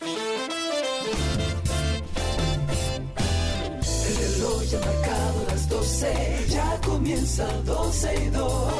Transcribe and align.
El 0.00 0.08
reloj 4.18 4.62
ya 4.70 4.78
ha 4.78 4.80
marcado 4.80 5.44
las 5.48 5.68
12, 5.68 6.46
ya 6.48 6.80
comienza 6.84 7.46
12 7.64 8.14
y 8.14 8.30
2. 8.30 8.72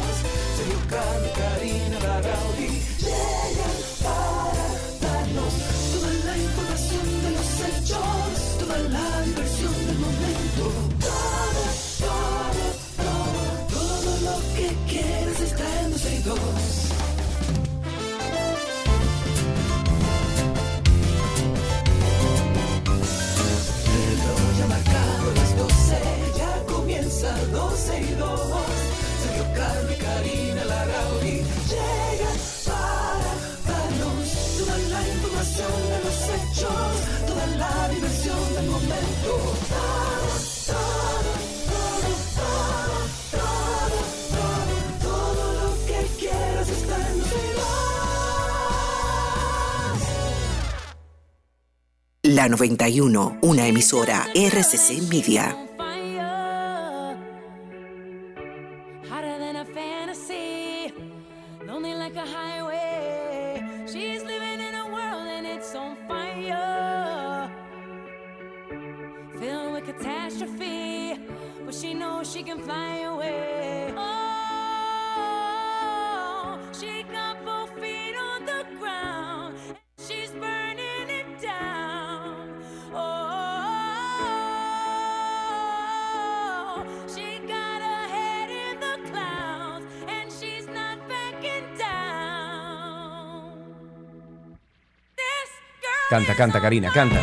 Sergio 0.57 0.81
Carlos, 0.89 1.33
Karina, 1.37 1.99
Larrauri 2.01 2.83
llegan 2.99 3.52
12 27.51 28.01
y 28.01 28.15
2. 28.15 28.41
Sergio 29.23 29.45
y 29.91 29.95
Karina 29.97 30.65
Larrauri 30.65 31.43
llegan 31.71 32.39
para 32.67 33.33
darnos 33.67 34.29
toda 34.59 34.77
la 34.79 35.09
información 35.09 35.73
de 35.91 35.99
los 36.05 36.19
hechos, 36.35 36.93
toda 37.27 37.47
la 37.47 37.89
diversión 37.89 38.55
del 38.55 38.67
momento. 38.71 39.33
Todo 45.01 45.45
lo 45.61 45.69
que 45.87 45.99
quieras 46.19 46.69
está 46.69 46.97
en 46.97 47.19
12 47.19 47.35
y 47.35 47.37
2. 47.57 47.65
La 52.35 52.49
91, 52.49 53.39
una 53.43 53.67
emisora 53.67 54.27
RCC 54.35 55.03
Media. 55.11 55.72
Canta, 96.13 96.35
canta, 96.37 96.61
Karina, 96.61 96.91
canta. 96.93 97.23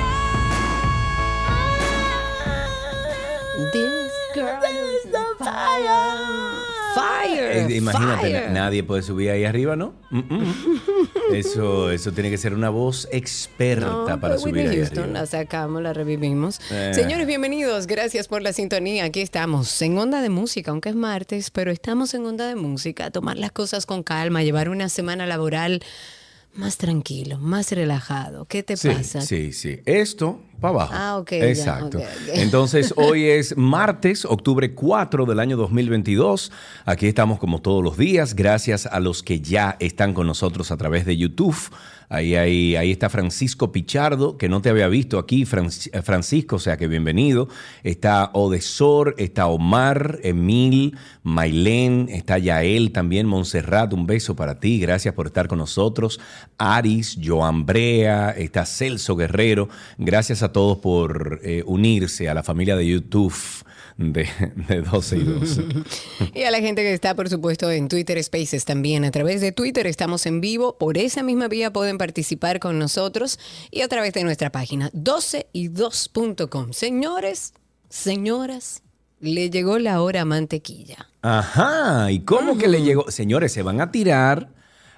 This 3.71 4.11
girl 4.33 4.63
is 4.65 5.13
on 5.13 5.37
fire. 5.37 6.95
Fire. 6.95 7.51
Eh, 7.69 7.75
imagínate, 7.77 8.21
fire. 8.21 8.47
na- 8.47 8.61
nadie 8.65 8.81
puede 8.83 9.03
subir 9.03 9.29
ahí 9.29 9.45
arriba, 9.45 9.75
¿no? 9.75 9.93
Mm, 10.09 10.17
mm. 10.27 10.81
Eso, 11.35 11.91
eso 11.91 12.11
tiene 12.13 12.31
que 12.31 12.39
ser 12.39 12.55
una 12.55 12.71
voz 12.71 13.07
experta 13.11 13.85
No, 13.85 14.19
para 14.19 14.39
subir 14.39 14.55
Whitney 14.55 14.69
ahí 14.71 14.77
Houston, 14.77 15.03
arriba. 15.03 15.19
la 15.19 15.25
sacamos, 15.27 15.83
la 15.83 15.93
revivimos. 15.93 16.59
Eh. 16.71 16.91
Señores, 16.95 17.27
bienvenidos, 17.27 17.85
gracias 17.85 18.27
por 18.27 18.41
la 18.41 18.53
sintonía. 18.53 19.03
Aquí 19.03 19.21
estamos 19.21 19.79
en 19.83 19.99
Onda 19.99 20.23
de 20.23 20.29
Música, 20.29 20.71
aunque 20.71 20.89
es 20.89 20.95
martes, 20.95 21.51
pero 21.51 21.69
estamos 21.69 22.15
en 22.15 22.25
Onda 22.25 22.47
de 22.47 22.55
Música, 22.55 23.05
a 23.05 23.11
tomar 23.11 23.37
las 23.37 23.51
cosas 23.51 23.85
con 23.85 24.01
calma, 24.01 24.41
llevar 24.41 24.67
una 24.69 24.89
semana 24.89 25.27
laboral 25.27 25.83
más 26.55 26.77
tranquilo, 26.77 27.37
más 27.39 27.71
relajado. 27.71 28.45
¿Qué 28.45 28.63
te 28.63 28.75
Sí, 28.75 28.89
pasa? 28.89 29.21
sí, 29.21 29.53
sí. 29.53 29.79
Esto 29.85 30.41
para 30.59 30.73
abajo. 30.73 30.93
Ah, 30.95 31.17
ok, 31.17 31.31
ya, 31.31 31.45
Exacto. 31.47 31.99
Entonces, 32.33 32.93
hoy 32.97 33.25
es 33.25 33.55
martes, 33.55 34.25
octubre 34.25 34.73
4 34.73 35.25
del 35.25 35.39
año 35.39 35.55
2022. 35.57 36.51
Aquí 36.85 37.07
estamos 37.07 37.39
como 37.39 37.61
todos 37.61 37.83
los 37.83 37.97
días, 37.97 38.35
gracias 38.35 38.85
a 38.85 38.99
los 38.99 39.23
que 39.23 39.39
ya 39.39 39.77
están 39.79 40.13
con 40.13 40.27
nosotros 40.27 40.71
a 40.71 40.77
través 40.77 41.05
de 41.05 41.15
YouTube. 41.17 41.55
Ahí, 42.11 42.33
ahí, 42.33 42.91
está 42.91 43.07
Francisco 43.07 43.71
Pichardo, 43.71 44.35
que 44.35 44.49
no 44.49 44.63
te 44.63 44.69
había 44.69 44.87
visto 44.87 45.19
aquí, 45.19 45.43
eh, 45.43 46.01
Francisco, 46.01 46.55
o 46.55 46.59
sea 46.59 46.75
que 46.75 46.87
bienvenido. 46.87 47.49
Está 47.83 48.31
Odesor, 48.33 49.13
está 49.19 49.45
Omar, 49.45 50.17
Emil, 50.23 50.97
Mailén, 51.21 52.07
está 52.09 52.39
Yael 52.39 52.91
también, 52.93 53.27
Montserrat, 53.27 53.93
un 53.93 54.07
beso 54.07 54.35
para 54.35 54.59
ti, 54.59 54.79
gracias 54.79 55.13
por 55.13 55.27
estar 55.27 55.47
con 55.47 55.59
nosotros. 55.59 56.19
Aris, 56.57 57.15
Joan 57.23 57.67
Brea, 57.67 58.31
está 58.31 58.65
Celso 58.65 59.15
Guerrero, 59.15 59.69
gracias 59.99 60.41
a 60.41 60.51
todos 60.51 60.79
por 60.79 61.39
eh, 61.43 61.61
unirse 61.67 62.27
a 62.27 62.33
la 62.33 62.41
familia 62.41 62.75
de 62.75 62.87
YouTube 62.87 63.35
de, 63.99 64.29
de 64.69 64.81
12 64.81 65.17
y 65.17 65.23
12. 65.23 65.65
Y 66.33 66.43
a 66.43 66.51
la 66.51 66.59
gente 66.59 66.81
que 66.81 66.93
está, 66.93 67.15
por 67.15 67.29
supuesto, 67.29 67.69
en 67.69 67.89
Twitter 67.89 68.21
Spaces 68.23 68.63
también. 68.65 69.03
A 69.03 69.11
través 69.11 69.41
de 69.41 69.51
Twitter 69.51 69.85
estamos 69.87 70.25
en 70.25 70.39
vivo. 70.39 70.77
Por 70.77 70.97
esa 70.97 71.21
misma 71.21 71.47
vía 71.47 71.73
pueden 71.73 71.97
participar 71.97 72.59
con 72.59 72.79
nosotros 72.79 73.39
y 73.71 73.81
a 73.81 73.87
través 73.87 74.13
de 74.13 74.23
nuestra 74.23 74.51
página 74.51 74.89
12y2.com. 74.91 76.71
Señores, 76.71 77.53
señoras, 77.89 78.83
le 79.19 79.49
llegó 79.49 79.79
la 79.79 80.01
hora 80.01 80.23
mantequilla. 80.23 81.09
Ajá, 81.21 82.09
¿y 82.11 82.21
cómo 82.21 82.57
que 82.57 82.69
le 82.69 82.81
llegó? 82.81 83.11
Señores, 83.11 83.51
se 83.51 83.63
van 83.63 83.81
a 83.81 83.91
tirar 83.91 84.49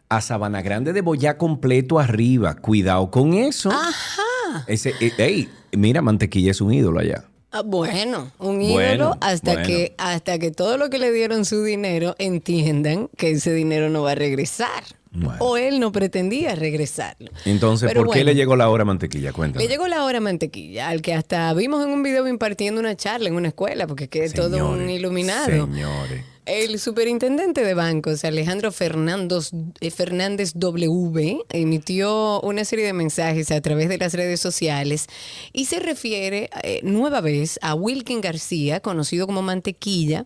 a 0.09 0.21
Sabana 0.21 0.61
Grande 0.61 0.93
de 0.93 1.01
Boyá 1.01 1.37
completo 1.39 1.97
arriba. 1.97 2.55
Cuidado 2.55 3.09
con 3.09 3.33
eso. 3.33 3.71
Ajá. 3.71 4.65
Ese, 4.67 4.93
eh, 4.99 5.13
ey, 5.17 5.49
mira, 5.71 6.03
Mantequilla 6.03 6.51
es 6.51 6.61
un 6.61 6.73
ídolo 6.73 6.99
allá. 6.99 7.30
Ah, 7.53 7.63
bueno, 7.63 8.31
un 8.39 8.61
ídolo 8.61 8.73
Bueno, 8.75 9.17
hasta 9.19 9.53
bueno. 9.53 9.67
que 9.67 9.93
hasta 9.97 10.39
que 10.39 10.51
todo 10.51 10.77
lo 10.77 10.89
que 10.89 10.99
le 10.99 11.11
dieron 11.11 11.43
su 11.43 11.63
dinero 11.63 12.15
entiendan 12.17 13.09
que 13.17 13.31
ese 13.31 13.53
dinero 13.53 13.89
no 13.89 14.03
va 14.03 14.11
a 14.11 14.15
regresar. 14.15 14.83
Bueno. 15.13 15.35
O 15.39 15.57
él 15.57 15.81
no 15.81 15.91
pretendía 15.91 16.55
regresarlo. 16.55 17.29
Entonces, 17.43 17.89
Pero 17.89 18.05
¿por 18.05 18.13
qué 18.13 18.23
le 18.23 18.33
llegó 18.33 18.55
la 18.55 18.69
hora 18.69 18.85
Mantequilla? 18.85 19.33
Cuéntame. 19.33 19.65
Le 19.65 19.69
llegó 19.69 19.87
la 19.89 20.05
hora 20.05 20.21
mantequilla, 20.21 20.87
al 20.87 21.01
que 21.01 21.13
hasta 21.13 21.53
vimos 21.53 21.83
en 21.85 21.91
un 21.91 22.01
video 22.01 22.25
impartiendo 22.29 22.79
una 22.79 22.95
charla 22.95 23.27
en 23.27 23.35
una 23.35 23.49
escuela, 23.49 23.87
porque 23.87 24.05
es 24.05 24.09
que 24.09 24.23
es 24.23 24.33
todo 24.33 24.69
un 24.71 24.89
iluminado. 24.89 25.47
Señores. 25.47 26.30
El 26.47 26.79
superintendente 26.79 27.63
de 27.63 27.75
bancos, 27.75 28.25
Alejandro 28.25 28.71
eh, 28.71 29.91
Fernández 29.91 30.53
W, 30.55 31.37
emitió 31.49 32.41
una 32.41 32.65
serie 32.65 32.85
de 32.85 32.93
mensajes 32.93 33.51
a 33.51 33.61
través 33.61 33.89
de 33.89 33.99
las 33.99 34.15
redes 34.15 34.39
sociales 34.39 35.05
y 35.53 35.65
se 35.65 35.79
refiere 35.79 36.49
eh, 36.63 36.79
nueva 36.81 37.21
vez 37.21 37.59
a 37.61 37.75
Wilkin 37.75 38.21
García, 38.21 38.79
conocido 38.79 39.27
como 39.27 39.43
Mantequilla, 39.43 40.25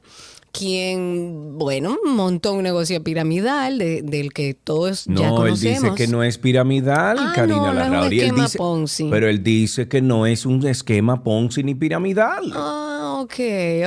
quien, 0.58 1.58
bueno, 1.58 1.98
montó 2.06 2.54
un 2.54 2.64
negocio 2.64 3.04
piramidal 3.04 3.78
de- 3.78 4.02
del 4.02 4.32
que 4.34 4.54
todos 4.54 5.06
ya 5.06 5.30
No, 5.30 5.46
él 5.46 5.54
dice 5.60 5.92
que 5.96 6.08
no 6.08 6.24
es 6.24 6.38
piramidal, 6.38 7.18
Ah, 7.20 7.34
Karina 7.36 7.58
no, 7.58 7.74
no 7.74 7.80
es 7.82 7.86
un 7.88 7.92
Larrauri. 7.94 8.20
Él 8.22 8.36
dice- 8.36 8.58
Ponzi. 8.58 9.08
Pero 9.10 9.28
él 9.30 9.44
dice 9.44 9.88
que 9.88 10.02
no 10.02 10.26
es 10.26 10.46
un 10.46 10.66
esquema 10.68 11.24
Ponzi 11.24 11.64
ni 11.64 11.76
piramidal. 11.76 12.52
Ah, 12.54 13.20
ok, 13.22 13.34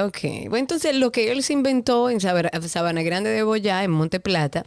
ok. 0.06 0.18
Bueno, 0.48 0.56
entonces 0.58 0.94
lo 0.96 1.10
que 1.12 1.32
él 1.32 1.42
se 1.42 1.52
inventó 1.52 2.10
en 2.10 2.20
Sabana, 2.20 2.50
Sabana 2.68 3.02
Grande 3.02 3.30
de 3.30 3.42
Boyá, 3.42 3.84
en 3.84 3.90
Monte 3.90 4.20
Plata, 4.20 4.64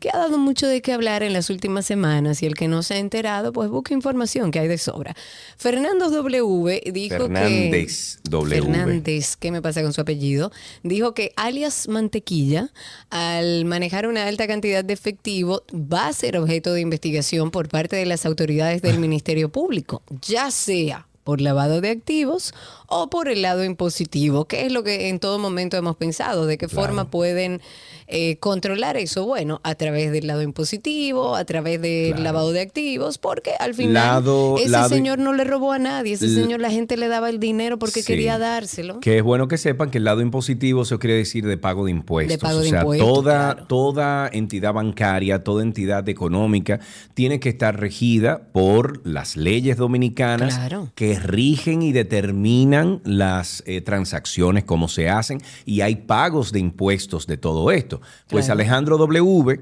que 0.00 0.10
ha 0.10 0.18
dado 0.18 0.38
mucho 0.38 0.66
de 0.66 0.82
qué 0.82 0.92
hablar 0.92 1.22
en 1.22 1.32
las 1.32 1.50
últimas 1.50 1.86
semanas 1.86 2.42
y 2.42 2.46
el 2.46 2.54
que 2.54 2.68
no 2.68 2.82
se 2.82 2.94
ha 2.94 2.98
enterado, 2.98 3.52
pues 3.52 3.70
busca 3.70 3.94
información 3.94 4.50
que 4.50 4.58
hay 4.58 4.68
de 4.68 4.78
sobra. 4.78 5.14
Fernando 5.56 6.10
W 6.10 6.82
dijo 6.92 7.16
Fernández 7.16 8.18
que... 8.22 8.30
W. 8.30 8.62
Fernández, 8.62 9.36
¿qué 9.36 9.50
me 9.50 9.62
pasa 9.62 9.82
con 9.82 9.92
su 9.92 10.00
apellido? 10.00 10.52
Dijo 10.82 11.14
que 11.14 11.32
alias 11.36 11.88
Mantequilla, 11.88 12.70
al 13.10 13.64
manejar 13.64 14.06
una 14.06 14.26
alta 14.26 14.46
cantidad 14.46 14.84
de 14.84 14.92
efectivo, 14.92 15.62
va 15.72 16.08
a 16.08 16.12
ser 16.12 16.36
objeto 16.36 16.72
de 16.72 16.80
investigación 16.80 17.50
por 17.50 17.68
parte 17.68 17.96
de 17.96 18.06
las 18.06 18.26
autoridades 18.26 18.82
del 18.82 18.98
Ministerio 19.06 19.50
Público, 19.50 20.02
ya 20.22 20.50
sea 20.50 21.06
por 21.26 21.40
lavado 21.40 21.80
de 21.80 21.90
activos 21.90 22.54
o 22.86 23.10
por 23.10 23.28
el 23.28 23.42
lado 23.42 23.64
impositivo, 23.64 24.44
que 24.44 24.64
es 24.64 24.70
lo 24.70 24.84
que 24.84 25.08
en 25.08 25.18
todo 25.18 25.40
momento 25.40 25.76
hemos 25.76 25.96
pensado, 25.96 26.46
de 26.46 26.56
qué 26.56 26.68
forma 26.68 27.10
pueden 27.10 27.60
eh, 28.08 28.36
controlar 28.38 28.96
eso. 28.96 29.26
Bueno, 29.26 29.60
a 29.64 29.74
través 29.74 30.12
del 30.12 30.26
lado 30.26 30.42
impositivo, 30.42 31.34
a 31.36 31.44
través 31.44 31.80
del 31.80 32.08
Claro. 32.10 32.22
lavado 32.22 32.52
de 32.52 32.60
activos, 32.60 33.18
porque 33.18 33.52
al 33.58 33.74
final 33.74 33.94
Lado- 33.94 34.56
ese 34.58 34.68
lado- 34.68 34.88
señor 34.88 35.18
no 35.18 35.32
le 35.32 35.44
robó 35.44 35.72
a 35.72 35.78
nadie, 35.78 36.14
ese 36.14 36.32
señor 36.32 36.60
la 36.60 36.70
gente 36.70 36.96
le 36.96 37.08
daba 37.08 37.28
el 37.30 37.40
dinero 37.40 37.78
porque 37.78 38.02
Sí. 38.02 38.06
quería 38.06 38.38
dárselo. 38.38 39.00
Que 39.00 39.18
es 39.18 39.22
bueno 39.22 39.48
que 39.48 39.58
sepan 39.58 39.90
que 39.90 39.98
el 39.98 40.04
lado 40.04 40.20
impositivo 40.20 40.82
eso 40.82 40.98
quiere 40.98 41.16
decir 41.16 41.46
de 41.46 41.56
pago 41.58 41.84
de 41.86 41.90
impuestos. 41.90 42.32
De 42.34 42.38
pago 42.38 42.58
o 42.58 42.62
de 42.62 42.68
sea, 42.70 42.80
impuestos, 42.80 43.08
toda, 43.08 43.52
claro. 43.54 43.66
toda 43.66 44.30
entidad 44.32 44.72
bancaria, 44.72 45.42
toda 45.44 45.62
entidad 45.62 46.08
económica 46.08 46.80
tiene 47.14 47.40
que 47.40 47.48
estar 47.48 47.78
regida 47.80 48.48
por 48.52 49.06
las 49.06 49.36
leyes 49.36 49.76
dominicanas 49.76 50.54
Claro. 50.56 50.90
que 50.94 51.18
rigen 51.18 51.82
y 51.82 51.92
determinan 51.92 53.00
las 53.04 53.62
eh, 53.66 53.80
transacciones, 53.80 54.64
cómo 54.64 54.88
se 54.88 55.08
hacen, 55.08 55.40
y 55.64 55.80
hay 55.80 55.96
pagos 55.96 56.52
de 56.52 56.60
impuestos 56.60 57.26
de 57.26 57.36
todo 57.36 57.70
esto. 57.70 57.95
Pues 58.28 58.46
Claro. 58.46 58.60
Alejandro 58.60 58.98
W. 58.98 59.60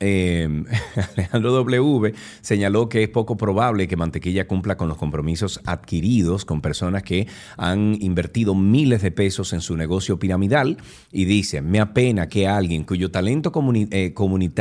eh, 0.00 0.64
Alejandro 1.16 1.52
W. 1.52 2.14
señaló 2.40 2.88
que 2.88 3.02
es 3.02 3.08
poco 3.08 3.36
probable 3.36 3.86
que 3.88 3.96
Mantequilla 3.96 4.46
cumpla 4.46 4.76
con 4.76 4.88
los 4.88 4.96
compromisos 4.96 5.60
adquiridos 5.64 6.44
con 6.44 6.60
personas 6.60 7.02
que 7.02 7.28
han 7.56 7.96
invertido 8.00 8.54
miles 8.54 9.02
de 9.02 9.10
pesos 9.10 9.52
en 9.52 9.60
su 9.60 9.76
negocio 9.76 10.18
piramidal 10.18 10.78
y 11.12 11.24
dice, 11.24 11.62
me 11.62 11.80
apena 11.80 12.28
que 12.28 12.48
alguien 12.48 12.84
cuyo 12.84 13.10
talento 13.10 13.52
eh, 13.74 14.14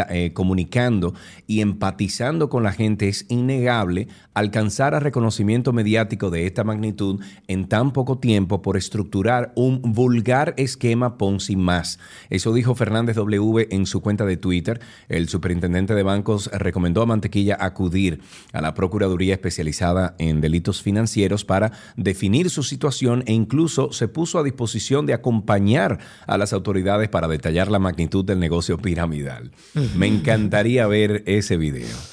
eh, 0.09 0.33
comunicando 0.33 1.13
y 1.47 1.61
empatizando 1.61 2.49
con 2.49 2.63
la 2.63 2.71
gente 2.71 3.07
es 3.07 3.25
innegable 3.29 4.07
alcanzara 4.33 4.99
reconocimiento 4.99 5.73
mediático 5.73 6.29
de 6.29 6.45
esta 6.45 6.63
magnitud 6.63 7.21
en 7.47 7.67
tan 7.67 7.93
poco 7.93 8.17
tiempo 8.17 8.61
por 8.61 8.77
estructurar 8.77 9.51
un 9.55 9.81
vulgar 9.81 10.53
esquema 10.57 11.17
Ponzi 11.17 11.55
más. 11.55 11.99
Eso 12.29 12.53
dijo 12.53 12.75
Fernández 12.75 13.15
W 13.15 13.67
en 13.71 13.85
su 13.85 14.01
cuenta 14.01 14.25
de 14.25 14.37
Twitter. 14.37 14.81
El 15.07 15.22
superintendente 15.29 15.95
de 15.95 16.03
bancos 16.03 16.49
recomendó 16.53 17.01
a 17.01 17.05
Mantequilla 17.05 17.57
acudir 17.59 18.21
a 18.51 18.61
la 18.61 18.73
Procuraduría 18.73 19.33
especializada 19.33 20.15
en 20.19 20.41
delitos 20.41 20.81
financieros 20.81 21.45
para 21.45 21.71
definir 21.95 22.49
su 22.49 22.63
situación 22.63 23.23
e 23.27 23.33
incluso 23.33 23.91
se 23.91 24.07
puso 24.07 24.39
a 24.39 24.43
disposición 24.43 25.05
de 25.05 25.13
acompañar 25.13 25.99
a 26.27 26.37
las 26.37 26.53
autoridades 26.53 27.09
para 27.09 27.27
detallar 27.27 27.69
la 27.69 27.79
magnitud 27.79 28.25
del 28.25 28.39
negocio 28.39 28.77
piramidal. 28.77 29.51
Me 29.95 30.07
encantaría 30.07 30.87
ver 30.87 31.23
ese 31.25 31.57
video. 31.57 32.12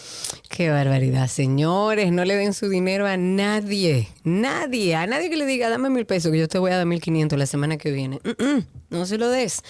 Qué 0.61 0.69
barbaridad, 0.69 1.27
señores. 1.27 2.13
No 2.13 2.23
le 2.27 2.37
den 2.37 2.53
su 2.53 2.69
dinero 2.69 3.07
a 3.07 3.17
nadie. 3.17 4.09
Nadie. 4.25 4.95
A 4.95 5.07
nadie 5.07 5.31
que 5.31 5.39
le 5.39 5.47
diga, 5.47 5.71
dame 5.71 5.89
mil 5.89 6.05
pesos, 6.05 6.31
que 6.31 6.39
yo 6.39 6.49
te 6.49 6.59
voy 6.59 6.71
a 6.71 6.77
dar 6.77 6.85
mil 6.85 7.01
quinientos 7.01 7.39
la 7.39 7.47
semana 7.47 7.79
que 7.79 7.91
viene. 7.91 8.21
Mm, 8.23 8.45
mm, 8.45 8.67
no 8.91 9.07
se 9.07 9.17
lo 9.17 9.31
des. 9.31 9.63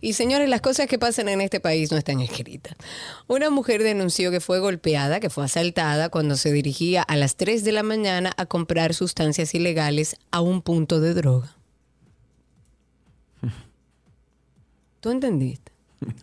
Y 0.00 0.12
señores, 0.12 0.48
las 0.48 0.60
cosas 0.60 0.86
que 0.86 1.00
pasan 1.00 1.28
en 1.28 1.40
este 1.40 1.58
país 1.58 1.90
no 1.90 1.98
están 1.98 2.20
escritas. 2.20 2.76
Una 3.26 3.50
mujer 3.50 3.82
denunció 3.82 4.30
que 4.30 4.38
fue 4.38 4.60
golpeada, 4.60 5.18
que 5.18 5.30
fue 5.30 5.44
asaltada 5.44 6.10
cuando 6.10 6.36
se 6.36 6.52
dirigía 6.52 7.02
a 7.02 7.16
las 7.16 7.34
3 7.34 7.64
de 7.64 7.72
la 7.72 7.82
mañana 7.82 8.32
a 8.36 8.46
comprar 8.46 8.94
sustancias 8.94 9.52
ilegales 9.52 10.14
a 10.30 10.42
un 10.42 10.62
punto 10.62 11.00
de 11.00 11.12
droga. 11.12 11.56
¿Tú 15.00 15.10
entendiste? 15.10 15.72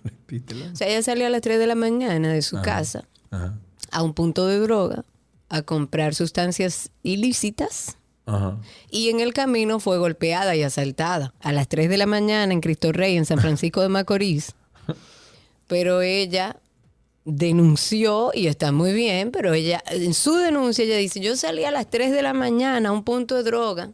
O 0.72 0.76
sea, 0.78 0.88
ella 0.88 1.04
salió 1.04 1.28
a 1.28 1.30
las 1.30 1.42
3 1.42 1.60
de 1.60 1.68
la 1.68 1.76
mañana 1.76 2.32
de 2.32 2.42
su 2.42 2.60
casa 2.62 3.04
Ajá. 3.30 3.54
A 3.94 4.04
un 4.04 4.14
punto 4.14 4.48
de 4.48 4.60
droga 4.60 5.06
a 5.50 5.62
comprar 5.62 6.16
sustancias 6.16 6.92
ilícitas 7.04 7.98
Ajá. 8.26 8.58
y 8.90 9.10
en 9.10 9.20
el 9.20 9.34
camino 9.34 9.80
fue 9.80 9.98
golpeada 9.98 10.56
y 10.56 10.64
asaltada 10.64 11.34
a 11.42 11.52
las 11.52 11.68
3 11.68 11.90
de 11.90 11.98
la 11.98 12.06
mañana 12.06 12.54
en 12.54 12.62
Cristo 12.62 12.92
Rey, 12.92 13.18
en 13.18 13.26
San 13.26 13.40
Francisco 13.40 13.82
de 13.82 13.90
Macorís. 13.90 14.56
Pero 15.68 16.02
ella 16.02 16.58
denunció 17.26 18.32
y 18.34 18.48
está 18.48 18.72
muy 18.72 18.92
bien, 18.94 19.32
pero 19.32 19.54
ella 19.54 19.82
en 19.88 20.14
su 20.14 20.36
denuncia 20.36 20.84
ella 20.84 20.98
dice, 20.98 21.22
yo 21.22 21.38
salí 21.38 21.64
a 21.64 21.72
las 21.72 21.90
3 21.90 22.12
de 22.12 22.22
la 22.22 22.34
mañana 22.34 22.90
a 22.90 22.92
un 22.92 23.06
punto 23.06 23.36
de 23.36 23.44
droga 23.44 23.92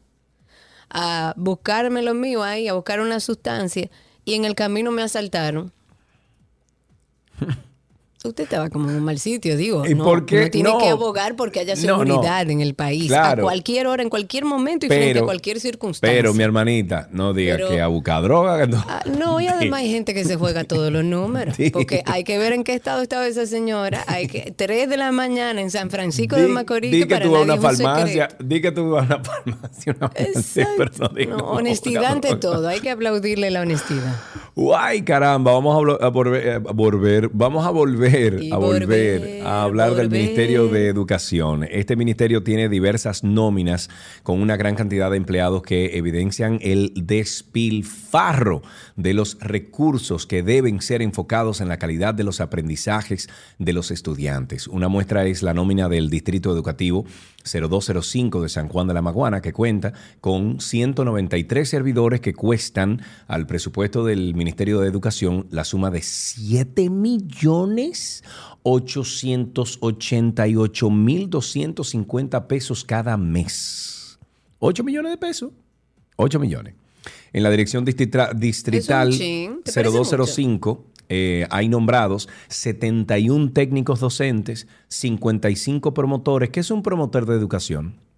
a 0.89 1.33
buscarme 1.37 2.01
lo 2.01 2.15
mío 2.15 2.41
ahí, 2.41 2.67
a 2.67 2.73
buscar 2.73 2.99
una 2.99 3.19
sustancia 3.19 3.89
y 4.25 4.33
en 4.33 4.45
el 4.45 4.55
camino 4.55 4.91
me 4.91 5.03
asaltaron. 5.03 5.71
Usted 8.21 8.44
estaba 8.44 8.69
como 8.69 8.89
en 8.89 8.98
un 8.98 9.04
mal 9.06 9.18
sitio, 9.18 9.56
digo. 9.56 9.86
¿Y 9.88 9.95
no, 9.95 10.04
por 10.04 10.25
qué? 10.25 10.42
uno 10.42 10.50
tiene 10.51 10.69
No. 10.69 10.77
que 10.77 10.89
abogar 10.89 11.38
porque 11.38 11.62
haya 11.62 11.75
No, 11.75 12.04
no. 12.04 12.04
seguridad 12.16 12.50
en 12.50 12.60
el 12.60 12.74
país. 12.74 13.07
Claro. 13.07 13.44
A 13.44 13.45
cualquier 13.45 13.88
hora, 13.88 14.04
en 14.04 14.10
cualquier 14.10 14.44
momento 14.44 14.86
y 14.86 14.89
frente 14.89 15.19
a 15.19 15.24
cualquier 15.24 15.62
circunstancia. 15.62 16.13
Pero, 16.18 16.33
mi 16.33 16.44
hermanita, 16.44 17.07
no 17.13 17.33
diga 17.33 17.56
Pero- 17.56 17.69
que 17.69 17.80
a 17.81 17.88
buscar 17.88 18.21
droga. 18.24 18.68
No. 18.68 18.83
Ah, 18.89 19.04
no, 19.18 19.39
y 19.39 19.48
además 19.74 19.80
hay 19.80 19.92
gente 19.92 20.13
que 20.13 20.25
se 20.25 20.36
juega 20.36 20.66
todos 20.66 20.92
los 20.92 21.06
números. 21.06 21.56
Sí. 21.56 21.69
Porque 21.69 22.04
hay 22.06 22.25
que 22.25 22.38
ver 22.38 22.51
en 22.51 22.66
qué 22.66 22.74
estado 22.74 23.01
estaba 23.01 23.25
esa 23.25 23.45
señora. 23.45 24.04
Hay 24.07 24.27
que 24.27 24.51
3 24.54 24.89
de 24.89 24.98
la 24.98 25.13
mañana 25.13 25.62
en 25.62 25.71
San 25.71 25.89
Francisco 25.89 26.36
Di- 26.36 26.42
de 26.42 26.48
Macorís. 26.50 26.92
di 26.92 27.00
que 27.00 27.06
para 27.16 27.24
tú 27.25 27.31
vas 27.31 27.39
a 27.39 27.44
una 27.45 27.54
un 27.56 27.62
farmacia. 27.62 28.27
Di 28.44 28.62
que 28.62 28.71
tú 28.74 28.89
vas 28.89 29.10
a 29.10 29.16
una 29.16 29.24
farmacia. 29.24 29.95
Una 29.98 30.10
farmacia, 30.10 30.68
pero 30.77 30.92
no 31.00 31.07
digas 31.10 31.30
No, 31.30 31.38
no, 31.45 31.51
honestidad 31.51 32.04
ante 32.06 32.36
todo. 32.36 32.68
Hay 32.68 32.81
que 32.81 32.89
aplaudirle 32.92 33.50
la 33.50 33.62
honestidad. 33.62 34.13
Guay, 34.55 35.03
caramba, 35.03 35.53
vamos 35.53 35.75
a, 36.01 36.05
a 36.05 36.09
volver, 36.09 36.49
a 36.49 36.59
volver- 36.61 37.29
vamos 37.33 37.65
a 37.65 37.69
volver, 37.69 38.43
Y 38.43 38.51
a 38.51 38.57
volver 38.57 39.19
volver, 39.19 39.47
a 39.47 39.63
hablar 39.63 39.95
del. 39.95 40.09
Ministerio 40.09 40.67
de 40.67 40.87
Educación. 40.87 41.65
Este 41.69 41.95
ministerio 41.95 42.43
tiene 42.43 42.67
diversas 42.67 43.23
nóminas 43.23 43.89
con 44.23 44.41
una 44.41 44.57
gran 44.57 44.75
cantidad 44.75 45.11
de 45.11 45.17
empleados 45.17 45.61
que 45.61 45.97
evidencian 45.97 46.59
el 46.61 46.91
despilfarro 46.95 48.61
de 48.95 49.13
los 49.13 49.37
recursos 49.39 50.25
que 50.25 50.43
deben 50.43 50.81
ser 50.81 51.01
enfocados 51.01 51.61
en 51.61 51.67
la 51.69 51.77
calidad 51.77 52.13
de 52.13 52.23
los 52.23 52.41
aprendizajes 52.41 53.29
de 53.59 53.73
los 53.73 53.91
estudiantes. 53.91 54.67
Una 54.67 54.87
muestra 54.87 55.25
es 55.25 55.41
la 55.43 55.53
nómina 55.53 55.87
del 55.89 56.09
Distrito 56.09 56.51
Educativo 56.51 57.05
0205 57.44 58.41
de 58.41 58.50
San 58.50 58.68
Juan 58.68 58.88
de 58.88 58.94
la 58.94 59.01
Maguana, 59.01 59.41
que 59.41 59.53
cuenta 59.53 59.94
con 60.21 60.59
193 60.59 61.68
servidores 61.69 62.19
que 62.21 62.33
cuestan 62.33 63.01
al 63.27 63.47
presupuesto 63.47 64.03
del 64.06 64.36
Ministerio 64.36 64.80
de 64.81 64.89
Educación 64.89 65.47
la 65.50 65.63
suma 65.63 65.89
de 65.91 66.01
7 66.01 66.89
millones 66.89 68.24
888 68.63 70.89
mil 70.89 71.30
250 71.30 72.47
pesos 72.47 72.83
cada 72.83 73.18
mes. 73.18 74.18
8 74.59 74.83
millones 74.83 75.11
de 75.11 75.18
pesos. 75.18 75.52
8 76.18 76.40
millones. 76.40 76.73
En 77.31 77.44
la 77.44 77.49
dirección 77.52 77.85
distrita- 77.85 78.33
distrital 78.33 79.11
chin, 79.11 79.61
¿te 79.63 79.71
parece 79.71 79.95
0205 79.97 80.85
eh, 81.09 81.47
hay 81.49 81.68
nombrados 81.68 82.30
71 82.47 83.51
técnicos 83.51 83.99
docentes, 83.99 84.68
55 84.87 85.94
promotores. 85.94 86.51
¿Qué 86.51 86.59
es 86.59 86.71
un 86.71 86.83
promotor 86.83 87.25
de 87.25 87.35
educación? 87.35 88.08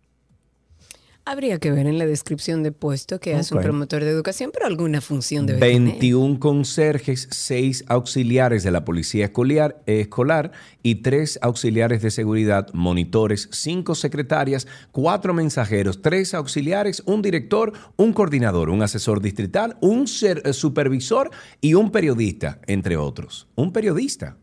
Habría 1.24 1.60
que 1.60 1.70
ver 1.72 1.86
en 1.86 2.00
la 2.00 2.08
descripción 2.08 2.64
de 2.64 2.72
puesto 2.72 3.20
que 3.20 3.36
hace 3.36 3.54
un 3.54 3.62
promotor 3.62 4.04
de 4.04 4.10
educación, 4.10 4.50
pero 4.52 4.66
alguna 4.66 5.02
función 5.02 5.46
debe 5.46 5.60
tener. 5.60 5.82
21 5.94 6.40
conserjes, 6.40 7.28
6 7.30 7.86
auxiliares 7.88 8.64
de 8.64 8.72
la 8.72 8.84
policía 8.84 9.26
escolar, 9.26 9.84
escolar 9.86 10.52
y 10.82 10.96
3 10.96 11.38
auxiliares 11.44 12.02
de 12.02 12.10
seguridad, 12.10 12.68
monitores, 12.74 13.50
5 13.52 13.94
secretarias, 13.94 14.68
4 14.92 15.34
mensajeros, 15.36 16.02
3 16.02 16.34
auxiliares, 16.34 17.04
un 17.06 17.22
director, 17.22 17.72
un 17.98 18.14
coordinador, 18.14 18.70
un 18.72 18.82
asesor 18.82 19.22
distrital, 19.22 19.78
un 19.80 20.08
ser- 20.08 20.42
eh, 20.44 20.54
supervisor 20.54 21.30
y 21.62 21.76
un 21.76 21.92
periodista, 21.92 22.60
entre 22.66 22.98
otros. 22.98 23.48
Un 23.56 23.72
periodista. 23.72 24.38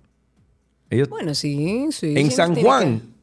Ellos- 0.91 1.09
Bueno, 1.09 1.35
sí, 1.35 1.89
sí. 1.91 2.15
en 2.17 2.31
San 2.31 2.55
Juan, 2.55 3.01
que- 3.01 3.18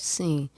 Sí. 0.00 0.50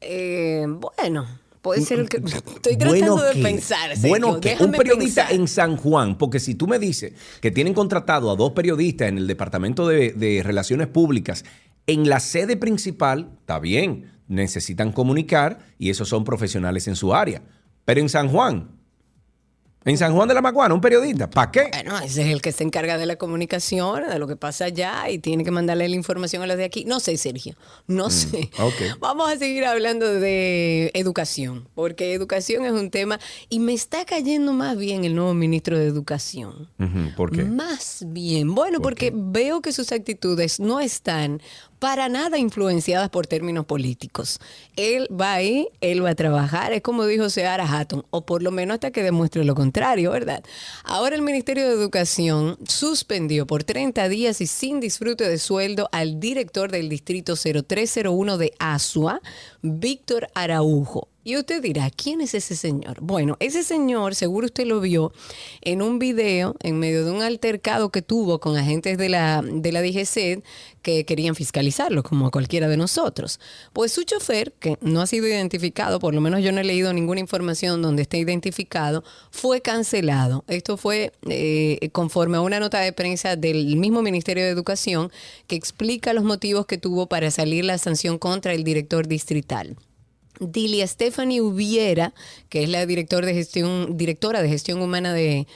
Eh, 0.00 0.66
bueno, 0.68 1.26
puede 1.62 1.82
ser 1.82 2.00
el 2.00 2.08
que. 2.08 2.16
Estoy 2.54 2.76
tratando 2.76 3.22
de 3.22 3.32
¿qué? 3.34 3.42
pensar. 3.42 3.90
Sergio, 3.90 4.08
Bueno, 4.08 4.40
que 4.40 4.50
un 4.60 4.70
déjame 4.72 4.78
periodista 4.78 5.22
pensar. 5.22 5.40
en 5.40 5.48
San 5.48 5.76
Juan, 5.76 6.18
porque 6.18 6.40
si 6.40 6.54
tú 6.54 6.66
me 6.66 6.78
dices 6.78 7.12
que 7.40 7.50
tienen 7.50 7.74
contratado 7.74 8.30
a 8.30 8.36
dos 8.36 8.52
periodistas 8.52 9.08
en 9.08 9.18
el 9.18 9.26
Departamento 9.26 9.86
de, 9.88 10.12
de 10.12 10.42
Relaciones 10.42 10.86
Públicas 10.88 11.44
en 11.86 12.08
la 12.08 12.20
sede 12.20 12.56
principal, 12.56 13.30
está 13.40 13.58
bien, 13.58 14.10
necesitan 14.28 14.92
comunicar 14.92 15.58
y 15.78 15.90
esos 15.90 16.08
son 16.08 16.24
profesionales 16.24 16.88
en 16.88 16.96
su 16.96 17.14
área. 17.14 17.42
Pero 17.84 18.00
en 18.00 18.08
San 18.08 18.28
Juan, 18.28 18.70
en 19.86 19.96
San 19.96 20.12
Juan 20.14 20.26
de 20.26 20.34
la 20.34 20.42
Maguana, 20.42 20.74
un 20.74 20.80
periodista, 20.80 21.30
¿para 21.30 21.52
qué? 21.52 21.70
Bueno, 21.72 21.96
ese 22.00 22.22
es 22.22 22.28
el 22.28 22.42
que 22.42 22.50
se 22.50 22.64
encarga 22.64 22.98
de 22.98 23.06
la 23.06 23.14
comunicación, 23.14 24.02
de 24.10 24.18
lo 24.18 24.26
que 24.26 24.34
pasa 24.34 24.64
allá 24.64 25.08
y 25.08 25.20
tiene 25.20 25.44
que 25.44 25.52
mandarle 25.52 25.88
la 25.88 25.94
información 25.94 26.42
a 26.42 26.48
los 26.48 26.56
de 26.56 26.64
aquí. 26.64 26.84
No 26.84 26.98
sé, 26.98 27.16
Sergio, 27.16 27.54
no 27.86 28.10
sé. 28.10 28.50
Mm, 28.58 28.62
ok. 28.62 28.98
Vamos 28.98 29.30
a 29.30 29.38
seguir 29.38 29.64
hablando 29.64 30.12
de 30.12 30.90
educación, 30.92 31.68
porque 31.76 32.14
educación 32.14 32.64
es 32.64 32.72
un 32.72 32.90
tema 32.90 33.20
y 33.48 33.60
me 33.60 33.74
está 33.74 34.04
cayendo 34.04 34.52
más 34.52 34.76
bien 34.76 35.04
el 35.04 35.14
nuevo 35.14 35.34
ministro 35.34 35.78
de 35.78 35.86
Educación. 35.86 36.68
¿Por 37.16 37.30
qué? 37.30 37.44
Más 37.44 38.04
bien, 38.08 38.56
bueno, 38.56 38.80
porque 38.80 39.12
veo 39.14 39.62
que 39.62 39.70
sus 39.70 39.92
actitudes 39.92 40.58
no 40.58 40.80
están 40.80 41.40
para 41.78 42.08
nada 42.08 42.38
influenciadas 42.38 43.10
por 43.10 43.26
términos 43.26 43.66
políticos. 43.66 44.40
Él 44.76 45.08
va 45.08 45.34
ahí, 45.34 45.68
él 45.80 46.04
va 46.04 46.10
a 46.10 46.14
trabajar, 46.14 46.72
es 46.72 46.82
como 46.82 47.06
dijo 47.06 47.28
Seara 47.30 47.66
Hatton, 47.66 48.04
o 48.10 48.24
por 48.24 48.42
lo 48.42 48.50
menos 48.50 48.74
hasta 48.74 48.90
que 48.90 49.02
demuestre 49.02 49.44
lo 49.44 49.54
contrario, 49.54 50.10
¿verdad? 50.10 50.42
Ahora 50.84 51.16
el 51.16 51.22
Ministerio 51.22 51.66
de 51.68 51.74
Educación 51.74 52.58
suspendió 52.68 53.46
por 53.46 53.64
30 53.64 54.08
días 54.08 54.40
y 54.40 54.46
sin 54.46 54.80
disfrute 54.80 55.28
de 55.28 55.38
sueldo 55.38 55.88
al 55.92 56.20
director 56.20 56.70
del 56.70 56.88
Distrito 56.88 57.34
0301 57.36 58.38
de 58.38 58.52
Asua, 58.58 59.20
Víctor 59.62 60.28
Araujo. 60.34 61.08
Y 61.26 61.36
usted 61.36 61.60
dirá, 61.60 61.90
¿quién 61.90 62.20
es 62.20 62.34
ese 62.34 62.54
señor? 62.54 62.98
Bueno, 63.00 63.36
ese 63.40 63.64
señor, 63.64 64.14
seguro 64.14 64.46
usted 64.46 64.64
lo 64.64 64.80
vio 64.80 65.12
en 65.60 65.82
un 65.82 65.98
video 65.98 66.54
en 66.60 66.78
medio 66.78 67.04
de 67.04 67.10
un 67.10 67.20
altercado 67.20 67.90
que 67.90 68.00
tuvo 68.00 68.38
con 68.38 68.56
agentes 68.56 68.96
de 68.96 69.08
la, 69.08 69.42
de 69.42 69.72
la 69.72 69.82
DGC 69.82 70.44
que 70.82 71.04
querían 71.04 71.34
fiscalizarlo, 71.34 72.04
como 72.04 72.28
a 72.28 72.30
cualquiera 72.30 72.68
de 72.68 72.76
nosotros. 72.76 73.40
Pues 73.72 73.90
su 73.90 74.04
chofer, 74.04 74.52
que 74.60 74.78
no 74.82 75.00
ha 75.00 75.08
sido 75.08 75.26
identificado, 75.26 75.98
por 75.98 76.14
lo 76.14 76.20
menos 76.20 76.44
yo 76.44 76.52
no 76.52 76.60
he 76.60 76.64
leído 76.64 76.92
ninguna 76.92 77.18
información 77.18 77.82
donde 77.82 78.02
esté 78.02 78.18
identificado, 78.18 79.02
fue 79.32 79.60
cancelado. 79.60 80.44
Esto 80.46 80.76
fue 80.76 81.12
eh, 81.28 81.88
conforme 81.90 82.36
a 82.36 82.40
una 82.40 82.60
nota 82.60 82.78
de 82.78 82.92
prensa 82.92 83.34
del 83.34 83.74
mismo 83.74 84.00
Ministerio 84.00 84.44
de 84.44 84.50
Educación 84.50 85.10
que 85.48 85.56
explica 85.56 86.12
los 86.12 86.22
motivos 86.22 86.66
que 86.66 86.78
tuvo 86.78 87.08
para 87.08 87.32
salir 87.32 87.64
la 87.64 87.78
sanción 87.78 88.16
contra 88.16 88.54
el 88.54 88.62
director 88.62 89.08
distrital. 89.08 89.76
Dilia 90.40 90.86
Stephanie 90.86 91.40
Ubiera, 91.40 92.14
que 92.48 92.62
es 92.62 92.68
la 92.68 92.86
director 92.86 93.24
de 93.24 93.34
gestión, 93.34 93.96
directora 93.96 94.42
de 94.42 94.48
gestión 94.48 94.80
humana 94.82 95.12
de, 95.12 95.46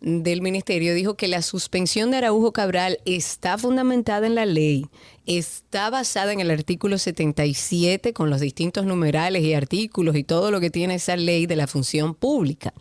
del 0.00 0.42
ministerio, 0.42 0.94
dijo 0.94 1.16
que 1.16 1.28
la 1.28 1.42
suspensión 1.42 2.10
de 2.10 2.18
Araujo 2.18 2.52
Cabral 2.52 3.00
está 3.04 3.58
fundamentada 3.58 4.26
en 4.26 4.34
la 4.34 4.46
ley, 4.46 4.86
está 5.28 5.90
basada 5.90 6.32
en 6.32 6.40
el 6.40 6.50
artículo 6.50 6.96
77 6.96 8.14
con 8.14 8.30
los 8.30 8.40
distintos 8.40 8.86
numerales 8.86 9.42
y 9.42 9.52
artículos 9.52 10.16
y 10.16 10.24
todo 10.24 10.50
lo 10.50 10.58
que 10.58 10.70
tiene 10.70 10.94
esa 10.94 11.16
ley 11.16 11.44
de 11.44 11.54
la 11.54 11.66
función 11.66 12.14
pública. 12.14 12.72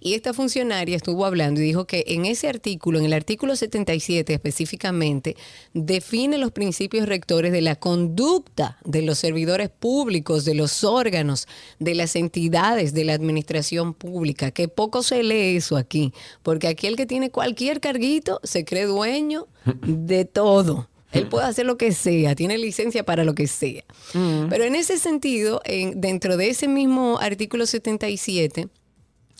Y 0.00 0.14
esta 0.14 0.32
funcionaria 0.32 0.96
estuvo 0.96 1.26
hablando 1.26 1.60
y 1.60 1.64
dijo 1.64 1.86
que 1.86 2.04
en 2.06 2.24
ese 2.24 2.48
artículo, 2.48 2.98
en 2.98 3.04
el 3.04 3.12
artículo 3.12 3.54
77 3.54 4.32
específicamente, 4.32 5.36
define 5.74 6.38
los 6.38 6.52
principios 6.52 7.06
rectores 7.06 7.52
de 7.52 7.60
la 7.60 7.76
conducta 7.76 8.78
de 8.82 9.02
los 9.02 9.18
servidores 9.18 9.68
públicos, 9.68 10.46
de 10.46 10.54
los 10.54 10.84
órganos, 10.84 11.48
de 11.80 11.94
las 11.94 12.16
entidades 12.16 12.94
de 12.94 13.04
la 13.04 13.12
administración 13.12 13.92
pública, 13.92 14.52
que 14.52 14.68
poco 14.68 15.02
se 15.02 15.22
lee 15.22 15.56
eso 15.56 15.76
aquí, 15.76 16.14
porque 16.42 16.68
aquí 16.68 16.86
el 16.86 16.96
que 16.96 17.04
tiene 17.04 17.30
cualquier 17.30 17.80
carguito 17.80 18.40
se 18.42 18.64
cree 18.64 18.86
dueño 18.86 19.48
de 19.82 20.24
todo. 20.24 20.89
Él 21.12 21.26
puede 21.26 21.46
hacer 21.46 21.66
lo 21.66 21.76
que 21.76 21.92
sea, 21.92 22.34
tiene 22.34 22.56
licencia 22.58 23.04
para 23.04 23.24
lo 23.24 23.34
que 23.34 23.46
sea. 23.46 23.82
Pero 24.12 24.64
en 24.64 24.74
ese 24.74 24.98
sentido, 24.98 25.60
en- 25.64 26.00
dentro 26.00 26.36
de 26.36 26.50
ese 26.50 26.68
mismo 26.68 27.18
artículo 27.20 27.66
77, 27.66 28.68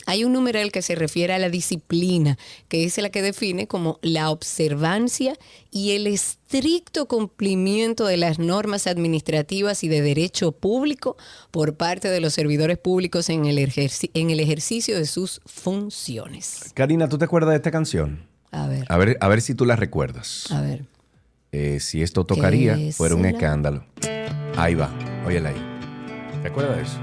hay 0.07 0.25
un 0.25 0.33
numeral 0.33 0.73
que 0.73 0.81
se 0.81 0.95
refiere 0.95 1.35
a 1.35 1.39
la 1.39 1.51
disciplina, 1.51 2.39
que 2.69 2.85
es 2.85 2.97
la 2.97 3.11
que 3.11 3.21
define 3.21 3.67
como 3.69 3.99
la 4.01 4.31
observancia 4.31 5.37
y 5.71 5.91
el 5.93 6.07
estricto 6.07 7.07
cumplimiento 7.07 8.07
de 8.07 8.17
las 8.17 8.39
normas 8.39 8.87
administrativas 8.87 9.85
y 9.85 9.89
de 9.89 10.01
derecho 10.01 10.53
público 10.53 11.19
por 11.51 11.77
parte 11.77 12.09
de 12.09 12.21
los 12.21 12.33
servidores 12.33 12.79
públicos 12.79 13.29
en 13.29 13.45
el, 13.45 13.59
ejerci- 13.59 14.11
en 14.15 14.31
el 14.31 14.41
ejercicio 14.41 14.97
de 14.97 15.05
sus 15.07 15.43
funciones. 15.45 16.73
Karina, 16.75 17.09
¿tú 17.09 17.19
te 17.19 17.27
acuerdas 17.27 17.51
de 17.51 17.57
esta 17.57 17.71
canción? 17.71 18.27
A 18.53 18.67
ver, 18.67 18.87
A 18.89 18.97
ver, 18.97 19.19
a 19.21 19.29
ver 19.29 19.43
si 19.43 19.55
tú 19.55 19.67
la 19.67 19.77
recuerdas. 19.77 20.47
a 20.51 20.63
ver. 20.63 20.85
Eh, 21.53 21.81
si 21.81 22.03
esto 22.03 22.25
tocaría, 22.25 22.79
fuera 22.93 23.17
un 23.17 23.25
escándalo. 23.27 23.85
Ahí 24.57 24.75
va, 24.75 24.91
óyela 25.27 25.49
ahí. 25.49 25.57
¿Te 26.43 26.49
acuerdas 26.49 26.77
de 26.77 26.83
eso? 26.83 26.99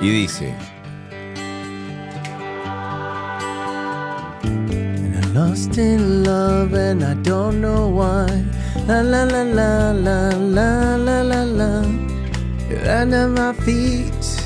Y 0.00 0.10
dice. 0.10 0.54
Lost 5.34 5.78
in 5.78 6.24
love 6.24 6.74
and 6.74 7.02
I 7.02 7.14
don't 7.22 7.60
know 7.60 7.88
why. 7.88 8.26
La 8.86 9.02
la 9.02 9.24
la 9.24 9.44
la 9.44 9.92
la 9.92 10.30
la 10.36 10.96
la 10.96 11.22
la 11.22 11.44
la. 11.44 11.82
You're 12.68 12.90
under 12.90 13.28
my 13.28 13.52
feet. 13.64 14.37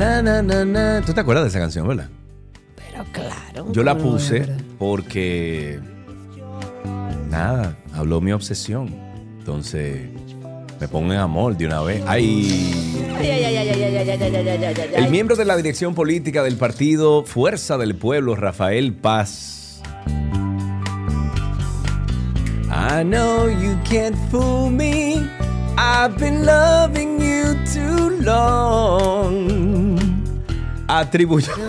La 0.00 0.22
na 0.22 0.40
na 0.40 0.64
na. 0.64 1.02
¿Tú 1.04 1.12
te 1.12 1.20
acuerdas 1.20 1.44
de 1.44 1.50
esa 1.50 1.58
canción, 1.58 1.86
verdad? 1.86 2.08
Pero 2.74 3.04
claro. 3.12 3.70
Yo 3.70 3.82
la 3.82 3.92
¿cómo 3.92 4.04
no 4.04 4.12
voy 4.12 4.18
a 4.18 4.44
puse 4.46 4.56
porque. 4.78 5.78
Nada, 7.28 7.76
habló 7.92 8.22
mi 8.22 8.32
obsesión. 8.32 8.94
Entonces, 9.38 10.08
me 10.80 10.88
pongo 10.88 11.12
en 11.12 11.18
amor 11.18 11.54
de 11.54 11.66
una 11.66 11.82
vez. 11.82 12.02
¡Ay! 12.06 12.72
El 14.94 15.10
miembro 15.10 15.36
de 15.36 15.44
la 15.44 15.54
dirección 15.54 15.94
política 15.94 16.42
del 16.42 16.56
partido 16.56 17.22
Fuerza 17.24 17.76
del 17.76 17.94
Pueblo, 17.94 18.34
Rafael 18.36 18.94
Paz. 18.94 19.82
I 22.70 23.04
know 23.04 23.50
you 23.50 23.78
can't 23.84 24.16
fool 24.30 24.70
me. 24.70 25.28
I've 25.76 26.16
been 26.16 26.46
loving 26.46 27.20
you 27.20 27.54
too 27.66 28.22
long. 28.22 29.69
Atribuyó. 30.92 31.52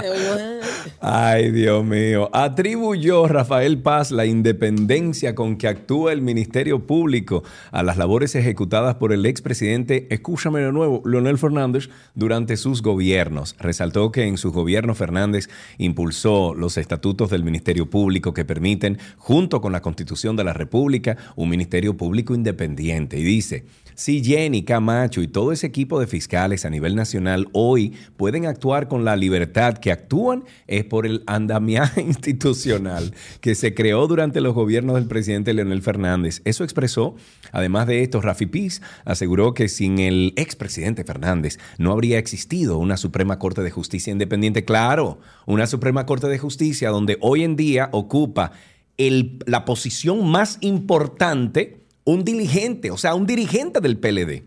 Ay, 1.00 1.50
Dios 1.50 1.84
mío. 1.84 2.30
Atribuyó 2.32 3.28
Rafael 3.28 3.78
Paz 3.82 4.10
la 4.10 4.24
independencia 4.24 5.34
con 5.34 5.56
que 5.56 5.68
actúa 5.68 6.14
el 6.14 6.22
Ministerio 6.22 6.86
Público 6.86 7.42
a 7.72 7.82
las 7.82 7.98
labores 7.98 8.34
ejecutadas 8.34 8.94
por 8.94 9.12
el 9.12 9.26
expresidente, 9.26 10.06
escúchame 10.10 10.60
de 10.60 10.72
nuevo, 10.72 11.02
Leonel 11.04 11.36
Fernández, 11.36 11.90
durante 12.14 12.56
sus 12.56 12.80
gobiernos. 12.80 13.54
Resaltó 13.58 14.10
que 14.10 14.24
en 14.24 14.38
su 14.38 14.50
gobierno 14.50 14.94
Fernández 14.94 15.50
impulsó 15.76 16.54
los 16.54 16.78
estatutos 16.78 17.28
del 17.28 17.44
Ministerio 17.44 17.90
Público 17.90 18.32
que 18.32 18.46
permiten, 18.46 18.98
junto 19.18 19.60
con 19.60 19.72
la 19.72 19.82
Constitución 19.82 20.36
de 20.36 20.44
la 20.44 20.54
República, 20.54 21.18
un 21.36 21.50
Ministerio 21.50 21.98
Público 21.98 22.34
independiente. 22.34 23.18
Y 23.18 23.24
dice, 23.24 23.66
si 24.00 24.24
Jenny 24.24 24.62
Camacho 24.62 25.20
y 25.20 25.28
todo 25.28 25.52
ese 25.52 25.66
equipo 25.66 26.00
de 26.00 26.06
fiscales 26.06 26.64
a 26.64 26.70
nivel 26.70 26.96
nacional 26.96 27.48
hoy 27.52 27.92
pueden 28.16 28.46
actuar 28.46 28.88
con 28.88 29.04
la 29.04 29.14
libertad 29.14 29.76
que 29.76 29.92
actúan, 29.92 30.44
es 30.66 30.86
por 30.86 31.04
el 31.04 31.22
andamiaje 31.26 32.00
institucional 32.06 33.12
que 33.42 33.54
se 33.54 33.74
creó 33.74 34.06
durante 34.06 34.40
los 34.40 34.54
gobiernos 34.54 34.94
del 34.94 35.04
presidente 35.04 35.52
Leonel 35.52 35.82
Fernández. 35.82 36.40
Eso 36.46 36.64
expresó. 36.64 37.14
Además 37.52 37.86
de 37.88 38.02
esto, 38.02 38.22
Rafi 38.22 38.46
Piz 38.46 38.80
aseguró 39.04 39.52
que 39.52 39.68
sin 39.68 39.98
el 39.98 40.32
expresidente 40.36 41.04
Fernández 41.04 41.58
no 41.76 41.92
habría 41.92 42.18
existido 42.18 42.78
una 42.78 42.96
Suprema 42.96 43.38
Corte 43.38 43.60
de 43.60 43.70
Justicia 43.70 44.12
independiente. 44.12 44.64
Claro, 44.64 45.18
una 45.44 45.66
Suprema 45.66 46.06
Corte 46.06 46.28
de 46.28 46.38
Justicia 46.38 46.88
donde 46.88 47.18
hoy 47.20 47.44
en 47.44 47.54
día 47.54 47.90
ocupa 47.92 48.52
la 48.96 49.66
posición 49.66 50.26
más 50.30 50.56
importante 50.62 51.79
un 52.10 52.24
diligente, 52.24 52.90
o 52.90 52.96
sea, 52.96 53.14
un 53.14 53.26
dirigente 53.26 53.80
del 53.80 53.98
PLD, 53.98 54.42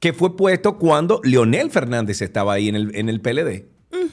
que 0.00 0.12
fue 0.12 0.36
puesto 0.36 0.78
cuando 0.78 1.20
Leonel 1.22 1.70
Fernández 1.70 2.22
estaba 2.22 2.54
ahí 2.54 2.68
en 2.68 2.76
el, 2.76 2.94
en 2.94 3.08
el 3.08 3.20
PLD, 3.20 3.64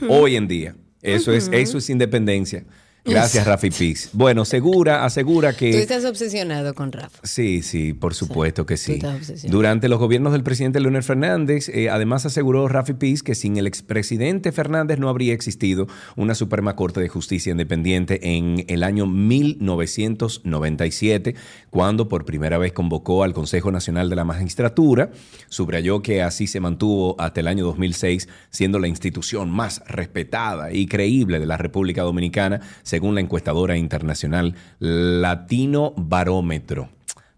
hoy 0.08 0.36
en 0.36 0.48
día. 0.48 0.76
Eso, 1.02 1.34
es, 1.34 1.50
eso 1.52 1.78
es 1.78 1.90
independencia. 1.90 2.66
Gracias, 3.06 3.46
Rafi 3.46 3.70
Pix. 3.70 4.10
Bueno, 4.14 4.46
segura, 4.46 5.04
asegura 5.04 5.52
Tú 5.52 5.58
que... 5.60 5.82
estás 5.82 6.06
obsesionado 6.06 6.74
con 6.74 6.94
Rafa. 6.94 7.20
Sí, 7.24 7.62
sí, 7.62 7.92
por 7.94 8.14
supuesto 8.14 8.66
que 8.66 8.78
sí. 8.78 8.94
estás 8.94 9.18
obsesionado. 9.18 9.58
Durante 9.58 9.90
los 9.90 10.00
gobiernos 10.00 10.32
del 10.32 10.44
presidente 10.44 10.80
Leonel 10.80 11.04
Fernández, 11.04 11.68
eh, 11.70 11.90
además 11.90 12.26
aseguró 12.26 12.70
Rafi 12.70 12.94
Piz 12.94 13.22
que 13.22 13.36
sin 13.36 13.58
el 13.58 13.68
expresidente 13.68 14.54
Fernández 14.54 15.00
no 15.00 15.10
habría 15.10 15.34
existido 15.34 15.88
una 16.16 16.34
Suprema 16.34 16.78
Corte 16.78 17.02
de 17.02 17.10
Justicia 17.10 17.52
independiente 17.52 18.36
en 18.36 18.64
el 18.70 18.84
año 18.84 19.06
1997, 19.06 21.36
cuando 21.70 22.08
por 22.08 22.24
primera 22.24 22.58
vez 22.58 22.72
convocó 22.72 23.24
al 23.24 23.34
Consejo 23.34 23.70
Nacional 23.72 24.10
de 24.10 24.16
la 24.16 24.24
Magistratura. 24.24 25.12
Subrayó 25.50 26.02
que 26.02 26.22
así 26.22 26.48
se 26.48 26.62
mantuvo 26.62 27.20
hasta 27.20 27.42
el 27.42 27.48
año 27.48 27.66
2006, 27.66 28.30
siendo 28.50 28.80
la 28.80 28.88
institución 28.88 29.50
más 29.50 29.84
respetada 29.88 30.72
y 30.72 30.86
creíble 30.86 31.40
de 31.40 31.46
la 31.46 31.58
República 31.58 32.04
Dominicana, 32.04 32.62
según 32.94 33.16
la 33.16 33.22
encuestadora 33.22 33.76
internacional 33.76 34.54
Latino 34.78 35.96
Barómetro. 35.98 36.90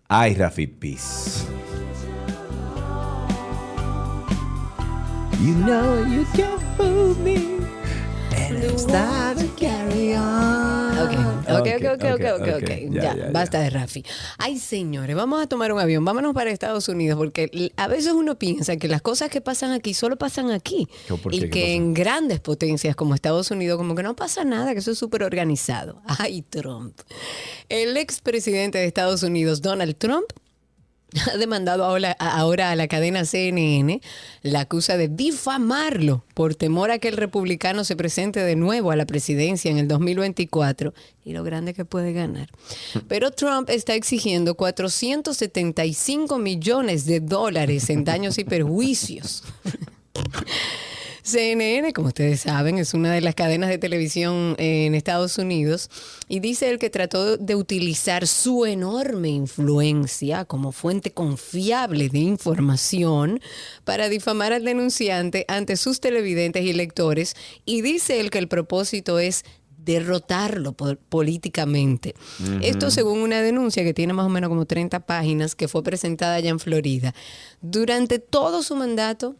Ay, 0.09 0.35
Rafi 0.35 0.67
Piz. 0.67 1.47
You 5.41 5.53
know 5.63 6.05
you 6.05 6.25
can't 6.35 6.61
fool 6.75 7.15
me. 7.23 7.59
Start 8.77 9.39
to 9.39 9.47
carry 9.55 10.13
on. 10.15 10.97
Ok, 10.97 11.11
ok, 11.11 11.59
ok, 11.59 11.65
ok, 11.65 12.03
ok, 12.03 12.13
ok, 12.13 12.41
ok, 12.41 12.47
ok. 12.47 12.63
ok. 12.63 12.69
Ya, 12.91 13.01
Ya, 13.01 13.15
ya, 13.15 13.31
basta 13.31 13.59
de 13.59 13.69
Rafi. 13.69 14.03
Ay, 14.37 14.57
señores, 14.59 15.15
vamos 15.15 15.41
a 15.41 15.47
tomar 15.47 15.71
un 15.71 15.79
avión, 15.79 16.03
vámonos 16.03 16.33
para 16.33 16.51
Estados 16.51 16.89
Unidos, 16.89 17.17
porque 17.17 17.71
a 17.77 17.87
veces 17.87 18.13
uno 18.13 18.37
piensa 18.37 18.77
que 18.77 18.87
las 18.87 19.01
cosas 19.01 19.29
que 19.29 19.41
pasan 19.41 19.71
aquí 19.71 19.93
solo 19.93 20.17
pasan 20.17 20.51
aquí. 20.51 20.87
Y 21.31 21.41
¿Qué 21.41 21.49
que 21.49 21.73
en 21.75 21.93
grandes 21.93 22.39
potencias 22.39 22.95
como 22.95 23.13
Estados 23.15 23.51
Unidos, 23.51 23.77
como 23.77 23.95
que 23.95 24.03
no 24.03 24.15
pasa 24.15 24.43
nada, 24.43 24.73
que 24.73 24.79
eso 24.79 24.91
es 24.91 24.97
súper 24.97 25.23
organizado. 25.23 26.01
Ay, 26.19 26.41
Trump. 26.41 26.99
El 27.69 27.97
expresidente 27.97 28.77
de 28.77 28.85
Estados 28.85 29.23
Unidos, 29.23 29.61
Donald 29.61 29.95
Trump, 29.97 30.25
ha 31.33 31.37
demandado 31.37 31.83
ahora, 31.83 32.11
ahora 32.11 32.71
a 32.71 32.75
la 32.75 32.87
cadena 32.87 33.25
CNN, 33.25 34.01
la 34.41 34.61
acusa 34.61 34.97
de 34.97 35.07
difamarlo 35.07 36.23
por 36.33 36.55
temor 36.55 36.91
a 36.91 36.99
que 36.99 37.07
el 37.07 37.17
republicano 37.17 37.83
se 37.83 37.95
presente 37.95 38.41
de 38.41 38.55
nuevo 38.55 38.91
a 38.91 38.95
la 38.95 39.05
presidencia 39.05 39.71
en 39.71 39.77
el 39.77 39.87
2024 39.87 40.93
y 41.23 41.33
lo 41.33 41.43
grande 41.43 41.73
que 41.73 41.85
puede 41.85 42.13
ganar. 42.13 42.49
Pero 43.07 43.31
Trump 43.31 43.69
está 43.69 43.95
exigiendo 43.95 44.55
475 44.55 46.37
millones 46.37 47.05
de 47.05 47.19
dólares 47.19 47.89
en 47.89 48.03
daños 48.03 48.37
y 48.37 48.43
perjuicios. 48.43 49.43
CNN, 51.25 51.91
como 51.93 52.09
ustedes 52.09 52.41
saben, 52.41 52.77
es 52.77 52.93
una 52.93 53.11
de 53.11 53.19
las 53.19 53.33
cadenas 53.33 53.69
de 53.71 53.79
televisión 53.79 54.53
en 54.59 54.93
Estados 54.93 55.39
Unidos 55.39 55.89
y 56.27 56.39
dice 56.39 56.69
él 56.69 56.77
que 56.77 56.91
trató 56.91 57.37
de 57.37 57.55
utilizar 57.55 58.27
su 58.27 58.67
enorme 58.67 59.29
influencia 59.29 60.45
como 60.45 60.71
fuente 60.71 61.13
confiable 61.13 62.09
de 62.09 62.19
información 62.19 63.39
para 63.85 64.07
difamar 64.07 64.53
al 64.53 64.65
denunciante 64.65 65.45
ante 65.47 65.77
sus 65.77 65.99
televidentes 65.99 66.63
y 66.63 66.73
lectores 66.73 67.35
y 67.65 67.81
dice 67.81 68.19
él 68.19 68.29
que 68.29 68.37
el 68.37 68.47
propósito 68.47 69.17
es 69.17 69.45
derrotarlo 69.79 70.73
po- 70.73 70.95
políticamente. 71.09 72.13
Esto 72.61 72.91
según 72.91 73.19
una 73.21 73.41
denuncia 73.41 73.83
que 73.83 73.95
tiene 73.95 74.13
más 74.13 74.27
o 74.27 74.29
menos 74.29 74.49
como 74.49 74.65
30 74.67 75.07
páginas 75.07 75.55
que 75.55 75.67
fue 75.67 75.81
presentada 75.81 76.35
allá 76.35 76.51
en 76.51 76.59
Florida. 76.59 77.15
Durante 77.61 78.19
todo 78.19 78.61
su 78.61 78.75
mandato, 78.75 79.35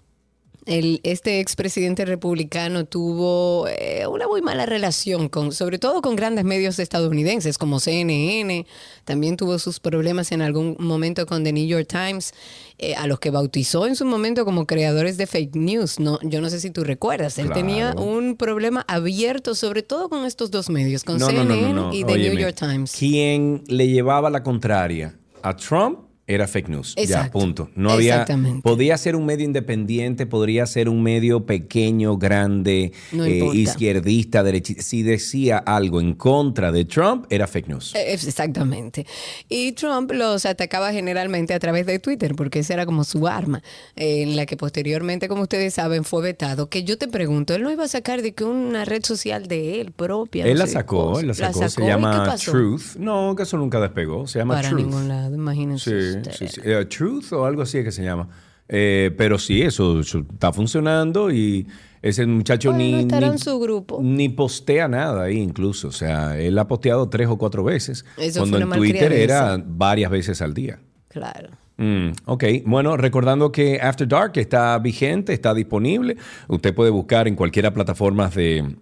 el, 0.65 0.99
este 1.03 1.39
expresidente 1.39 2.05
republicano 2.05 2.85
tuvo 2.85 3.67
eh, 3.67 4.07
una 4.07 4.27
muy 4.27 4.41
mala 4.41 4.65
relación 4.65 5.29
con, 5.29 5.51
sobre 5.51 5.77
todo 5.77 6.01
con 6.01 6.15
grandes 6.15 6.43
medios 6.43 6.79
estadounidenses 6.79 7.57
como 7.59 7.79
CNN, 7.79 8.65
también 9.03 9.37
tuvo 9.37 9.59
sus 9.59 9.79
problemas 9.79 10.31
en 10.31 10.41
algún 10.41 10.75
momento 10.79 11.25
con 11.27 11.43
The 11.43 11.53
New 11.53 11.67
York 11.67 11.87
Times, 11.87 12.33
eh, 12.79 12.95
a 12.95 13.05
los 13.07 13.19
que 13.19 13.29
bautizó 13.29 13.85
en 13.85 13.95
su 13.95 14.05
momento 14.05 14.43
como 14.43 14.65
creadores 14.65 15.17
de 15.17 15.27
fake 15.27 15.55
news. 15.55 15.99
No, 15.99 16.19
yo 16.23 16.41
no 16.41 16.49
sé 16.49 16.59
si 16.59 16.71
tú 16.71 16.83
recuerdas, 16.83 17.37
él 17.37 17.45
Claro. 17.45 17.61
tenía 17.61 17.93
un 17.93 18.35
problema 18.35 18.83
abierto, 18.87 19.53
sobre 19.55 19.83
todo 19.83 20.09
con 20.09 20.25
estos 20.25 20.49
dos 20.51 20.69
medios, 20.69 21.03
con 21.03 21.19
No, 21.19 21.27
CNN 21.27 21.61
no, 21.61 21.73
no. 21.73 21.93
y 21.93 22.03
The 22.03 22.17
New 22.17 22.33
York 22.39 22.55
Times. 22.55 22.91
Quien 22.97 23.63
le 23.67 23.87
llevaba 23.87 24.29
la 24.31 24.41
contraria 24.41 25.15
a 25.43 25.55
Trump 25.55 25.99
era 26.27 26.47
fake 26.47 26.69
news. 26.69 26.95
Ya, 26.95 27.03
Exacto. 27.03 27.39
punto. 27.39 27.69
No 27.75 27.91
había. 27.91 28.13
Exactamente. 28.13 28.61
Podía 28.61 28.97
ser 28.97 29.15
un 29.15 29.25
medio 29.25 29.45
independiente, 29.45 30.25
podría 30.25 30.65
ser 30.65 30.89
un 30.89 31.03
medio 31.03 31.45
pequeño, 31.45 32.17
grande, 32.17 32.93
No 33.11 33.25
eh, 33.25 33.45
izquierdista, 33.53 34.41
derechista. 34.43 34.81
Si 34.81 35.03
decía 35.03 35.57
algo 35.59 36.01
en 36.01 36.13
contra 36.15 36.71
de 36.71 36.85
Trump, 36.85 37.25
era 37.29 37.45
fake 37.47 37.67
news. 37.67 37.93
Eh, 37.95 38.13
Exactamente. 38.13 39.05
Y 39.49 39.73
Trump 39.73 40.11
los 40.13 40.45
atacaba 40.45 40.91
generalmente 40.91 41.53
a 41.53 41.59
través 41.59 41.85
de 41.85 41.99
Twitter, 41.99 42.33
porque 42.35 42.59
esa 42.59 42.73
era 42.73 42.85
como 42.85 43.03
su 43.03 43.27
arma, 43.27 43.61
en 43.95 44.35
la 44.35 44.45
que 44.45 44.57
posteriormente, 44.57 45.27
como 45.27 45.43
ustedes 45.43 45.73
saben, 45.75 46.03
fue 46.03 46.23
vetado. 46.23 46.69
Que 46.69 46.83
yo 46.83 46.97
te 46.97 47.07
pregunto, 47.07 47.53
él 47.53 47.61
no 47.61 47.71
iba 47.71 47.83
a 47.83 47.87
sacar 47.87 48.21
de 48.21 48.33
que 48.33 48.43
una 48.43 48.83
red 48.85 49.03
social 49.03 49.47
de 49.47 49.79
él 49.81 49.91
propia. 49.91 50.45
él 50.45 50.53
no 50.53 50.59
la 50.59 50.67
sacó, 50.67 51.19
él 51.19 51.27
la 51.27 51.33
sacó, 51.33 51.65
¿y 51.65 51.69
se 51.69 51.85
llama? 51.85 52.35
Truth. 52.43 52.95
No, 52.97 53.35
que 53.35 53.43
eso 53.43 53.57
nunca 53.57 53.79
despegó, 53.79 54.25
se 54.27 54.39
llama 54.39 54.55
Para 54.55 54.69
Truth. 54.69 54.81
ningún 54.81 55.07
lado, 55.07 55.35
imagínense. 55.35 56.13
Sí. 56.13 56.14
Sí, 56.31 56.47
sí. 56.47 56.61
Eh, 56.63 56.85
Truth 56.85 57.33
o 57.33 57.45
algo 57.45 57.61
así 57.61 57.79
es 57.79 57.83
que 57.85 57.91
se 57.91 58.03
llama. 58.03 58.29
Eh, 58.67 59.13
pero 59.17 59.37
sí, 59.37 59.61
eso, 59.61 59.99
eso 59.99 60.25
está 60.31 60.51
funcionando 60.51 61.31
y 61.31 61.67
ese 62.01 62.25
muchacho 62.25 62.71
Bueno, 62.71 62.83
ni, 62.83 63.01
estará 63.01 63.27
ni, 63.27 63.33
en 63.33 63.39
su 63.39 63.59
grupo. 63.59 63.99
ni 64.01 64.29
postea 64.29 64.87
nada 64.87 65.23
ahí 65.23 65.37
incluso. 65.37 65.87
O 65.87 65.91
sea, 65.91 66.39
él 66.39 66.57
ha 66.57 66.67
posteado 66.67 67.09
tres 67.09 67.27
o 67.27 67.37
cuatro 67.37 67.63
veces. 67.63 68.05
Eso 68.17 68.41
cuando 68.41 68.57
fue 68.57 68.65
en 68.65 68.71
Twitter 68.81 69.11
era 69.11 69.61
varias 69.63 70.11
veces 70.11 70.41
al 70.41 70.53
día. 70.53 70.79
Claro. 71.09 71.49
Mm, 71.77 72.09
ok, 72.25 72.43
bueno, 72.65 72.95
recordando 72.95 73.51
que 73.51 73.79
After 73.81 74.07
Dark 74.07 74.33
está 74.35 74.77
vigente, 74.79 75.33
está 75.33 75.53
disponible. 75.53 76.15
Usted 76.47 76.73
puede 76.73 76.89
buscar 76.89 77.27
en 77.27 77.35
cualquiera 77.35 77.73
plataforma 77.73 78.29
de, 78.29 78.75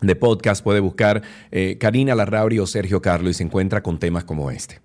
de 0.00 0.16
podcast, 0.16 0.62
puede 0.64 0.80
buscar 0.80 1.22
eh, 1.50 1.76
Karina 1.78 2.14
Larrauri 2.14 2.58
o 2.58 2.66
Sergio 2.66 3.02
Carlo 3.02 3.28
y 3.28 3.34
se 3.34 3.42
encuentra 3.42 3.82
con 3.82 3.98
temas 3.98 4.24
como 4.24 4.50
este. 4.50 4.80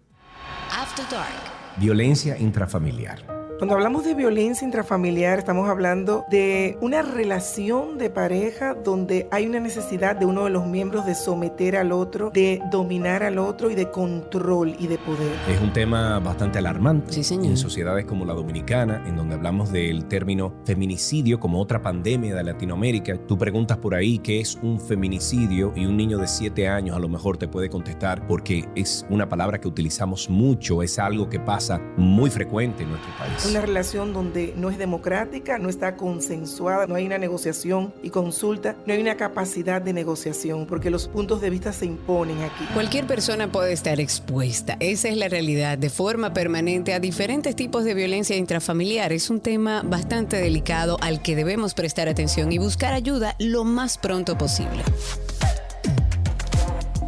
After 0.71 1.06
Dark. 1.10 1.48
Violencia 1.80 2.38
intrafamiliar. 2.38 3.38
Cuando 3.60 3.76
hablamos 3.76 4.06
de 4.06 4.13
violencia 4.13 4.63
intrafamiliar, 4.63 5.38
estamos 5.39 5.67
hablando 5.67 6.24
de 6.30 6.78
una 6.80 7.02
relación 7.02 7.98
de 7.98 8.10
pareja 8.10 8.74
donde 8.74 9.28
hay 9.32 9.48
una 9.48 9.60
necesidad 9.60 10.15
de 10.15 10.26
uno 10.26 10.45
de 10.45 10.50
los 10.50 10.65
miembros 10.65 11.06
de 11.06 11.13
someter 11.13 11.76
al 11.76 11.91
otro, 11.91 12.30
de 12.34 12.62
dominar 12.72 13.22
al 13.22 13.38
otro 13.38 13.69
y 13.69 13.76
de 13.76 13.91
control 13.91 14.78
y 14.80 14.88
de 14.88 14.98
poder. 14.98 15.34
Es 15.50 15.60
un 15.60 15.74
tema 15.74 16.19
bastante 16.19 16.58
alarmante 16.58 17.12
Sí, 17.12 17.22
señor. 17.22 17.48
en 17.48 17.58
sociedades 17.58 18.06
como 18.06 18.24
la 18.24 18.34
dominicana, 18.34 19.04
en 19.06 19.17
donde 19.17 19.36
hablamos 19.36 19.74
del 19.74 20.06
término 20.06 20.54
feminicidio 20.63 21.41
como 21.41 21.60
otra 21.60 21.82
pandemia 21.82 22.34
de 22.34 22.43
Latinoamérica. 22.45 23.17
Tú 23.28 23.38
preguntas 23.38 23.78
por 23.78 23.93
ahí 23.93 24.19
qué 24.19 24.39
es 24.39 24.58
un 24.63 24.80
feminicidio 24.80 25.74
y 25.76 25.86
un 25.86 25.98
niño 25.98 26.17
de 26.17 26.28
7 26.28 26.69
años 26.69 26.95
a 26.95 27.00
lo 27.00 27.10
mejor 27.10 27.36
te 27.36 27.50
puede 27.50 27.69
contestar 27.69 28.26
porque 28.26 28.69
es 28.76 29.06
una 29.10 29.28
palabra 29.28 29.60
que 29.60 29.67
utilizamos 29.67 30.30
mucho, 30.30 30.82
es 30.82 30.98
algo 30.98 31.28
que 31.28 31.41
pasa 31.41 31.82
muy 31.98 32.30
frecuente 32.30 32.84
en 32.84 32.91
nuestro 32.91 33.12
país. 33.17 33.48
Una 33.49 33.62
relación 33.62 34.13
donde 34.13 34.53
no 34.55 34.69
es 34.69 34.77
democrática, 34.77 35.57
no 35.57 35.69
está 35.69 35.95
consensuada, 35.95 36.85
no 36.85 36.93
hay 36.93 37.07
una 37.07 37.17
negociación 37.17 37.91
y 38.03 38.12
consulta, 38.12 38.75
no 38.85 38.93
hay 38.93 39.01
una 39.01 39.17
capacidad 39.17 39.81
de 39.81 39.91
negociación, 39.91 40.67
porque 40.67 40.91
los 40.91 41.07
puntos 41.07 41.41
de 41.41 41.49
vista 41.49 41.73
se 41.73 41.88
imponen 41.88 42.43
aquí. 42.43 42.63
Cualquier 42.75 43.07
persona 43.07 43.51
puede 43.51 43.73
estar 43.73 43.99
expuesta, 43.99 44.77
esa 44.79 45.07
es 45.07 45.17
la 45.17 45.29
realidad, 45.29 45.79
de 45.79 45.89
forma 45.89 46.31
permanente 46.31 46.93
a 46.93 46.99
diferentes 46.99 47.55
tipos 47.55 47.85
de 47.85 47.95
violencia 47.95 48.35
intrafamiliar. 48.35 49.12
Es 49.13 49.31
un 49.31 49.39
tema 49.39 49.81
bastante 49.83 50.38
delicado 50.38 50.97
al 51.01 51.23
que 51.23 51.35
debemos 51.35 51.73
prestar 51.73 52.07
atención 52.07 52.51
y 52.51 52.59
buscar 52.59 52.93
ayuda 52.93 53.35
lo 53.39 53.63
más 53.63 53.97
pronto 53.97 54.38
posible. 54.38 54.83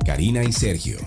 Karina 0.04 0.44
y 0.44 0.52
Sergio. 0.52 0.98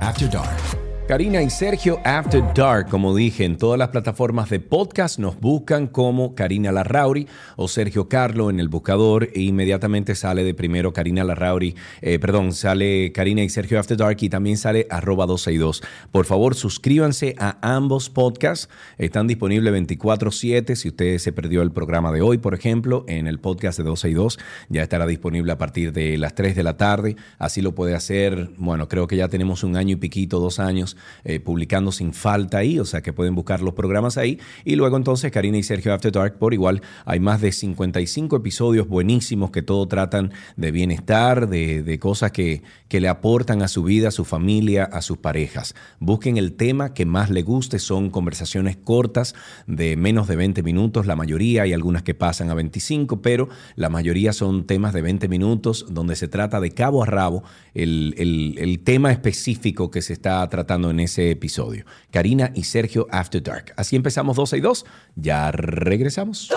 After 0.00 0.28
Dark. 0.28 0.79
Karina 1.10 1.42
y 1.42 1.50
Sergio 1.50 1.98
After 2.04 2.40
Dark, 2.54 2.88
como 2.88 3.16
dije, 3.16 3.44
en 3.44 3.56
todas 3.56 3.76
las 3.76 3.88
plataformas 3.88 4.48
de 4.48 4.60
podcast 4.60 5.18
nos 5.18 5.40
buscan 5.40 5.88
como 5.88 6.36
Karina 6.36 6.70
Larrauri 6.70 7.26
o 7.56 7.66
Sergio 7.66 8.08
Carlo 8.08 8.48
en 8.48 8.60
el 8.60 8.68
buscador 8.68 9.28
e 9.34 9.40
inmediatamente 9.40 10.14
sale 10.14 10.44
de 10.44 10.54
primero 10.54 10.92
Karina 10.92 11.24
Larrauri, 11.24 11.74
eh, 12.00 12.20
perdón, 12.20 12.52
sale 12.52 13.10
Karina 13.10 13.42
y 13.42 13.48
Sergio 13.48 13.80
After 13.80 13.96
Dark 13.96 14.18
y 14.20 14.28
también 14.28 14.56
sale 14.56 14.86
arroba 14.88 15.26
262. 15.26 15.82
Por 16.12 16.26
favor, 16.26 16.54
suscríbanse 16.54 17.34
a 17.40 17.58
ambos 17.60 18.08
podcasts, 18.08 18.68
están 18.96 19.26
disponibles 19.26 19.72
24/7. 19.72 20.76
Si 20.76 20.90
usted 20.90 21.18
se 21.18 21.32
perdió 21.32 21.62
el 21.62 21.72
programa 21.72 22.12
de 22.12 22.20
hoy, 22.20 22.38
por 22.38 22.54
ejemplo, 22.54 23.04
en 23.08 23.26
el 23.26 23.40
podcast 23.40 23.78
de 23.78 23.82
262 23.82 24.38
ya 24.68 24.84
estará 24.84 25.08
disponible 25.08 25.50
a 25.50 25.58
partir 25.58 25.92
de 25.92 26.16
las 26.18 26.36
3 26.36 26.54
de 26.54 26.62
la 26.62 26.76
tarde. 26.76 27.16
Así 27.40 27.62
lo 27.62 27.74
puede 27.74 27.96
hacer, 27.96 28.50
bueno, 28.58 28.86
creo 28.86 29.08
que 29.08 29.16
ya 29.16 29.26
tenemos 29.26 29.64
un 29.64 29.74
año 29.74 29.94
y 29.94 29.96
piquito, 29.96 30.38
dos 30.38 30.60
años 30.60 30.96
eh, 31.24 31.40
publicando 31.40 31.92
sin 31.92 32.12
falta 32.12 32.58
ahí, 32.58 32.78
o 32.78 32.84
sea 32.84 33.02
que 33.02 33.12
pueden 33.12 33.34
buscar 33.34 33.60
los 33.62 33.74
programas 33.74 34.18
ahí. 34.18 34.38
Y 34.64 34.76
luego 34.76 34.96
entonces 34.96 35.30
Karina 35.30 35.58
y 35.58 35.62
Sergio 35.62 35.92
After 35.94 36.12
Dark, 36.12 36.38
por 36.38 36.54
igual, 36.54 36.82
hay 37.04 37.20
más 37.20 37.40
de 37.40 37.52
55 37.52 38.36
episodios 38.36 38.88
buenísimos 38.88 39.50
que 39.50 39.62
todo 39.62 39.86
tratan 39.88 40.32
de 40.56 40.70
bienestar, 40.70 41.48
de, 41.48 41.82
de 41.82 41.98
cosas 41.98 42.32
que, 42.32 42.62
que 42.88 43.00
le 43.00 43.08
aportan 43.08 43.62
a 43.62 43.68
su 43.68 43.82
vida, 43.82 44.08
a 44.08 44.12
su 44.12 44.24
familia, 44.24 44.84
a 44.84 45.02
sus 45.02 45.18
parejas. 45.18 45.74
Busquen 45.98 46.36
el 46.36 46.52
tema 46.54 46.94
que 46.94 47.06
más 47.06 47.30
le 47.30 47.42
guste, 47.42 47.78
son 47.78 48.10
conversaciones 48.10 48.76
cortas 48.76 49.34
de 49.66 49.96
menos 49.96 50.28
de 50.28 50.36
20 50.36 50.62
minutos, 50.62 51.06
la 51.06 51.16
mayoría, 51.16 51.62
hay 51.62 51.72
algunas 51.72 52.02
que 52.02 52.14
pasan 52.14 52.50
a 52.50 52.54
25, 52.54 53.22
pero 53.22 53.48
la 53.76 53.88
mayoría 53.88 54.32
son 54.32 54.66
temas 54.66 54.92
de 54.92 55.02
20 55.02 55.28
minutos 55.28 55.86
donde 55.90 56.16
se 56.16 56.28
trata 56.28 56.60
de 56.60 56.70
cabo 56.72 57.02
a 57.02 57.06
rabo 57.06 57.42
el, 57.74 58.14
el- 58.18 58.56
el 58.58 58.80
tema 58.80 59.12
específico 59.12 59.90
que 59.90 60.02
se 60.02 60.12
está 60.12 60.46
tratando 60.48 60.89
en 60.90 61.00
ese 61.00 61.30
episodio. 61.30 61.84
Karina 62.10 62.50
y 62.54 62.64
Sergio 62.64 63.06
After 63.10 63.42
Dark. 63.42 63.72
Así 63.76 63.96
empezamos 63.96 64.36
12 64.36 64.58
y 64.58 64.60
2, 64.60 64.86
ya 65.16 65.50
regresamos. 65.52 66.50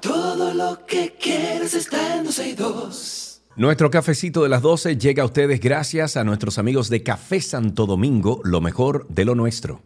Todo 0.00 0.54
lo 0.54 0.86
que 0.86 1.14
quieres 1.20 1.74
está 1.74 2.16
en 2.16 2.24
12 2.24 2.48
y 2.48 2.52
2. 2.54 3.42
Nuestro 3.56 3.90
cafecito 3.90 4.44
de 4.44 4.48
las 4.48 4.62
12 4.62 4.96
llega 4.98 5.24
a 5.24 5.26
ustedes 5.26 5.60
gracias 5.60 6.16
a 6.16 6.22
nuestros 6.22 6.58
amigos 6.58 6.88
de 6.88 7.02
Café 7.02 7.40
Santo 7.40 7.86
Domingo, 7.86 8.40
lo 8.44 8.60
mejor 8.60 9.08
de 9.08 9.24
lo 9.24 9.34
nuestro. 9.34 9.82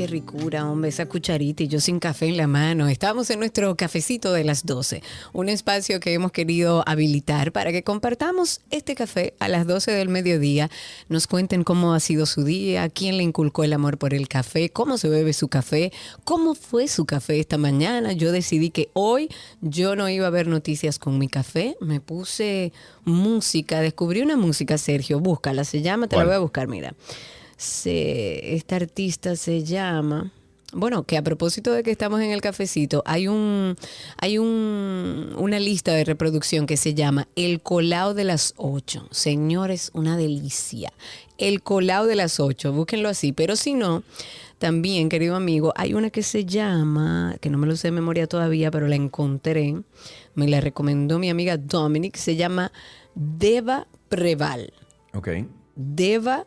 Qué 0.00 0.06
ricura, 0.06 0.66
hombre, 0.66 0.88
esa 0.88 1.04
cucharita 1.04 1.62
y 1.62 1.68
yo 1.68 1.78
sin 1.78 1.98
café 1.98 2.24
en 2.24 2.38
la 2.38 2.46
mano. 2.46 2.88
Estamos 2.88 3.28
en 3.28 3.38
nuestro 3.38 3.76
cafecito 3.76 4.32
de 4.32 4.44
las 4.44 4.64
12, 4.64 5.02
un 5.34 5.50
espacio 5.50 6.00
que 6.00 6.14
hemos 6.14 6.32
querido 6.32 6.82
habilitar 6.86 7.52
para 7.52 7.70
que 7.70 7.82
compartamos 7.82 8.62
este 8.70 8.94
café 8.94 9.34
a 9.40 9.48
las 9.48 9.66
12 9.66 9.90
del 9.90 10.08
mediodía, 10.08 10.70
nos 11.10 11.26
cuenten 11.26 11.64
cómo 11.64 11.92
ha 11.92 12.00
sido 12.00 12.24
su 12.24 12.44
día, 12.44 12.88
quién 12.88 13.18
le 13.18 13.24
inculcó 13.24 13.62
el 13.62 13.74
amor 13.74 13.98
por 13.98 14.14
el 14.14 14.26
café, 14.26 14.70
cómo 14.70 14.96
se 14.96 15.10
bebe 15.10 15.34
su 15.34 15.48
café, 15.48 15.92
cómo 16.24 16.54
fue 16.54 16.88
su 16.88 17.04
café 17.04 17.38
esta 17.38 17.58
mañana. 17.58 18.14
Yo 18.14 18.32
decidí 18.32 18.70
que 18.70 18.88
hoy 18.94 19.28
yo 19.60 19.96
no 19.96 20.08
iba 20.08 20.26
a 20.28 20.30
ver 20.30 20.46
noticias 20.46 20.98
con 20.98 21.18
mi 21.18 21.28
café, 21.28 21.76
me 21.78 22.00
puse 22.00 22.72
música, 23.04 23.82
descubrí 23.82 24.22
una 24.22 24.38
música, 24.38 24.78
Sergio, 24.78 25.20
búscala, 25.20 25.64
se 25.64 25.82
llama, 25.82 26.08
te 26.08 26.16
la 26.16 26.24
voy 26.24 26.34
a 26.36 26.38
buscar, 26.38 26.68
mira 26.68 26.94
esta 27.60 28.76
artista 28.76 29.36
se 29.36 29.64
llama. 29.64 30.32
Bueno, 30.72 31.02
que 31.02 31.18
a 31.18 31.22
propósito 31.22 31.72
de 31.72 31.82
que 31.82 31.90
estamos 31.90 32.20
en 32.20 32.30
el 32.30 32.40
cafecito, 32.40 33.02
hay 33.04 33.26
un 33.26 33.76
hay 34.18 34.38
un, 34.38 35.34
una 35.36 35.58
lista 35.58 35.92
de 35.92 36.04
reproducción 36.04 36.66
que 36.66 36.76
se 36.76 36.94
llama 36.94 37.26
El 37.34 37.60
Colao 37.60 38.14
de 38.14 38.24
las 38.24 38.54
8. 38.56 39.08
Señores, 39.10 39.90
una 39.94 40.16
delicia. 40.16 40.92
El 41.38 41.62
Colao 41.62 42.06
de 42.06 42.14
las 42.14 42.38
8, 42.38 42.72
búsquenlo 42.72 43.08
así. 43.08 43.32
Pero 43.32 43.56
si 43.56 43.74
no, 43.74 44.04
también, 44.58 45.08
querido 45.08 45.34
amigo, 45.34 45.72
hay 45.74 45.94
una 45.94 46.10
que 46.10 46.22
se 46.22 46.44
llama, 46.44 47.36
que 47.40 47.50
no 47.50 47.58
me 47.58 47.66
lo 47.66 47.76
sé 47.76 47.88
de 47.88 47.92
memoria 47.92 48.28
todavía, 48.28 48.70
pero 48.70 48.86
la 48.86 48.96
encontré. 48.96 49.74
Me 50.34 50.46
la 50.46 50.60
recomendó 50.60 51.18
mi 51.18 51.30
amiga 51.30 51.56
Dominic. 51.56 52.16
Se 52.16 52.36
llama 52.36 52.70
Deva 53.14 53.88
Preval. 54.08 54.72
Ok. 55.14 55.28
Preval, 55.84 56.46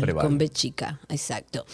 Preval. 0.00 0.26
con 0.26 0.38
B 0.38 0.48
chica, 0.48 1.00
exacto. 1.08 1.64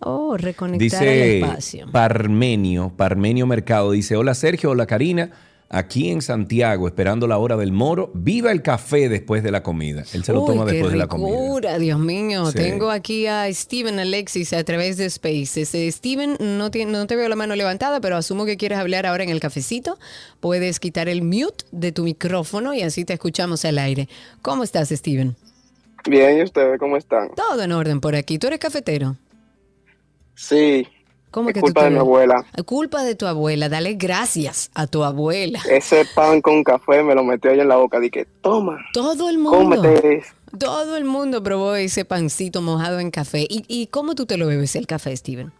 Oh, 0.00 0.36
reconectar 0.36 1.02
el 1.02 1.08
Dice 1.08 1.38
espacio. 1.40 1.86
Parmenio, 1.90 2.92
Parmenio 2.96 3.46
Mercado, 3.46 3.92
dice, 3.92 4.16
hola 4.16 4.34
Sergio, 4.34 4.70
hola 4.70 4.86
Karina, 4.86 5.30
aquí 5.70 6.10
en 6.10 6.20
Santiago, 6.20 6.86
esperando 6.86 7.26
la 7.26 7.38
hora 7.38 7.56
del 7.56 7.72
moro, 7.72 8.10
viva 8.14 8.52
el 8.52 8.60
café 8.62 9.08
después 9.08 9.42
de 9.42 9.50
la 9.50 9.62
comida. 9.62 10.04
Él 10.12 10.22
se 10.22 10.32
lo 10.34 10.42
Uy, 10.42 10.46
toma 10.48 10.66
qué 10.66 10.72
después 10.72 10.92
de 10.92 10.98
la 10.98 11.06
comida. 11.06 11.78
Dios 11.78 11.98
mío. 11.98 12.46
Sí. 12.52 12.58
Tengo 12.58 12.90
aquí 12.90 13.26
a 13.26 13.50
Steven 13.52 13.98
Alexis 13.98 14.52
a 14.52 14.62
través 14.64 14.98
de 14.98 15.08
Spaces. 15.08 15.74
Eh, 15.74 15.90
Steven, 15.90 16.36
no, 16.40 16.70
tiene- 16.70 16.92
no 16.92 17.06
te 17.06 17.16
veo 17.16 17.28
la 17.28 17.36
mano 17.36 17.56
levantada, 17.56 18.00
pero 18.00 18.16
asumo 18.16 18.44
que 18.44 18.56
quieres 18.58 18.78
hablar 18.78 19.06
ahora 19.06 19.24
en 19.24 19.30
el 19.30 19.40
cafecito. 19.40 19.98
Puedes 20.40 20.78
quitar 20.78 21.08
el 21.08 21.22
mute 21.22 21.64
de 21.72 21.90
tu 21.90 22.04
micrófono 22.04 22.74
y 22.74 22.82
así 22.82 23.04
te 23.06 23.14
escuchamos 23.14 23.64
al 23.64 23.78
aire. 23.78 24.08
¿Cómo 24.42 24.62
estás, 24.62 24.90
Steven? 24.90 25.34
Bien, 26.08 26.38
¿y 26.38 26.42
ustedes 26.42 26.78
cómo 26.78 26.96
están? 26.98 27.30
Todo 27.34 27.62
en 27.62 27.72
orden 27.72 28.00
por 28.00 28.14
aquí. 28.14 28.38
¿Tú 28.38 28.46
eres 28.46 28.60
cafetero? 28.60 29.16
Sí, 30.36 30.86
¿Cómo 31.30 31.50
es 31.50 31.54
que 31.54 31.60
culpa 31.60 31.80
tú 31.80 31.84
de 31.86 31.90
mi 31.90 31.98
abuela. 31.98 32.46
Culpa 32.64 33.02
de 33.02 33.14
tu 33.14 33.26
abuela. 33.26 33.68
Dale 33.68 33.92
gracias 33.94 34.70
a 34.74 34.86
tu 34.86 35.04
abuela. 35.04 35.60
Ese 35.68 36.06
pan 36.14 36.40
con 36.40 36.64
café 36.64 37.02
me 37.02 37.14
lo 37.14 37.24
metió 37.24 37.50
ahí 37.50 37.60
en 37.60 37.68
la 37.68 37.76
boca. 37.76 38.00
Dije, 38.00 38.26
toma, 38.40 38.78
Todo 38.94 39.28
el 39.28 39.36
mundo. 39.38 39.58
cómete. 39.58 40.22
Todo 40.58 40.96
el 40.96 41.04
mundo 41.04 41.42
probó 41.42 41.74
ese 41.74 42.06
pancito 42.06 42.62
mojado 42.62 43.00
en 43.00 43.10
café. 43.10 43.40
¿Y, 43.50 43.64
y 43.68 43.88
cómo 43.88 44.14
tú 44.14 44.24
te 44.24 44.38
lo 44.38 44.46
bebes 44.46 44.76
el 44.76 44.86
café, 44.86 45.14
Steven? 45.14 45.52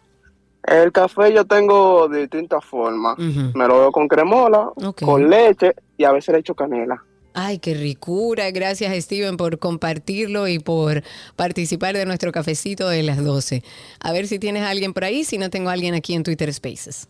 El 0.62 0.92
café 0.92 1.32
yo 1.32 1.44
tengo 1.44 2.08
de 2.08 2.22
distintas 2.22 2.64
formas. 2.64 3.18
Me 3.18 3.66
lo 3.68 3.78
bebo 3.78 3.92
con 3.92 4.08
cremola, 4.08 4.70
con 5.04 5.28
leche 5.28 5.74
y 5.98 6.04
a 6.04 6.12
veces 6.12 6.32
le 6.32 6.40
echo 6.40 6.54
canela. 6.54 7.02
Ay, 7.38 7.58
qué 7.58 7.74
ricura. 7.74 8.50
Gracias, 8.50 8.96
Steven, 9.04 9.36
por 9.36 9.58
compartirlo 9.58 10.48
y 10.48 10.58
por 10.58 11.02
participar 11.36 11.94
de 11.94 12.06
nuestro 12.06 12.32
cafecito 12.32 12.88
de 12.88 13.02
las 13.02 13.22
12. 13.22 13.62
A 14.00 14.12
ver 14.12 14.26
si 14.26 14.38
tienes 14.38 14.62
a 14.62 14.70
alguien 14.70 14.94
por 14.94 15.04
ahí, 15.04 15.22
si 15.22 15.36
no 15.36 15.50
tengo 15.50 15.68
a 15.68 15.74
alguien 15.74 15.92
aquí 15.94 16.14
en 16.14 16.22
Twitter 16.22 16.50
Spaces. 16.52 17.08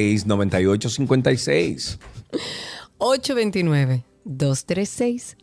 829-236-9856. 0.68 1.98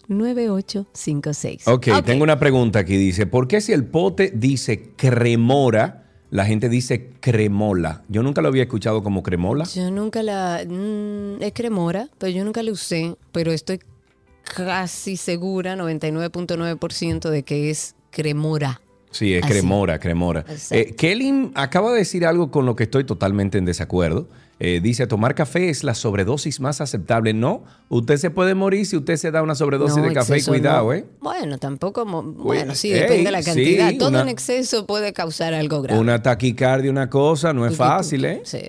829-236-9856. 0.09 1.67
ok, 1.67 1.87
tengo 2.05 2.23
una 2.23 2.39
pregunta 2.39 2.79
aquí. 2.79 2.97
Dice, 2.97 3.25
¿por 3.27 3.47
qué 3.47 3.61
si 3.61 3.73
el 3.73 3.85
pote 3.85 4.31
dice 4.35 4.91
cremora, 4.95 6.07
la 6.29 6.45
gente 6.45 6.69
dice 6.69 7.09
cremola? 7.19 8.03
Yo 8.09 8.23
nunca 8.23 8.41
lo 8.41 8.47
había 8.47 8.63
escuchado 8.63 9.03
como 9.03 9.23
cremola. 9.23 9.65
Yo 9.65 9.91
nunca 9.91 10.23
la... 10.23 10.63
mm, 10.67 11.41
es 11.41 11.53
cremora, 11.53 12.09
pero 12.17 12.31
yo 12.31 12.43
nunca 12.43 12.63
la 12.63 12.71
usé, 12.71 13.15
pero 13.31 13.51
estoy 13.51 13.79
casi 14.55 15.17
segura, 15.17 15.75
99.9% 15.75 17.29
de 17.29 17.43
que 17.43 17.69
es 17.69 17.95
cremora. 18.09 18.81
Sí, 19.11 19.33
es 19.33 19.43
Así. 19.43 19.51
cremora, 19.53 19.99
cremora. 19.99 20.45
Eh, 20.71 20.95
Kelly 20.97 21.51
acaba 21.55 21.91
de 21.91 21.99
decir 21.99 22.25
algo 22.25 22.49
con 22.49 22.65
lo 22.65 22.75
que 22.75 22.83
estoy 22.83 23.03
totalmente 23.03 23.57
en 23.57 23.65
desacuerdo. 23.65 24.27
Eh, 24.63 24.79
dice, 24.81 25.07
tomar 25.07 25.33
café 25.33 25.69
es 25.69 25.83
la 25.83 25.95
sobredosis 25.95 26.59
más 26.59 26.81
aceptable. 26.81 27.33
No, 27.33 27.63
usted 27.89 28.17
se 28.17 28.29
puede 28.29 28.53
morir 28.53 28.85
si 28.85 28.95
usted 28.95 29.15
se 29.17 29.31
da 29.31 29.41
una 29.41 29.55
sobredosis 29.55 29.97
No, 29.97 30.03
de 30.03 30.13
café. 30.13 30.33
exceso 30.35 30.51
Cuidado, 30.51 30.85
no. 30.85 30.93
¿eh? 30.93 31.05
Bueno, 31.19 31.57
tampoco... 31.57 32.05
mo- 32.05 32.21
Bueno, 32.23 32.75
sí, 32.75 32.93
ey, 32.93 32.99
depende 33.01 33.23
de 33.25 33.31
la 33.31 33.41
sí, 33.41 33.45
cantidad. 33.47 33.91
Todo 33.97 34.09
una- 34.09 34.21
en 34.21 34.29
exceso 34.29 34.85
puede 34.85 35.13
causar 35.13 35.53
algo 35.55 35.81
grave. 35.81 35.99
Una 35.99 36.21
taquicardia, 36.21 36.91
una 36.91 37.09
cosa, 37.09 37.53
no 37.53 37.65
es 37.65 37.75
fácil. 37.75 38.23
¿eh? 38.25 38.41
Sí. 38.45 38.59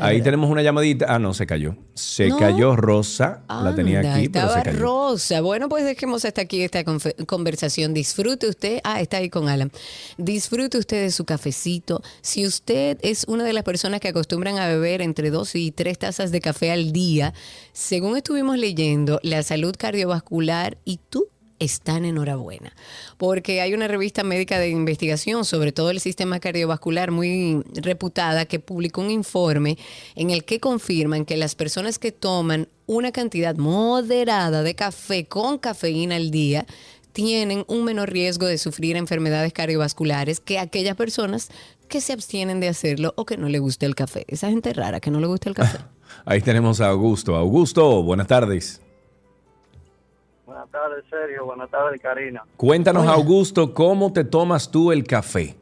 Ahí 0.00 0.22
tenemos 0.22 0.50
una 0.50 0.62
llamadita. 0.62 1.06
Ah, 1.08 1.18
no, 1.18 1.34
se 1.34 1.46
cayó. 1.46 1.76
Se 1.94 2.28
No. 2.28 2.36
cayó 2.38 2.76
Rosa. 2.76 3.42
la 3.48 3.74
tenía 3.74 3.98
Anda, 3.98 4.14
aquí, 4.16 4.28
pero 4.28 4.46
estaba 4.46 4.62
se 4.62 4.70
cayó. 4.70 4.78
Rosa. 4.78 5.40
Bueno, 5.40 5.68
pues 5.68 5.84
dejemos 5.84 6.24
hasta 6.24 6.42
aquí 6.42 6.62
esta 6.62 6.84
conversación. 7.26 7.94
Disfrute 7.94 8.48
usted. 8.48 8.80
Ah, 8.84 9.00
está 9.00 9.18
ahí 9.18 9.28
con 9.30 9.48
Alan. 9.48 9.70
Disfrute 10.16 10.78
usted 10.78 11.02
de 11.02 11.10
su 11.10 11.24
cafecito. 11.24 12.02
Si 12.20 12.46
usted 12.46 12.98
es 13.02 13.24
una 13.28 13.44
de 13.44 13.52
las 13.52 13.64
personas 13.64 14.00
que 14.00 14.08
acostumbran 14.08 14.58
a 14.58 14.68
beber 14.68 15.02
entre 15.02 15.30
dos 15.30 15.54
y 15.54 15.70
tres 15.72 15.98
tazas 15.98 16.30
de 16.30 16.40
café 16.40 16.70
al 16.70 16.92
día, 16.92 17.34
según 17.72 18.16
estuvimos 18.16 18.58
leyendo, 18.58 19.20
la 19.22 19.42
salud 19.42 19.74
cardiovascular 19.76 20.78
y 20.84 20.98
tú 21.08 21.26
están 21.58 22.04
enhorabuena, 22.04 22.74
porque 23.16 23.60
hay 23.60 23.74
una 23.74 23.88
revista 23.88 24.24
médica 24.24 24.58
de 24.58 24.68
investigación 24.68 25.44
sobre 25.44 25.72
todo 25.72 25.90
el 25.90 26.00
sistema 26.00 26.40
cardiovascular 26.40 27.10
muy 27.10 27.62
reputada 27.74 28.46
que 28.46 28.60
publicó 28.60 29.00
un 29.00 29.10
informe 29.10 29.78
en 30.14 30.30
el 30.30 30.44
que 30.44 30.60
confirman 30.60 31.24
que 31.24 31.36
las 31.36 31.54
personas 31.54 31.98
que 31.98 32.12
toman 32.12 32.68
una 32.86 33.12
cantidad 33.12 33.56
moderada 33.56 34.62
de 34.62 34.74
café 34.74 35.26
con 35.26 35.58
cafeína 35.58 36.16
al 36.16 36.30
día 36.30 36.66
tienen 37.12 37.64
un 37.66 37.84
menor 37.84 38.10
riesgo 38.10 38.46
de 38.46 38.58
sufrir 38.58 38.96
enfermedades 38.96 39.52
cardiovasculares 39.52 40.40
que 40.40 40.58
aquellas 40.58 40.96
personas 40.96 41.48
que 41.88 42.00
se 42.00 42.12
abstienen 42.12 42.60
de 42.60 42.68
hacerlo 42.68 43.14
o 43.16 43.24
que 43.24 43.36
no 43.36 43.48
le 43.48 43.58
gusta 43.58 43.86
el 43.86 43.94
café. 43.94 44.24
Esa 44.28 44.50
gente 44.50 44.72
rara 44.72 45.00
que 45.00 45.10
no 45.10 45.18
le 45.18 45.26
gusta 45.26 45.48
el 45.48 45.54
café. 45.54 45.78
Ahí 46.24 46.40
tenemos 46.40 46.80
a 46.80 46.88
Augusto. 46.88 47.34
Augusto, 47.34 48.02
buenas 48.02 48.26
tardes. 48.26 48.80
Buenas 50.58 50.72
tardes, 50.72 51.04
Sergio. 51.08 51.44
Buenas 51.44 51.70
tardes, 51.70 52.00
Karina. 52.00 52.42
Cuéntanos, 52.56 53.06
Augusto, 53.06 53.72
¿cómo 53.72 54.12
te 54.12 54.24
tomas 54.24 54.68
tú 54.68 54.90
el 54.90 55.04
café? 55.04 55.54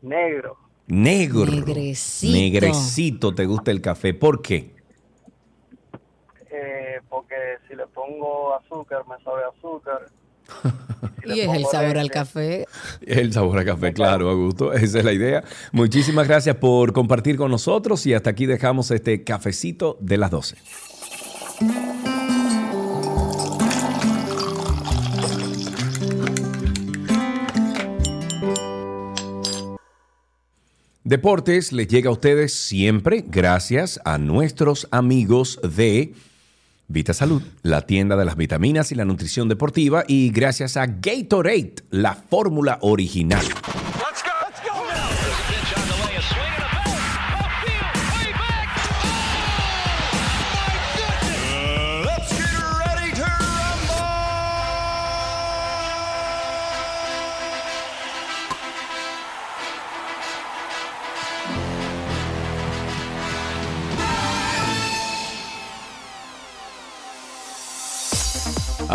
Negro. 0.00 0.56
Negro. 0.86 1.46
Negrecito. 1.46 2.32
Negrecito 2.32 3.34
te 3.34 3.46
gusta 3.46 3.72
el 3.72 3.80
café. 3.80 4.14
¿Por 4.14 4.42
qué? 4.42 4.76
eh, 6.52 7.00
porque 7.08 7.34
si 7.68 7.74
le 7.74 7.84
pongo 7.88 8.54
azúcar, 8.54 9.02
me 9.08 9.22
sabe 9.24 9.42
a 9.42 9.48
azúcar. 9.48 10.06
Y 11.24 11.40
es 11.40 11.52
el 11.52 11.66
sabor 11.66 11.98
al 11.98 12.08
café. 12.08 12.66
El 13.00 13.32
sabor 13.32 13.58
a 13.58 13.64
café, 13.64 13.92
claro, 13.92 14.30
Augusto. 14.30 14.72
Esa 14.72 15.00
es 15.00 15.04
la 15.04 15.12
idea. 15.12 15.42
Muchísimas 15.72 16.28
gracias 16.28 16.54
por 16.54 16.92
compartir 16.92 17.36
con 17.36 17.50
nosotros 17.50 18.06
y 18.06 18.14
hasta 18.14 18.30
aquí 18.30 18.46
dejamos 18.46 18.92
este 18.92 19.24
cafecito 19.24 19.98
de 20.00 20.18
las 20.18 20.30
12. 20.30 20.56
Deportes 31.06 31.72
les 31.72 31.86
llega 31.86 32.08
a 32.08 32.12
ustedes 32.12 32.52
siempre 32.52 33.24
gracias 33.24 34.00
a 34.04 34.18
nuestros 34.18 34.88
amigos 34.90 35.60
de 35.62 36.14
Vita 36.88 37.14
Salud, 37.14 37.42
la 37.62 37.82
tienda 37.82 38.16
de 38.16 38.24
las 38.24 38.36
vitaminas 38.36 38.90
y 38.90 38.96
la 38.96 39.04
nutrición 39.04 39.48
deportiva, 39.48 40.02
y 40.08 40.30
gracias 40.30 40.76
a 40.76 40.86
Gatorade, 40.86 41.74
la 41.90 42.14
fórmula 42.14 42.78
original. 42.80 43.44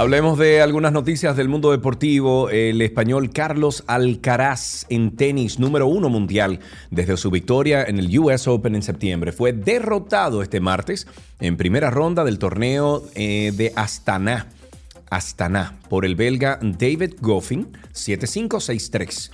Hablemos 0.02 0.40
de 0.40 0.64
algunas 0.64 0.94
noticias 0.94 1.38
del 1.38 1.48
mundo 1.48 1.70
deportivo. 1.70 2.50
El 2.50 2.82
español 2.82 3.30
Carlos 3.30 3.84
Alcaraz 3.86 4.88
en 4.90 5.16
tenis 5.16 5.60
número 5.60 5.86
uno 5.86 6.10
mundial 6.10 6.60
desde 6.90 7.18
su 7.18 7.30
victoria 7.30 7.84
en 7.84 8.00
el 8.00 8.18
US 8.18 8.48
Open 8.48 8.74
en 8.74 8.82
septiembre 8.82 9.32
fue 9.32 9.54
derrotado 9.54 10.42
este 10.42 10.60
martes 10.60 11.06
en 11.40 11.56
primera 11.56 11.92
ronda 11.92 12.24
del 12.24 12.40
torneo 12.40 13.04
eh, 13.14 13.52
de 13.56 13.74
Astana. 13.76 14.48
Astana 15.12 15.78
por 15.88 16.04
el 16.04 16.16
belga 16.16 16.58
David 16.64 17.14
Goffin 17.20 17.68
7-5-6-3. 17.94 19.30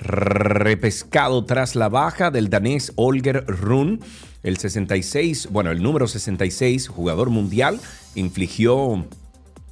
Repescado 0.00 1.44
tras 1.44 1.76
la 1.76 1.88
baja 1.88 2.32
del 2.32 2.50
danés 2.50 2.92
Holger 2.96 3.44
Rune, 3.46 4.00
el 4.42 4.56
66, 4.56 5.50
bueno, 5.52 5.70
el 5.70 5.80
número 5.80 6.08
66, 6.08 6.88
jugador 6.88 7.30
mundial, 7.30 7.78
infligió 8.16 9.06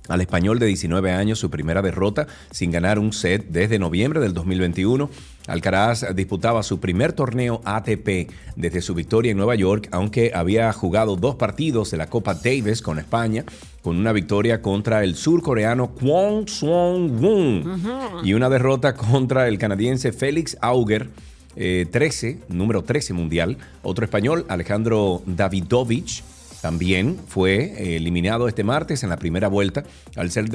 al 0.08 0.20
español 0.20 0.58
de 0.58 0.66
19 0.66 1.12
años 1.12 1.38
su 1.38 1.50
primera 1.50 1.82
derrota 1.82 2.26
sin 2.50 2.70
ganar 2.70 2.98
un 2.98 3.12
set 3.12 3.46
desde 3.48 3.78
noviembre 3.78 4.20
del 4.20 4.34
2021. 4.34 5.10
Alcaraz 5.46 6.04
disputaba 6.14 6.62
su 6.62 6.80
primer 6.80 7.12
torneo 7.12 7.60
ATP 7.64 8.30
desde 8.56 8.82
su 8.82 8.94
victoria 8.94 9.30
en 9.30 9.36
Nueva 9.36 9.54
York, 9.54 9.88
aunque 9.92 10.32
había 10.34 10.72
jugado 10.72 11.16
dos 11.16 11.36
partidos 11.36 11.90
de 11.90 11.96
la 11.98 12.08
Copa 12.08 12.34
Davis 12.34 12.82
con 12.82 12.98
España, 12.98 13.44
con 13.82 13.96
una 13.96 14.12
victoria 14.12 14.60
contra 14.60 15.04
el 15.04 15.14
surcoreano 15.14 15.92
Kwon 15.92 16.46
Swon-woon 16.48 18.24
y 18.24 18.34
una 18.34 18.48
derrota 18.48 18.94
contra 18.94 19.46
el 19.46 19.58
canadiense 19.58 20.12
Félix 20.12 20.56
Auger. 20.60 21.08
eh, 21.56 21.86
13, 21.90 22.40
número 22.48 22.82
13 22.82 23.14
mundial. 23.14 23.56
Otro 23.82 24.04
español, 24.04 24.44
Alejandro 24.48 25.22
Davidovich, 25.24 26.22
también 26.66 27.16
fue 27.28 27.62
eh, 27.62 27.94
eliminado 27.94 28.48
este 28.48 28.64
martes 28.64 29.04
en 29.04 29.10
la 29.10 29.18
primera 29.18 29.46
vuelta 29.46 29.84
al 30.16 30.32
ser, 30.32 30.48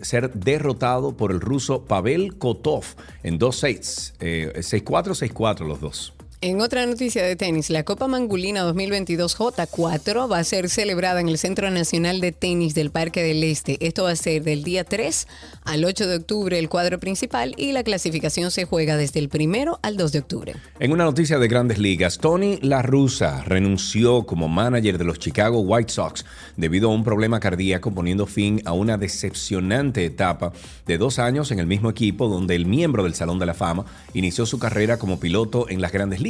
ser 0.00 0.32
derrotado 0.32 1.14
por 1.14 1.30
el 1.30 1.42
ruso 1.42 1.84
Pavel 1.84 2.38
Kotov 2.38 2.84
en 3.22 3.36
dos 3.36 3.56
sets, 3.56 4.14
eh, 4.18 4.50
6-4, 4.56 5.30
6-4 5.30 5.66
los 5.66 5.78
dos. 5.78 6.14
En 6.40 6.60
otra 6.60 6.86
noticia 6.86 7.24
de 7.24 7.34
tenis, 7.34 7.68
la 7.68 7.82
Copa 7.82 8.06
Mangulina 8.06 8.60
2022 8.60 9.36
J4 9.36 10.30
va 10.30 10.38
a 10.38 10.44
ser 10.44 10.68
celebrada 10.68 11.20
en 11.20 11.28
el 11.28 11.36
Centro 11.36 11.68
Nacional 11.68 12.20
de 12.20 12.30
Tenis 12.30 12.76
del 12.76 12.92
Parque 12.92 13.24
del 13.24 13.42
Este. 13.42 13.76
Esto 13.84 14.04
va 14.04 14.12
a 14.12 14.16
ser 14.16 14.44
del 14.44 14.62
día 14.62 14.84
3 14.84 15.26
al 15.64 15.84
8 15.84 16.06
de 16.06 16.16
octubre 16.18 16.56
el 16.56 16.68
cuadro 16.68 17.00
principal 17.00 17.56
y 17.56 17.72
la 17.72 17.82
clasificación 17.82 18.52
se 18.52 18.66
juega 18.66 18.96
desde 18.96 19.18
el 19.18 19.28
1 19.34 19.80
al 19.82 19.96
2 19.96 20.12
de 20.12 20.18
octubre. 20.20 20.54
En 20.78 20.92
una 20.92 21.02
noticia 21.02 21.40
de 21.40 21.48
grandes 21.48 21.78
ligas, 21.78 22.18
Tony 22.18 22.60
La 22.62 22.82
Russa 22.82 23.42
renunció 23.42 24.22
como 24.22 24.46
manager 24.46 24.96
de 24.96 25.04
los 25.04 25.18
Chicago 25.18 25.58
White 25.58 25.92
Sox 25.92 26.24
debido 26.56 26.88
a 26.88 26.94
un 26.94 27.02
problema 27.02 27.40
cardíaco, 27.40 27.92
poniendo 27.92 28.26
fin 28.26 28.62
a 28.64 28.74
una 28.74 28.96
decepcionante 28.96 30.04
etapa 30.04 30.52
de 30.86 30.98
dos 30.98 31.18
años 31.18 31.50
en 31.50 31.58
el 31.58 31.66
mismo 31.66 31.90
equipo 31.90 32.28
donde 32.28 32.54
el 32.54 32.64
miembro 32.64 33.02
del 33.02 33.14
Salón 33.14 33.40
de 33.40 33.46
la 33.46 33.54
Fama 33.54 33.86
inició 34.14 34.46
su 34.46 34.60
carrera 34.60 35.00
como 35.00 35.18
piloto 35.18 35.68
en 35.68 35.80
las 35.80 35.90
grandes 35.90 36.20
ligas. 36.20 36.27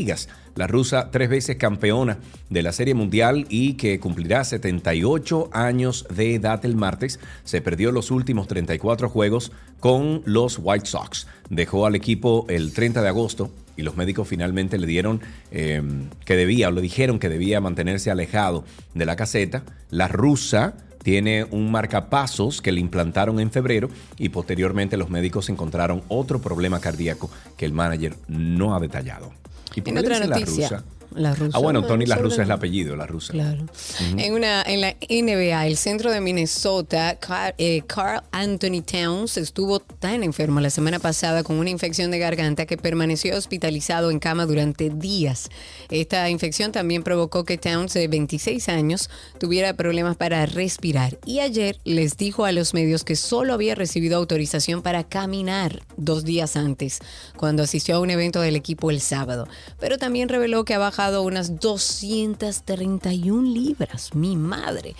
La 0.54 0.66
rusa, 0.66 1.11
tres 1.11 1.28
veces 1.28 1.56
campeona 1.56 2.18
de 2.50 2.62
la 2.62 2.72
Serie 2.72 2.94
Mundial 2.94 3.46
y 3.48 3.74
que 3.74 4.00
cumplirá 4.00 4.44
78 4.44 5.50
años 5.52 6.06
de 6.14 6.34
edad 6.34 6.64
el 6.64 6.76
martes, 6.76 7.20
se 7.44 7.61
perdió 7.61 7.92
los 7.92 8.11
últimos 8.11 8.48
34 8.48 9.08
juegos 9.08 9.52
con 9.80 10.22
los 10.24 10.58
White 10.62 10.87
Sox. 10.87 11.26
Dejó 11.48 11.87
al 11.87 11.94
equipo 11.94 12.46
el 12.48 12.72
30 12.72 13.02
de 13.02 13.08
agosto 13.08 13.50
y 13.76 13.82
los 13.82 13.96
médicos 13.96 14.26
finalmente 14.26 14.78
le 14.78 14.87
dieron 14.87 15.20
eh, 15.52 15.80
que 16.24 16.37
debía, 16.37 16.68
o 16.68 16.72
le 16.72 16.80
dijeron 16.80 17.18
que 17.18 17.28
debía 17.28 17.61
mantenerse 17.61 18.11
alejado 18.11 18.64
de 18.94 19.06
la 19.06 19.14
caseta. 19.14 19.62
La 19.90 20.08
rusa 20.08 20.74
tiene 21.02 21.44
un 21.44 21.70
marcapasos 21.70 22.61
que 22.61 22.72
le 22.72 22.80
implantaron 22.80 23.38
en 23.40 23.50
febrero 23.50 23.88
y 24.18 24.30
posteriormente 24.30 24.96
los 24.96 25.11
médicos 25.11 25.48
encontraron 25.48 26.02
otro 26.08 26.40
problema 26.40 26.80
cardíaco 26.80 27.30
que 27.56 27.64
el 27.64 27.72
manager 27.72 28.16
no 28.26 28.74
ha 28.74 28.80
detallado. 28.80 29.32
¿Y 29.78 29.80
por 29.80 29.92
En 29.92 29.98
otra 29.98 30.14
dicen 30.16 30.30
la 30.30 30.38
noticia, 30.40 30.68
rusa? 30.68 30.84
La 31.14 31.35
rusa. 31.35 31.57
Ah, 31.57 31.61
bueno, 31.61 31.83
Tony 31.85 32.07
La 32.07 32.16
Rusa 32.16 32.42
es 32.42 32.47
el 32.47 32.53
apellido, 32.53 32.94
La 32.97 33.07
Rusa. 33.07 33.33
Claro. 33.33 33.62
Ujú. 33.62 34.18
En, 34.18 34.35
una, 34.35 34.62
en 34.62 34.81
la 34.81 34.94
NBA, 35.09 35.66
el 35.66 35.77
centro 35.77 36.11
de 36.11 36.21
Minnesota, 36.21 37.16
Car- 37.18 37.55
eh, 37.59 37.83
Carl 37.87 38.23
Anthony 38.31 38.83
Towns 38.83 39.37
estuvo 39.37 39.81
tan 39.81 40.23
enfermo 40.23 40.61
la 40.61 40.71
semana 40.71 40.99
pasada 40.99 41.42
con 41.42 41.57
una 41.59 41.71
infección 41.71 42.11
de 42.11 42.18
garganta 42.18 42.66
que 42.66 42.77
permaneció 42.77 43.37
hospitalizado 43.37 44.11
en 44.11 44.18
cama 44.18 44.44
durante 44.47 44.90
días. 44.90 45.49
Esta 45.90 46.29
infección 46.31 46.73
también 46.73 47.03
provocó 47.03 47.44
que 47.44 47.57
Towns, 47.59 47.94
de 47.94 48.07
26 48.09 48.68
años, 48.68 49.09
tuviera 49.38 49.73
problemas 49.75 50.16
para 50.16 50.44
respirar. 50.47 51.18
Y 51.25 51.40
ayer 51.40 51.79
les 51.85 52.16
dijo 52.16 52.44
a 52.44 52.53
los 52.53 52.75
medios 52.75 53.05
que 53.05 53.16
solo 53.16 53.55
había 53.55 53.75
recibido 53.75 54.16
autorización 54.18 54.83
para 54.83 55.05
caminar 55.05 55.83
dos 55.97 56.25
días 56.25 56.57
antes, 56.57 56.99
cuando 57.37 57.62
asistió 57.62 57.97
a 57.97 58.01
un 58.01 58.11
evento 58.11 58.40
del 58.40 58.57
equipo 58.57 58.90
el 58.90 59.01
sábado. 59.01 59.49
Pero 59.81 59.97
también 59.99 60.29
reveló 60.29 60.64
que 60.64 60.75
ha 60.75 60.79
bajado 60.79 60.97
unas 61.22 61.61
231 61.61 63.42
libras. 63.48 64.14
Mi 64.14 64.37
madre. 64.37 64.94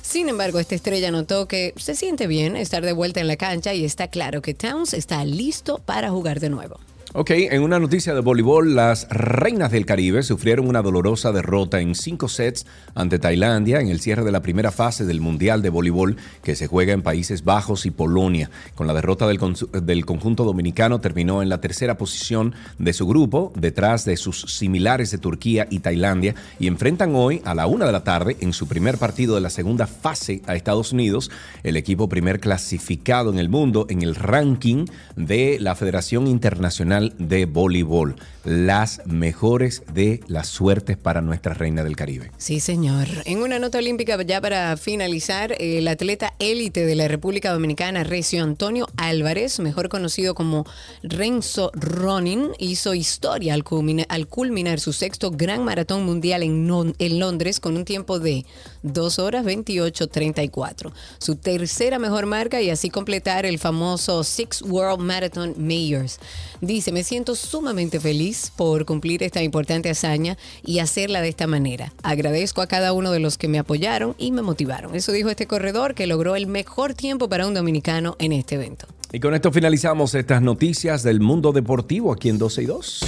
Sin 0.00 0.28
embargo, 0.28 0.58
esta 0.58 0.74
estrella 0.74 1.10
notó 1.10 1.46
que 1.46 1.74
se 1.76 1.94
siente 1.94 2.26
bien 2.26 2.56
estar 2.56 2.84
de 2.84 2.92
vuelta 2.92 3.20
en 3.20 3.28
la 3.28 3.36
cancha 3.36 3.74
y 3.74 3.84
está 3.84 4.08
claro 4.08 4.42
que 4.42 4.54
Towns 4.54 4.94
está 4.94 5.24
listo 5.24 5.78
para 5.78 6.10
jugar 6.10 6.40
de 6.40 6.50
nuevo. 6.50 6.80
Ok, 7.14 7.28
en 7.32 7.62
una 7.62 7.78
noticia 7.78 8.14
de 8.14 8.22
voleibol, 8.22 8.74
las 8.74 9.06
reinas 9.10 9.70
del 9.70 9.84
Caribe 9.84 10.22
sufrieron 10.22 10.66
una 10.66 10.80
dolorosa 10.80 11.30
derrota 11.30 11.78
en 11.78 11.94
cinco 11.94 12.26
sets 12.26 12.64
ante 12.94 13.18
Tailandia 13.18 13.80
en 13.80 13.88
el 13.88 14.00
cierre 14.00 14.24
de 14.24 14.32
la 14.32 14.40
primera 14.40 14.72
fase 14.72 15.04
del 15.04 15.20
Mundial 15.20 15.60
de 15.60 15.68
Voleibol 15.68 16.16
que 16.42 16.56
se 16.56 16.68
juega 16.68 16.94
en 16.94 17.02
Países 17.02 17.44
Bajos 17.44 17.84
y 17.84 17.90
Polonia. 17.90 18.48
Con 18.74 18.86
la 18.86 18.94
derrota 18.94 19.26
del, 19.26 20.06
conjunto 20.06 20.44
dominicano 20.44 21.02
terminó 21.02 21.42
en 21.42 21.50
la 21.50 21.60
tercera 21.60 21.98
posición 21.98 22.54
de 22.78 22.94
su 22.94 23.06
grupo, 23.06 23.52
detrás 23.56 24.06
de 24.06 24.16
sus 24.16 24.40
similares 24.50 25.10
de 25.10 25.18
Turquía 25.18 25.66
y 25.68 25.80
Tailandia, 25.80 26.34
y 26.58 26.66
enfrentan 26.66 27.14
hoy 27.14 27.42
a 27.44 27.54
la 27.54 27.66
una 27.66 27.84
de 27.84 27.92
la 27.92 28.04
tarde 28.04 28.38
en 28.40 28.54
su 28.54 28.68
primer 28.68 28.96
partido 28.96 29.34
de 29.34 29.42
la 29.42 29.50
segunda 29.50 29.86
fase 29.86 30.40
a 30.46 30.56
Estados 30.56 30.92
Unidos, 30.92 31.30
el 31.62 31.76
equipo 31.76 32.08
primer 32.08 32.40
clasificado 32.40 33.30
en 33.30 33.38
el 33.38 33.50
mundo 33.50 33.84
en 33.90 34.00
el 34.00 34.14
ranking 34.14 34.86
de 35.14 35.58
la 35.60 35.74
Federación 35.74 36.26
Internacional 36.26 37.01
de 37.18 37.46
Voleibol. 37.46 38.16
Las 38.44 39.02
mejores 39.06 39.84
de 39.94 40.20
las 40.26 40.48
suertes 40.48 40.96
para 40.96 41.20
nuestra 41.20 41.54
reina 41.54 41.84
del 41.84 41.94
Caribe. 41.94 42.32
Sí, 42.38 42.58
señor. 42.58 43.06
En 43.24 43.40
una 43.40 43.60
nota 43.60 43.78
olímpica, 43.78 44.20
ya 44.22 44.40
para 44.40 44.76
finalizar, 44.76 45.54
el 45.60 45.86
atleta 45.86 46.34
élite 46.40 46.84
de 46.84 46.96
la 46.96 47.06
República 47.06 47.52
Dominicana, 47.52 48.02
Recio 48.02 48.42
Antonio 48.42 48.88
Álvarez, 48.96 49.60
mejor 49.60 49.88
conocido 49.88 50.34
como 50.34 50.66
Renzo 51.04 51.70
Ronin, 51.74 52.48
hizo 52.58 52.94
historia 52.94 53.54
al, 53.54 53.62
culmina- 53.62 54.06
al 54.08 54.26
culminar 54.26 54.80
su 54.80 54.92
sexto 54.92 55.30
gran 55.30 55.64
maratón 55.64 56.04
mundial 56.04 56.42
en 56.42 57.18
Londres 57.20 57.60
con 57.60 57.76
un 57.76 57.84
tiempo 57.84 58.18
de 58.18 58.44
2 58.82 59.18
horas 59.20 59.44
28.34. 59.46 60.92
Su 61.18 61.36
tercera 61.36 61.98
mejor 61.98 62.26
marca 62.26 62.60
y 62.60 62.70
así 62.70 62.90
completar 62.90 63.46
el 63.46 63.58
famoso 63.58 64.24
Six 64.24 64.62
World 64.62 65.00
Marathon 65.00 65.54
Majors. 65.58 66.18
Dice, 66.60 66.91
me 66.92 67.02
siento 67.04 67.34
sumamente 67.34 67.98
feliz 67.98 68.52
por 68.54 68.84
cumplir 68.84 69.22
esta 69.22 69.42
importante 69.42 69.88
hazaña 69.88 70.36
y 70.62 70.78
hacerla 70.78 71.22
de 71.22 71.28
esta 71.30 71.46
manera. 71.46 71.92
Agradezco 72.02 72.60
a 72.60 72.66
cada 72.66 72.92
uno 72.92 73.10
de 73.10 73.18
los 73.18 73.38
que 73.38 73.48
me 73.48 73.58
apoyaron 73.58 74.14
y 74.18 74.30
me 74.30 74.42
motivaron. 74.42 74.94
Eso 74.94 75.10
dijo 75.10 75.30
este 75.30 75.46
corredor 75.46 75.94
que 75.94 76.06
logró 76.06 76.36
el 76.36 76.46
mejor 76.46 76.92
tiempo 76.94 77.28
para 77.28 77.46
un 77.46 77.54
dominicano 77.54 78.16
en 78.18 78.32
este 78.32 78.56
evento. 78.56 78.86
Y 79.10 79.20
con 79.20 79.34
esto 79.34 79.50
finalizamos 79.50 80.14
estas 80.14 80.42
noticias 80.42 81.02
del 81.02 81.20
mundo 81.20 81.52
deportivo 81.52 82.12
aquí 82.12 82.28
en 82.28 82.38
12 82.38 82.62
y 82.62 82.66
2. 82.66 83.04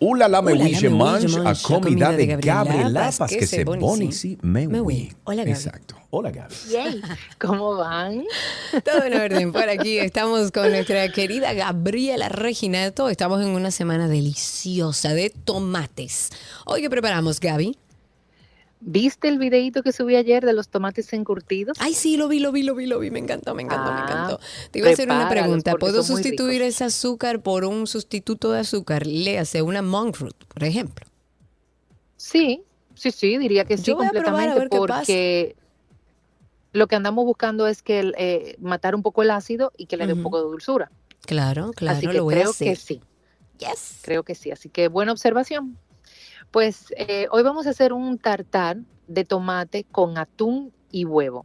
Ula 0.00 0.28
la 0.28 0.42
me 0.42 0.52
Ula 0.52 0.58
la 0.58 0.64
wish 0.64 0.82
me 0.82 0.90
mange 0.90 1.26
wish 1.26 1.46
a 1.46 1.54
comida 1.54 2.12
de 2.12 2.38
Paz, 2.94 3.18
Paz 3.18 3.30
que 3.30 3.46
se 3.46 3.64
boni, 3.64 4.12
si. 4.12 4.38
Hola, 5.24 5.42
Gaby. 5.42 5.50
Exacto. 5.50 5.96
Hola 6.10 6.30
Gaby. 6.30 6.54
Yay. 6.70 7.02
¿Cómo 7.38 7.76
van? 7.76 8.24
Todo 8.84 9.04
en 9.04 9.14
orden 9.14 9.52
por 9.54 9.68
aquí. 9.68 9.98
Estamos 9.98 10.52
con 10.52 10.70
nuestra 10.70 11.10
querida 11.10 11.52
Gabriela 11.52 12.28
Reginato. 12.28 13.08
Estamos 13.08 13.42
en 13.42 13.48
una 13.48 13.70
semana 13.70 14.08
deliciosa 14.08 15.14
de 15.14 15.30
tomates. 15.30 16.30
Hoy 16.64 16.80
que 16.80 16.90
preparamos, 16.90 17.40
Gaby. 17.40 17.76
¿Viste 18.80 19.28
el 19.28 19.38
videito 19.38 19.82
que 19.82 19.92
subí 19.92 20.14
ayer 20.14 20.44
de 20.46 20.52
los 20.52 20.68
tomates 20.68 21.12
encurtidos? 21.12 21.76
Ay, 21.80 21.94
sí, 21.94 22.16
lo 22.16 22.28
vi, 22.28 22.38
lo 22.38 22.52
vi, 22.52 22.62
lo 22.62 22.74
vi, 22.76 22.86
lo 22.86 23.00
vi. 23.00 23.10
Me 23.10 23.18
encantó, 23.18 23.54
me 23.54 23.62
encantó, 23.62 23.92
me 23.92 24.00
Ah, 24.00 24.04
encantó. 24.08 24.40
Te 24.70 24.78
iba 24.78 24.88
a 24.88 24.92
hacer 24.92 25.08
una 25.10 25.28
pregunta. 25.28 25.74
¿Puedo 25.74 26.02
sustituir 26.04 26.62
ese 26.62 26.84
azúcar 26.84 27.42
por 27.42 27.64
un 27.64 27.86
sustituto 27.88 28.52
de 28.52 28.60
azúcar? 28.60 29.06
Léase 29.06 29.62
una 29.62 29.82
monk 29.82 30.14
fruit, 30.14 30.36
por 30.46 30.62
ejemplo. 30.62 31.06
Sí, 32.16 32.62
sí, 32.94 33.10
sí, 33.10 33.36
diría 33.38 33.64
que 33.64 33.76
sí, 33.78 33.84
Yo 33.84 33.96
voy 33.96 34.06
a 34.06 34.10
probar 34.10 34.48
a 34.48 34.54
completamente, 34.54 34.60
ver 34.60 34.68
qué 34.70 34.86
pasa. 34.86 35.00
porque 35.00 35.56
lo 36.72 36.86
que 36.86 36.96
andamos 36.96 37.24
buscando 37.24 37.66
es 37.66 37.82
que 37.82 37.98
el, 38.00 38.14
eh, 38.18 38.56
matar 38.60 38.94
un 38.94 39.02
poco 39.02 39.22
el 39.22 39.30
ácido 39.30 39.72
y 39.76 39.86
que 39.86 39.96
le 39.96 40.06
dé 40.06 40.12
un 40.12 40.22
poco 40.22 40.38
de 40.38 40.44
dulzura. 40.44 40.90
Claro, 41.22 41.72
claro, 41.74 41.98
Así 41.98 42.06
que 42.06 42.12
lo 42.12 42.24
voy 42.24 42.34
creo 42.34 42.48
a 42.48 42.50
hacer. 42.50 42.68
que 42.68 42.76
sí. 42.76 43.00
Yes. 43.58 43.98
Creo 44.02 44.22
que 44.22 44.34
sí. 44.36 44.50
Así 44.52 44.68
que 44.68 44.86
buena 44.88 45.10
observación. 45.12 45.76
Pues 46.50 46.92
eh, 46.96 47.26
hoy 47.30 47.42
vamos 47.42 47.66
a 47.66 47.70
hacer 47.70 47.92
un 47.92 48.18
tartar 48.18 48.78
de 49.06 49.24
tomate 49.24 49.84
con 49.84 50.18
atún 50.18 50.72
y 50.90 51.04
huevo. 51.04 51.44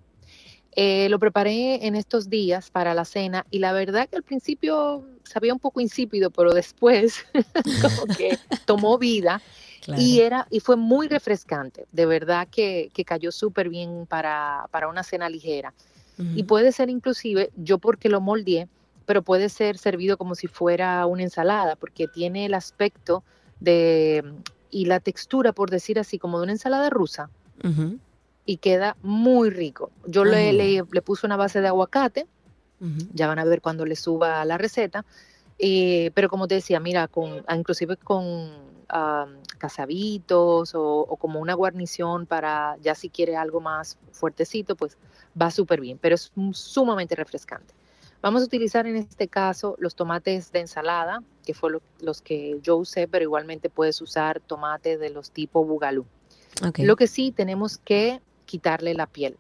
Eh, 0.75 1.07
lo 1.09 1.19
preparé 1.19 1.85
en 1.85 1.95
estos 1.95 2.29
días 2.29 2.71
para 2.71 2.93
la 2.93 3.05
cena 3.05 3.45
y 3.51 3.59
la 3.59 3.73
verdad 3.73 4.09
que 4.09 4.15
al 4.15 4.23
principio 4.23 5.05
sabía 5.23 5.53
un 5.53 5.59
poco 5.59 5.81
insípido, 5.81 6.31
pero 6.31 6.53
después 6.53 7.25
como 7.81 8.15
que 8.15 8.39
tomó 8.65 8.97
vida 8.97 9.41
y 9.97 10.21
era 10.21 10.47
y 10.49 10.61
fue 10.61 10.75
muy 10.75 11.07
refrescante. 11.07 11.85
De 11.91 12.05
verdad 12.05 12.47
que, 12.49 12.89
que 12.93 13.05
cayó 13.05 13.31
súper 13.31 13.69
bien 13.69 14.07
para, 14.07 14.67
para 14.71 14.87
una 14.87 15.03
cena 15.03 15.29
ligera. 15.29 15.73
Y 16.35 16.43
puede 16.43 16.71
ser 16.71 16.91
inclusive, 16.91 17.49
yo 17.55 17.79
porque 17.79 18.07
lo 18.07 18.21
moldeé, 18.21 18.67
pero 19.05 19.23
puede 19.23 19.49
ser 19.49 19.79
servido 19.79 20.15
como 20.15 20.35
si 20.35 20.45
fuera 20.45 21.05
una 21.07 21.23
ensalada, 21.23 21.75
porque 21.75 22.07
tiene 22.07 22.45
el 22.45 22.53
aspecto 22.53 23.23
de 23.59 24.23
y 24.73 24.85
la 24.85 24.99
textura, 24.99 25.53
por 25.53 25.69
decir 25.69 25.99
así, 25.99 26.17
como 26.17 26.39
de 26.39 26.43
una 26.43 26.51
ensalada 26.53 26.89
rusa 26.89 27.29
y 28.45 28.57
queda 28.57 28.97
muy 29.03 29.49
rico. 29.51 29.91
Yo 30.05 30.25
le, 30.25 30.51
le, 30.51 30.83
le 30.91 31.01
puse 31.01 31.25
una 31.25 31.37
base 31.37 31.61
de 31.61 31.67
aguacate, 31.67 32.25
ya 33.13 33.27
van 33.27 33.39
a 33.39 33.45
ver 33.45 33.61
cuando 33.61 33.85
le 33.85 33.95
suba 33.95 34.43
la 34.43 34.57
receta, 34.57 35.05
eh, 35.59 36.11
pero 36.13 36.27
como 36.27 36.47
te 36.47 36.55
decía, 36.55 36.81
mira, 36.81 37.07
con, 37.07 37.43
ah, 37.47 37.55
inclusive 37.55 37.95
con 37.95 38.51
ah, 38.89 39.27
casabitos 39.59 40.75
o, 40.75 40.99
o 40.99 41.15
como 41.15 41.39
una 41.39 41.53
guarnición 41.53 42.25
para 42.25 42.75
ya 42.81 42.95
si 42.95 43.09
quiere 43.09 43.37
algo 43.37 43.61
más 43.61 43.97
fuertecito, 44.11 44.75
pues 44.75 44.97
va 45.39 45.51
súper 45.51 45.79
bien, 45.79 45.97
pero 46.01 46.15
es 46.15 46.33
sumamente 46.51 47.15
refrescante. 47.15 47.73
Vamos 48.23 48.41
a 48.41 48.45
utilizar 48.45 48.87
en 48.87 48.95
este 48.95 49.27
caso 49.27 49.75
los 49.79 49.95
tomates 49.95 50.51
de 50.53 50.61
ensalada, 50.61 51.21
que 51.45 51.53
fue 51.53 51.71
lo- 51.71 51.81
los 51.99 52.21
que 52.21 52.57
yo 52.63 52.77
usé, 52.77 53.05
pero 53.07 53.23
igualmente 53.23 53.69
puedes 53.69 54.01
usar 54.01 54.39
tomate 54.39 54.97
de 54.97 55.09
los 55.09 55.29
tipo 55.31 55.65
bugalú. 55.65 56.05
Lo 56.85 56.95
que 56.95 57.07
sí 57.07 57.31
tenemos 57.33 57.77
que 57.77 58.21
quitarle 58.45 58.93
la 58.93 59.07
piel 59.07 59.37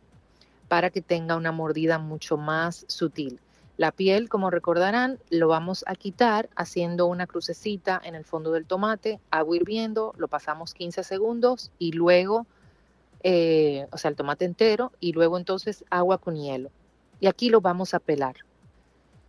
para 0.67 0.89
que 0.89 1.01
tenga 1.01 1.37
una 1.37 1.53
mordida 1.53 1.97
mucho 1.97 2.35
más 2.35 2.83
sutil. 2.89 3.39
La 3.77 3.91
piel, 3.93 4.27
como 4.27 4.49
recordarán, 4.49 5.17
lo 5.29 5.47
vamos 5.47 5.85
a 5.87 5.95
quitar 5.95 6.49
haciendo 6.57 7.05
una 7.07 7.25
crucecita 7.25 8.01
en 8.03 8.15
el 8.15 8.25
fondo 8.25 8.51
del 8.51 8.65
tomate, 8.65 9.19
agua 9.31 9.55
hirviendo, 9.55 10.13
lo 10.17 10.27
pasamos 10.27 10.73
15 10.73 11.03
segundos 11.03 11.71
y 11.79 11.93
luego, 11.93 12.45
eh, 13.23 13.87
o 13.91 13.97
sea, 13.97 14.09
el 14.09 14.17
tomate 14.17 14.43
entero 14.45 14.91
y 14.99 15.13
luego 15.13 15.37
entonces 15.37 15.85
agua 15.89 16.17
con 16.17 16.35
hielo. 16.35 16.69
Y 17.21 17.27
aquí 17.27 17.49
lo 17.49 17.61
vamos 17.61 17.93
a 17.93 17.99
pelar. 17.99 18.35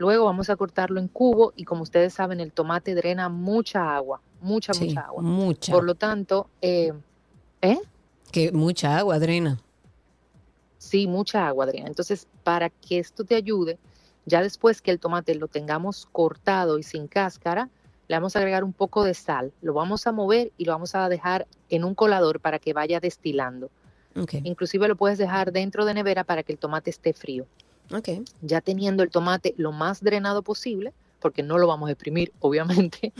Luego 0.04 0.26
vamos 0.26 0.50
a 0.50 0.56
cortarlo 0.56 1.00
en 1.00 1.08
cubo 1.08 1.54
y 1.56 1.64
como 1.64 1.82
ustedes 1.82 2.12
saben, 2.12 2.38
el 2.38 2.52
tomate 2.52 2.94
drena 2.94 3.30
mucha 3.30 3.96
agua, 3.96 4.20
mucha, 4.42 4.74
Sí, 4.74 4.88
mucha 4.88 5.00
agua. 5.00 5.22
mucha. 5.22 5.72
Por 5.72 5.82
lo 5.84 5.94
tanto, 5.94 6.50
eh, 6.60 6.92
¿eh? 7.62 7.78
Que 8.30 8.52
mucha 8.52 8.98
agua, 8.98 9.14
Adrena. 9.14 9.58
Sí, 10.76 11.06
mucha 11.06 11.48
agua, 11.48 11.64
Adriana. 11.64 11.88
Entonces, 11.88 12.28
para 12.42 12.68
que 12.68 12.98
esto 12.98 13.24
te 13.24 13.34
ayude, 13.34 13.78
ya 14.26 14.42
después 14.42 14.82
que 14.82 14.90
el 14.90 15.00
tomate 15.00 15.34
lo 15.36 15.48
tengamos 15.48 16.06
cortado 16.12 16.78
y 16.78 16.82
sin 16.82 17.08
cáscara, 17.08 17.70
le 18.06 18.16
vamos 18.16 18.36
a 18.36 18.40
agregar 18.40 18.62
un 18.62 18.74
poco 18.74 19.04
de 19.04 19.14
sal, 19.14 19.54
lo 19.62 19.72
vamos 19.72 20.06
a 20.06 20.12
mover 20.12 20.52
y 20.58 20.66
lo 20.66 20.72
vamos 20.72 20.94
a 20.94 21.08
dejar 21.08 21.46
en 21.70 21.82
un 21.82 21.94
colador 21.94 22.40
para 22.40 22.58
que 22.58 22.74
vaya 22.74 23.00
destilando. 23.00 23.70
Ok. 24.14 24.34
Inclusive 24.42 24.86
lo 24.86 24.96
puedes 24.96 25.16
dejar 25.16 25.50
dentro 25.50 25.86
de 25.86 25.94
nevera 25.94 26.24
para 26.24 26.42
que 26.42 26.52
el 26.52 26.58
tomate 26.58 26.90
esté 26.90 27.14
frío. 27.14 27.46
Ok. 27.92 28.08
Ya 28.42 28.60
teniendo 28.60 29.02
el 29.02 29.10
tomate 29.10 29.54
lo 29.56 29.72
más 29.72 30.02
drenado 30.02 30.42
posible, 30.42 30.92
porque 31.20 31.42
no 31.42 31.58
lo 31.58 31.66
vamos 31.66 31.88
a 31.88 31.92
exprimir, 31.92 32.32
obviamente, 32.40 33.12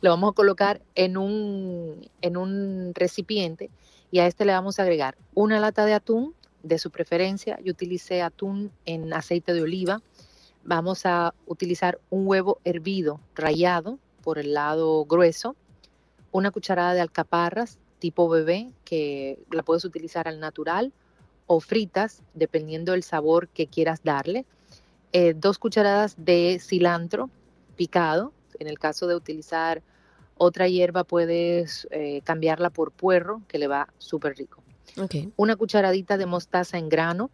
lo 0.00 0.10
vamos 0.10 0.30
a 0.30 0.34
colocar 0.34 0.80
en 0.94 1.16
un, 1.16 2.08
en 2.22 2.36
un 2.36 2.92
recipiente 2.94 3.70
y 4.10 4.20
a 4.20 4.26
este 4.26 4.44
le 4.44 4.52
vamos 4.52 4.78
a 4.78 4.82
agregar 4.82 5.16
una 5.34 5.60
lata 5.60 5.84
de 5.84 5.94
atún 5.94 6.34
de 6.62 6.78
su 6.78 6.90
preferencia. 6.90 7.58
Yo 7.62 7.72
utilicé 7.72 8.22
atún 8.22 8.70
en 8.86 9.12
aceite 9.12 9.52
de 9.52 9.62
oliva. 9.62 10.02
Vamos 10.64 11.06
a 11.06 11.34
utilizar 11.46 11.98
un 12.10 12.26
huevo 12.26 12.58
hervido, 12.64 13.20
rallado 13.34 13.98
por 14.22 14.38
el 14.38 14.54
lado 14.54 15.04
grueso, 15.04 15.56
una 16.32 16.50
cucharada 16.50 16.94
de 16.94 17.00
alcaparras 17.00 17.78
tipo 17.98 18.28
bebé, 18.28 18.70
que 18.84 19.38
la 19.50 19.62
puedes 19.62 19.84
utilizar 19.84 20.28
al 20.28 20.40
natural 20.40 20.92
o 21.48 21.58
fritas, 21.58 22.22
dependiendo 22.34 22.92
del 22.92 23.02
sabor 23.02 23.48
que 23.48 23.66
quieras 23.66 24.02
darle. 24.04 24.44
Eh, 25.12 25.34
dos 25.34 25.58
cucharadas 25.58 26.14
de 26.16 26.60
cilantro 26.62 27.30
picado, 27.74 28.32
En 28.60 28.66
el 28.66 28.78
caso 28.78 29.06
de 29.06 29.14
utilizar 29.14 29.82
otra 30.36 30.68
hierba, 30.68 31.04
puedes 31.04 31.86
eh, 31.90 32.22
cambiarla 32.24 32.70
por 32.70 32.90
puerro, 32.90 33.42
que 33.48 33.58
le 33.58 33.68
va 33.68 33.88
súper 33.98 34.36
rico. 34.36 34.62
Una 35.36 35.54
cucharadita 35.54 36.16
de 36.16 36.26
mostaza 36.26 36.76
en 36.76 36.88
grano, 36.88 37.30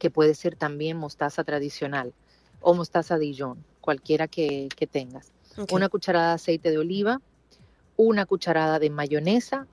que 0.00 0.10
puede 0.10 0.34
ser 0.34 0.56
también 0.56 0.96
mostaza 0.96 1.44
tradicional 1.44 2.12
o 2.60 2.74
mostaza 2.74 3.18
Dijon, 3.18 3.64
cualquiera 3.80 4.26
que, 4.26 4.68
que 4.74 4.86
tengas. 4.88 5.32
Una 5.70 5.88
cucharada 5.88 6.28
de 6.28 6.34
aceite 6.34 6.70
de 6.70 6.78
oliva, 6.78 7.20
una 7.96 8.26
cucharada 8.26 8.80
de 8.80 8.90
mayonesa, 8.90 9.68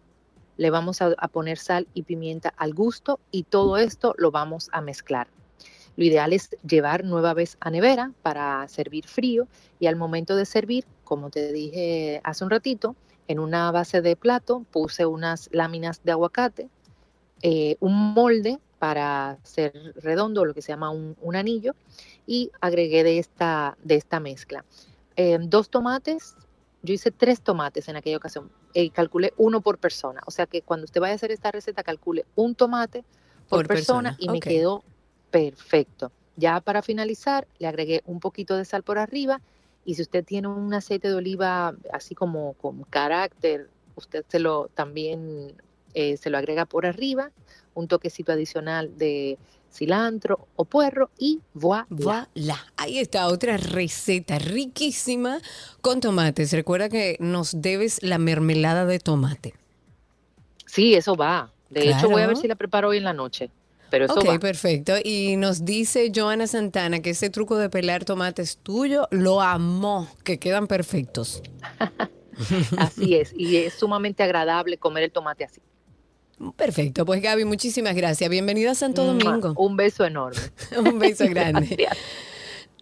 le 0.59 0.69
vamos 0.71 1.01
a, 1.01 1.15
poner 1.29 1.57
sal 1.57 1.87
y 1.93 2.03
pimienta 2.03 2.53
al 2.57 2.73
gusto 2.73 3.21
y 3.31 3.43
todo 3.43 3.77
esto 3.77 4.13
lo 4.17 4.29
vamos 4.29 4.69
a 4.73 4.81
mezclar. 4.81 5.27
Lo 5.95 6.03
ideal 6.03 6.33
es 6.33 6.49
llevar 6.67 7.05
nueva 7.05 7.33
vez 7.33 7.55
a 7.61 7.71
nevera 7.71 8.11
para 8.23 8.67
servir 8.67 9.07
frío 9.07 9.47
y 9.79 9.87
al 9.87 9.95
momento 9.95 10.35
de 10.35 10.45
servir, 10.45 10.85
como 11.05 11.29
te 11.29 11.53
dije 11.53 12.19
hace 12.25 12.43
un 12.43 12.49
ratito, 12.49 12.97
en 13.29 13.39
una 13.39 13.71
base 13.71 14.01
de 14.01 14.17
plato 14.17 14.65
puse 14.69 15.05
unas 15.05 15.47
láminas 15.53 16.03
de 16.03 16.11
aguacate, 16.11 16.69
eh, 17.41 17.77
un 17.79 18.13
molde 18.13 18.59
para 18.79 19.31
hacer 19.31 19.93
redondo, 19.95 20.43
lo 20.43 20.53
que 20.53 20.61
se 20.61 20.73
llama 20.73 20.89
un, 20.89 21.35
anillo, 21.37 21.73
y 22.27 22.51
agregué 22.59 23.05
de 23.05 23.17
esta, 23.17 23.77
de 23.81 23.95
esta 23.95 24.19
mezcla. 24.19 24.65
Eh, 25.15 25.37
dos 25.41 25.69
tomates, 25.69 26.35
yo 26.81 26.93
hice 26.93 27.11
tres 27.11 27.41
tomates 27.41 27.87
en 27.87 27.95
aquella 27.95 28.17
ocasión, 28.17 28.51
y 28.73 28.89
calculé 28.89 29.33
uno 29.37 29.61
por 29.61 29.77
persona, 29.77 30.21
o 30.25 30.31
sea 30.31 30.45
que 30.45 30.61
cuando 30.61 30.85
usted 30.85 31.01
vaya 31.01 31.13
a 31.13 31.15
hacer 31.15 31.31
esta 31.31 31.51
receta, 31.51 31.83
calcule 31.83 32.25
un 32.35 32.55
tomate 32.55 33.03
por, 33.49 33.59
Por 33.59 33.67
persona, 33.67 34.11
persona, 34.11 34.17
y 34.19 34.29
me 34.29 34.39
quedó 34.39 34.83
perfecto. 35.31 36.11
Ya 36.35 36.61
para 36.61 36.81
finalizar, 36.81 37.47
le 37.57 37.67
agregué 37.67 38.01
un 38.05 38.19
poquito 38.19 38.55
de 38.55 38.63
sal 38.63 38.83
por 38.83 38.97
arriba 38.97 39.41
y 39.83 39.95
si 39.95 40.03
usted 40.03 40.23
tiene 40.23 40.47
un 40.47 40.73
aceite 40.73 41.07
de 41.07 41.15
oliva 41.15 41.75
así 41.91 42.15
como 42.15 42.53
con 42.53 42.83
carácter, 42.83 43.69
usted 43.95 44.23
se 44.27 44.39
lo 44.39 44.69
también 44.73 45.53
eh, 45.93 46.17
se 46.17 46.29
lo 46.29 46.37
agrega 46.37 46.65
por 46.65 46.85
arriba, 46.85 47.31
un 47.73 47.87
toquecito 47.87 48.31
adicional 48.31 48.97
de 48.97 49.37
cilantro 49.71 50.47
o 50.55 50.65
puerro 50.65 51.09
y 51.17 51.39
voilà. 51.53 51.87
Voilà. 51.89 52.57
Ahí 52.77 52.99
está 52.99 53.27
otra 53.27 53.57
receta 53.57 54.39
riquísima 54.39 55.39
con 55.81 56.01
tomates. 56.01 56.51
Recuerda 56.51 56.89
que 56.89 57.17
nos 57.19 57.61
debes 57.61 58.01
la 58.03 58.17
mermelada 58.17 58.85
de 58.85 58.99
tomate. 58.99 59.53
Sí, 60.65 60.93
eso 60.95 61.15
va. 61.15 61.51
De 61.69 61.89
hecho, 61.89 62.09
voy 62.09 62.21
a 62.21 62.27
ver 62.27 62.37
si 62.37 62.47
la 62.47 62.55
preparo 62.55 62.89
hoy 62.89 62.97
en 62.97 63.03
la 63.03 63.13
noche. 63.13 63.49
Pero 63.89 64.05
eso 64.05 64.13
ok, 64.15 64.27
va. 64.27 64.39
perfecto. 64.39 64.93
Y 65.03 65.35
nos 65.37 65.65
dice 65.65 66.11
Joana 66.13 66.47
Santana 66.47 67.01
que 67.01 67.11
ese 67.11 67.29
truco 67.29 67.57
de 67.57 67.69
pelar 67.69 68.05
tomates 68.05 68.57
tuyo 68.57 69.07
lo 69.11 69.41
amó, 69.41 70.07
que 70.23 70.37
quedan 70.37 70.67
perfectos. 70.67 71.41
Así 72.77 73.15
es. 73.15 73.33
Y 73.35 73.57
es 73.57 73.73
sumamente 73.73 74.23
agradable 74.23 74.77
comer 74.77 75.03
el 75.03 75.11
tomate 75.11 75.43
así. 75.43 75.59
Perfecto, 76.55 77.05
pues 77.05 77.21
Gaby, 77.21 77.43
muchísimas 77.45 77.95
gracias. 77.95 78.29
Bienvenida 78.29 78.71
a 78.71 78.75
Santo 78.75 79.03
Mua. 79.03 79.13
Domingo. 79.13 79.53
Un 79.57 79.75
beso 79.75 80.05
enorme. 80.05 80.39
Un 80.77 80.99
beso 80.99 81.25
grande. 81.29 81.75
Gracias. 81.75 81.97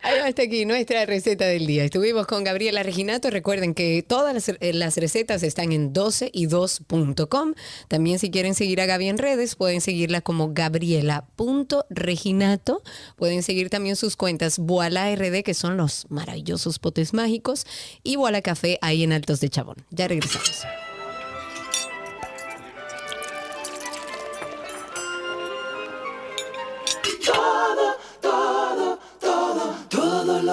Ahí 0.03 0.20
va 0.20 0.28
hasta 0.28 0.43
aquí 0.43 0.64
nuestra 0.66 1.08
receta 1.08 1.45
del 1.45 1.66
día. 1.66 1.84
Estuvimos 1.84 2.28
con 2.28 2.43
Gabriela 2.43 2.84
Reginato. 2.84 3.32
Recuerden 3.32 3.74
que 3.74 4.05
todas 4.08 4.32
las, 4.34 4.49
eh, 4.49 4.74
las 4.74 4.95
recetas 4.97 5.41
están 5.41 5.72
en 5.72 5.91
12y2.com. 5.91 7.55
También 7.88 8.20
si 8.20 8.30
quieren 8.30 8.53
seguir 8.53 8.80
a 8.80 8.86
Gaby 8.86 9.10
en 9.10 9.18
redes, 9.18 9.55
pueden 9.55 9.82
seguirla 9.82 10.22
como 10.22 10.53
gabriela.reginato. 10.53 12.84
Pueden 13.16 13.41
seguir 13.41 13.72
también 13.72 13.95
sus 13.95 14.16
cuentas 14.16 14.60
Voila 14.60 15.16
RD, 15.16 15.41
que 15.43 15.55
son 15.55 15.78
los 15.78 16.05
maravillosos 16.10 16.78
potes 16.78 17.14
mágicos, 17.14 17.66
y 18.03 18.18
Voila 18.18 18.43
Café 18.43 18.78
ahí 18.82 19.01
en 19.03 19.14
Altos 19.14 19.39
de 19.39 19.49
Chabón. 19.49 19.78
Ya 19.89 20.08
regresamos. 20.08 20.62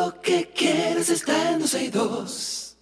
Lo 0.04 0.20
que 0.20 0.50
quieres 0.54 1.08
está 1.08 1.52
en 1.52 1.60
12 1.60 1.84
y 1.84 1.88
2. 1.88 2.76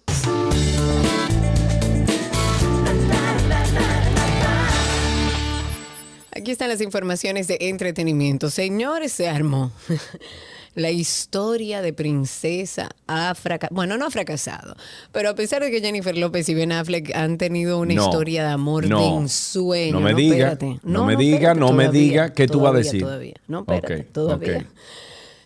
Aquí 6.35 6.51
están 6.51 6.67
las 6.69 6.81
informaciones 6.81 7.47
de 7.47 7.57
entretenimiento. 7.61 8.49
Señores, 8.49 9.13
se 9.13 9.29
armó. 9.29 9.71
La 10.75 10.89
historia 10.89 11.83
de 11.83 11.93
Princesa 11.93 12.89
ha 13.05 13.35
fracasado. 13.35 13.75
Bueno, 13.75 13.95
no 13.95 14.07
ha 14.07 14.09
fracasado, 14.09 14.75
pero 15.11 15.29
a 15.29 15.35
pesar 15.35 15.61
de 15.61 15.69
que 15.69 15.81
Jennifer 15.81 16.17
López 16.17 16.49
y 16.49 16.55
Ben 16.55 16.71
Affleck 16.71 17.15
han 17.15 17.37
tenido 17.37 17.79
una 17.79 17.93
No, 17.93 18.05
historia 18.05 18.43
de 18.43 18.49
amor 18.49 18.87
no, 18.87 18.99
de 18.99 19.07
ensueño. 19.21 19.93
no 19.93 19.99
me 19.99 20.15
diga, 20.15 20.57
no 20.81 21.05
me 21.05 21.15
diga, 21.15 21.53
no 21.53 21.73
me 21.73 21.89
diga, 21.89 22.33
¿qué 22.33 22.47
tú 22.47 22.59
vas 22.61 22.73
a 22.73 22.77
decir? 22.77 23.01
Todavía, 23.01 23.35
no, 23.47 23.59
espérate, 23.59 24.03
todavía. 24.05 24.67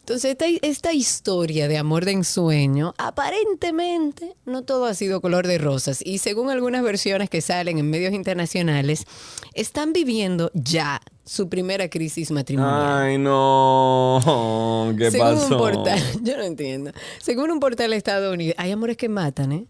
Entonces, 0.07 0.37
esta, 0.61 0.93
historia 0.93 1.67
de 1.67 1.77
amor 1.77 2.05
de 2.05 2.13
ensueño, 2.13 2.93
aparentemente 2.97 4.37
no 4.45 4.63
todo 4.63 4.85
ha 4.85 4.93
sido 4.93 5.19
color 5.19 5.47
de 5.47 5.57
rosas. 5.57 5.99
Y 6.01 6.19
según 6.19 6.49
algunas 6.49 6.81
versiones 6.81 7.29
que 7.29 7.41
salen 7.41 7.77
en 7.77 7.89
medios 7.89 8.13
internacionales, 8.13 9.03
están 9.53 9.91
viviendo 9.91 10.49
ya 10.53 11.01
su 11.27 11.49
primera 11.49 11.89
crisis 11.89 12.31
matrimonial. 12.31 13.01
Ay, 13.01 13.17
no. 13.17 14.93
¿Qué 14.97 15.11
Según 15.11 15.27
pasó? 15.27 15.53
un 15.53 15.57
portal, 15.57 15.99
yo 16.23 16.37
no 16.37 16.43
entiendo. 16.43 16.91
Según 17.19 17.51
un 17.51 17.59
portal 17.59 17.91
estadounidense, 17.93 18.55
hay 18.57 18.71
amores 18.71 18.95
que 18.97 19.09
matan, 19.09 19.51
¿eh? 19.51 19.65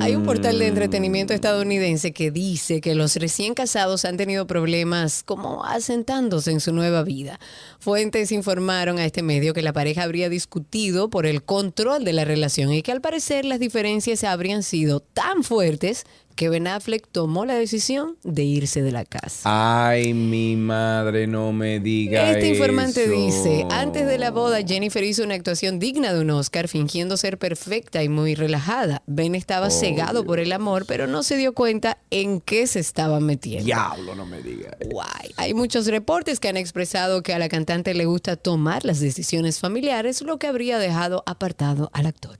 Hay 0.00 0.16
un 0.16 0.24
portal 0.24 0.58
de 0.58 0.66
entretenimiento 0.66 1.32
estadounidense 1.32 2.12
que 2.12 2.32
dice 2.32 2.80
que 2.80 2.96
los 2.96 3.14
recién 3.14 3.54
casados 3.54 4.04
han 4.04 4.16
tenido 4.16 4.44
problemas 4.44 5.22
como 5.22 5.64
asentándose 5.64 6.50
en 6.50 6.58
su 6.58 6.72
nueva 6.72 7.04
vida. 7.04 7.38
Fuentes 7.78 8.32
informaron 8.32 8.98
a 8.98 9.04
este 9.04 9.22
medio 9.22 9.54
que 9.54 9.62
la 9.62 9.72
pareja 9.72 10.02
habría 10.02 10.28
discutido 10.28 11.08
por 11.08 11.24
el 11.24 11.44
control 11.44 12.04
de 12.04 12.14
la 12.14 12.24
relación 12.24 12.72
y 12.72 12.82
que 12.82 12.90
al 12.90 13.00
parecer 13.00 13.44
las 13.44 13.60
diferencias 13.60 14.24
habrían 14.24 14.64
sido 14.64 14.98
tan 14.98 15.44
fuertes 15.44 16.04
que 16.36 16.48
Ben 16.50 16.66
Affleck 16.66 17.08
tomó 17.10 17.44
la 17.46 17.54
decisión 17.54 18.16
de 18.22 18.44
irse 18.44 18.82
de 18.82 18.92
la 18.92 19.04
casa. 19.04 19.40
Ay, 19.88 20.12
mi 20.14 20.54
madre, 20.54 21.26
no 21.26 21.52
me 21.52 21.80
diga 21.80 22.30
Este 22.30 22.48
informante 22.50 23.04
eso. 23.04 23.12
dice, 23.12 23.66
antes 23.70 24.06
de 24.06 24.18
la 24.18 24.30
boda 24.30 24.58
Jennifer 24.64 25.02
hizo 25.02 25.24
una 25.24 25.34
actuación 25.34 25.78
digna 25.78 26.12
de 26.12 26.20
un 26.20 26.30
Oscar 26.30 26.68
fingiendo 26.68 27.16
ser 27.16 27.38
perfecta 27.38 28.02
y 28.02 28.08
muy 28.08 28.34
relajada. 28.34 29.02
Ben 29.06 29.34
estaba 29.34 29.70
cegado 29.70 30.24
por 30.24 30.38
el 30.38 30.52
amor, 30.52 30.84
pero 30.86 31.06
no 31.06 31.22
se 31.22 31.36
dio 31.36 31.54
cuenta 31.54 31.98
en 32.10 32.40
qué 32.40 32.66
se 32.66 32.80
estaba 32.80 33.18
metiendo. 33.18 33.64
Diablo, 33.64 34.14
no 34.14 34.26
me 34.26 34.42
diga. 34.42 34.76
Guay. 34.90 35.32
Hay 35.38 35.54
muchos 35.54 35.86
reportes 35.86 36.38
que 36.38 36.48
han 36.48 36.58
expresado 36.58 37.22
que 37.22 37.32
a 37.32 37.38
la 37.38 37.48
cantante 37.48 37.94
le 37.94 38.04
gusta 38.04 38.36
tomar 38.36 38.84
las 38.84 39.00
decisiones 39.00 39.58
familiares, 39.58 40.20
lo 40.20 40.38
que 40.38 40.46
habría 40.46 40.78
dejado 40.78 41.22
apartado 41.26 41.90
al 41.94 42.06
actor. 42.06 42.38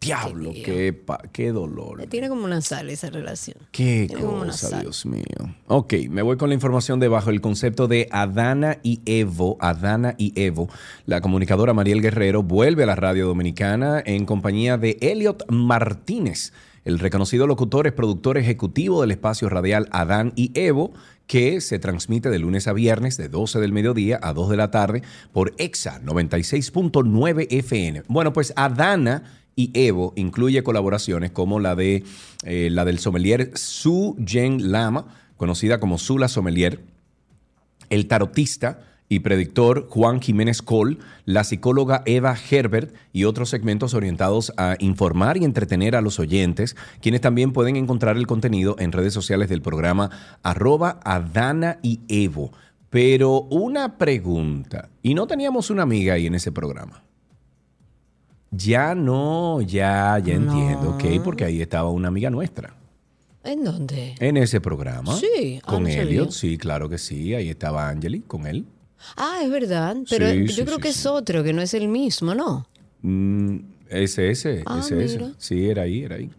Diablo, 0.00 0.52
qué, 0.52 0.92
pa- 0.92 1.20
qué 1.32 1.50
dolor. 1.50 2.06
Tiene 2.08 2.28
como 2.28 2.44
una 2.44 2.60
sal 2.60 2.88
esa 2.88 3.10
relación. 3.10 3.56
Qué 3.72 4.06
Tiene 4.06 4.22
cosa. 4.22 4.80
Dios 4.80 5.04
mío. 5.06 5.24
Ok, 5.66 5.94
me 6.08 6.22
voy 6.22 6.36
con 6.36 6.48
la 6.50 6.54
información 6.54 7.00
debajo. 7.00 7.30
El 7.30 7.40
concepto 7.40 7.88
de 7.88 8.08
Adana 8.12 8.78
y 8.84 9.00
Evo. 9.06 9.56
Adana 9.60 10.14
y 10.16 10.32
Evo. 10.40 10.68
La 11.06 11.20
comunicadora 11.20 11.74
Mariel 11.74 12.00
Guerrero 12.00 12.42
vuelve 12.44 12.84
a 12.84 12.86
la 12.86 12.94
radio 12.94 13.26
dominicana 13.26 14.00
en 14.06 14.24
compañía 14.24 14.78
de 14.78 14.98
Elliot 15.00 15.50
Martínez. 15.50 16.52
El 16.84 17.00
reconocido 17.00 17.46
locutor 17.46 17.86
es 17.86 17.92
productor 17.92 18.38
ejecutivo 18.38 19.00
del 19.02 19.10
espacio 19.10 19.48
radial 19.48 19.88
Adán 19.90 20.32
y 20.36 20.52
Evo, 20.54 20.92
que 21.26 21.60
se 21.60 21.78
transmite 21.78 22.30
de 22.30 22.38
lunes 22.38 22.66
a 22.68 22.72
viernes 22.72 23.16
de 23.18 23.28
12 23.28 23.58
del 23.60 23.72
mediodía 23.72 24.18
a 24.22 24.32
2 24.32 24.48
de 24.48 24.56
la 24.56 24.70
tarde 24.70 25.02
por 25.32 25.52
EXA 25.58 26.00
96.9 26.02 27.46
FN. 27.50 28.02
Bueno, 28.08 28.32
pues 28.32 28.52
Adana 28.56 29.24
y 29.58 29.72
Evo 29.74 30.12
incluye 30.14 30.62
colaboraciones 30.62 31.32
como 31.32 31.58
la 31.58 31.74
de 31.74 32.04
eh, 32.44 32.68
la 32.70 32.84
del 32.84 33.00
sommelier 33.00 33.50
Su 33.54 34.16
Jen 34.24 34.70
Lama, 34.70 35.06
conocida 35.36 35.80
como 35.80 35.98
Sula 35.98 36.28
Sommelier, 36.28 36.80
el 37.90 38.06
tarotista 38.06 38.78
y 39.08 39.18
predictor 39.18 39.88
Juan 39.90 40.20
Jiménez 40.20 40.62
Col, 40.62 41.00
la 41.24 41.42
psicóloga 41.42 42.04
Eva 42.06 42.36
Herbert 42.48 42.94
y 43.12 43.24
otros 43.24 43.50
segmentos 43.50 43.94
orientados 43.94 44.52
a 44.56 44.76
informar 44.78 45.36
y 45.38 45.44
entretener 45.44 45.96
a 45.96 46.02
los 46.02 46.20
oyentes, 46.20 46.76
quienes 47.02 47.20
también 47.20 47.52
pueden 47.52 47.74
encontrar 47.74 48.16
el 48.16 48.28
contenido 48.28 48.76
en 48.78 48.92
redes 48.92 49.12
sociales 49.12 49.48
del 49.48 49.60
programa 49.60 50.38
arroba 50.44 51.00
Adana 51.02 51.80
y 51.82 51.98
Evo. 52.06 52.52
Pero 52.90 53.40
una 53.50 53.98
pregunta, 53.98 54.88
y 55.02 55.14
no 55.14 55.26
teníamos 55.26 55.70
una 55.70 55.82
amiga 55.82 56.14
ahí 56.14 56.28
en 56.28 56.36
ese 56.36 56.52
programa. 56.52 57.07
Ya 58.50 58.94
no, 58.94 59.60
ya, 59.60 60.18
ya 60.24 60.38
No. 60.38 60.52
entiendo, 60.52 60.90
ok, 60.90 61.22
porque 61.22 61.44
ahí 61.44 61.60
estaba 61.60 61.90
una 61.90 62.08
amiga 62.08 62.30
nuestra. 62.30 62.74
¿En 63.44 63.64
dónde? 63.64 64.14
En 64.18 64.36
ese 64.36 64.60
programa. 64.60 65.16
Sí, 65.16 65.60
Con. 65.64 65.86
Elliot, 65.86 66.30
sí, 66.32 66.58
claro 66.58 66.88
que 66.88 66.98
sí. 66.98 67.34
Ahí 67.34 67.48
estaba 67.50 67.88
Angeli, 67.88 68.20
con 68.20 68.46
él. 68.46 68.66
Ah, 69.16 69.40
es 69.42 69.50
verdad, 69.50 69.96
pero 70.10 70.28
Sí, 70.30 70.46
yo 70.46 70.52
sí, 70.54 70.62
creo 70.64 70.76
sí, 70.76 70.82
que 70.82 70.88
es 70.88 71.06
otro, 71.06 71.44
que 71.44 71.52
no 71.52 71.62
es 71.62 71.72
el 71.72 71.88
mismo, 71.88 72.34
¿no? 72.34 72.66
Mm, 73.02 73.58
Ese, 73.88 74.30
ese, 74.30 74.62
Ah, 74.66 74.80
ese, 74.80 75.02
ese. 75.04 75.20
Sí, 75.38 75.68
era 75.68 75.82
ahí, 75.82 76.02
era 76.02 76.16
ahí. 76.16 76.30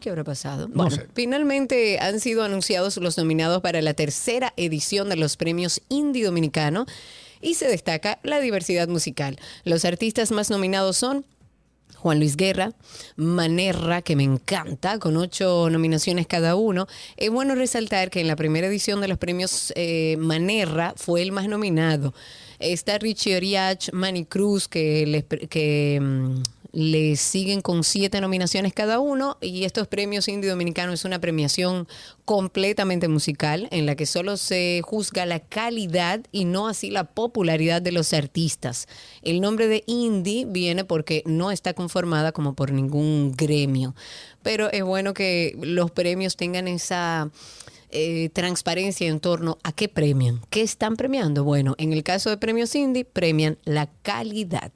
¿Qué 0.00 0.10
habrá 0.10 0.24
pasado? 0.24 0.68
No 0.68 0.74
bueno, 0.74 0.90
sé. 0.90 1.06
finalmente 1.14 1.98
han 2.00 2.18
sido 2.20 2.42
anunciados 2.44 2.96
los 2.96 3.16
nominados 3.18 3.62
para 3.62 3.80
la 3.82 3.94
tercera 3.94 4.52
edición 4.56 5.08
de 5.08 5.16
los 5.16 5.36
premios 5.36 5.80
Indie 5.88 6.24
Dominicano 6.24 6.86
y 7.40 7.54
se 7.54 7.68
destaca 7.68 8.18
la 8.22 8.40
diversidad 8.40 8.88
musical. 8.88 9.38
Los 9.64 9.84
artistas 9.84 10.30
más 10.32 10.50
nominados 10.50 10.96
son 10.96 11.24
Juan 11.98 12.20
Luis 12.20 12.36
Guerra, 12.36 12.72
Manerra, 13.16 14.02
que 14.02 14.14
me 14.14 14.22
encanta, 14.22 14.98
con 14.98 15.16
ocho 15.16 15.68
nominaciones 15.70 16.26
cada 16.26 16.54
uno. 16.54 16.86
Es 17.16 17.30
bueno 17.30 17.54
resaltar 17.54 18.10
que 18.10 18.20
en 18.20 18.28
la 18.28 18.36
primera 18.36 18.68
edición 18.68 19.00
de 19.00 19.08
los 19.08 19.18
premios 19.18 19.72
eh, 19.74 20.16
Manerra 20.18 20.94
fue 20.96 21.22
el 21.22 21.32
más 21.32 21.48
nominado. 21.48 22.14
Está 22.60 22.98
Richie 22.98 23.36
Oriach, 23.36 23.92
Manny 23.92 24.24
Cruz, 24.24 24.68
que, 24.68 25.06
les 25.06 25.24
que 25.48 25.98
mm, 26.00 26.42
le 26.72 27.16
siguen 27.16 27.60
con 27.60 27.84
siete 27.84 28.20
nominaciones 28.20 28.72
cada 28.72 28.98
uno. 29.00 29.38
Y 29.40 29.64
estos 29.64 29.88
premios 29.88 30.28
Indie 30.28 30.50
Dominicano 30.50 30.92
es 30.92 31.04
una 31.04 31.20
premiación 31.20 31.88
completamente 32.24 33.08
musical 33.08 33.68
en 33.70 33.86
la 33.86 33.96
que 33.96 34.06
solo 34.06 34.36
se 34.36 34.82
juzga 34.84 35.26
la 35.26 35.40
calidad 35.40 36.20
y 36.30 36.44
no 36.44 36.68
así 36.68 36.90
la 36.90 37.04
popularidad 37.04 37.80
de 37.80 37.92
los 37.92 38.12
artistas. 38.12 38.86
El 39.22 39.40
nombre 39.40 39.66
de 39.68 39.82
indie 39.86 40.44
viene 40.46 40.84
porque 40.84 41.22
no 41.26 41.50
está 41.50 41.74
conformada 41.74 42.32
como 42.32 42.54
por 42.54 42.72
ningún 42.72 43.32
gremio. 43.32 43.94
Pero 44.42 44.70
es 44.70 44.82
bueno 44.82 45.14
que 45.14 45.56
los 45.60 45.90
premios 45.90 46.36
tengan 46.36 46.68
esa 46.68 47.30
eh, 47.90 48.28
transparencia 48.34 49.08
en 49.08 49.18
torno 49.18 49.56
a 49.62 49.72
qué 49.72 49.88
premian, 49.88 50.42
qué 50.50 50.60
están 50.60 50.96
premiando. 50.96 51.44
Bueno, 51.44 51.74
en 51.78 51.94
el 51.94 52.02
caso 52.02 52.28
de 52.28 52.36
premios 52.36 52.74
indie, 52.74 53.06
premian 53.06 53.58
la 53.64 53.88
calidad. 54.02 54.72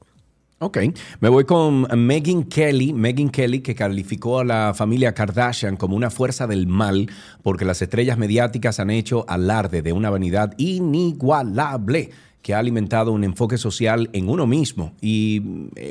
Ok, 0.64 0.78
me 1.18 1.28
voy 1.28 1.42
con 1.42 1.88
Megan 2.06 2.44
Kelly. 2.44 2.92
Megan 2.92 3.30
Kelly 3.30 3.62
que 3.62 3.74
calificó 3.74 4.38
a 4.38 4.44
la 4.44 4.74
familia 4.76 5.12
Kardashian 5.12 5.76
como 5.76 5.96
una 5.96 6.08
fuerza 6.08 6.46
del 6.46 6.68
mal 6.68 7.10
porque 7.42 7.64
las 7.64 7.82
estrellas 7.82 8.16
mediáticas 8.16 8.78
han 8.78 8.90
hecho 8.90 9.24
alarde 9.28 9.82
de 9.82 9.92
una 9.92 10.08
vanidad 10.08 10.54
inigualable 10.58 12.10
que 12.42 12.54
ha 12.54 12.60
alimentado 12.60 13.10
un 13.10 13.24
enfoque 13.24 13.58
social 13.58 14.08
en 14.12 14.28
uno 14.28 14.46
mismo 14.46 14.92
y 15.00 15.40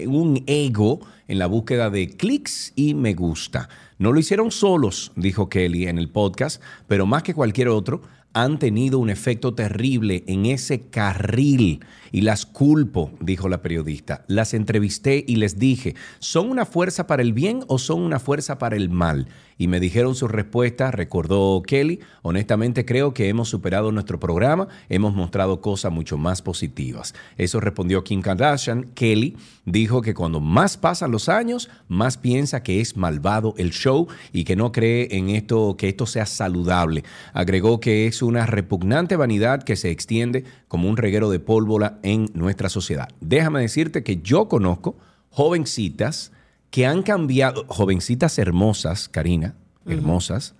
un 0.07 0.41
ego 0.47 1.01
en 1.27 1.37
la 1.37 1.47
búsqueda 1.47 1.89
de 1.89 2.07
clics 2.07 2.71
y 2.77 2.93
me 2.93 3.13
gusta. 3.13 3.67
No 3.97 4.13
lo 4.13 4.21
hicieron 4.21 4.51
solos, 4.51 5.11
dijo 5.17 5.49
Kelly 5.49 5.87
en 5.87 5.97
el 5.97 6.07
podcast, 6.07 6.61
pero 6.87 7.05
más 7.05 7.23
que 7.23 7.33
cualquier 7.33 7.67
otro, 7.67 8.03
han 8.31 8.57
tenido 8.57 8.99
un 8.99 9.09
efecto 9.09 9.53
terrible 9.53 10.23
en 10.27 10.45
ese 10.45 10.87
carril 10.87 11.81
y 12.11 12.21
las 12.21 12.45
culpo, 12.45 13.11
dijo 13.19 13.49
la 13.49 13.61
periodista. 13.61 14.23
Las 14.27 14.53
entrevisté 14.53 15.23
y 15.27 15.37
les 15.37 15.59
dije, 15.59 15.95
¿son 16.19 16.49
una 16.49 16.65
fuerza 16.65 17.07
para 17.07 17.21
el 17.21 17.33
bien 17.33 17.63
o 17.67 17.77
son 17.79 18.01
una 18.01 18.19
fuerza 18.19 18.57
para 18.57 18.75
el 18.75 18.89
mal? 18.89 19.27
Y 19.57 19.67
me 19.67 19.79
dijeron 19.79 20.15
su 20.15 20.27
respuesta, 20.27 20.89
recordó 20.89 21.61
Kelly, 21.61 21.99
honestamente 22.23 22.83
creo 22.83 23.13
que 23.13 23.29
hemos 23.29 23.47
superado 23.47 23.91
nuestro 23.91 24.19
programa, 24.19 24.67
hemos 24.89 25.13
mostrado 25.13 25.61
cosas 25.61 25.91
mucho 25.91 26.17
más 26.17 26.41
positivas. 26.41 27.13
Eso 27.37 27.59
respondió 27.59 28.03
Kim 28.03 28.21
Kardashian. 28.21 28.85
Kelly 28.95 29.37
dijo 29.65 30.01
que 30.01 30.15
cuando 30.15 30.39
más 30.39 30.77
pasan 30.77 31.11
los 31.11 31.29
años, 31.29 31.69
más 31.87 32.17
piensa 32.17 32.63
que 32.63 32.81
es 32.81 32.97
malvado 32.97 33.53
el 33.57 33.69
show 33.69 34.07
y 34.33 34.45
que 34.45 34.55
no 34.55 34.71
cree 34.71 35.09
en 35.11 35.29
esto, 35.29 35.75
que 35.77 35.89
esto 35.89 36.07
sea 36.07 36.25
saludable. 36.25 37.03
Agregó 37.31 37.79
que 37.79 38.07
es 38.07 38.23
una 38.23 38.47
repugnante 38.47 39.15
vanidad 39.15 39.61
que 39.61 39.75
se 39.75 39.91
extiende 39.91 40.43
como 40.67 40.89
un 40.89 40.97
reguero 40.97 41.29
de 41.29 41.39
pólvora 41.39 41.99
en 42.03 42.29
nuestra 42.33 42.69
sociedad. 42.69 43.09
Déjame 43.19 43.61
decirte 43.61 44.03
que 44.03 44.17
yo 44.17 44.47
conozco 44.47 44.95
jovencitas 45.29 46.31
que 46.69 46.85
han 46.85 47.03
cambiado, 47.03 47.65
jovencitas 47.67 48.37
hermosas, 48.39 49.09
Karina, 49.09 49.55
hermosas, 49.85 50.55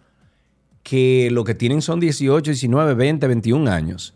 que 0.83 1.29
lo 1.31 1.43
que 1.43 1.53
tienen 1.55 1.81
son 1.81 1.99
18, 1.99 2.51
19, 2.51 2.95
20, 2.95 3.27
21 3.27 3.69
años 3.71 4.13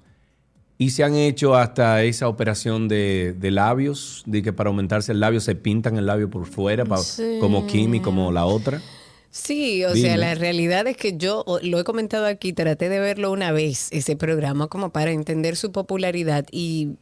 y 0.77 0.89
se 0.89 1.03
han 1.03 1.15
hecho 1.15 1.55
hasta 1.55 2.03
esa 2.03 2.27
operación 2.27 2.87
de, 2.89 3.33
de 3.39 3.51
labios, 3.51 4.23
de 4.25 4.41
que 4.41 4.51
para 4.51 4.69
aumentarse 4.69 5.11
el 5.13 5.19
labio 5.21 5.39
se 5.39 5.55
pintan 5.55 5.97
el 5.97 6.05
labio 6.07 6.29
por 6.29 6.45
fuera, 6.47 6.83
pa- 6.83 6.97
Sí. 6.97 7.37
como 7.39 7.65
Kim 7.67 7.93
y 7.95 7.99
como 8.01 8.31
la 8.31 8.45
otra. 8.45 8.81
Sí, 9.29 9.83
o 9.85 9.93
Dime. 9.93 10.07
sea, 10.09 10.17
la 10.17 10.33
realidad 10.35 10.87
es 10.87 10.97
que 10.97 11.17
yo 11.17 11.45
lo 11.61 11.79
he 11.79 11.83
comentado 11.83 12.25
aquí, 12.25 12.51
traté 12.51 12.89
de 12.89 12.99
verlo 12.99 13.31
una 13.31 13.51
vez, 13.51 13.87
ese 13.91 14.15
programa, 14.17 14.67
como 14.67 14.89
para 14.91 15.11
entender 15.11 15.55
su 15.55 15.71
popularidad 15.71 16.45
y 16.51 16.95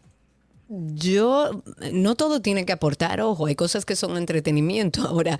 yo, 0.69 1.63
no 1.91 2.15
todo 2.15 2.41
tiene 2.41 2.65
que 2.65 2.73
aportar, 2.73 3.21
ojo, 3.21 3.45
hay 3.45 3.55
cosas 3.55 3.85
que 3.85 3.95
son 3.95 4.17
entretenimiento. 4.17 5.01
Ahora, 5.07 5.39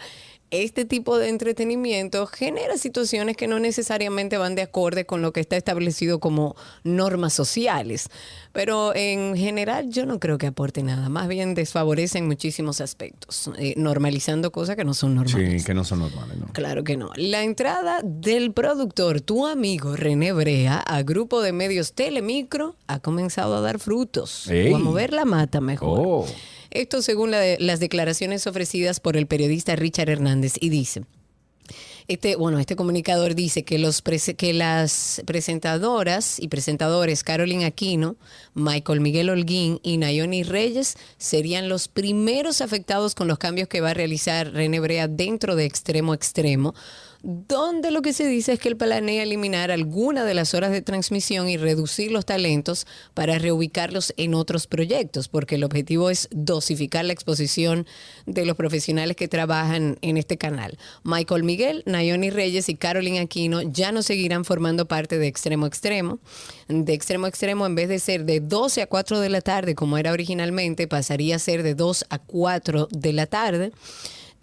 este 0.54 0.86
tipo 0.86 1.18
de 1.18 1.30
entretenimiento 1.30 2.28
genera 2.28 2.78
situaciones 2.78 3.36
que 3.36 3.48
no 3.48 3.60
necesariamente 3.60 4.38
van 4.38 4.54
de 4.56 4.62
acorde 4.62 5.06
con 5.06 5.22
lo 5.22 5.34
que 5.34 5.40
está 5.40 5.58
establecido 5.58 6.20
como 6.20 6.56
normas 6.84 7.34
sociales. 7.34 8.10
Pero 8.52 8.96
en 8.96 9.36
general 9.36 9.90
yo 9.90 10.06
no 10.06 10.20
creo 10.20 10.38
que 10.38 10.48
aporte 10.48 10.84
nada, 10.84 11.10
más 11.10 11.28
bien 11.28 11.56
desfavorecen 11.56 12.28
muchísimos 12.28 12.82
aspectos, 12.82 13.50
eh, 13.58 13.74
normalizando 13.78 14.52
cosas 14.52 14.76
que 14.76 14.86
no 14.86 14.94
son 14.94 15.16
normales. 15.16 15.62
Sí, 15.62 15.66
que 15.66 15.74
no 15.74 15.84
son 15.84 16.00
normales, 16.00 16.38
¿no? 16.38 16.48
Claro 16.54 16.84
que 16.84 16.96
no. 16.96 17.10
La 17.16 17.44
entrada 17.44 18.02
del 18.04 18.54
productor, 18.54 19.22
tu 19.22 19.48
amigo 19.48 19.96
René 19.96 20.34
Brea, 20.34 20.80
a 20.80 21.02
grupo 21.02 21.42
de 21.42 21.52
medios 21.52 21.94
Telemicro, 21.94 22.76
ha 22.86 23.00
comenzado 23.00 23.56
a 23.56 23.62
dar 23.62 23.80
frutos. 23.80 24.48
Ey. 24.48 24.72
O 24.72 24.76
a 24.76 24.80
mover 24.80 25.14
la 25.14 25.26
mata 25.26 25.60
mejor. 25.60 26.00
Oh. 26.00 26.26
Esto 26.74 27.02
según 27.02 27.32
la- 27.32 27.56
las 27.60 27.80
declaraciones 27.80 28.48
ofrecidas 28.48 29.00
por 29.00 29.16
el 29.16 29.28
periodista 29.28 29.76
Richard 29.76 30.10
Hernández 30.10 30.56
y 30.60 30.70
dice. 30.70 31.04
Este, 32.10 32.36
bueno, 32.36 32.60
este 32.60 32.76
comunicador 32.76 33.34
dice 33.34 33.64
que, 33.64 33.78
que 34.38 34.54
las 34.54 35.22
presentadoras 35.26 36.38
y 36.40 36.50
presentadores 36.50 37.24
Carolyn 37.24 37.64
Aquino, 37.64 38.18
Michael 38.54 39.00
Miguel 39.00 39.30
Holguín 39.30 39.80
y 39.84 39.96
Nayoni 39.98 40.44
Reyes 40.44 40.96
serían 41.18 41.70
los 41.70 41.88
primeros 41.88 42.60
afectados 42.60 43.16
con 43.16 43.30
los 43.30 43.38
cambios 43.38 43.70
que 43.70 43.80
va 43.80 43.92
a 43.92 43.94
realizar 43.94 44.52
René 44.52 44.82
Brea 44.82 45.08
dentro 45.08 45.56
de 45.56 45.64
Extremo 45.64 46.14
Extremo, 46.14 46.76
donde 47.24 47.90
lo 47.90 48.02
que 48.02 48.12
se 48.12 48.28
dice 48.28 48.52
es 48.52 48.60
que 48.60 48.68
él 48.68 48.76
planea 48.76 49.24
eliminar 49.24 49.72
alguna 49.72 50.26
de 50.26 50.34
las 50.34 50.54
horas 50.54 50.72
de 50.72 50.82
transmisión 50.82 51.48
y 51.48 51.56
reducir 51.56 52.12
los 52.12 52.26
talentos 52.26 52.86
para 53.14 53.40
reubicarlos 53.40 54.14
en 54.18 54.36
otros 54.36 54.68
proyectos, 54.68 55.30
porque 55.30 55.56
el 55.56 55.64
objetivo 55.64 56.10
es 56.10 56.28
dosificar 56.32 57.06
la 57.06 57.14
exposición 57.14 57.88
de 58.26 58.46
los 58.46 58.58
profesionales 58.58 59.16
que 59.16 59.30
trabajan 59.30 59.98
en 60.02 60.18
este 60.18 60.38
canal. 60.38 60.78
Michael 61.04 61.44
Miguel, 61.44 61.84
Nayoni 61.86 62.30
Reyes 62.30 62.68
y 62.68 62.76
Carolyn 62.76 63.20
Aquino 63.20 63.62
ya 63.62 63.94
no 63.94 64.04
seguirán 64.04 64.44
formando 64.44 64.86
parte 64.90 65.18
de 65.18 65.28
Extremo 65.28 65.66
Extremo. 65.66 66.20
De 66.68 66.94
Extremo 66.94 67.28
Extremo, 67.28 67.66
en 67.66 67.76
vez 67.76 67.88
de 67.88 68.00
ser 68.00 68.26
de 68.26 68.42
12 68.42 68.82
a 68.82 68.88
4 68.88 69.22
de 69.22 69.30
la 69.30 69.40
tarde, 69.40 69.76
como 69.76 69.98
era 69.98 70.12
originalmente, 70.12 70.90
pasaría 70.90 71.38
a 71.38 71.40
ser 71.40 71.64
de 71.64 71.74
2 71.74 72.06
a 72.10 72.20
4 72.20 72.90
de 72.92 73.14
la 73.14 73.28
tarde. 73.28 73.72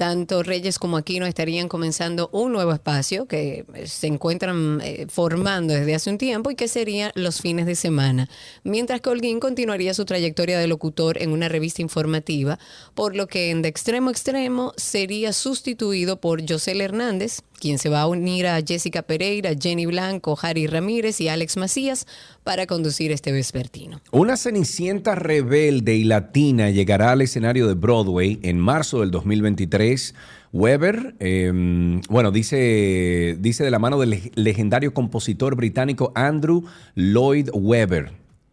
Tanto 0.01 0.43
Reyes 0.43 0.79
como 0.79 0.97
Aquino 0.97 1.27
estarían 1.27 1.69
comenzando 1.69 2.31
un 2.33 2.53
nuevo 2.53 2.73
espacio 2.73 3.27
que 3.27 3.67
eh, 3.75 3.87
se 3.87 4.07
encuentran 4.07 4.81
eh, 4.83 5.05
formando 5.11 5.75
desde 5.75 5.95
hace 5.95 6.09
un 6.09 6.17
tiempo 6.17 6.51
y 6.51 6.55
que 6.55 6.69
serían 6.69 7.13
los 7.15 7.43
fines 7.43 7.67
de 7.67 7.75
semana. 7.75 8.27
Mientras 8.65 9.03
que 9.03 9.11
Holguín 9.11 9.41
continuaría 9.41 9.93
su 9.93 10.07
trayectoria 10.07 10.59
de 10.59 10.69
locutor 10.69 11.21
en 11.21 11.33
una 11.33 11.51
revista 11.51 11.83
informativa, 11.83 12.59
por 12.95 13.15
lo 13.15 13.27
que 13.27 13.51
en 13.51 13.61
De 13.61 13.69
Extremo 13.69 14.09
Extremo 14.11 14.73
sería 14.79 15.35
sustituido 15.35 16.19
por 16.19 16.51
José 16.51 16.83
Hernández, 16.83 17.43
quien 17.61 17.79
se 17.79 17.89
va 17.89 18.01
a 18.01 18.07
unir 18.09 18.47
a 18.49 18.61
Jessica 18.67 19.03
Pereira, 19.03 19.51
Jenny 19.61 19.87
Blanco, 19.87 20.37
Harry 20.43 20.67
Ramírez 20.67 21.21
y 21.21 21.29
Alex 21.29 21.57
Macías 21.57 22.07
para 22.43 22.67
conducir 22.67 23.13
este 23.13 23.31
vespertino. 23.31 24.01
Una 24.11 24.37
cenicienta 24.37 25.15
rebelde 25.15 25.95
y 25.95 26.05
latina 26.05 26.71
llegará 26.71 27.13
al 27.13 27.21
escenario 27.21 27.69
de 27.69 27.75
Broadway 27.75 28.41
en 28.43 28.59
marzo 28.59 29.01
del 29.01 29.11
2023. 29.11 30.15
Weber, 30.53 31.15
eh, 31.21 32.01
bueno, 32.09 32.33
dice, 32.33 33.37
dice 33.39 33.63
de 33.63 33.71
la 33.71 33.79
mano 33.79 34.01
del 34.01 34.11
leg- 34.15 34.33
legendario 34.35 34.93
compositor 34.93 35.55
británico 35.55 36.11
Andrew 36.17 36.65
Lloyd 36.97 37.51
Webber. 37.53 38.11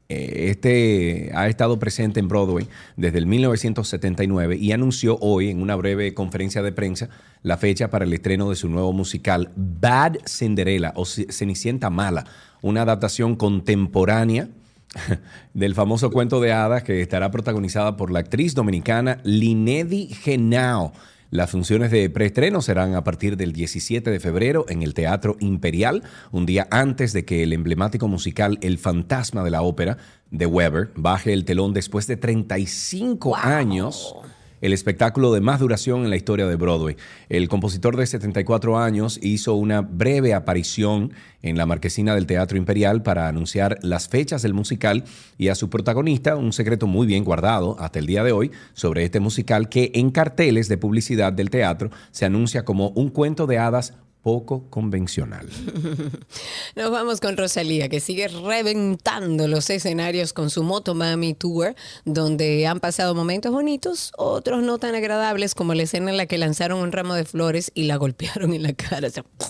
Eh, 0.10 0.47
Este 0.49 1.32
ha 1.36 1.47
estado 1.47 1.80
presente 1.80 2.20
en 2.20 2.28
Broadway 2.28 2.68
desde 2.95 3.18
el 3.18 3.26
1979 3.28 4.55
y 4.58 4.72
anunció 4.72 5.18
hoy 5.20 5.49
en 5.49 5.62
una 5.62 5.76
breve 5.76 6.14
conferencia 6.14 6.62
de 6.62 6.72
prensa 6.72 7.10
la 7.43 7.58
fecha 7.58 7.89
para 7.89 8.05
el 8.05 8.14
estreno 8.14 8.49
de 8.49 8.55
su 8.55 8.70
nuevo 8.70 8.93
musical 8.93 9.51
Bad 9.55 10.18
Cinderella 10.26 10.93
o 10.95 11.05
Ce- 11.05 11.32
Cenicienta 11.32 11.89
Mala, 11.89 12.26
una 12.62 12.82
adaptación 12.84 13.36
contemporánea 13.36 14.47
del 15.53 15.76
famoso 15.76 16.10
cuento 16.12 16.39
de 16.39 16.53
hadas 16.53 16.84
que 16.84 17.01
estará 17.01 17.30
protagonizada 17.30 17.97
por 17.97 18.12
la 18.12 18.20
actriz 18.20 18.55
dominicana 18.55 19.20
Linedi 19.24 20.08
Genao. 20.08 20.93
Las 21.30 21.51
funciones 21.51 21.91
de 21.91 22.09
preestreno 22.09 22.61
serán 22.61 22.95
a 22.95 23.03
partir 23.03 23.36
del 23.36 23.51
17 23.51 24.09
de 24.09 24.19
febrero 24.19 24.65
en 24.69 24.82
el 24.82 24.93
Teatro 24.93 25.36
Imperial, 25.39 26.03
un 26.32 26.45
día 26.45 26.67
antes 26.71 27.11
de 27.11 27.25
que 27.25 27.43
el 27.43 27.51
emblemático 27.51 28.07
musical 28.07 28.57
El 28.61 28.78
Fantasma 28.78 29.43
de 29.43 29.51
la 29.51 29.61
Ópera 29.61 29.97
de 30.32 30.45
Weber 30.45 30.91
baje 30.95 31.34
el 31.34 31.43
telón 31.43 31.73
después 31.73 32.07
de 32.07 32.15
35 32.15 33.36
años 33.36 34.15
el 34.62 34.74
espectáculo 34.74 35.32
de 35.32 35.41
más 35.41 35.60
duración 35.60 36.03
en 36.03 36.10
la 36.10 36.16
historia 36.16 36.47
de 36.47 36.55
Broadway. 36.55 36.97
El 37.30 37.47
compositor 37.49 37.97
de 37.97 38.05
74 38.05 38.78
años 38.78 39.20
hizo 39.22 39.53
una 39.55 39.82
breve 39.82 40.34
aparición 40.34 41.14
en 41.41 41.58
la 41.58 41.66
marquesina 41.66 42.16
del 42.16 42.26
Teatro 42.26 42.58
Imperial 42.58 43.03
para 43.03 43.28
anunciar 43.28 43.78
las 43.82 44.08
fechas 44.08 44.41
del 44.41 44.53
musical 44.53 45.03
y 45.38 45.49
a 45.49 45.55
su 45.55 45.70
protagonista 45.70 46.36
un 46.36 46.53
secreto 46.53 46.88
muy 46.88 47.08
bien 47.08 47.24
guardado 47.24 47.76
hasta 47.80 47.99
el 47.99 48.08
día 48.08 48.24
de 48.24 48.32
hoy 48.32 48.51
sobre 48.74 49.03
este 49.03 49.20
musical 49.20 49.70
que 49.70 49.91
en 49.93 50.12
carteles 50.12 50.68
de 50.68 50.78
publicidad 50.78 51.34
del 51.34 51.49
teatro 51.49 51.91
se 52.12 52.26
anuncia 52.26 52.66
como 52.66 52.89
un 52.89 53.10
cuento 53.10 53.47
de 53.47 53.60
hadas 53.60 53.93
poco 54.28 54.65
convencional. 54.69 55.47
Nos 56.75 56.91
vamos 56.91 57.21
con 57.21 57.38
Rosalía, 57.38 57.88
que 57.88 58.01
sigue 58.01 58.28
reventando 58.28 59.47
los 59.47 59.69
escenarios 59.69 60.34
con 60.34 60.49
su 60.49 60.63
Motomami 60.63 61.34
Tour, 61.34 61.75
donde 62.03 62.67
han 62.67 62.82
pasado 62.82 63.15
momentos 63.15 63.53
bonitos, 63.53 64.11
otros 64.17 64.63
no 64.63 64.80
tan 64.80 64.95
agradables, 64.95 65.55
como 65.55 65.73
la 65.73 65.84
escena 65.84 66.11
en 66.11 66.17
la 66.17 66.25
que 66.25 66.38
lanzaron 66.38 66.80
un 66.80 66.91
ramo 66.91 67.13
de 67.13 67.23
flores 67.23 67.71
y 67.73 67.84
la 67.84 67.95
golpearon 67.95 68.53
en 68.53 68.63
la 68.63 68.73
cara. 68.73 69.07
O. 69.07 69.43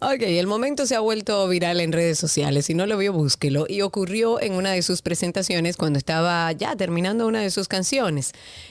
Ok, 0.00 0.22
el 0.22 0.46
momento 0.46 0.86
se 0.86 0.94
ha 0.94 1.00
vuelto 1.00 1.48
viral 1.48 1.80
en 1.80 1.90
redes 1.90 2.20
sociales. 2.20 2.66
Si 2.66 2.74
no 2.74 2.86
lo 2.86 2.98
vio, 2.98 3.12
búsquelo. 3.12 3.66
Y 3.68 3.82
ocurrió 3.82 4.40
en 4.40 4.52
una 4.52 4.70
de 4.70 4.82
sus 4.82 5.02
presentaciones 5.02 5.76
cuando 5.76 5.98
estaba 5.98 6.52
ya 6.52 6.76
terminando 6.76 7.26
una 7.26 7.40
de 7.40 7.50
sus 7.50 7.66
canciones. 7.66 8.30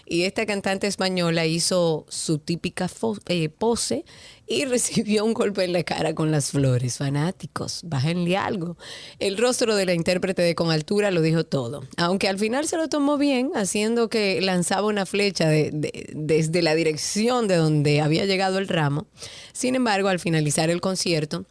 Y 0.09 0.23
esta 0.23 0.45
cantante 0.45 0.87
española 0.87 1.45
hizo 1.45 2.05
su 2.07 2.37
típica 2.39 2.89
eh, 3.27 3.49
pose 3.49 4.05
y 4.47 4.63
recibió 4.65 5.25
un 5.25 5.33
golpe 5.33 5.65
en 5.65 5.73
la 5.73 5.83
cara 5.83 6.15
con 6.15 6.31
las 6.31 6.51
flores. 6.51 6.97
Fanáticos, 6.97 7.81
bájenle 7.83 8.37
algo. 8.37 8.77
El 9.19 9.37
rostro 9.37 9.75
de 9.75 9.85
la 9.85 9.93
intérprete 9.93 10.41
de 10.41 10.55
Con 10.55 10.71
Altura 10.71 11.11
lo 11.11 11.21
dijo 11.21 11.43
todo. 11.43 11.83
Aunque 11.97 12.29
al 12.29 12.39
final 12.39 12.65
se 12.67 12.77
lo 12.77 12.87
tomó 12.87 13.17
bien, 13.17 13.51
haciendo 13.55 14.07
que 14.09 14.39
lanzaba 14.39 14.87
una 14.87 15.05
flecha 15.05 15.49
de- 15.49 15.71
de- 15.73 16.09
desde 16.15 16.61
la 16.61 16.73
dirección 16.73 17.49
de 17.49 17.57
donde 17.57 17.99
había 17.99 18.25
llegado 18.25 18.59
el 18.59 18.69
ramo. 18.69 19.07
Sin 19.51 19.75
embargo, 19.75 20.07
al 20.07 20.19
finalizar 20.19 20.69
el 20.69 20.79
concierto, 20.79 21.45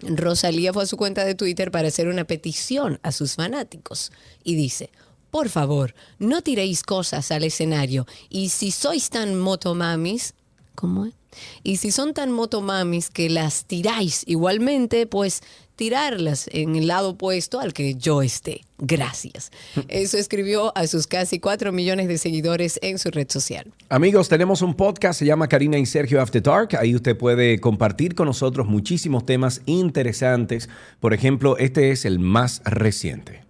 Rosalía 0.00 0.72
fue 0.72 0.82
a 0.82 0.86
su 0.86 0.96
cuenta 0.96 1.24
de 1.24 1.36
Twitter 1.36 1.70
para 1.70 1.86
hacer 1.86 2.08
una 2.08 2.24
petición 2.24 2.98
a 3.04 3.12
sus 3.12 3.34
fanáticos 3.36 4.10
y 4.42 4.56
dice, 4.56 4.90
por 5.32 5.48
favor, 5.48 5.94
no 6.18 6.42
tiréis 6.42 6.82
cosas 6.82 7.32
al 7.32 7.42
escenario 7.42 8.06
y 8.28 8.50
si 8.50 8.70
sois 8.70 9.08
tan 9.08 9.34
motomamis, 9.34 10.34
¿cómo 10.74 11.06
es? 11.06 11.14
Y 11.62 11.78
si 11.78 11.90
son 11.90 12.12
tan 12.12 12.30
motomamis 12.30 13.08
que 13.08 13.30
las 13.30 13.64
tiráis 13.64 14.24
igualmente, 14.26 15.06
pues 15.06 15.42
tirarlas 15.74 16.50
en 16.52 16.76
el 16.76 16.86
lado 16.86 17.12
opuesto 17.12 17.60
al 17.60 17.72
que 17.72 17.94
yo 17.94 18.20
esté. 18.20 18.60
Gracias. 18.76 19.50
Eso 19.88 20.18
escribió 20.18 20.76
a 20.76 20.86
sus 20.86 21.06
casi 21.06 21.40
4 21.40 21.72
millones 21.72 22.08
de 22.08 22.18
seguidores 22.18 22.78
en 22.82 22.98
su 22.98 23.10
red 23.10 23.30
social. 23.30 23.72
Amigos, 23.88 24.28
tenemos 24.28 24.60
un 24.60 24.74
podcast, 24.74 25.18
se 25.18 25.24
llama 25.24 25.48
Karina 25.48 25.78
y 25.78 25.86
Sergio 25.86 26.20
After 26.20 26.42
Dark. 26.42 26.76
Ahí 26.78 26.94
usted 26.94 27.16
puede 27.16 27.58
compartir 27.58 28.14
con 28.14 28.26
nosotros 28.26 28.66
muchísimos 28.66 29.24
temas 29.24 29.62
interesantes. 29.64 30.68
Por 31.00 31.14
ejemplo, 31.14 31.56
este 31.56 31.90
es 31.90 32.04
el 32.04 32.18
más 32.18 32.60
reciente. 32.66 33.44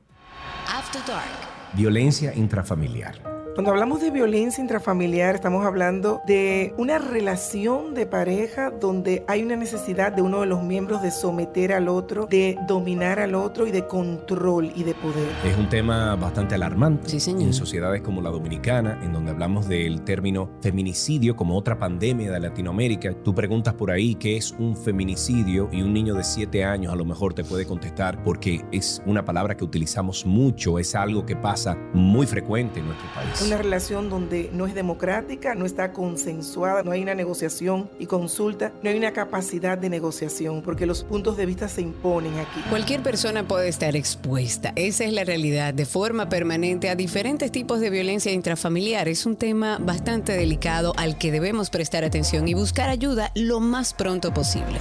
After 0.68 1.02
Dark. 1.08 1.41
Violencia 1.74 2.34
intrafamiliar. 2.34 3.31
Cuando 3.54 3.70
hablamos 3.70 4.00
de 4.00 4.10
violencia 4.10 4.62
intrafamiliar, 4.62 5.34
estamos 5.34 5.66
hablando 5.66 6.22
de 6.26 6.72
una 6.78 6.98
relación 6.98 7.92
de 7.92 8.06
pareja 8.06 8.70
donde 8.70 9.24
hay 9.28 9.42
una 9.42 9.56
necesidad 9.56 10.10
de 10.10 10.22
uno 10.22 10.40
de 10.40 10.46
los 10.46 10.62
miembros 10.62 11.02
de 11.02 11.10
someter 11.10 11.74
al 11.74 11.88
otro, 11.88 12.26
de 12.30 12.56
dominar 12.66 13.20
al 13.20 13.34
otro 13.34 13.66
y 13.66 13.70
de 13.70 13.86
control 13.86 14.72
y 14.74 14.84
de 14.84 14.94
poder. 14.94 15.28
Es 15.44 15.54
un 15.58 15.68
tema 15.68 16.16
bastante 16.16 16.54
alarmante 16.54 17.10
Sí, 17.10 17.20
señor. 17.20 17.42
en 17.42 17.52
sociedades 17.52 18.00
como 18.00 18.22
la 18.22 18.30
dominicana, 18.30 18.98
en 19.02 19.12
donde 19.12 19.32
hablamos 19.32 19.68
del 19.68 20.00
término 20.00 20.48
feminicidio 20.62 21.36
como 21.36 21.54
otra 21.58 21.78
pandemia 21.78 22.32
de 22.32 22.40
Latinoamérica. 22.40 23.12
Tú 23.22 23.34
preguntas 23.34 23.74
por 23.74 23.90
ahí 23.90 24.14
qué 24.14 24.38
es 24.38 24.52
un 24.58 24.74
feminicidio 24.78 25.68
y 25.70 25.82
un 25.82 25.92
niño 25.92 26.14
de 26.14 26.24
7 26.24 26.64
años 26.64 26.90
a 26.90 26.96
lo 26.96 27.04
mejor 27.04 27.34
te 27.34 27.44
puede 27.44 27.66
contestar 27.66 28.22
porque 28.22 28.64
es 28.72 29.02
una 29.04 29.26
palabra 29.26 29.58
que 29.58 29.64
utilizamos 29.64 30.24
mucho, 30.24 30.78
es 30.78 30.94
algo 30.94 31.26
que 31.26 31.36
pasa 31.36 31.76
muy 31.92 32.26
frecuente 32.26 32.80
en 32.80 32.86
nuestro 32.86 33.08
país. 33.14 33.41
Una 33.44 33.56
relación 33.56 34.08
donde 34.08 34.50
no 34.52 34.66
es 34.66 34.74
democrática, 34.74 35.54
no 35.54 35.66
está 35.66 35.92
consensuada, 35.92 36.82
no 36.82 36.92
hay 36.92 37.02
una 37.02 37.14
negociación 37.14 37.90
y 37.98 38.06
consulta, 38.06 38.72
no 38.82 38.90
hay 38.90 38.96
una 38.96 39.12
capacidad 39.12 39.76
de 39.76 39.90
negociación, 39.90 40.62
porque 40.62 40.86
los 40.86 41.02
puntos 41.02 41.36
de 41.36 41.46
vista 41.46 41.68
se 41.68 41.82
imponen 41.82 42.38
aquí. 42.38 42.60
Cualquier 42.70 43.02
persona 43.02 43.46
puede 43.46 43.68
estar 43.68 43.96
expuesta, 43.96 44.72
esa 44.76 45.04
es 45.04 45.12
la 45.12 45.24
realidad, 45.24 45.74
de 45.74 45.86
forma 45.86 46.28
permanente 46.28 46.88
a 46.88 46.94
diferentes 46.94 47.50
tipos 47.50 47.80
de 47.80 47.90
violencia 47.90 48.30
intrafamiliar. 48.32 49.08
Es 49.08 49.26
un 49.26 49.36
tema 49.36 49.78
bastante 49.80 50.32
delicado 50.32 50.92
al 50.96 51.18
que 51.18 51.32
debemos 51.32 51.70
prestar 51.70 52.04
atención 52.04 52.46
y 52.46 52.54
buscar 52.54 52.90
ayuda 52.90 53.32
lo 53.34 53.60
más 53.60 53.92
pronto 53.92 54.32
posible. 54.32 54.78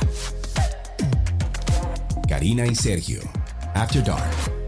Karina 2.27 2.65
y 2.67 2.75
Sergio. 2.75 3.21
After 3.73 4.03
Dark. 4.03 4.60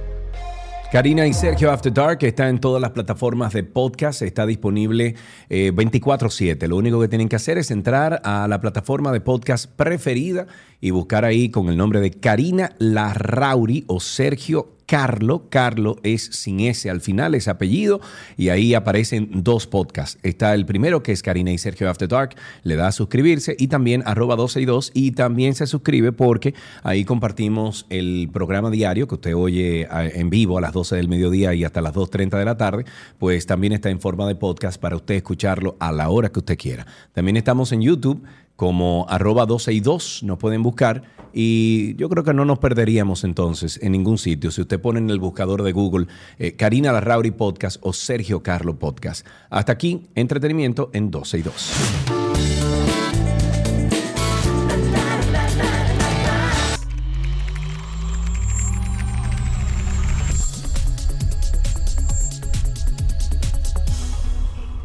Karina 0.94 1.26
y 1.26 1.34
Sergio 1.34 1.72
After 1.72 1.91
Dark 1.91 2.20
está 2.22 2.50
en 2.50 2.60
todas 2.60 2.80
las 2.80 2.91
plataformas 2.91 3.52
de 3.52 3.64
podcast, 3.64 4.22
está 4.22 4.46
disponible 4.46 5.16
eh, 5.50 5.72
24/7. 5.74 6.68
Lo 6.68 6.78
único 6.78 7.02
que 7.02 7.08
tienen 7.08 7.30
que 7.30 7.36
hacer 7.36 7.58
es 7.58 7.72
entrar 7.72 8.22
a 8.24 8.48
la 8.48 8.62
plataforma 8.62 9.12
de 9.12 9.20
podcast 9.20 9.66
preferida 9.76 10.46
y 10.82 10.91
buscar 10.91 11.26
ahí 11.26 11.50
con 11.50 11.70
el 11.70 11.78
nombre 11.78 12.00
de 12.00 12.12
Karina 12.12 12.76
Larrauri 12.78 13.86
o 13.88 14.00
Sergio 14.00 14.74
Carlo. 14.86 15.50
Carlo 15.50 15.98
es 16.04 16.24
sin 16.24 16.60
S 16.60 16.90
al 16.90 17.02
final, 17.02 17.36
es 17.36 17.48
apellido, 17.48 18.02
y 18.38 18.50
ahí 18.50 18.74
aparecen 18.74 19.44
dos 19.44 19.68
podcasts. 19.68 20.20
Está 20.24 20.54
el 20.54 20.66
primero 20.66 21.04
que 21.04 21.12
es 21.12 21.22
Karina 21.22 21.52
y 21.52 21.58
Sergio 21.58 21.90
After 21.90 22.08
Dark, 22.08 22.36
le 22.64 22.76
da 22.76 22.88
a 22.88 22.92
suscribirse 22.92 23.56
y 23.58 23.68
también 23.68 24.04
arroba 24.06 24.36
12 24.36 24.62
y 24.62 24.66
2 24.66 24.92
y 24.94 25.12
también 25.12 25.56
se 25.56 25.68
suscribe 25.68 26.12
porque 26.12 26.54
ahí 26.84 27.06
compartimos 27.06 27.86
el 27.90 28.30
programa 28.32 28.70
diario 28.70 29.08
que 29.08 29.16
usted 29.16 29.36
oye 29.36 29.88
en 29.92 30.30
vivo 30.30 30.58
a 30.58 30.62
las 30.62 30.74
12 30.74 30.96
del 30.96 31.08
mediodía 31.08 31.54
y 31.54 31.64
hasta 31.64 31.82
las 31.82 31.94
2.30 31.94 32.38
de 32.38 32.46
la 32.46 32.58
tarde, 32.58 32.86
pues 33.20 33.46
también 33.46 33.74
está 33.74 33.90
en 33.90 34.00
forma 34.00 34.28
de 34.28 34.36
podcast 34.36 34.80
para 34.80 34.96
usted 34.96 35.16
escucharlo 35.16 35.76
a 35.80 35.92
la 35.92 36.10
hora 36.10 36.30
que 36.30 36.40
usted 36.40 36.58
quiera. 36.58 36.86
También 37.14 37.38
estamos 37.38 37.72
en 37.72 37.82
YouTube 37.82 38.24
como 38.56 39.06
arroba 39.10 39.46
12 39.46 39.74
y 39.74 39.80
2, 39.80 40.24
nos 40.24 40.38
pueden 40.38 40.62
buscar 40.62 41.04
y 41.34 41.96
yo 41.96 42.10
creo 42.10 42.24
que 42.24 42.34
no 42.34 42.46
nos 42.46 42.60
perderíamos 42.60 43.24
entonces 43.24 43.80
en 43.82 43.92
ningún 43.92 44.18
sitio 44.18 44.52
si 44.52 44.62
usted 44.62 44.80
pone 44.80 45.00
en 45.00 45.10
el 45.10 45.20
buscador 45.20 45.64
de 45.64 45.72
Google 45.72 46.08
eh, 46.38 46.54
Karina 46.54 46.92
Larrauri 46.92 47.32
Podcast 47.32 47.78
o 47.82 47.94
Sergio 47.94 48.44
Carlo 48.44 48.78
Podcast. 48.78 49.26
Hasta 49.50 49.72
aquí, 49.72 50.08
entretenimiento 50.16 50.90
en 50.94 51.12
12 51.12 51.38
y 51.38 51.42
2. 51.42 52.23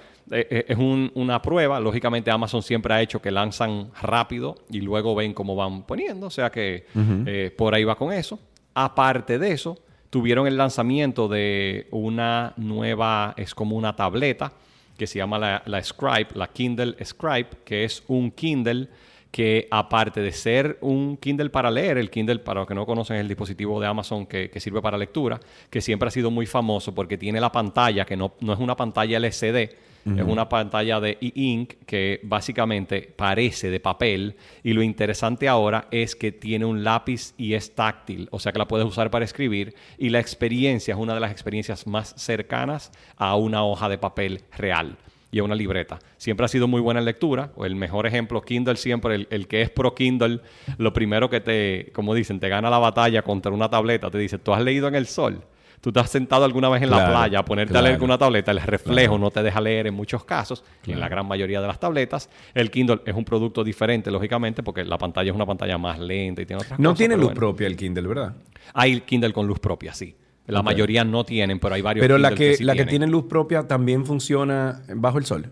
es 0.69 0.77
un- 0.77 1.11
una 1.15 1.41
prueba. 1.43 1.79
Lógicamente 1.81 2.31
Amazon 2.31 2.63
siempre 2.63 2.93
ha 2.95 3.01
hecho 3.03 3.21
que 3.23 3.31
lanzan 3.31 3.91
rápido 4.03 4.57
y 4.71 4.81
luego 4.81 5.15
ven 5.15 5.33
cómo 5.35 5.55
van 5.57 5.83
poniendo. 5.85 6.27
O 6.27 6.31
sea 6.31 6.51
que 6.51 6.87
eh, 7.27 7.51
por 7.57 7.75
ahí 7.75 7.85
va 7.85 7.95
con 7.97 8.13
eso. 8.13 8.39
Aparte 8.75 9.39
de 9.39 9.53
eso, 9.53 9.79
tuvieron 10.11 10.47
el 10.47 10.57
lanzamiento 10.57 11.29
de 11.29 11.87
una 11.91 12.53
nueva, 12.57 13.35
es 13.37 13.55
como 13.55 13.77
una 13.77 13.95
tableta 13.97 14.53
que 14.97 15.07
se 15.07 15.19
llama 15.19 15.39
la, 15.39 15.63
la 15.67 15.83
Scribe, 15.83 16.29
la 16.35 16.49
Kindle 16.49 16.97
Scribe, 17.05 17.49
que 17.65 17.85
es 17.85 18.03
un 18.09 18.31
Kindle 18.31 18.89
que 19.31 19.69
aparte 19.71 20.21
de 20.23 20.33
ser 20.33 20.79
un 20.81 21.19
Kindle 21.19 21.51
para 21.51 21.71
leer, 21.71 21.99
el 21.99 22.09
Kindle, 22.11 22.39
para 22.39 22.61
los 22.61 22.67
que 22.69 22.75
no 22.75 22.87
conocen, 22.87 23.17
es 23.17 23.21
el 23.21 23.29
dispositivo 23.29 23.79
de 23.79 23.87
Amazon 23.87 24.25
que, 24.25 24.49
que 24.49 24.61
sirve 24.61 24.81
para 24.81 24.97
lectura, 24.97 25.39
que 25.69 25.83
siempre 25.83 26.09
ha 26.09 26.11
sido 26.11 26.31
muy 26.31 26.47
famoso 26.47 26.95
porque 26.95 27.19
tiene 27.19 27.39
la 27.41 27.53
pantalla, 27.53 28.07
que 28.07 28.17
no, 28.17 28.33
no 28.41 28.55
es 28.55 28.59
una 28.59 28.75
pantalla 28.77 29.19
LCD, 29.19 29.69
es 30.07 30.23
una 30.23 30.49
pantalla 30.49 31.01
de 31.01 31.19
e-ink 31.21 31.75
que 31.85 32.21
básicamente 32.23 33.13
parece 33.17 33.71
de 33.71 33.81
papel 33.81 34.37
y 34.63 34.73
lo 34.73 34.83
interesante 34.83 35.49
ahora 35.49 35.89
es 35.91 36.15
que 36.15 36.31
tiene 36.31 36.65
un 36.65 36.85
lápiz 36.85 37.35
y 37.37 37.55
es 37.55 37.75
táctil, 37.75 38.29
o 38.31 38.39
sea 38.39 38.53
que 38.53 38.59
la 38.59 38.69
puedes 38.69 38.87
usar 38.87 39.11
para 39.11 39.25
escribir 39.25 39.75
y 39.99 40.11
la 40.11 40.21
experiencia 40.21 40.95
es 40.95 41.01
una 41.01 41.15
de 41.15 41.21
las 41.21 41.33
experiencias 41.33 41.87
más 41.87 42.15
cercanas 42.17 42.93
a 43.17 43.35
una 43.35 43.65
hoja 43.65 43.89
de 43.89 43.99
papel 43.99 44.43
real 44.57 44.97
y 45.33 45.41
a 45.41 45.45
una 45.45 45.55
libreta. 45.55 45.99
Siempre 46.17 46.47
ha 46.47 46.49
sido 46.49 46.69
muy 46.69 46.81
buena 46.81 47.01
en 47.01 47.07
lectura. 47.07 47.51
o 47.57 47.67
El 47.67 47.75
mejor 47.75 48.07
ejemplo, 48.07 48.43
Kindle 48.43 48.77
siempre, 48.77 49.15
el, 49.15 49.29
el 49.31 49.49
que 49.49 49.63
es 49.63 49.71
pro 49.71 49.95
Kindle, 49.95 50.41
lo 50.79 50.93
primero 50.93 51.29
que 51.29 51.41
te, 51.41 51.91
como 51.93 52.15
dicen, 52.15 52.41
te 52.41 52.49
gana 52.49 52.71
la 52.71 52.79
batalla 52.79 53.23
contra 53.23 53.53
una 53.53 53.69
tableta, 53.69 54.11
te 54.11 54.19
dice, 54.19 54.39
¿tú 54.39 54.55
has 54.55 54.63
leído 54.63 54.89
en 54.89 54.95
el 54.95 55.07
sol? 55.07 55.43
¿Tú 55.81 55.93
te 55.93 56.01
has 56.01 56.11
sentado 56.11 56.45
alguna 56.45 56.69
vez 56.69 56.83
en 56.83 56.91
la 56.91 57.07
playa 57.09 57.39
a 57.41 57.45
ponerte 57.45 57.77
a 57.77 57.83
leer 57.83 57.99
con 57.99 58.07
una 58.07 58.19
tableta? 58.19 58.51
El 58.51 58.61
reflejo 58.61 59.13
Claro. 59.15 59.19
no 59.19 59.31
te 59.31 59.43
deja 59.43 59.61
leer 59.61 59.87
en 59.87 59.95
muchos 59.95 60.25
casos, 60.25 60.65
y 60.85 60.93
en 60.93 61.01
la 61.01 61.09
gran 61.09 61.27
mayoría 61.29 61.61
de 61.61 61.67
las 61.67 61.79
tabletas. 61.79 62.29
El 62.55 62.71
Kindle 62.71 63.01
es 63.05 63.15
un 63.15 63.25
producto 63.25 63.63
diferente, 63.63 64.11
lógicamente, 64.11 64.63
porque 64.63 64.85
la 64.85 64.99
pantalla 64.99 65.31
es 65.31 65.35
una 65.37 65.47
pantalla 65.47 65.79
más 65.79 65.99
lenta 66.01 66.43
y 66.43 66.47
tiene 66.47 66.63
otras 66.63 66.79
No 66.81 66.91
cosas. 66.91 66.99
tiene 66.99 67.15
luz 67.17 67.27
bueno. 67.27 67.39
propia 67.39 67.67
el 67.67 67.77
Kindle, 67.77 68.07
¿verdad? 68.09 68.35
Hay 68.75 69.01
Kindle 69.03 69.33
con 69.33 69.47
luz 69.47 69.59
propia, 69.61 69.93
sí. 69.95 70.17
La 70.47 70.63
mayoría 70.63 71.05
no 71.05 71.25
tienen, 71.25 71.59
pero 71.59 71.75
hay 71.75 71.83
varios 71.83 72.05
Pero 72.05 72.19
la 72.19 72.33
que, 72.33 72.55
sí 72.57 72.63
la 72.65 72.75
que 72.75 72.85
tiene 72.87 73.07
luz 73.09 73.25
propia 73.25 73.67
también 73.67 74.07
funciona 74.07 74.81
bajo 74.95 75.19
el 75.19 75.25
sol. 75.25 75.51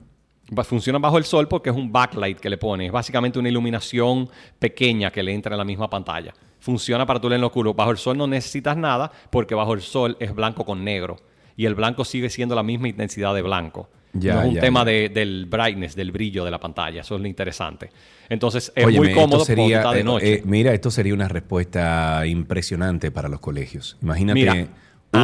Funciona 0.64 0.98
bajo 0.98 1.18
el 1.18 1.24
sol 1.24 1.48
porque 1.48 1.70
es 1.70 1.76
un 1.76 1.90
backlight 1.90 2.38
que 2.38 2.48
le 2.50 2.58
pones. 2.58 2.86
Es 2.86 2.92
básicamente 2.92 3.38
una 3.38 3.48
iluminación 3.48 4.28
pequeña 4.58 5.10
que 5.10 5.22
le 5.22 5.32
entra 5.32 5.54
en 5.54 5.58
la 5.58 5.64
misma 5.64 5.88
pantalla. 5.90 6.32
Funciona 6.64 7.04
para 7.04 7.20
tú 7.20 7.28
leer 7.28 7.36
en 7.36 7.40
lo 7.42 7.48
oscuro. 7.48 7.74
Bajo 7.74 7.90
el 7.90 7.98
sol 7.98 8.16
no 8.16 8.26
necesitas 8.26 8.74
nada 8.74 9.12
porque 9.30 9.54
bajo 9.54 9.74
el 9.74 9.82
sol 9.82 10.16
es 10.18 10.34
blanco 10.34 10.64
con 10.64 10.82
negro. 10.82 11.16
Y 11.58 11.66
el 11.66 11.74
blanco 11.74 12.06
sigue 12.06 12.30
siendo 12.30 12.54
la 12.54 12.62
misma 12.62 12.88
intensidad 12.88 13.34
de 13.34 13.42
blanco. 13.42 13.90
Ya, 14.14 14.34
no 14.34 14.40
es 14.42 14.48
un 14.48 14.54
ya, 14.54 14.60
tema 14.62 14.80
ya. 14.80 14.84
de- 14.86 15.08
del 15.10 15.44
brightness, 15.46 15.94
del 15.94 16.10
brillo 16.10 16.42
de 16.44 16.50
la 16.50 16.58
pantalla. 16.58 17.02
Eso 17.02 17.16
es 17.16 17.20
lo 17.20 17.26
interesante. 17.26 17.90
Entonces 18.30 18.72
es 18.74 18.84
Óyeme, 18.86 19.06
muy 19.08 19.14
cómodo 19.14 19.44
sería, 19.44 19.82
cuando 19.82 19.90
está 19.90 19.92
de 19.92 20.00
eh, 20.00 20.04
noche. 20.04 20.32
eh, 20.34 20.42
mira, 20.46 20.72
esto 20.72 20.90
sería 20.90 21.12
una 21.12 21.28
respuesta 21.28 22.24
impresionante 22.26 23.10
para 23.10 23.28
los 23.28 23.40
colegios. 23.40 23.98
Imagínate 24.02 24.38
Mira, 24.40 24.66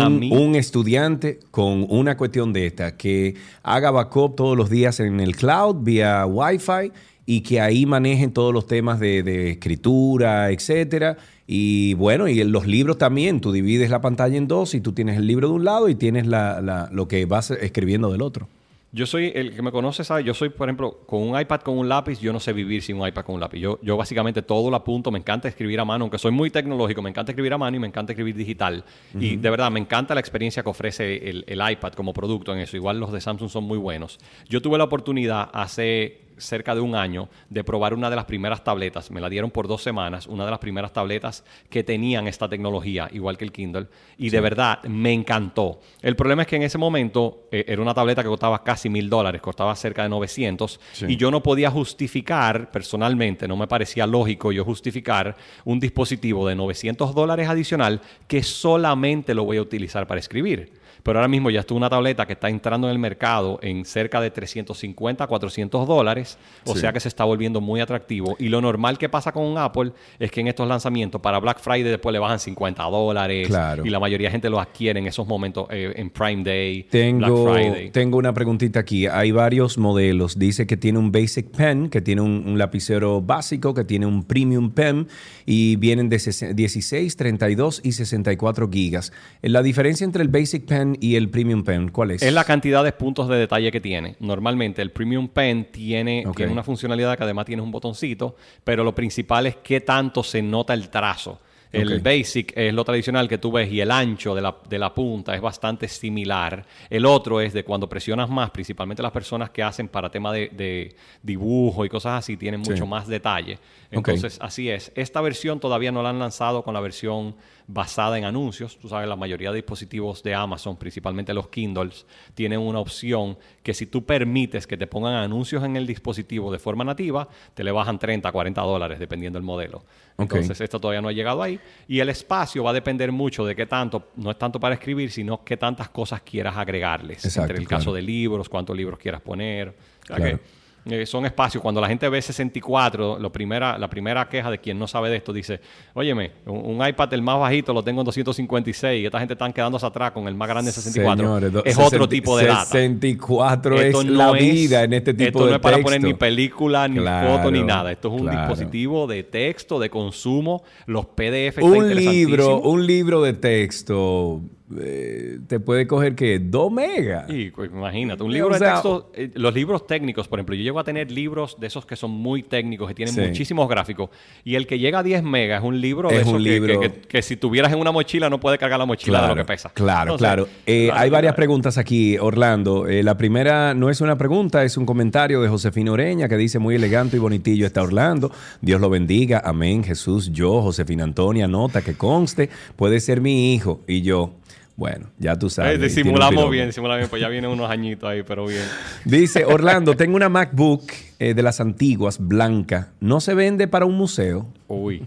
un, 0.07 0.19
mí- 0.19 0.31
un 0.33 0.55
estudiante 0.57 1.41
con 1.51 1.87
una 1.89 2.17
cuestión 2.17 2.53
de 2.53 2.67
esta 2.67 2.97
que 2.97 3.35
haga 3.63 3.91
backup 3.91 4.37
todos 4.37 4.57
los 4.57 4.69
días 4.71 5.01
en 5.01 5.21
el 5.21 5.35
cloud 5.37 5.77
vía 5.81 6.27
Wi-Fi 6.27 6.93
y 7.33 7.43
que 7.43 7.61
ahí 7.61 7.87
manejen 7.87 8.33
todos 8.33 8.53
los 8.53 8.67
temas 8.67 8.99
de, 8.99 9.23
de 9.23 9.51
escritura, 9.53 10.51
etcétera. 10.51 11.17
Y 11.47 11.95
bueno, 11.95 12.27
y 12.29 12.43
los 12.45 12.67
libros 12.67 12.99
también, 12.99 13.41
tú 13.41 13.53
divides 13.53 13.89
la 13.91 14.01
pantalla 14.01 14.37
en 14.37 14.49
dos 14.49 14.75
y 14.75 14.81
tú 14.81 14.93
tienes 14.93 15.17
el 15.17 15.27
libro 15.27 15.49
de 15.49 15.55
un 15.55 15.65
lado 15.65 15.89
y 15.89 15.95
tienes 15.95 16.27
la- 16.27 16.61
la- 16.61 16.89
lo 16.93 17.07
que 17.07 17.25
vas 17.27 17.51
escribiendo 17.53 18.11
del 18.11 18.23
otro. 18.23 18.49
Yo 18.93 19.07
soy, 19.07 19.31
el 19.37 19.55
que 19.55 19.63
me 19.63 19.71
conoce 19.71 20.03
sabe, 20.03 20.25
yo 20.25 20.35
soy, 20.35 20.49
por 20.49 20.69
ejemplo, 20.69 20.99
con 21.07 21.23
un 21.23 21.41
iPad 21.41 21.61
con 21.61 21.79
un 21.79 21.89
lápiz, 21.89 22.19
yo 22.19 22.33
no 22.33 22.41
sé 22.41 22.53
vivir 22.53 22.83
sin 22.83 22.97
un 23.01 23.07
iPad 23.07 23.23
con 23.25 23.37
un 23.37 23.41
lápiz. 23.41 23.61
Yo, 23.61 23.79
yo 23.83 23.97
básicamente 23.97 24.43
todo 24.43 24.69
lo 24.69 24.75
apunto, 24.77 25.13
me 25.13 25.21
encanta 25.21 25.47
escribir 25.47 25.79
a 25.79 25.85
mano, 25.85 26.03
aunque 26.07 26.19
soy 26.19 26.33
muy 26.33 26.51
tecnológico, 26.51 27.01
me 27.01 27.11
encanta 27.11 27.31
escribir 27.31 27.53
a 27.53 27.59
mano 27.59 27.77
y 27.77 27.81
me 27.81 27.87
encanta 27.87 28.11
escribir 28.13 28.35
digital. 28.35 28.83
Y 29.21 29.37
de 29.37 29.51
verdad, 29.51 29.71
me 29.71 29.79
encanta 29.79 30.13
la 30.15 30.21
experiencia 30.21 30.65
que 30.65 30.69
ofrece 30.71 31.31
el, 31.31 31.45
el 31.47 31.61
iPad 31.71 31.93
como 31.93 32.13
producto 32.13 32.53
en 32.53 32.59
eso. 32.59 32.77
Igual 32.77 32.99
los 32.99 33.13
de 33.13 33.21
Samsung 33.21 33.49
son 33.49 33.63
muy 33.63 33.79
buenos. 33.79 34.19
Yo 34.49 34.61
tuve 34.61 34.77
la 34.77 34.85
oportunidad 34.85 35.49
hace 35.53 36.19
cerca 36.41 36.75
de 36.75 36.81
un 36.81 36.95
año 36.95 37.29
de 37.49 37.65
probar 37.65 37.95
una 37.95 38.11
de 38.11 38.17
las 38.17 38.25
primeras 38.25 38.65
tabletas. 38.65 39.11
Me 39.11 39.21
la 39.21 39.29
dieron 39.29 39.51
por 39.51 39.69
dos 39.69 39.83
semanas, 39.83 40.27
una 40.27 40.45
de 40.45 40.51
las 40.51 40.59
primeras 40.59 40.93
tabletas 40.93 41.45
que 41.69 41.85
tenían 41.85 42.27
esta 42.27 42.49
tecnología, 42.49 43.09
igual 43.13 43.37
que 43.37 43.45
el 43.45 43.53
Kindle. 43.53 43.87
Y 44.19 44.31
de 44.31 44.41
verdad, 44.41 44.83
me 44.85 45.13
encantó. 45.13 45.81
El 46.03 46.17
problema 46.17 46.43
es 46.43 46.49
que 46.49 46.57
en 46.57 46.63
ese 46.63 46.79
momento 46.79 47.49
eh, 47.51 47.65
era 47.69 47.81
una 47.81 47.95
tableta 47.95 48.23
que 48.23 48.29
costaba 48.29 48.63
casi 48.65 48.89
mil 48.89 49.09
dólares, 49.09 49.41
costaba 49.41 49.75
cerca 49.77 50.03
de 50.03 50.09
900. 50.09 50.81
Sí. 50.93 51.07
Y 51.09 51.17
yo 51.17 51.31
no 51.31 51.43
podía 51.43 51.71
justificar, 51.71 52.71
personalmente, 52.71 53.47
no 53.47 53.57
me 53.57 53.67
parecía 53.67 54.07
lógico 54.07 54.53
yo 54.53 54.65
justificar 54.65 55.37
un 55.65 55.79
dispositivo 55.79 56.47
de 56.49 56.55
900 56.55 57.15
dólares 57.15 57.49
adicional 57.49 58.01
que 58.27 58.43
solamente 58.43 59.35
lo 59.35 59.45
voy 59.45 59.59
a 59.59 59.63
utilizar 59.63 60.07
para 60.07 60.21
escribir. 60.21 60.80
Pero 61.03 61.19
ahora 61.19 61.29
mismo 61.29 61.51
ya 61.51 61.61
estuvo 61.61 61.77
una 61.79 61.91
tableta 61.91 62.27
que 62.27 62.35
está 62.35 62.49
entrando 62.49 62.87
en 62.89 62.93
el 62.93 62.99
mercado 62.99 63.59
en 63.63 63.85
cerca 63.85 64.21
de 64.21 64.31
350 64.31 65.25
a 65.25 65.27
400 65.27 65.87
dólares, 65.87 66.39
o 66.65 66.75
Sí. 66.75 66.81
sea 66.81 66.93
que 66.93 67.01
se 67.01 67.09
está 67.09 67.25
volviendo 67.25 67.61
muy 67.61 67.81
atractivo. 67.81 68.37
Y 68.39 68.49
lo 68.49 68.61
normal 68.61 68.99
que 68.99 69.09
pasa 69.09 69.33
con 69.33 69.45
un 69.45 69.59
Apple 69.59 69.93
es 70.19 70.31
que 70.31 70.41
en 70.41 70.49
estos 70.49 70.67
lanzamientos 70.69 71.21
para 71.21 71.39
Black 71.41 71.61
Friday 71.61 71.83
después 71.85 72.13
le 72.13 72.19
bajan 72.19 72.39
50 72.39 72.83
dólares 72.85 73.49
Claro. 73.49 73.85
y 73.85 73.91
la 73.91 74.01
mayoría 74.01 74.29
de 74.29 74.33
gente 74.33 74.51
lo 74.51 74.61
adquiere 74.61 75.01
en 75.01 75.07
esos 75.07 75.27
momentos 75.27 75.67
eh, 75.71 75.93
en 75.97 76.11
Prime 76.11 76.43
Day, 76.45 76.85
Tengo, 76.85 77.45
Black 77.45 77.55
Friday. 77.55 77.91
tengo 77.91 78.19
una 78.19 78.33
preguntita 78.33 78.81
aquí. 78.81 79.07
Hay 79.07 79.31
varios 79.33 79.79
modelos. 79.79 80.39
Dice 80.39 80.67
que 80.67 80.77
tiene 80.77 80.99
un 80.99 81.13
Basic 81.13 81.49
Pen, 81.51 81.89
que 81.89 82.01
tiene 82.01 82.21
un, 82.23 82.45
un 82.47 82.59
lapicero 82.59 83.21
básico, 83.21 83.75
que 83.75 83.85
tiene 83.85 84.07
un 84.07 84.25
Premium 84.25 84.71
Pen 84.71 85.09
y 85.47 85.77
vienen 85.77 86.09
de 86.09 86.17
ses- 86.19 86.55
16, 86.55 87.17
32 87.17 87.81
y 87.85 87.93
64 87.93 88.69
gigas. 88.71 89.13
La 89.43 89.63
diferencia 89.63 90.05
entre 90.05 90.23
el 90.23 90.29
Basic 90.29 90.65
Pen 90.65 90.90
y 91.01 91.17
el 91.17 91.29
Premium 91.29 91.63
Pen, 91.65 91.89
¿cuál 91.91 92.13
es? 92.13 92.23
Es 92.23 92.33
la 92.33 92.45
cantidad 92.45 92.83
de 92.85 92.93
puntos 92.93 93.29
de 93.29 93.37
detalle 93.37 93.71
que 93.71 93.81
tiene. 93.81 94.17
Normalmente 94.21 94.83
el 94.83 94.91
Premium 94.91 95.29
Pen 95.29 95.67
tiene, 95.71 96.25
tiene 96.35 96.53
una 96.53 96.63
funcionalidad 96.63 97.17
que 97.17 97.25
además 97.25 97.47
tiene 97.47 97.63
un 97.63 97.71
botoncito, 97.71 98.37
pero 98.65 98.85
lo 98.85 98.95
principal 98.95 99.47
es 99.47 99.57
qué 99.57 99.81
tanto 99.81 100.23
se 100.23 100.43
nota 100.43 100.75
el 100.75 100.89
trazo. 100.91 101.41
El 101.73 102.01
basic 102.01 102.53
es 102.57 102.75
lo 102.75 102.83
tradicional 102.83 103.29
que 103.29 103.39
tú 103.39 103.53
ves 103.53 103.71
y 103.71 103.81
el 103.81 103.93
ancho 103.93 104.35
de 104.35 104.41
la, 104.43 104.57
de 104.69 104.77
la 104.77 104.93
punta 104.93 105.37
es 105.37 105.41
bastante 105.41 105.87
similar. 105.87 106.67
El 106.91 107.07
otro 107.07 107.41
es 107.41 107.53
de 107.53 107.63
cuando 107.63 107.89
presionas 107.89 108.29
más, 108.29 108.51
principalmente 108.51 109.05
las 109.05 109.13
personas 109.13 109.51
que 109.51 109.63
hacen 109.63 109.87
para 109.87 110.11
tema 110.11 110.33
de, 110.33 110.49
de 110.49 110.97
dibujo 111.23 111.85
y 111.85 111.89
cosas 111.89 112.19
así, 112.19 112.37
tienen 112.37 112.65
Sí. 112.65 112.73
mucho 112.73 112.87
más 112.87 113.07
detalle. 113.07 113.61
Entonces, 113.93 114.39
así 114.43 114.69
es. 114.69 114.91
Esta 114.97 115.21
versión 115.21 115.61
todavía 115.61 115.93
no 115.93 116.03
la 116.03 116.11
han 116.11 116.19
lanzado 116.19 116.65
con 116.65 116.75
la 116.75 116.81
versión 116.81 117.37
basada 117.73 118.19
en 118.19 118.25
anuncios. 118.25 118.77
Tú 118.79 118.89
sabes, 118.89 119.09
la 119.09 119.15
mayoría 119.17 119.51
de 119.51 119.57
dispositivos 119.57 120.23
de 120.23 120.35
Amazon, 120.35 120.77
principalmente 120.77 121.33
los 121.33 121.49
Kindles, 121.49 122.05
tienen 122.35 122.59
una 122.59 122.81
opción 122.81 123.39
que 123.63 123.75
si 123.75 123.87
tú 123.87 124.05
permites 124.05 124.67
que 124.67 124.77
te 124.77 124.87
pongan 124.87 125.15
anuncios 125.15 125.63
en 125.65 125.77
el 125.77 125.87
dispositivo 125.87 126.51
de 126.51 126.59
forma 126.59 126.83
nativa, 126.85 127.29
te 127.55 127.63
le 127.63 127.71
bajan 127.71 127.99
30, 127.99 128.31
40 128.33 128.61
dólares, 128.63 128.99
dependiendo 128.99 129.39
del 129.39 129.45
modelo. 129.45 129.85
Entonces, 130.19 130.61
esto 130.61 130.81
todavía 130.81 131.01
no 131.01 131.09
ha 131.09 131.13
llegado 131.13 131.43
ahí. 131.43 131.59
Y 131.89 132.01
el 132.01 132.09
espacio 132.09 132.65
va 132.65 132.71
a 132.71 132.75
depender 132.75 133.13
mucho 133.13 133.45
de 133.47 133.55
qué 133.55 133.67
tanto, 133.67 134.09
no 134.17 134.31
es 134.31 134.39
tanto 134.39 134.59
para 134.61 134.75
escribir, 134.75 135.11
sino 135.11 135.45
qué 135.45 135.57
tantas 135.57 135.89
cosas 135.91 136.23
quieras 136.23 136.57
agregarles. 136.57 137.25
Exacto, 137.25 137.53
Entre 137.53 137.63
el 137.63 137.69
claro. 137.69 137.81
caso 137.81 137.95
de 137.95 138.03
libros, 138.03 138.49
cuántos 138.49 138.77
libros 138.77 138.99
quieras 138.99 139.21
poner. 139.21 139.69
O 139.69 139.73
sea 140.07 140.17
Claro. 140.17 140.39
que, 140.39 140.60
eh, 140.87 141.05
son 141.07 141.27
espacios. 141.27 141.63
Cuando 141.63 141.81
la 141.81 141.89
gente 141.89 142.09
ve 142.09 142.21
64, 142.23 143.19
lo 143.19 143.31
primera, 143.33 143.77
la 143.79 143.89
primera 143.91 144.29
queja 144.29 144.51
de 144.51 144.59
quien 144.59 144.79
no 144.79 144.87
sabe 144.87 145.11
de 145.11 145.17
esto 145.17 145.33
dice, 145.33 145.61
óyeme, 145.95 146.33
un, 146.47 146.77
un 146.81 146.87
iPad 146.89 147.13
el 147.15 147.23
más 147.23 147.39
bajito 147.39 147.73
lo 147.73 147.83
tengo 147.85 148.01
en 148.01 148.07
256 148.07 149.03
y 149.03 149.07
esta 149.07 149.19
gente 149.19 149.35
están 149.35 149.53
quedándose 149.53 149.85
atrás 149.87 150.13
con 150.13 150.27
el 150.29 150.35
más 150.35 150.49
grande 150.49 150.73
64. 150.73 151.23
Señores, 151.25 151.53
es 151.67 151.75
otro 151.77 151.91
60 152.05 152.09
tipo 152.09 152.37
de 152.39 152.47
data. 152.47 152.65
64 152.67 153.81
Esto 153.81 154.01
es 154.01 154.07
no 154.07 154.33
la 154.33 154.39
es- 154.39 154.45
vida 154.45 154.85
en 154.85 154.93
este 154.95 155.13
tipo 155.15 155.27
esto 155.29 155.45
de 155.45 155.51
no 155.51 155.57
es 155.57 155.63
para 155.63 155.77
texto. 155.77 155.87
poner 155.87 156.03
ni 156.03 156.15
película, 156.15 156.89
ni 156.89 156.99
Claro, 156.99 157.37
foto, 157.37 157.51
ni 157.51 157.63
nada. 157.63 157.93
Esto 157.93 158.09
es 158.09 158.15
un 158.15 158.21
claro. 158.29 158.39
dispositivo 158.39 159.07
de 159.07 159.23
texto, 159.25 159.79
de 159.79 159.91
consumo. 159.91 160.63
Los 160.87 161.07
PDF 161.07 161.59
Un 161.63 161.95
libro, 161.95 162.61
un 162.61 162.87
libro 162.87 163.23
de 163.23 163.33
texto 163.35 164.41
eh, 164.79 165.39
te 165.47 165.59
puede 165.61 165.87
coger 165.87 166.15
que 166.15 166.39
2 166.39 166.71
megas. 166.73 167.29
Y, 167.29 167.51
pues, 167.51 167.71
imagínate, 167.73 168.23
un 168.23 168.31
O 168.31 168.33
libro 168.33 168.55
de 168.55 168.61
texto, 168.61 169.11
eh, 169.15 169.31
los 169.35 169.53
libros 169.55 169.87
técnicos, 169.87 170.29
por 170.29 170.39
ejemplo, 170.39 170.55
yo 170.55 170.63
llego 170.63 170.79
a 170.79 170.85
tener 170.85 171.11
libros 171.11 171.57
de 171.59 171.67
esos 171.67 171.87
que 171.87 171.97
son 171.97 172.11
muy 172.11 172.43
técnicos, 172.43 172.89
que 172.89 172.95
tienen 172.95 173.15
Sí. 173.15 173.21
muchísimos 173.21 173.69
gráficos, 173.69 174.11
y 174.45 174.55
el 174.55 174.67
que 174.67 174.79
llega 174.79 175.01
a 175.01 175.03
10 175.03 175.23
megas 175.23 175.63
es 175.63 175.69
un 175.69 175.81
libro 175.81 176.09
de 176.09 176.17
Es 176.17 176.21
esos 176.23 176.35
un 176.35 176.45
que, 176.45 176.51
libro- 176.51 176.81
que- 176.81 176.93
que- 176.93 177.01
que 177.01 177.23
si 177.23 177.37
tuvieras 177.37 177.73
en 177.73 177.79
una 177.81 177.91
mochila 177.93 178.31
no 178.31 178.39
puede 178.41 178.59
cargar 178.59 178.79
la 178.79 178.87
mochila 178.87 179.23
de 179.23 179.29
lo 179.29 179.35
que 179.37 179.45
pesa. 179.45 179.71
Claro, 179.75 180.13
Entonces, 180.13 180.25
claro. 180.27 180.49
Eh, 180.67 180.87
claro, 180.87 181.01
hay 181.01 181.11
varias 181.11 181.35
preguntas 181.35 181.77
aquí, 181.79 182.17
Orlando. 182.19 182.87
La 182.89 183.17
primera 183.17 183.75
no 183.75 183.91
es 183.91 184.01
una 184.01 184.17
pregunta, 184.17 184.65
es 184.65 184.77
un 184.77 184.87
comentario 184.87 185.41
de 185.43 185.49
Josefina 185.49 185.93
Oreña 185.93 186.29
que 186.29 186.37
dice 186.37 186.59
muy 186.59 186.75
elegante 186.77 187.17
y 187.17 187.21
bonitillo 187.21 187.67
está 187.67 187.83
Orlando. 187.83 188.31
Dios 188.61 188.81
lo 188.81 188.91
bendiga. 188.91 189.43
Amén. 189.45 189.83
Jesús, 189.85 190.31
yo, 190.33 190.63
Josefina 190.63 191.05
Antonia, 191.05 191.49
nota 191.49 191.83
que 191.83 191.95
conste, 191.95 192.49
puede 192.77 193.01
ser 193.01 193.21
mi 193.21 193.55
hijo. 193.55 193.81
Y 193.87 194.03
yo, 194.03 194.35
bueno, 194.81 195.11
ya 195.19 195.39
tú 195.39 195.51
sabes. 195.51 195.75
Eh, 195.75 195.77
bien, 195.77 195.89
disimulamos 195.91 196.51
bien, 196.51 196.71
pues 197.11 197.21
ya 197.21 197.29
vienen 197.29 197.51
unos 197.51 197.69
añitos 197.69 198.09
ahí, 198.09 198.23
pero 198.23 198.47
bien. 198.47 198.63
Dice 199.05 199.45
Orlando, 199.45 199.95
tengo 199.95 200.17
una 200.17 200.31
MacBook 200.31 200.85
eh, 201.19 201.35
de 201.35 201.43
las 201.43 201.61
antiguas, 201.61 202.17
blanca. 202.19 202.95
¿No 202.99 203.21
se 203.21 203.35
vende 203.35 203.69
para 203.69 203.85
un 203.85 203.95
museo? 203.95 204.47
Uy, 204.69 205.07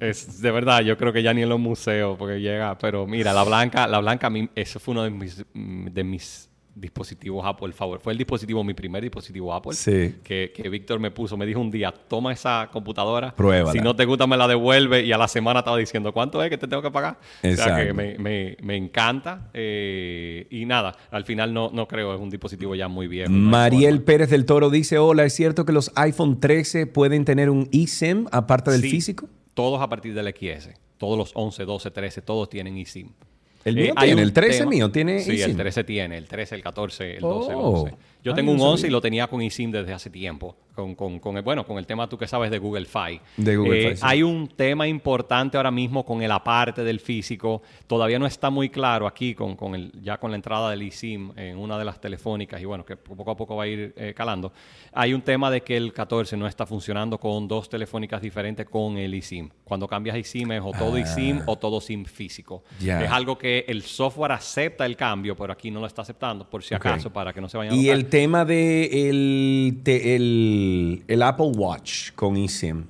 es 0.00 0.42
de 0.42 0.50
verdad, 0.50 0.80
yo 0.80 0.98
creo 0.98 1.12
que 1.12 1.22
ya 1.22 1.32
ni 1.32 1.42
en 1.42 1.48
los 1.48 1.60
museos, 1.60 2.18
porque 2.18 2.40
llega, 2.40 2.76
pero 2.76 3.06
mira, 3.06 3.32
la 3.32 3.44
blanca, 3.44 3.86
la 3.86 4.00
blanca, 4.00 4.26
a 4.26 4.30
mí, 4.30 4.48
eso 4.56 4.80
fue 4.80 4.90
uno 4.90 5.04
de 5.04 5.10
mis, 5.10 5.44
de 5.54 6.02
mis 6.02 6.50
dispositivos 6.74 7.44
Apple 7.46 7.72
favor. 7.72 8.00
Fue 8.00 8.12
el 8.12 8.18
dispositivo, 8.18 8.64
mi 8.64 8.74
primer 8.74 9.02
dispositivo 9.02 9.52
Apple, 9.54 9.74
Sí. 9.74 10.16
que, 10.24 10.52
que 10.54 10.68
Víctor 10.68 10.98
me 11.00 11.10
puso, 11.10 11.36
me 11.36 11.46
dijo 11.46 11.60
un 11.60 11.70
día, 11.70 11.92
toma 11.92 12.32
esa 12.32 12.68
computadora, 12.72 13.34
Pruébala. 13.34 13.72
si 13.72 13.78
no 13.80 13.94
te 13.94 14.04
gusta 14.04 14.26
me 14.26 14.36
la 14.36 14.48
devuelve 14.48 15.02
y 15.04 15.12
a 15.12 15.18
la 15.18 15.28
semana 15.28 15.60
estaba 15.60 15.76
diciendo, 15.76 16.12
¿cuánto 16.12 16.42
es 16.42 16.50
que 16.50 16.58
te 16.58 16.66
tengo 16.66 16.82
que 16.82 16.90
pagar? 16.90 17.18
O 17.20 17.40
sea 17.42 17.50
Exacto. 17.52 17.86
que 17.86 17.92
me, 17.92 18.18
me- 18.18 18.56
me 18.62 18.76
encanta 18.76 19.50
eh, 19.54 20.46
y 20.50 20.64
nada, 20.66 20.96
al 21.10 21.24
final 21.24 21.52
no, 21.54 21.70
no 21.72 21.86
creo, 21.86 22.14
es 22.14 22.20
un 22.20 22.30
dispositivo 22.30 22.74
ya 22.74 22.88
muy 22.88 23.06
viejo. 23.08 23.30
no 23.30 23.50
Mariel 23.50 24.02
Pérez 24.02 24.30
del 24.30 24.44
Toro 24.46 24.70
dice, 24.70 24.98
hola, 24.98 25.24
¿es 25.24 25.32
cierto 25.34 25.64
que 25.64 25.72
los 25.72 25.92
iPhone 25.96 26.40
13 26.40 26.86
pueden 26.86 27.24
tener 27.24 27.50
un 27.50 27.68
eSIM 27.72 28.26
aparte 28.32 28.70
del 28.70 28.80
Sí, 28.82 28.90
físico? 28.90 29.28
Todos 29.54 29.80
a 29.80 29.88
partir 29.88 30.14
del 30.14 30.26
XS. 30.34 30.70
Todos 30.98 31.16
los 31.18 31.30
11, 31.34 31.64
12, 31.64 31.90
13, 31.90 32.22
todos 32.22 32.48
tienen 32.48 32.76
eSIM. 32.78 33.10
El 33.64 33.78
Eh, 33.78 33.82
mío 33.82 33.92
hay 33.96 34.08
tiene, 34.08 34.22
un 34.22 34.28
el 34.28 34.32
13 34.32 34.58
tema- 34.58 34.70
mío 34.70 34.90
tiene 34.90 35.20
Sí, 35.20 35.40
el 35.40 35.56
13 35.56 35.84
tiene, 35.84 36.18
el 36.18 36.26
13, 36.26 36.54
el 36.54 36.62
14, 36.62 37.14
el 37.16 37.20
12, 37.20 37.50
el 37.52 37.56
Oh. 37.58 37.82
11. 37.82 37.94
Yo 38.24 38.34
tengo 38.34 38.52
no 38.54 38.62
un 38.62 38.68
11 38.70 38.80
sabía. 38.82 38.88
y 38.88 38.92
lo 38.92 39.00
tenía 39.00 39.26
con 39.26 39.40
eSIM 39.42 39.70
desde 39.70 39.92
hace 39.92 40.10
tiempo. 40.10 40.56
Con, 40.74 40.96
con, 40.96 41.20
con 41.20 41.36
el, 41.36 41.44
bueno, 41.44 41.64
con 41.64 41.78
el 41.78 41.86
tema 41.86 42.08
tú 42.08 42.18
que 42.18 42.26
sabes 42.26 42.50
de 42.50 42.58
Google 42.58 42.86
Fi. 42.86 43.20
De 43.36 43.56
Google 43.56 43.78
Eh, 43.86 43.90
Fi, 43.90 43.96
sí. 43.98 44.02
Hay 44.04 44.24
un 44.24 44.48
tema 44.48 44.88
importante 44.88 45.56
ahora 45.56 45.70
mismo 45.70 46.04
con 46.04 46.20
el 46.20 46.32
aparte 46.32 46.82
del 46.82 46.98
físico. 46.98 47.62
Todavía 47.86 48.18
no 48.18 48.26
está 48.26 48.50
muy 48.50 48.70
claro 48.70 49.06
aquí 49.06 49.36
con, 49.36 49.54
con 49.54 49.76
el, 49.76 49.92
ya 50.02 50.18
con 50.18 50.32
la 50.32 50.36
entrada 50.36 50.70
del 50.70 50.82
eSIM 50.82 51.30
en 51.36 51.58
una 51.58 51.78
de 51.78 51.84
las 51.84 52.00
telefónicas 52.00 52.60
y 52.60 52.64
bueno, 52.64 52.84
que 52.84 52.96
poco 52.96 53.30
a 53.30 53.36
poco 53.36 53.54
va 53.54 53.62
a 53.64 53.66
ir 53.68 53.94
eh, 53.96 54.14
calando. 54.16 54.52
Hay 54.92 55.14
un 55.14 55.22
tema 55.22 55.48
de 55.48 55.60
que 55.62 55.76
el 55.76 55.92
14 55.92 56.36
no 56.36 56.48
está 56.48 56.66
funcionando 56.66 57.18
con 57.18 57.46
dos 57.46 57.68
telefónicas 57.68 58.20
diferentes 58.20 58.66
con 58.68 58.98
el 58.98 59.14
eSIM. 59.14 59.50
Cuando 59.62 59.86
cambias 59.86 60.16
eSIM 60.16 60.50
es 60.52 60.62
o 60.64 60.72
todo 60.72 60.96
Ah. 60.96 61.00
eSIM 61.02 61.42
o 61.46 61.56
todo 61.56 61.80
SIM 61.80 62.04
físico. 62.04 62.64
Es 63.04 63.10
algo 63.12 63.38
que 63.38 63.64
el 63.68 63.82
software 63.82 64.32
acepta 64.32 64.84
el 64.86 64.96
cambio, 64.96 65.36
pero 65.36 65.52
aquí 65.52 65.70
no 65.70 65.78
lo 65.78 65.86
está 65.86 66.02
aceptando, 66.02 66.50
por 66.50 66.64
si 66.64 66.74
acaso, 66.74 67.12
para 67.12 67.32
que 67.32 67.40
no 67.40 67.48
se 67.48 67.58
vayan 67.58 67.74
a 67.74 67.76
notar. 67.76 67.94
Tema 68.14 68.44
de 68.44 69.08
el, 69.10 69.80
te- 69.82 70.14
el, 70.14 71.02
el 71.08 71.20
Apple 71.20 71.50
Watch 71.56 72.12
con 72.14 72.36
eSIM. 72.36 72.84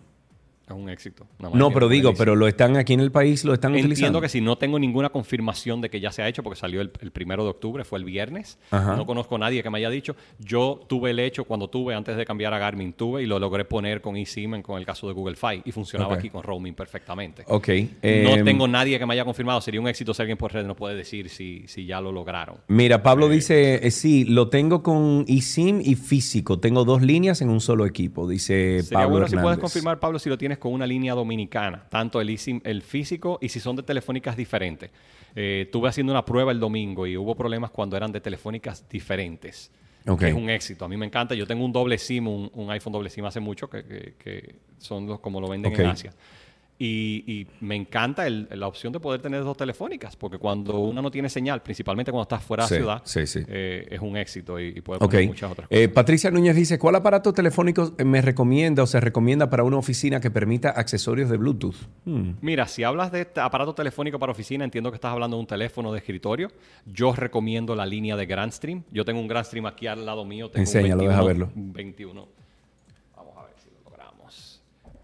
Es 0.66 0.74
un 0.74 0.88
éxito. 0.88 1.26
No, 1.52 1.70
pero 1.70 1.88
digo, 1.88 2.14
pero 2.16 2.34
lo 2.34 2.48
están 2.48 2.76
aquí 2.76 2.94
en 2.94 3.00
el 3.00 3.12
país, 3.12 3.44
lo 3.44 3.52
están 3.52 3.72
Entiendo 3.72 3.92
utilizando. 3.92 4.20
que 4.22 4.28
si 4.30 4.40
no 4.40 4.56
tengo 4.56 4.78
ninguna 4.78 5.10
confirmación 5.10 5.82
de 5.82 5.90
que 5.90 6.00
ya 6.00 6.10
se 6.10 6.22
ha 6.22 6.28
hecho, 6.28 6.42
porque 6.42 6.58
salió 6.58 6.80
el, 6.80 6.90
el 7.00 7.10
primero 7.10 7.44
de 7.44 7.50
octubre, 7.50 7.84
fue 7.84 7.98
el 7.98 8.04
viernes. 8.04 8.58
Ajá. 8.70 8.96
No 8.96 9.04
conozco 9.04 9.36
a 9.36 9.38
nadie 9.38 9.62
que 9.62 9.68
me 9.68 9.78
haya 9.78 9.90
dicho. 9.90 10.16
Yo 10.38 10.80
tuve 10.88 11.10
el 11.10 11.18
hecho 11.18 11.44
cuando 11.44 11.68
tuve, 11.68 11.94
antes 11.94 12.16
de 12.16 12.24
cambiar 12.24 12.54
a 12.54 12.58
Garmin, 12.58 12.94
tuve 12.94 13.22
y 13.22 13.26
lo 13.26 13.38
logré 13.38 13.64
poner 13.66 14.00
con 14.00 14.16
eSIM 14.16 14.62
con 14.62 14.78
el 14.78 14.86
caso 14.86 15.06
de 15.06 15.12
Google 15.12 15.36
Fi 15.36 15.62
y 15.64 15.72
funcionaba 15.72 16.14
aquí 16.14 16.30
con 16.30 16.42
roaming 16.42 16.74
perfectamente. 16.74 17.44
Ok. 17.46 17.68
no 17.68 17.84
em, 18.02 18.44
tengo 18.44 18.66
nadie 18.66 18.98
que 18.98 19.04
me 19.04 19.14
haya 19.14 19.24
confirmado. 19.24 19.60
Sería 19.60 19.80
un 19.80 19.88
éxito 19.88 20.14
si 20.14 20.22
alguien 20.22 20.38
por 20.38 20.52
red 20.52 20.64
nos 20.64 20.76
puede 20.76 20.94
decir 20.94 21.28
si, 21.28 21.64
si 21.66 21.84
ya 21.84 22.00
lo 22.00 22.10
lograron. 22.12 22.56
Mira, 22.68 23.02
Pablo 23.02 23.28
dice, 23.28 23.86
eh, 23.86 23.90
sí, 23.90 24.24
lo 24.24 24.48
tengo 24.48 24.82
con 24.82 25.24
eSIM 25.28 25.80
y 25.80 25.94
físico. 25.94 26.58
Tengo 26.58 26.84
dos 26.84 27.02
líneas 27.02 27.42
en 27.42 27.50
un 27.50 27.60
solo 27.60 27.84
equipo, 27.86 28.28
dice 28.28 28.82
Sería 28.82 28.98
Pablo 29.00 29.10
bueno 29.10 29.28
si 29.28 29.36
puedes 29.36 29.58
confirmar, 29.58 30.00
Pablo, 30.00 30.18
si 30.18 30.28
lo 30.28 30.38
tienes 30.38 30.53
con 30.58 30.72
una 30.72 30.86
línea 30.86 31.14
dominicana, 31.14 31.86
tanto 31.88 32.20
el, 32.20 32.36
el 32.64 32.82
físico 32.82 33.38
y 33.40 33.48
si 33.48 33.60
son 33.60 33.76
de 33.76 33.82
telefónicas 33.82 34.36
diferentes. 34.36 34.90
Eh, 35.36 35.62
estuve 35.66 35.88
haciendo 35.88 36.12
una 36.12 36.24
prueba 36.24 36.52
el 36.52 36.60
domingo 36.60 37.06
y 37.06 37.16
hubo 37.16 37.34
problemas 37.34 37.70
cuando 37.70 37.96
eran 37.96 38.12
de 38.12 38.20
telefónicas 38.20 38.88
diferentes. 38.88 39.70
Que 40.04 40.12
es 40.28 40.34
un 40.34 40.50
éxito. 40.50 40.84
A 40.84 40.88
mí 40.88 40.96
me 40.96 41.06
encanta. 41.06 41.34
Yo 41.34 41.46
tengo 41.46 41.64
un 41.64 41.72
doble 41.72 41.96
SIM, 41.98 42.28
un, 42.28 42.50
un 42.54 42.70
iPhone 42.70 42.92
doble 42.92 43.08
SIM 43.10 43.24
hace 43.24 43.40
mucho, 43.40 43.68
que, 43.70 43.82
que- 43.84 44.14
que 44.18 44.54
son 44.78 45.06
los 45.06 45.18
como 45.20 45.40
lo 45.40 45.48
venden 45.48 45.72
en 45.72 45.86
Asia. 45.92 46.12
Y, 46.76 47.22
y 47.26 47.46
me 47.60 47.76
encanta 47.76 48.26
el- 48.26 48.48
la 48.50 48.66
opción 48.66 48.92
de 48.92 48.98
poder 48.98 49.22
tener 49.22 49.44
dos 49.44 49.56
telefónicas, 49.56 50.16
porque 50.16 50.38
cuando 50.38 50.80
una 50.80 51.00
no 51.00 51.08
tiene 51.10 51.28
señal, 51.28 51.62
principalmente 51.62 52.10
cuando 52.10 52.24
estás 52.24 52.42
fuera 52.42 52.66
Sí, 52.66 52.74
de 52.74 52.80
ciudad, 52.80 53.02
sí, 53.04 53.26
sí. 53.28 53.40
eh, 53.46 53.86
es 53.90 54.00
un 54.00 54.16
éxito 54.16 54.58
y, 54.58 54.68
y 54.76 54.80
puede 54.80 54.98
poner 54.98 55.26
muchas 55.28 55.52
otras 55.52 55.68
cosas. 55.68 55.80
Eh, 55.82 55.88
Patricia 55.88 56.32
Núñez 56.32 56.56
dice, 56.56 56.76
¿cuál 56.80 56.96
aparato 56.96 57.32
telefónico 57.32 57.92
me 58.04 58.20
recomienda 58.22 58.82
o 58.82 58.86
se 58.86 58.98
recomienda 58.98 59.48
para 59.48 59.62
una 59.62 59.76
oficina 59.76 60.20
que 60.20 60.32
permita 60.32 60.70
accesorios 60.70 61.30
de 61.30 61.36
Bluetooth? 61.36 61.76
Hmm. 62.06 62.32
Mira, 62.40 62.66
si 62.66 62.82
hablas 62.82 63.12
de 63.12 63.20
este 63.20 63.38
aparato 63.40 63.72
telefónico 63.74 64.18
para 64.18 64.32
oficina, 64.32 64.64
entiendo 64.64 64.90
que 64.90 64.96
estás 64.96 65.12
hablando 65.12 65.36
de 65.36 65.40
un 65.42 65.46
teléfono 65.46 65.92
de 65.92 65.98
escritorio. 65.98 66.50
Yo 66.86 67.12
recomiendo 67.14 67.76
la 67.76 67.86
línea 67.86 68.16
de 68.16 68.26
Grandstream. 68.26 68.82
Yo 68.90 69.04
tengo 69.04 69.20
un 69.20 69.28
Grandstream 69.28 69.66
aquí 69.66 69.86
al 69.86 70.04
lado 70.04 70.24
mío. 70.24 70.48
Tengo 70.50 70.62
un 70.68 70.76
Enséñalo, 70.76 71.04
deja 71.08 71.22
verlo. 71.22 71.50
un 71.54 71.72
21. 71.72 72.26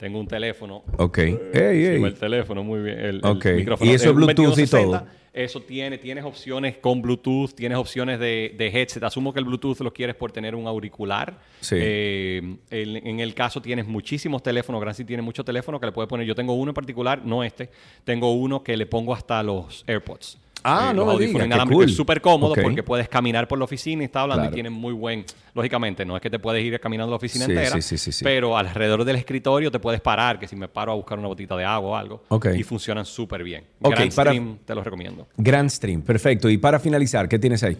Tengo 0.00 0.18
un 0.18 0.26
teléfono. 0.26 0.82
Ok. 0.96 1.18
Ey, 1.18 1.36
ey. 1.52 2.02
el 2.02 2.14
teléfono, 2.14 2.64
muy 2.64 2.80
bien. 2.80 2.98
El, 2.98 3.20
micrófono. 3.56 3.90
Y 3.90 3.94
eso 3.94 4.08
Es 4.08 4.14
Bluetooth 4.14 4.44
y 4.56 4.62
2260, 4.62 4.98
todo. 4.98 5.20
Eso 5.34 5.60
tiene, 5.60 5.98
tienes 5.98 6.24
opciones 6.24 6.78
con 6.78 7.02
Bluetooth, 7.02 7.50
tienes 7.54 7.76
opciones 7.76 8.18
de, 8.18 8.54
de 8.56 8.68
headset. 8.68 9.02
Asumo 9.02 9.34
que 9.34 9.40
el 9.40 9.44
Bluetooth 9.44 9.78
lo 9.80 9.92
quieres 9.92 10.16
por 10.16 10.32
tener 10.32 10.54
un 10.54 10.66
auricular. 10.66 11.38
Sí. 11.60 11.76
Eh, 11.78 12.56
el- 12.70 12.96
en 12.96 13.20
el 13.20 13.34
caso 13.34 13.60
tienes 13.60 13.86
muchísimos 13.86 14.42
teléfonos, 14.42 14.80
Gran 14.80 14.94
tiene 14.94 15.22
muchos 15.22 15.44
teléfonos 15.44 15.78
que 15.78 15.86
le 15.86 15.92
puedes 15.92 16.08
poner. 16.08 16.26
Yo 16.26 16.34
tengo 16.34 16.54
uno 16.54 16.70
en 16.70 16.74
particular, 16.74 17.20
no 17.22 17.44
este, 17.44 17.68
tengo 18.02 18.32
uno 18.32 18.64
que 18.64 18.78
le 18.78 18.86
pongo 18.86 19.12
hasta 19.12 19.42
los 19.42 19.84
AirPods. 19.86 20.38
Ah, 20.62 20.88
Eh, 20.90 20.94
no 20.94 21.04
los 21.04 21.18
me 21.18 21.26
digas, 21.26 21.46
inalámbricos. 21.46 21.82
cool. 21.84 21.90
Es 21.90 21.96
súper 21.96 22.20
cómodo 22.20 22.54
porque 22.60 22.82
puedes 22.82 23.08
caminar 23.08 23.48
por 23.48 23.58
la 23.58 23.64
oficina 23.64 24.02
y 24.02 24.06
está 24.06 24.22
hablando 24.22 24.42
Claro. 24.42 24.52
y 24.52 24.54
tienen 24.54 24.72
muy 24.72 24.92
buen... 24.92 25.24
Lógicamente, 25.54 26.04
no 26.04 26.14
es 26.16 26.22
que 26.22 26.30
te 26.30 26.38
puedes 26.38 26.62
ir 26.64 26.78
caminando 26.78 27.10
la 27.10 27.16
oficina 27.16 27.46
Sí, 27.46 27.52
entera, 27.52 27.80
sí, 27.80 27.98
sí, 27.98 28.24
pero 28.24 28.56
alrededor 28.56 29.04
del 29.04 29.16
escritorio 29.16 29.70
te 29.70 29.80
puedes 29.80 30.00
parar, 30.00 30.38
que 30.38 30.46
si 30.46 30.54
me 30.54 30.68
paro 30.68 30.92
a 30.92 30.94
buscar 30.94 31.18
una 31.18 31.26
botita 31.28 31.56
de 31.56 31.64
agua 31.64 31.90
o 31.90 31.96
algo, 31.96 32.22
Ok. 32.28 32.48
y 32.56 32.62
funcionan 32.62 33.04
súper 33.04 33.42
bien. 33.42 33.64
Ok, 33.80 33.94
Grand 33.94 34.14
para- 34.14 34.30
Stream, 34.30 34.58
te 34.64 34.74
los 34.74 34.84
recomiendo. 34.84 35.26
Grand 35.36 35.68
Stream, 35.70 36.02
perfecto. 36.02 36.48
Y 36.48 36.58
para 36.58 36.78
finalizar, 36.78 37.28
¿qué 37.28 37.38
tienes 37.38 37.62
ahí? 37.64 37.76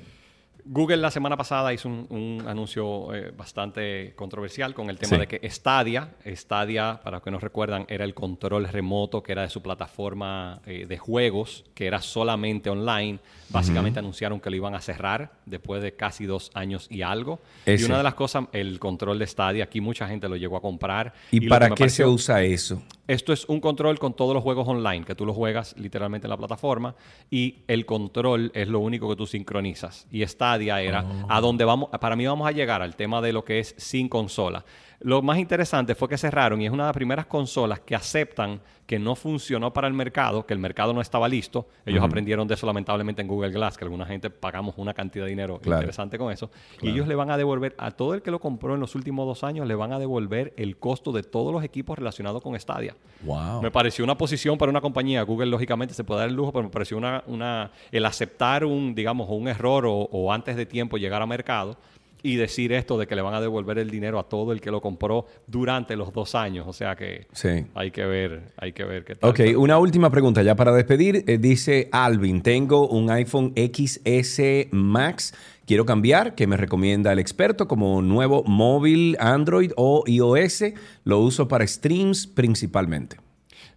Google 0.64 0.98
la 0.98 1.11
semana 1.11 1.36
pasada 1.36 1.72
hizo 1.72 1.88
un, 1.88 2.06
un 2.11 2.44
anuncio 2.48 3.14
eh, 3.14 3.32
bastante 3.36 4.12
controversial 4.16 4.74
con 4.74 4.90
el 4.90 4.98
tema 4.98 5.11
Sí. 5.11 5.20
de 5.20 5.26
que 5.28 5.50
Stadia, 5.50 6.11
Stadia, 6.26 7.00
para 7.02 7.16
los 7.16 7.24
que 7.24 7.30
no 7.30 7.38
recuerdan, 7.38 7.84
era 7.88 8.04
el 8.04 8.14
control 8.14 8.68
remoto 8.68 9.22
que 9.22 9.32
era 9.32 9.42
de 9.42 9.50
su 9.50 9.62
plataforma 9.62 10.61
eh, 10.66 10.86
de 10.86 10.98
juegos, 10.98 11.64
que 11.74 11.86
era 11.86 12.00
solamente 12.00 12.70
online. 12.70 13.18
Básicamente 13.48 13.98
anunciaron 13.98 14.38
que 14.40 14.48
lo 14.50 14.56
iban 14.56 14.74
a 14.76 14.80
cerrar 14.80 15.32
después 15.44 15.82
de 15.82 15.92
casi 15.96 16.24
dos 16.24 16.50
años 16.54 16.86
y 16.88 17.02
algo. 17.02 17.40
Ese. 17.66 17.82
Y 17.82 17.86
una 17.86 17.96
de 17.98 18.04
las 18.04 18.14
cosas, 18.14 18.44
el 18.52 18.78
control 18.78 19.18
de 19.18 19.26
Stadia, 19.26 19.64
aquí 19.64 19.80
mucha 19.80 20.06
gente 20.06 20.28
lo 20.28 20.36
llegó 20.36 20.56
a 20.56 20.61
comprar. 20.61 21.12
¿Y, 21.32 21.48
para 21.48 21.70
qué 21.70 21.88
se 21.88 22.06
usa 22.06 22.42
eso? 22.42 22.80
Esto 23.11 23.32
es 23.32 23.44
un 23.46 23.58
control 23.58 23.98
con 23.98 24.14
todos 24.14 24.34
los 24.34 24.42
juegos 24.44 24.68
online, 24.68 25.04
que 25.04 25.16
tú 25.16 25.26
los 25.26 25.34
juegas 25.34 25.74
literalmente 25.76 26.28
en 26.28 26.30
la 26.30 26.36
plataforma 26.36 26.94
y 27.28 27.56
el 27.66 27.84
control 27.84 28.52
es 28.54 28.68
lo 28.68 28.78
único 28.78 29.08
que 29.08 29.16
tú 29.16 29.26
sincronizas. 29.26 30.06
Y 30.12 30.24
Stadia 30.24 30.80
era 30.80 31.04
a 31.28 31.40
donde 31.40 31.64
vamos, 31.64 31.88
para 32.00 32.14
mí 32.14 32.24
vamos 32.24 32.46
a 32.46 32.52
llegar 32.52 32.82
al 32.82 32.94
tema 32.94 33.20
de 33.20 33.32
lo 33.32 33.44
que 33.44 33.58
es 33.58 33.74
sin 33.78 34.08
consola. 34.08 34.64
Lo 35.01 35.22
más 35.22 35.38
interesante 35.38 35.94
fue 35.94 36.09
que 36.09 36.18
cerraron 36.18 36.61
y 36.61 36.66
es 36.66 36.72
una 36.72 36.84
de 36.84 36.88
las 36.88 36.94
primeras 36.94 37.24
consolas 37.26 37.80
que 37.80 37.94
aceptan 37.94 38.61
que 38.86 38.98
no 38.98 39.14
funcionó 39.14 39.72
para 39.72 39.86
el 39.86 39.94
mercado, 39.94 40.44
que 40.44 40.53
el 40.53 40.59
mercado 40.59 40.92
no 40.92 41.01
estaba 41.01 41.28
listo. 41.28 41.68
Ellos 41.86 42.03
aprendieron 42.03 42.46
de 42.48 42.55
eso 42.55 42.66
lamentablemente 42.66 43.22
en 43.22 43.28
Google 43.28 43.51
Glass, 43.51 43.78
que 43.78 43.84
alguna 43.84 44.05
gente 44.05 44.30
pagamos 44.30 44.74
una 44.78 44.92
cantidad 44.92 45.24
de 45.24 45.30
dinero 45.30 45.59
Claro. 45.61 45.80
interesante 45.80 46.18
con 46.18 46.32
eso. 46.32 46.51
Y 46.82 46.88
ellos 46.90 47.07
le 47.07 47.14
van 47.14 47.30
a 47.30 47.36
devolver, 47.36 47.74
a 47.78 47.92
todo 47.92 48.14
el 48.14 48.20
que 48.22 48.30
lo 48.30 48.40
compró 48.40 48.74
en 48.74 48.80
los 48.80 48.94
últimos 48.96 49.26
dos 49.26 49.44
años, 49.44 49.66
le 49.66 49.74
van 49.76 49.92
a 49.92 49.98
devolver 49.98 50.53
el 50.57 50.76
costo 50.76 51.12
de 51.12 51.22
todos 51.22 51.53
los 51.53 51.62
equipos 51.62 51.96
relacionados 51.96 52.42
con 52.42 52.59
Stadia. 52.59 52.96
Wow. 53.22 53.62
Me 53.62 53.70
pareció 53.70 54.05
una 54.05 54.18
posición 54.18 54.59
para 54.59 54.70
una 54.70 54.80
compañía. 54.80 55.22
Google, 55.22 55.46
lógicamente, 55.46 55.94
se 55.94 56.03
puede 56.05 56.20
dar 56.20 56.28
el 56.28 56.34
lujo, 56.34 56.53
pero 56.53 56.64
me 56.64 56.70
pareció 56.70 56.98
una, 56.98 57.22
una 57.26 57.70
el 57.92 58.05
aceptar 58.05 58.64
un, 58.64 58.94
digamos, 58.94 59.28
un 59.30 59.46
error 59.48 59.86
o, 59.86 59.92
o 59.94 60.32
antes 60.32 60.57
de 60.57 60.66
tiempo 60.66 60.98
llegar 60.98 61.22
a 61.22 61.26
mercado 61.26 61.76
y 62.22 62.36
decir 62.36 62.72
esto 62.72 62.98
de 62.98 63.06
que 63.06 63.14
le 63.16 63.22
van 63.22 63.34
a 63.34 63.40
devolver 63.40 63.78
el 63.78 63.90
dinero 63.90 64.18
a 64.18 64.28
todo 64.28 64.52
el 64.52 64.60
que 64.60 64.70
lo 64.70 64.80
compró 64.80 65.26
durante 65.46 65.96
los 65.96 66.12
dos 66.12 66.34
años. 66.34 66.66
O 66.68 66.72
sea 66.72 66.96
que 66.96 67.26
Sí. 67.32 67.64
hay 67.74 67.90
que 67.90 68.04
ver, 68.04 68.52
hay 68.56 68.72
que 68.72 68.84
ver 68.84 69.04
qué 69.04 69.14
tal. 69.16 69.30
Ok, 69.30 69.40
una 69.56 69.78
última 69.78 70.10
pregunta 70.10 70.42
ya 70.42 70.54
para 70.54 70.72
despedir. 70.72 71.24
Eh, 71.26 71.38
dice 71.38 71.88
Alvin, 71.92 72.42
tengo 72.42 72.88
un 72.88 73.10
iPhone 73.10 73.52
XS 73.56 74.68
Max. 74.70 75.34
Quiero 75.66 75.84
cambiar. 75.86 76.34
¿Qué 76.34 76.46
me 76.46 76.56
recomienda 76.56 77.12
el 77.12 77.18
experto 77.18 77.68
como 77.68 78.02
nuevo 78.02 78.42
móvil, 78.44 79.16
Android 79.20 79.72
o 79.76 80.02
iOS? 80.06 80.64
Lo 81.04 81.20
uso 81.20 81.46
para 81.48 81.66
streams 81.66 82.26
principalmente. 82.26 83.16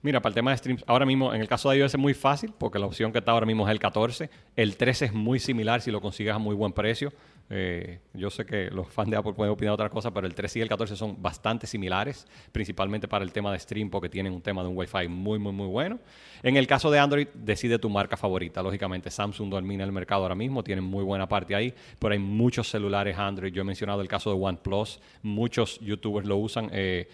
Mira, 0.02 0.22
para 0.22 0.32
el 0.32 0.36
tema 0.36 0.52
de 0.52 0.58
streams, 0.58 0.84
ahora 0.86 1.06
mismo 1.06 1.34
en 1.34 1.40
el 1.40 1.48
caso 1.48 1.70
de 1.70 1.78
iOS 1.78 1.94
es 1.94 2.00
muy 2.00 2.14
fácil 2.14 2.52
porque 2.58 2.78
la 2.78 2.88
opción 2.88 3.14
que 3.14 3.20
está 3.20 3.32
ahora 3.32 3.46
mismo 3.46 3.66
es 3.66 3.72
el 3.72 3.80
14. 3.80 4.30
El 4.56 4.76
13 4.76 5.06
es 5.06 5.14
muy 5.14 5.40
similar 5.40 5.80
si 5.82 5.92
lo 5.92 6.02
consigues 6.02 6.34
a 6.34 6.40
muy 6.40 6.56
buen 6.56 6.74
precio. 6.74 7.14
Eh, 7.56 8.00
yo 8.16 8.32
sé 8.32 8.48
que 8.48 8.72
los 8.72 8.88
fans 8.88 9.12
de 9.12 9.16
Apple 9.16 9.34
pueden 9.34 9.54
opinar 9.54 9.76
otra 9.76 9.88
cosa, 9.88 10.12
pero 10.12 10.26
el 10.26 10.34
13 10.34 10.58
y 10.58 10.62
el 10.64 10.70
14 10.70 10.96
son 10.96 11.22
bastante 11.22 11.68
similares, 11.68 12.26
principalmente 12.52 13.08
para 13.08 13.24
el 13.24 13.32
tema 13.32 13.52
de 13.52 13.60
stream 13.60 13.92
porque 13.92 14.10
tienen 14.10 14.34
un 14.34 14.42
tema 14.42 14.64
de 14.64 14.70
un 14.70 14.76
Wi-Fi 14.76 15.08
muy, 15.08 15.38
muy, 15.38 15.52
muy 15.52 15.68
bueno. 15.68 16.00
En 16.42 16.58
el 16.58 16.66
caso 16.66 16.90
de 16.90 16.98
Android, 16.98 17.28
decide 17.36 17.78
tu 17.78 17.92
marca 17.92 18.18
favorita. 18.18 18.64
Lógicamente, 18.64 19.12
Samsung 19.12 19.52
domina 19.52 19.84
el 19.84 19.92
mercado 19.92 20.24
ahora 20.24 20.34
mismo, 20.34 20.64
tienen 20.64 20.84
muy 20.84 21.04
buena 21.04 21.30
parte 21.30 21.54
ahí, 21.54 21.72
pero 22.00 22.14
hay 22.14 22.20
muchos 22.20 22.70
celulares 22.70 23.20
Android. 23.20 23.54
Yo 23.54 23.62
he 23.62 23.66
mencionado 23.66 24.02
el 24.02 24.08
caso 24.08 24.34
de 24.34 24.42
OnePlus, 24.44 25.00
muchos 25.22 25.80
youtubers 25.80 26.28
lo 26.28 26.38
usan. 26.38 26.72
Eh, 26.74 27.08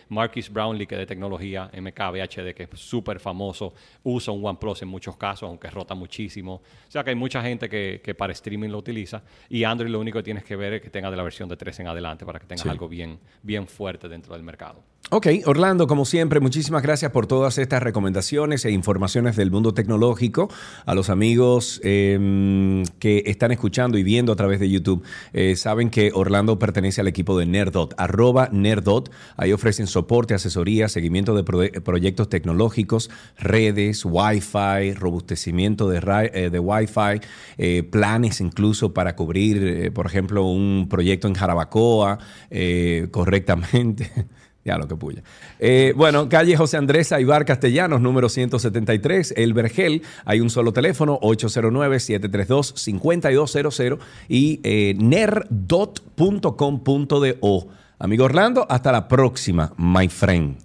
Brownlee, 0.51 0.87
que 0.87 0.95
de 0.95 1.05
tecnología, 1.05 1.69
MKBHD, 1.73 2.53
que 2.53 2.69
es 2.71 2.79
súper 2.79 3.19
famoso, 3.19 3.73
usa 4.03 4.33
un 4.33 4.45
OnePlus 4.45 4.83
en 4.83 4.87
muchos 4.87 5.17
casos, 5.17 5.49
aunque 5.49 5.69
rota 5.69 5.95
muchísimo. 5.95 6.61
O 6.87 6.91
sea 6.91 7.03
que 7.03 7.09
hay 7.09 7.17
mucha 7.17 7.41
gente 7.41 7.67
que, 7.67 7.99
que 8.01 8.15
para 8.15 8.31
streaming 8.31 8.69
lo 8.69 8.77
utiliza. 8.77 9.21
Y 9.49 9.65
Android 9.65 9.91
lo 9.91 9.99
único 9.99 10.19
que 10.19 10.28
tienes 10.29 10.43
que 10.43 10.55
ver 10.55 10.73
es 10.73 10.81
que 10.83 10.91
tenga 10.91 11.09
de 11.09 11.17
la 11.17 11.23
versión 11.23 11.49
de 11.49 11.57
3 11.57 11.79
en 11.79 11.87
adelante 11.87 12.23
para 12.23 12.37
que 12.39 12.45
tengas 12.45 12.61
Sí. 12.61 12.69
algo 12.69 12.87
bien, 12.87 13.17
bien 13.41 13.65
fuerte 13.67 14.07
dentro 14.07 14.33
del 14.35 14.43
mercado. 14.43 14.83
Ok, 15.11 15.25
Orlando, 15.45 15.87
como 15.87 16.05
siempre, 16.05 16.39
muchísimas 16.39 16.83
gracias 16.83 17.11
por 17.11 17.25
todas 17.25 17.57
estas 17.57 17.81
recomendaciones 17.81 18.63
e 18.65 18.69
informaciones 18.71 19.35
del 19.35 19.49
mundo 19.49 19.73
tecnológico. 19.73 20.49
A 20.85 20.93
los 20.93 21.09
amigos 21.09 21.81
eh, 21.83 22.83
que 22.99 23.23
están 23.25 23.51
escuchando 23.51 23.97
y 23.97 24.03
viendo 24.03 24.31
a 24.31 24.35
través 24.35 24.59
de 24.59 24.69
YouTube, 24.69 25.03
eh, 25.33 25.55
saben 25.55 25.89
que 25.89 26.11
Orlando 26.13 26.59
pertenece 26.59 27.01
al 27.01 27.07
equipo 27.07 27.39
de 27.39 27.47
Nerdot, 27.47 27.95
arroba 27.97 28.49
Nerdot. 28.51 29.09
Ahí 29.35 29.51
ofrecen 29.51 29.87
soporte, 29.87 30.35
asesoría, 30.35 30.87
seguimiento 30.89 31.33
de 31.35 31.43
pro- 31.43 31.81
proyectos 31.83 32.29
tecnológicos, 32.29 33.09
redes, 33.39 34.05
Wi-Fi, 34.05 34.93
robustecimiento 34.93 35.89
de, 35.89 36.29
eh, 36.35 36.49
de 36.51 36.59
Wi-Fi, 36.59 37.19
eh, 37.57 37.81
planes 37.81 38.41
incluso 38.41 38.93
para 38.93 39.15
cubrir, 39.15 39.63
eh, 39.63 39.91
por 39.91 40.05
ejemplo, 40.09 40.45
un 40.45 40.87
proyecto 40.89 41.27
en 41.27 41.33
Jarabacoa 41.33 42.19
eh, 42.49 43.07
correctamente. 43.11 44.11
Ya 44.65 44.77
lo 44.77 44.89
que 44.89 44.97
puya. 44.97 45.23
Eh, 45.57 45.93
bueno, 45.95 46.27
calle 46.27 46.57
José 46.57 46.75
Andrés 46.75 47.13
Aibar 47.13 47.45
Castellanos, 47.45 48.01
número 48.01 48.27
173, 48.27 49.35
El 49.37 49.53
Vergel. 49.53 50.01
Hay 50.25 50.41
un 50.41 50.49
solo 50.49 50.73
teléfono, 50.73 51.17
809-732-5200 51.21 53.99
y 54.27 54.59
eh, 54.63 54.95
nerdot.com.do. 54.97 57.67
Amigo 57.99 58.25
Orlando, 58.25 58.67
hasta 58.69 58.91
la 58.91 59.07
próxima, 59.07 59.71
my 59.77 60.09
friend. 60.09 60.57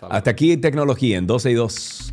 Hasta 0.00 0.30
aquí 0.30 0.56
tecnología 0.56 1.18
en 1.18 1.26
12 1.26 1.50
y 1.50 1.54
2. 1.54 2.12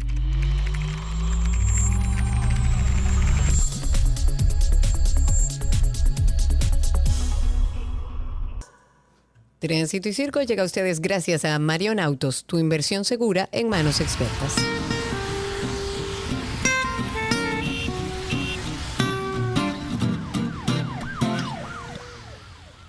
Tránsito 9.60 10.08
y 10.08 10.14
Circo 10.14 10.42
llega 10.42 10.64
a 10.64 10.66
ustedes 10.66 11.02
gracias 11.02 11.44
a 11.44 11.60
Marion 11.60 12.00
Autos, 12.00 12.46
tu 12.46 12.60
inversión 12.60 13.04
segura 13.04 13.50
en 13.52 13.68
manos 13.68 14.00
expertas. 14.00 14.56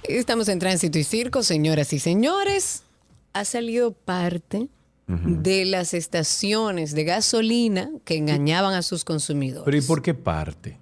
Estamos 0.05 0.49
en 0.49 0.61
Tránsito 0.61 0.97
y 0.99 1.03
Circo, 1.05 1.43
señoras 1.43 1.93
y 1.93 1.99
señores. 1.99 2.85
Ha 3.33 3.45
salido 3.45 3.93
parte 3.93 4.69
de 5.09 5.65
las 5.65 5.93
estaciones 5.93 6.95
de 6.95 7.03
gasolina 7.03 7.91
que 8.05 8.17
engañaban 8.17 8.75
a 8.75 8.83
sus 8.83 9.05
consumidores. 9.05 9.65
Pero 9.65 9.77
¿y 9.77 9.83
por 9.83 10.03
qué 10.03 10.15
parte? 10.15 10.79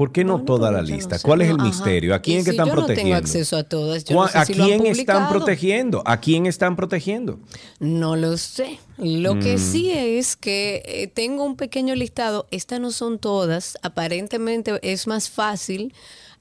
¿Por 0.00 0.12
qué 0.12 0.24
no, 0.24 0.42
toda 0.44 0.70
la 0.72 0.80
yo 0.82 0.88
no 0.88 0.96
lista? 0.96 1.18
sé, 1.18 1.26
¿Cuál 1.26 1.42
es 1.42 1.48
no, 1.48 1.54
el 1.56 1.60
ajá. 1.60 1.68
misterio? 1.68 2.14
¿A 2.14 2.20
quién 2.22 2.42
que 2.42 2.52
están 2.52 2.66
yo 2.68 2.74
no 2.74 2.78
protegiendo? 2.80 3.10
tengo 3.16 3.16
acceso 3.22 3.56
a 3.58 3.64
todas, 3.64 4.04
yo 4.04 4.14
no 4.14 4.22
¿Cuá- 4.22 4.30
sé 4.30 4.38
¿A 4.38 4.44
si 4.46 4.54
quién 4.54 4.86
están 4.86 5.28
protegiendo? 5.28 6.02
¿A 6.06 6.20
quién 6.20 6.46
están 6.46 6.74
protegiendo? 6.74 7.38
No 7.80 8.16
lo 8.16 8.38
sé. 8.38 8.78
Lo 8.96 9.38
que 9.38 9.56
Mm. 9.56 9.58
sí 9.58 9.90
es 9.90 10.36
que 10.36 10.82
eh, 10.86 11.06
tengo 11.06 11.44
un 11.44 11.56
pequeño 11.56 11.94
listado. 11.94 12.46
Estas 12.50 12.80
no 12.80 12.92
son 12.92 13.18
todas. 13.18 13.76
Aparentemente 13.82 14.78
es 14.82 15.06
más 15.06 15.28
fácil 15.28 15.92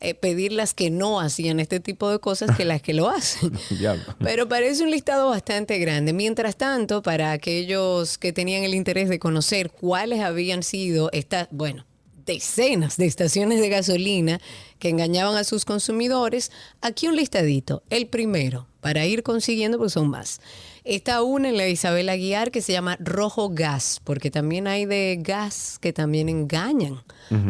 eh, 0.02 0.14
pedir 0.14 0.54
las 0.54 0.74
que 0.74 0.90
no 0.90 1.20
hacían 1.20 1.60
este 1.60 1.82
tipo 1.82 2.10
de 2.10 2.20
cosas 2.20 2.56
que 2.56 2.64
las 2.64 2.82
que 2.82 2.94
lo 2.94 3.10
hacen. 3.10 3.52
Pero 4.20 4.48
parece 4.48 4.84
un 4.84 4.92
listado 4.92 5.28
bastante 5.30 5.78
grande. 5.80 6.14
Mientras 6.14 6.56
tanto, 6.56 7.02
para 7.02 7.34
aquellos 7.34 8.18
que 8.18 8.32
tenían 8.32 8.64
el 8.64 8.74
interés 8.74 9.10
de 9.10 9.20
conocer 9.20 9.70
cuáles 9.70 10.22
habían 10.22 10.64
sido 10.64 11.10
estas, 11.12 11.50
bueno, 11.52 11.86
decenas 12.26 12.98
de 12.98 13.06
estaciones 13.06 13.60
de 13.60 13.70
gasolina 13.70 14.40
que 14.80 14.90
engañaban 14.90 15.36
a 15.38 15.44
sus 15.44 15.66
consumidores, 15.66 16.52
aquí 16.82 17.08
un 17.08 17.16
listadito. 17.16 17.84
El 17.90 18.08
primero, 18.08 18.68
para 18.82 19.06
ir 19.06 19.24
consiguiendo, 19.24 19.78
pues 19.78 19.94
son 19.94 20.10
más. 20.10 20.42
Está 20.84 21.22
una 21.22 21.50
en 21.50 21.58
la 21.58 21.68
Isabel 21.68 22.10
Aguiar 22.10 22.52
que 22.52 22.62
se 22.62 22.72
llama 22.72 22.98
Rojo 23.00 23.50
Gas, 23.50 24.02
porque 24.04 24.32
también 24.32 24.68
hay 24.68 24.86
de 24.86 25.20
gas 25.22 25.78
que 25.80 25.94
también 25.94 26.30
engañan 26.30 27.04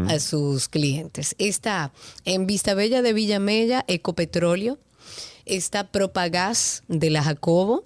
a 0.08 0.20
sus 0.20 0.68
clientes. 0.68 1.36
Está 1.38 1.94
en 2.26 2.48
Vistabella 2.48 3.02
de 3.02 3.14
Villamella, 3.14 3.86
Ecopetróleo. 3.88 4.78
Está 5.46 5.90
Propagas 5.90 6.84
de 6.88 7.10
la 7.10 7.24
Jacobo. 7.24 7.86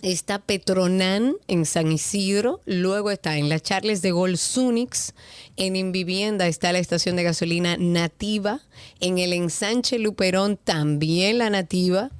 Está 0.00 0.38
Petronan 0.38 1.34
en 1.48 1.66
San 1.66 1.92
Isidro, 1.92 2.60
luego 2.64 3.10
está 3.10 3.36
en 3.36 3.48
la 3.48 3.60
Charles 3.60 4.02
de 4.02 4.10
Gol 4.10 4.38
Sunix, 4.38 5.14
en 5.56 5.76
Invivienda 5.76 6.48
está 6.48 6.72
la 6.72 6.78
estación 6.78 7.16
de 7.16 7.22
gasolina 7.22 7.76
Nativa, 7.76 8.60
en 9.00 9.18
el 9.18 9.32
ensanche 9.32 9.98
Luperón 9.98 10.56
también 10.56 11.38
la 11.38 11.50
Nativa, 11.50 12.10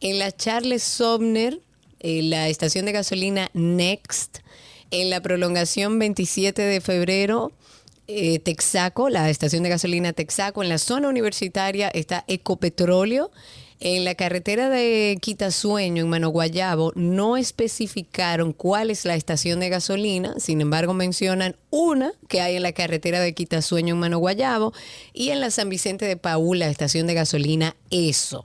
en 0.00 0.18
la 0.18 0.32
Charles 0.32 0.82
Somner, 0.82 1.60
eh, 2.00 2.22
la 2.22 2.48
estación 2.48 2.86
de 2.86 2.92
gasolina 2.92 3.50
Next, 3.52 4.38
en 4.90 5.10
la 5.10 5.20
prolongación 5.20 5.98
27 5.98 6.62
de 6.62 6.80
febrero, 6.80 7.52
eh, 8.10 8.38
Texaco, 8.38 9.10
la 9.10 9.28
estación 9.28 9.62
de 9.62 9.68
gasolina 9.68 10.14
Texaco, 10.14 10.62
en 10.62 10.70
la 10.70 10.78
zona 10.78 11.08
universitaria 11.08 11.88
está 11.88 12.24
Ecopetróleo. 12.26 13.30
En 13.80 14.04
la 14.04 14.16
carretera 14.16 14.68
de 14.68 15.16
Quitasueño, 15.20 16.02
en 16.02 16.08
Manoguayabo, 16.08 16.92
no 16.96 17.36
especificaron 17.36 18.52
cuál 18.52 18.90
es 18.90 19.04
la 19.04 19.14
estación 19.14 19.60
de 19.60 19.68
gasolina, 19.68 20.34
sin 20.38 20.60
embargo 20.60 20.94
mencionan 20.94 21.54
una 21.70 22.10
que 22.26 22.40
hay 22.40 22.56
en 22.56 22.64
la 22.64 22.72
carretera 22.72 23.20
de 23.20 23.34
Quitasueño, 23.34 23.94
en 23.94 24.00
Manoguayabo, 24.00 24.72
y 25.12 25.28
en 25.30 25.38
la 25.38 25.52
San 25.52 25.68
Vicente 25.68 26.06
de 26.06 26.16
Paúl, 26.16 26.58
la 26.58 26.68
estación 26.68 27.06
de 27.06 27.14
gasolina 27.14 27.76
ESO. 27.90 28.44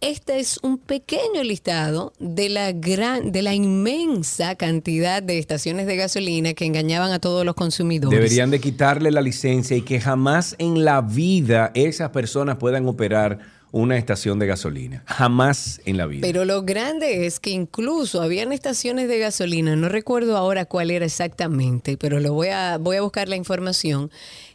Este 0.00 0.40
es 0.40 0.58
un 0.62 0.78
pequeño 0.78 1.42
listado 1.44 2.12
de 2.18 2.48
la 2.48 2.72
gran, 2.72 3.32
de 3.32 3.42
la 3.42 3.54
inmensa 3.54 4.56
cantidad 4.56 5.22
de 5.22 5.38
estaciones 5.38 5.86
de 5.86 5.96
gasolina 5.96 6.52
que 6.52 6.66
engañaban 6.66 7.12
a 7.12 7.20
todos 7.20 7.46
los 7.46 7.54
consumidores. 7.54 8.18
Deberían 8.18 8.50
de 8.50 8.60
quitarle 8.60 9.10
la 9.12 9.22
licencia 9.22 9.76
y 9.76 9.82
que 9.82 10.00
jamás 10.00 10.56
en 10.58 10.84
la 10.84 11.00
vida 11.00 11.70
esas 11.74 12.10
personas 12.10 12.56
puedan 12.56 12.86
operar 12.86 13.53
una 13.74 13.98
estación 13.98 14.38
de 14.38 14.46
gasolina. 14.46 15.02
Jamás 15.04 15.80
en 15.84 15.96
la 15.96 16.06
vida. 16.06 16.20
Pero 16.22 16.44
lo 16.44 16.62
grande 16.62 17.26
es 17.26 17.40
que 17.40 17.50
incluso 17.50 18.22
habían 18.22 18.52
estaciones 18.52 19.08
de 19.08 19.18
gasolina, 19.18 19.74
no 19.74 19.88
recuerdo 19.88 20.36
ahora 20.36 20.64
cuál 20.64 20.92
era 20.92 21.04
exactamente, 21.04 21.96
pero 21.96 22.20
lo 22.20 22.32
voy 22.32 22.48
a, 22.48 22.78
voy 22.78 22.98
a 22.98 23.02
buscar 23.02 23.28
la 23.28 23.34
información, 23.34 24.12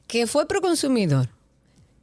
que 0.07 0.26
fue 0.26 0.47
pro 0.47 0.61
consumidor. 0.61 1.28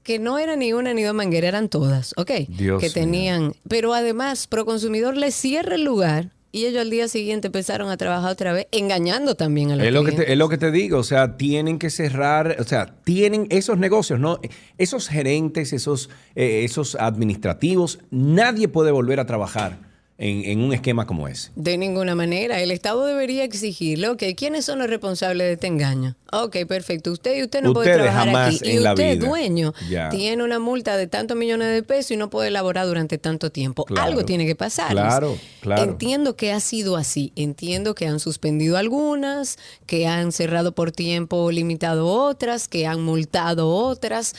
Que 0.02 0.18
no 0.18 0.38
era 0.38 0.56
ni 0.56 0.74
una 0.74 0.92
ni 0.92 1.02
dos 1.02 1.14
mangueras, 1.14 1.48
eran 1.48 1.70
todas, 1.70 2.12
¿ok? 2.18 2.32
Dios 2.48 2.82
que 2.82 2.90
tenían. 2.90 3.54
Pero 3.66 3.94
además, 3.94 4.46
pro 4.46 4.66
consumidor 4.66 5.16
le 5.16 5.30
cierra 5.30 5.76
el 5.76 5.84
lugar 5.84 6.35
y 6.52 6.66
ellos 6.66 6.80
al 6.80 6.90
día 6.90 7.08
siguiente 7.08 7.48
empezaron 7.48 7.90
a 7.90 7.96
trabajar 7.96 8.30
otra 8.32 8.52
vez, 8.52 8.66
engañando 8.72 9.34
también 9.34 9.72
a 9.72 9.76
los 9.76 9.86
Es 9.86 9.92
lo, 9.92 10.04
que 10.04 10.12
te, 10.12 10.32
es 10.32 10.38
lo 10.38 10.48
que 10.48 10.58
te 10.58 10.70
digo, 10.70 10.98
o 10.98 11.04
sea, 11.04 11.36
tienen 11.36 11.78
que 11.78 11.90
cerrar, 11.90 12.56
o 12.58 12.64
sea, 12.64 12.94
tienen 13.04 13.46
esos 13.50 13.78
negocios, 13.78 14.18
¿no? 14.20 14.40
Esos 14.78 15.08
gerentes, 15.08 15.72
esos, 15.72 16.10
eh, 16.34 16.62
esos 16.64 16.94
administrativos, 16.94 17.98
nadie 18.10 18.68
puede 18.68 18.90
volver 18.90 19.20
a 19.20 19.26
trabajar 19.26 19.85
en, 20.18 20.44
en 20.44 20.60
un 20.60 20.72
esquema 20.72 21.06
como 21.06 21.28
ese. 21.28 21.50
De 21.56 21.76
ninguna 21.76 22.14
manera. 22.14 22.60
El 22.60 22.70
Estado 22.70 23.04
debería 23.04 23.44
exigirle, 23.44 24.08
ok, 24.08 24.22
¿quiénes 24.36 24.64
son 24.64 24.78
los 24.78 24.88
responsables 24.88 25.46
de 25.46 25.52
este 25.54 25.66
engaño? 25.66 26.16
Ok, 26.32 26.56
perfecto. 26.66 27.12
Usted 27.12 27.36
y 27.36 27.42
usted 27.42 27.62
no 27.62 27.72
puede 27.72 27.94
trabajar 27.94 28.26
jamás 28.26 28.56
aquí. 28.56 28.70
Y 28.70 28.78
la 28.78 28.94
usted, 28.94 29.16
vida. 29.16 29.28
dueño, 29.28 29.74
tiene 30.10 30.42
una 30.42 30.58
multa 30.58 30.96
de 30.96 31.06
tantos 31.06 31.36
millones 31.36 31.68
de 31.68 31.82
pesos 31.82 32.12
y 32.12 32.16
no 32.16 32.30
puede 32.30 32.48
elaborar 32.48 32.86
durante 32.86 33.18
tanto 33.18 33.50
tiempo. 33.50 33.84
Claro. 33.84 34.08
Algo 34.08 34.24
tiene 34.24 34.46
que 34.46 34.56
pasar. 34.56 34.90
Claro, 34.90 35.36
claro. 35.60 35.82
Entiendo 35.82 36.34
que 36.36 36.52
ha 36.52 36.60
sido 36.60 36.96
así. 36.96 37.32
Entiendo 37.36 37.94
que 37.94 38.06
han 38.06 38.18
suspendido 38.18 38.76
algunas, 38.76 39.58
que 39.86 40.06
han 40.06 40.32
cerrado 40.32 40.74
por 40.74 40.92
tiempo 40.92 41.50
limitado 41.50 42.06
otras, 42.06 42.68
que 42.68 42.86
han 42.86 43.02
multado 43.02 43.68
otras. 43.68 44.34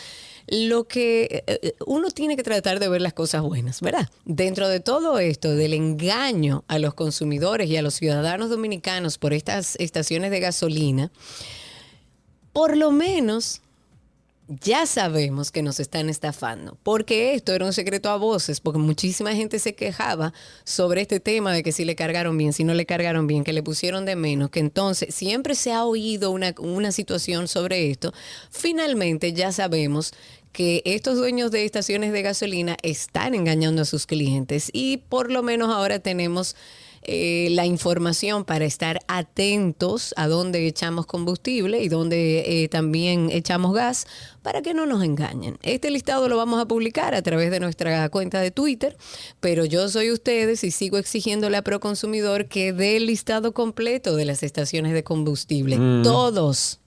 Lo 0.47 0.87
que 0.87 1.43
eh, 1.45 1.59
eh, 1.61 1.75
uno 1.85 2.09
tiene 2.09 2.37
que 2.37 2.43
tratar 2.43 2.79
de 2.79 2.87
ver 2.87 3.01
las 3.01 3.13
cosas 3.13 3.41
buenas, 3.41 3.81
¿verdad? 3.81 4.09
Dentro 4.25 4.69
de 4.69 4.79
todo 4.79 5.19
esto, 5.19 5.55
del 5.55 5.73
engaño 5.73 6.63
a 6.67 6.79
los 6.79 6.93
consumidores 6.93 7.69
y 7.69 7.75
a 7.77 7.81
los 7.81 7.95
ciudadanos 7.95 8.49
dominicanos 8.49 9.17
por 9.17 9.33
estas 9.33 9.75
estaciones 9.75 10.31
de 10.31 10.39
gasolina, 10.39 11.11
por 12.53 12.77
lo 12.77 12.91
menos 12.91 13.61
ya 14.47 14.85
sabemos 14.85 15.51
que 15.51 15.61
nos 15.61 15.79
están 15.79 16.09
estafando, 16.09 16.77
porque 16.83 17.33
esto 17.33 17.53
era 17.53 17.65
un 17.65 17.73
secreto 17.73 18.09
a 18.09 18.15
voces, 18.15 18.61
porque 18.61 18.79
muchísima 18.79 19.35
gente 19.35 19.59
se 19.59 19.75
quejaba 19.75 20.33
sobre 20.63 21.01
este 21.01 21.19
tema 21.19 21.51
de 21.51 21.63
que 21.63 21.73
si 21.73 21.83
le 21.83 21.95
cargaron 21.95 22.37
bien, 22.37 22.53
si 22.53 22.63
no 22.63 22.73
le 22.73 22.85
cargaron 22.85 23.27
bien, 23.27 23.43
que 23.43 23.51
le 23.51 23.61
pusieron 23.61 24.05
de 24.05 24.15
menos, 24.15 24.49
que 24.49 24.61
entonces 24.61 25.13
siempre 25.13 25.53
se 25.53 25.73
ha 25.73 25.83
oído 25.83 26.31
una, 26.31 26.55
una 26.59 26.93
situación 26.93 27.49
sobre 27.49 27.91
esto. 27.91 28.13
Finalmente 28.49 29.33
ya 29.33 29.51
sabemos 29.51 30.13
que 30.57 30.81
estos 30.85 31.17
dueños 31.17 31.51
de 31.51 31.65
estaciones 31.65 32.11
de 32.11 32.23
gasolina 32.23 32.77
están 32.81 33.35
engañando 33.35 33.83
a 33.83 33.85
sus 33.85 34.07
clientes 34.07 34.71
y 34.73 34.97
por 34.97 35.31
lo 35.31 35.43
menos 35.43 35.69
ahora 35.69 35.99
tenemos 35.99 36.55
eh, 37.03 37.49
la 37.51 37.67
información 37.67 38.43
para 38.43 38.65
estar 38.65 38.99
atentos 39.07 40.15
a 40.17 40.27
dónde 40.27 40.65
echamos 40.65 41.05
combustible 41.05 41.83
y 41.83 41.89
dónde 41.89 42.63
eh, 42.63 42.69
también 42.69 43.29
echamos 43.29 43.75
gas 43.75 44.07
para 44.41 44.63
que 44.63 44.73
no 44.73 44.87
nos 44.87 45.03
engañen. 45.03 45.59
Este 45.61 45.91
listado 45.91 46.27
lo 46.27 46.37
vamos 46.37 46.59
a 46.59 46.67
publicar 46.67 47.13
a 47.13 47.21
través 47.21 47.51
de 47.51 47.59
nuestra 47.59 48.09
cuenta 48.09 48.41
de 48.41 48.49
Twitter, 48.49 48.97
pero 49.39 49.63
yo 49.63 49.87
soy 49.89 50.09
ustedes 50.09 50.63
y 50.63 50.71
sigo 50.71 50.97
exigiéndole 50.97 51.57
a 51.57 51.61
Proconsumidor 51.61 52.47
que 52.47 52.73
dé 52.73 52.97
el 52.97 53.05
listado 53.05 53.53
completo 53.53 54.15
de 54.15 54.25
las 54.25 54.41
estaciones 54.41 54.93
de 54.93 55.03
combustible. 55.03 55.77
Mm. 55.77 56.01
Todos. 56.01 56.79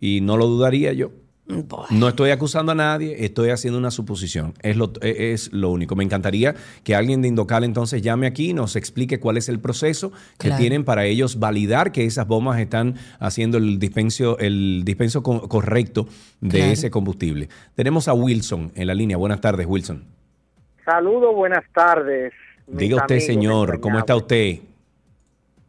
y 0.00 0.20
no 0.20 0.36
lo 0.36 0.46
dudaría 0.46 0.92
yo. 0.92 1.12
No 1.46 2.08
estoy 2.08 2.30
acusando 2.30 2.72
a 2.72 2.74
nadie, 2.74 3.22
estoy 3.26 3.50
haciendo 3.50 3.78
una 3.78 3.90
suposición. 3.90 4.54
Es 4.62 4.78
lo, 4.78 4.92
e- 5.02 5.32
es 5.34 5.52
lo 5.52 5.68
único. 5.70 5.94
Me 5.94 6.02
encantaría 6.02 6.54
que 6.84 6.94
alguien 6.94 7.20
de 7.20 7.28
Indocal 7.28 7.64
entonces 7.64 8.00
llame 8.00 8.26
aquí 8.26 8.50
y 8.50 8.54
nos 8.54 8.76
explique 8.76 9.20
cuál 9.20 9.36
es 9.36 9.50
el 9.50 9.60
proceso 9.60 10.10
que 10.38 10.48
Claro. 10.48 10.56
tienen 10.60 10.84
para 10.84 11.04
ellos 11.04 11.38
validar 11.38 11.92
que 11.92 12.06
esas 12.06 12.26
bombas 12.26 12.58
están 12.60 12.94
haciendo 13.20 13.58
el 13.58 13.78
dispenso, 13.78 14.38
el 14.38 14.82
dispenso 14.86 15.22
co- 15.22 15.46
correcto 15.46 16.08
de 16.40 16.58
Claro. 16.60 16.72
ese 16.72 16.90
combustible. 16.90 17.50
Tenemos 17.74 18.08
a 18.08 18.14
Wilson 18.14 18.72
en 18.74 18.86
la 18.86 18.94
línea. 18.94 19.18
Buenas 19.18 19.42
tardes, 19.42 19.66
Wilson. 19.66 20.02
Saludos, 20.86 21.34
buenas 21.34 21.64
tardes. 21.74 22.32
Diga 22.66 22.96
usted, 22.96 23.16
amigos 23.16 23.26
señor, 23.26 23.80
¿cómo 23.80 23.98
está 23.98 24.16
usted? 24.16 24.60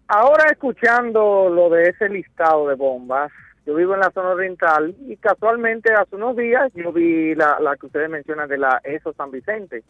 Ahora 0.07 0.45
escuchando 0.51 1.49
lo 1.49 1.69
de 1.69 1.89
ese 1.89 2.07
listado 2.07 2.67
de 2.69 2.75
bombas, 2.75 3.31
yo 3.65 3.73
vivo 3.73 3.95
en 3.95 3.99
la 3.99 4.11
zona 4.11 4.29
oriental 4.29 4.95
y 5.07 5.17
casualmente 5.17 5.91
hace 5.93 6.15
unos 6.15 6.35
días 6.37 6.71
yo 6.75 6.93
vi 6.93 7.33
la, 7.33 7.59
la 7.59 7.75
que 7.75 7.87
ustedes 7.87 8.09
mencionan 8.09 8.47
de 8.47 8.57
la 8.57 8.79
ESO 8.83 9.13
San 9.13 9.31
Vicente 9.31 9.83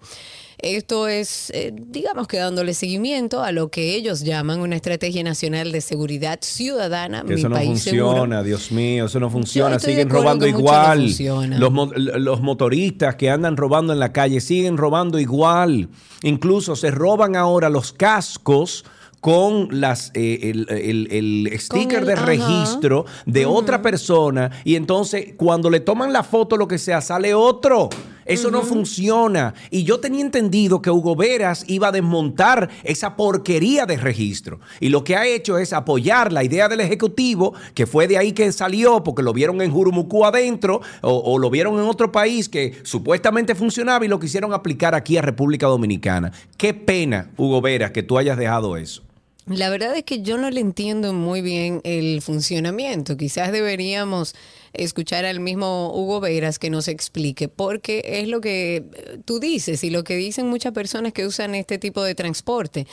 Esto 0.62 1.09
es, 1.09 1.51
eh, 1.55 1.73
digamos 1.74 2.27
que 2.28 2.37
dándole 2.39 2.74
seguimiento 2.74 3.43
a 3.43 3.53
lo 3.53 3.70
que 3.70 3.95
ellos 3.95 4.20
llaman 4.20 4.61
una 4.61 4.77
estrategia 4.77 5.23
nacional 5.23 5.73
de 5.73 5.81
seguridad 5.81 6.39
ciudadana. 6.43 7.23
Que 7.23 7.35
mi 7.35 7.41
eso 7.41 7.49
no 7.49 7.55
país 7.57 7.82
seguro. 7.82 8.07
funciona, 8.11 8.43
Dios 8.43 8.70
mío, 8.73 9.07
eso 9.07 9.20
no 9.20 9.31
funciona. 9.31 9.78
Siguen 9.78 10.09
robando 10.11 10.45
no 10.47 10.59
igual. 10.59 11.01
funciona. 11.01 11.59
los, 11.59 11.73
mo- 11.73 11.93
los 11.95 12.41
motoristas 12.41 13.16
que 13.16 13.31
andan 13.31 13.57
robando 13.57 13.93
en 13.93 13.99
la 13.99 14.12
calle 14.12 14.41
siguen 14.41 14.77
robando 14.77 15.19
igual. 15.19 15.89
Incluso 16.23 16.77
se 16.77 16.91
roban 16.91 17.37
ahora 17.37 17.69
los 17.70 17.93
cascos 17.93 18.85
con 19.20 19.69
las 19.81 20.11
eh, 20.15 20.51
el, 20.51 20.66
el- 20.70 21.09
el 21.51 21.61
sticker 21.61 22.01
el- 22.01 22.07
de 22.07 22.12
ajá. 22.15 22.24
registro 22.24 23.05
de 23.27 23.45
otra 23.45 23.82
persona 23.82 24.51
y 24.65 24.77
entonces 24.77 25.35
cuando 25.37 25.69
le 25.69 25.81
toman 25.81 26.11
la 26.12 26.23
foto 26.23 26.57
lo 26.57 26.66
que 26.66 26.78
sea 26.78 27.01
sale 27.03 27.35
otro. 27.35 27.91
Eso 28.31 28.51
no 28.51 28.62
funciona. 28.62 29.55
Y 29.70 29.85
yo 29.85 30.01
tenía 30.01 30.20
entendido 30.20 30.81
que 30.81 30.90
Hugo 30.90 31.16
Veras 31.16 31.65
iba 31.66 31.89
a 31.89 31.93
desmontar 31.93 32.70
esa 32.85 33.16
porquería 33.16 33.86
de 33.86 33.97
registro. 33.97 34.61
Y 34.78 34.89
lo 34.89 35.05
que 35.05 35.16
ha 35.16 35.27
hecho 35.27 35.59
es 35.59 35.73
apoyar 35.73 36.32
la 36.32 36.44
idea 36.44 36.69
del 36.69 36.81
Ejecutivo, 36.81 37.55
que 37.74 37.86
fue 37.86 38.07
de 38.07 38.19
ahí 38.19 38.32
que 38.32 38.52
salió, 38.52 39.02
porque 39.02 39.23
lo 39.23 39.32
vieron 39.32 39.61
en 39.61 39.73
Jurumucú 39.73 40.24
adentro, 40.24 40.81
o, 41.02 41.16
o 41.19 41.39
lo 41.39 41.51
vieron 41.51 41.74
en 41.74 41.81
otro 41.81 42.12
país 42.12 42.48
que 42.48 42.74
supuestamente 42.85 43.55
funcionaba 43.55 44.05
y 44.05 44.09
lo 44.09 44.20
quisieron 44.20 44.52
aplicar 44.52 44.94
aquí 44.94 45.16
a 45.16 45.23
República 45.23 45.66
Dominicana. 45.66 46.32
Qué 46.57 46.73
pena, 46.73 47.31
Hugo 47.36 47.61
Veras, 47.61 47.90
que 47.90 48.02
tú 48.02 48.16
hayas 48.16 48.39
dejado 48.39 48.77
eso. 48.77 49.02
La 49.46 49.68
verdad 49.70 49.96
es 49.96 50.04
que 50.04 50.22
yo 50.22 50.38
no 50.38 50.50
le 50.50 50.60
entiendo 50.60 51.12
muy 51.12 51.40
bien 51.40 51.80
el 51.84 52.22
funcionamiento. 52.22 53.16
Quizás 53.16 53.52
deberíamos 53.52 54.34
escuchar 54.72 55.24
al 55.24 55.40
mismo 55.40 55.92
Hugo 55.94 56.20
Veras 56.20 56.58
que 56.58 56.70
nos 56.70 56.88
explique, 56.88 57.48
porque 57.48 58.02
es 58.04 58.28
lo 58.28 58.40
que 58.40 58.76
eh, 58.76 59.18
tú 59.24 59.40
dices 59.40 59.82
y 59.82 59.90
lo 59.90 60.04
que 60.04 60.16
dicen 60.16 60.46
muchas 60.46 60.72
personas 60.72 61.12
que 61.12 61.26
usan 61.26 61.54
este 61.54 61.78
tipo 61.78 62.02
de 62.02 62.14
transporte. 62.14 62.86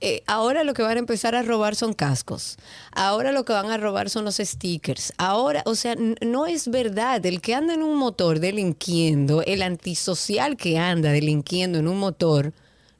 Eh, 0.00 0.22
ahora 0.28 0.62
lo 0.62 0.74
que 0.74 0.82
van 0.82 0.96
a 0.96 1.00
empezar 1.00 1.34
a 1.34 1.42
robar 1.42 1.74
son 1.74 1.92
cascos. 1.92 2.56
Ahora 2.92 3.32
lo 3.32 3.44
que 3.44 3.52
van 3.52 3.70
a 3.70 3.76
robar 3.76 4.08
son 4.10 4.24
los 4.24 4.36
stickers. 4.36 5.12
Ahora, 5.18 5.62
o 5.66 5.74
sea, 5.74 5.96
no 5.96 6.46
es 6.46 6.68
verdad. 6.68 7.24
El 7.26 7.40
que 7.40 7.54
anda 7.54 7.74
en 7.74 7.82
un 7.82 7.98
motor 7.98 8.38
delinquiendo, 8.38 9.42
el 9.42 9.62
antisocial 9.62 10.56
que 10.56 10.78
anda 10.78 11.10
delinquiendo 11.10 11.80
en 11.80 11.88
un 11.88 11.98
motor, 11.98 12.52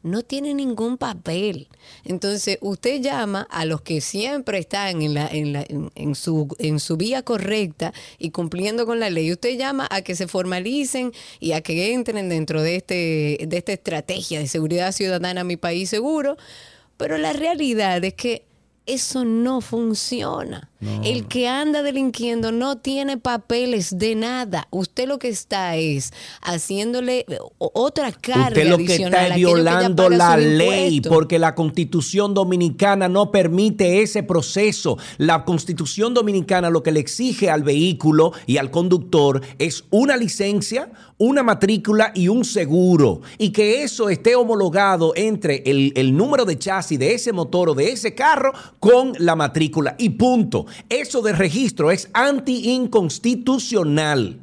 no 0.03 0.23
tiene 0.23 0.55
ningún 0.55 0.97
papel. 0.99 1.69
Entonces, 2.05 2.59
usted 2.61 3.01
llama 3.01 3.47
a 3.51 3.65
los 3.65 3.81
que 3.83 4.01
siempre 4.01 4.59
están 4.59 5.03
en, 5.03 5.15
la, 5.15 5.27
en, 5.29 5.53
la- 5.53 5.65
en- 5.69 5.91
en 5.95 6.15
su, 6.15 6.49
en 6.59 6.81
su 6.81 6.97
vía 6.97 7.23
correcta 7.23 7.93
y 8.19 8.31
cumpliendo 8.31 8.87
con 8.87 9.01
la 9.01 9.11
ley. 9.11 9.33
Usted 9.33 9.59
llama 9.59 9.87
a 9.91 10.03
que 10.03 10.15
se 10.17 10.29
formalicen 10.29 11.13
y 11.41 11.53
a 11.53 11.61
que 11.61 11.93
entren 11.93 12.29
dentro 12.29 12.63
de, 12.63 12.77
este, 12.77 13.39
de 13.47 13.57
esta 13.57 13.73
estrategia 13.73 14.39
de 14.41 14.47
seguridad 14.49 14.93
ciudadana 14.93 15.45
Mi 15.45 15.57
País 15.57 15.91
Seguro. 15.91 16.37
Pero 16.97 17.19
la 17.19 17.33
realidad 17.33 18.03
es 18.05 18.15
que 18.15 18.45
eso 18.87 19.25
no 19.25 19.61
funciona. 19.61 20.68
El 20.81 21.27
que 21.27 21.49
anda 21.49 21.83
delinquiendo 21.83 22.53
no 22.53 22.79
tiene 22.79 23.17
papeles 23.17 23.99
de 23.99 24.15
nada. 24.15 24.69
Usted 24.71 25.09
lo 25.09 25.19
que 25.19 25.29
está 25.29 25.75
es 25.75 26.13
haciéndole 26.41 27.27
otra 27.59 28.13
carga 28.13 28.49
Usted 28.49 28.69
lo 28.69 28.77
que 28.79 28.85
adicional 28.85 29.25
está 29.25 29.35
que 29.35 29.41
violando 29.41 30.09
la 30.09 30.37
ley 30.37 31.01
porque 31.01 31.41
la 31.41 31.57
constitución 31.57 32.33
dominicana 32.33 33.09
no 33.09 33.33
permite 33.33 34.03
ese 34.03 34.23
proceso. 34.23 34.99
La 35.17 35.45
constitución 35.45 36.15
dominicana 36.15 36.71
lo 36.71 36.85
que 36.85 36.93
le 36.93 37.01
exige 37.01 37.51
al 37.51 37.65
vehículo 37.65 38.33
y 38.47 38.59
al 38.59 38.71
conductor 38.71 39.43
es 39.59 39.85
una 39.91 40.17
licencia, 40.17 40.93
una 41.19 41.43
matrícula 41.43 42.13
y 42.15 42.29
un 42.29 42.45
seguro. 42.45 43.23
Y 43.37 43.51
que 43.51 43.83
eso 43.83 44.11
esté 44.11 44.37
homologado 44.37 45.13
entre 45.17 45.65
el, 45.67 45.93
el 45.97 46.17
número 46.17 46.45
de 46.45 46.57
chasis 46.57 47.01
de 47.01 47.15
ese 47.15 47.33
motor 47.33 47.71
o 47.71 47.75
de 47.75 47.91
ese 47.91 48.15
carro 48.15 48.53
con 48.79 49.13
la 49.19 49.35
matrícula. 49.35 49.97
Y 49.99 50.11
punto. 50.11 50.68
Eso 50.89 51.21
de 51.23 51.33
registro 51.33 51.91
es 51.91 52.09
anti-inconstitucional. 52.13 54.39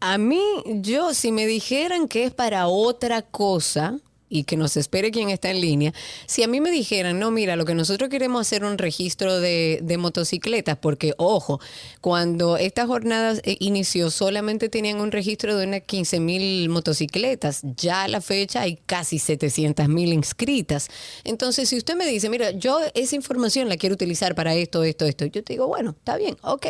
A 0.00 0.18
mí, 0.18 0.42
yo, 0.66 1.14
si 1.14 1.30
me 1.30 1.46
dijeran 1.46 2.08
que 2.08 2.24
es 2.24 2.32
para 2.32 2.66
otra 2.68 3.22
cosa 3.22 4.00
y 4.30 4.44
que 4.44 4.56
nos 4.56 4.78
espere 4.78 5.10
quien 5.10 5.28
está 5.28 5.50
en 5.50 5.60
línea, 5.60 5.92
si 6.26 6.42
a 6.42 6.48
mí 6.48 6.60
me 6.60 6.70
dijeran, 6.70 7.18
no, 7.18 7.30
mira, 7.30 7.56
lo 7.56 7.66
que 7.66 7.74
nosotros 7.74 8.08
queremos 8.08 8.40
hacer 8.40 8.64
un 8.64 8.78
registro 8.78 9.40
de, 9.40 9.80
de 9.82 9.98
motocicletas, 9.98 10.78
porque, 10.78 11.12
ojo, 11.18 11.60
cuando 12.00 12.56
esta 12.56 12.86
jornada 12.86 13.34
eh, 13.42 13.56
inició, 13.60 14.10
solamente 14.10 14.68
tenían 14.68 15.00
un 15.00 15.10
registro 15.10 15.56
de 15.56 15.66
unas 15.66 15.82
15 15.82 16.20
mil 16.20 16.68
motocicletas. 16.68 17.62
Ya 17.76 18.04
a 18.04 18.08
la 18.08 18.20
fecha 18.20 18.62
hay 18.62 18.76
casi 18.86 19.18
700 19.18 19.88
mil 19.88 20.12
inscritas. 20.12 20.88
Entonces, 21.24 21.68
si 21.68 21.76
usted 21.76 21.96
me 21.96 22.06
dice, 22.06 22.30
mira, 22.30 22.52
yo 22.52 22.78
esa 22.94 23.16
información 23.16 23.68
la 23.68 23.76
quiero 23.76 23.94
utilizar 23.94 24.34
para 24.34 24.54
esto, 24.54 24.84
esto, 24.84 25.04
esto, 25.04 25.24
yo 25.26 25.42
te 25.42 25.54
digo, 25.54 25.66
bueno, 25.66 25.90
está 25.90 26.16
bien, 26.16 26.36
ok. 26.42 26.66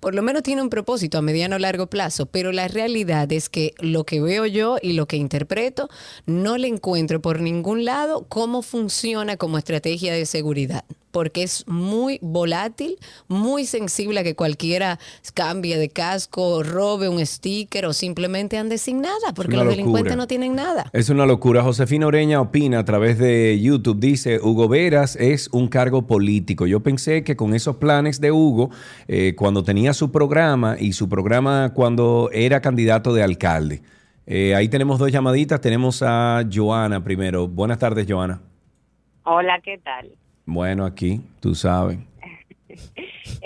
Por 0.00 0.14
lo 0.14 0.22
menos 0.22 0.42
tiene 0.42 0.62
un 0.62 0.70
propósito 0.70 1.18
a 1.18 1.22
mediano 1.22 1.56
o 1.56 1.58
largo 1.58 1.86
plazo, 1.86 2.26
pero 2.26 2.50
la 2.50 2.66
realidad 2.66 3.30
es 3.32 3.48
que 3.48 3.74
lo 3.78 4.04
que 4.04 4.20
veo 4.20 4.46
yo 4.46 4.78
y 4.82 4.94
lo 4.94 5.06
que 5.06 5.16
interpreto, 5.16 5.88
no 6.26 6.58
le 6.58 6.68
encuentro 6.68 7.03
por 7.20 7.40
ningún 7.40 7.84
lado 7.84 8.26
cómo 8.28 8.62
funciona 8.62 9.36
como 9.36 9.58
estrategia 9.58 10.12
de 10.12 10.26
seguridad. 10.26 10.84
Porque 11.10 11.44
es 11.44 11.64
muy 11.68 12.18
volátil, 12.22 12.96
muy 13.28 13.66
sensible 13.66 14.18
a 14.18 14.24
que 14.24 14.34
cualquiera 14.34 14.98
cambie 15.32 15.78
de 15.78 15.88
casco, 15.88 16.64
robe 16.64 17.08
un 17.08 17.24
sticker 17.24 17.86
o 17.86 17.92
simplemente 17.92 18.58
ande 18.58 18.78
sin 18.78 19.00
nada, 19.00 19.32
porque 19.32 19.56
los 19.56 19.68
delincuentes 19.68 20.16
no 20.16 20.26
tienen 20.26 20.56
nada. 20.56 20.90
Es 20.92 21.10
una 21.10 21.24
locura. 21.24 21.62
Josefina 21.62 22.08
Oreña 22.08 22.40
opina 22.40 22.80
a 22.80 22.84
través 22.84 23.18
de 23.18 23.60
YouTube. 23.60 24.00
Dice, 24.00 24.40
Hugo 24.42 24.66
Veras 24.66 25.14
es 25.14 25.48
un 25.52 25.68
cargo 25.68 26.08
político. 26.08 26.66
Yo 26.66 26.80
pensé 26.80 27.22
que 27.22 27.36
con 27.36 27.54
esos 27.54 27.76
planes 27.76 28.20
de 28.20 28.32
Hugo, 28.32 28.70
eh, 29.06 29.34
cuando 29.36 29.62
tenía 29.62 29.94
su 29.94 30.10
programa 30.10 30.76
y 30.80 30.94
su 30.94 31.08
programa 31.08 31.72
cuando 31.74 32.28
era 32.32 32.60
candidato 32.60 33.14
de 33.14 33.22
alcalde. 33.22 33.82
Eh, 34.26 34.54
ahí 34.54 34.68
tenemos 34.68 34.98
dos 34.98 35.12
llamaditas. 35.12 35.60
Tenemos 35.60 36.02
a 36.02 36.42
Joana 36.50 37.02
primero. 37.02 37.46
Buenas 37.46 37.78
tardes, 37.78 38.06
Joana. 38.08 38.40
Hola, 39.24 39.60
¿qué 39.60 39.78
tal? 39.78 40.10
Bueno, 40.46 40.84
aquí, 40.84 41.20
tú 41.40 41.54
sabes. 41.54 41.98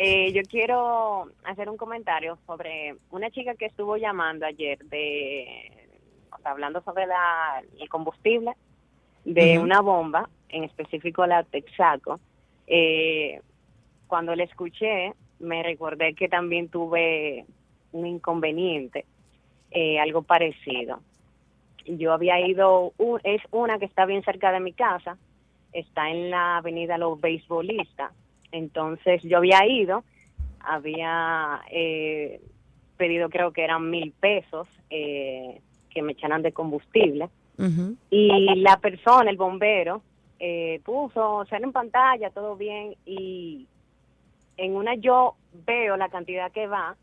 Eh, 0.00 0.32
yo 0.32 0.42
quiero 0.48 1.28
hacer 1.44 1.68
un 1.68 1.76
comentario 1.76 2.38
sobre 2.46 2.94
una 3.10 3.30
chica 3.30 3.56
que 3.56 3.66
estuvo 3.66 3.96
llamando 3.96 4.46
ayer 4.46 4.78
de, 4.84 5.88
o 6.32 6.40
sea, 6.40 6.52
hablando 6.52 6.80
sobre 6.82 7.06
la, 7.06 7.62
el 7.80 7.88
combustible 7.88 8.52
de 9.24 9.58
una 9.58 9.80
bomba, 9.80 10.28
en 10.50 10.62
específico 10.62 11.26
la 11.26 11.42
Texaco. 11.42 12.20
Eh, 12.68 13.40
cuando 14.06 14.36
la 14.36 14.44
escuché, 14.44 15.14
me 15.40 15.64
recordé 15.64 16.14
que 16.14 16.28
también 16.28 16.68
tuve 16.68 17.44
un 17.90 18.06
inconveniente, 18.06 19.04
eh, 19.70 19.98
algo 20.00 20.22
parecido. 20.22 21.00
Yo 21.86 22.12
había 22.12 22.40
ido, 22.46 22.92
un- 22.98 23.20
es 23.24 23.40
una 23.50 23.78
que 23.78 23.84
está 23.86 24.04
bien 24.06 24.22
cerca 24.22 24.52
de 24.52 24.60
mi 24.60 24.72
casa, 24.72 25.16
está 25.72 26.10
en 26.10 26.30
la 26.30 26.58
avenida 26.58 26.98
Los 26.98 27.20
Beisbolistas. 27.20 28.12
Entonces 28.52 29.22
yo 29.22 29.38
había 29.38 29.66
ido, 29.66 30.04
había 30.60 31.60
eh, 31.70 32.40
pedido 32.96 33.28
creo 33.30 33.52
que 33.52 33.62
eran 33.64 33.88
mil 33.90 34.12
pesos 34.12 34.66
eh, 34.90 35.60
que 35.90 36.02
me 36.02 36.12
echaran 36.12 36.42
de 36.42 36.52
combustible 36.52 37.28
y 38.10 38.54
la 38.60 38.76
persona, 38.78 39.30
el 39.30 39.36
bombero, 39.36 40.02
eh, 40.38 40.80
puso, 40.84 41.44
sale 41.50 41.64
en 41.64 41.72
pantalla, 41.72 42.30
todo 42.30 42.54
bien 42.56 42.94
y 43.04 43.66
en 44.56 44.74
una 44.76 44.94
yo 44.94 45.34
veo 45.66 45.96
la 45.96 46.08
cantidad 46.08 46.52
que 46.52 46.66
va 46.66 46.96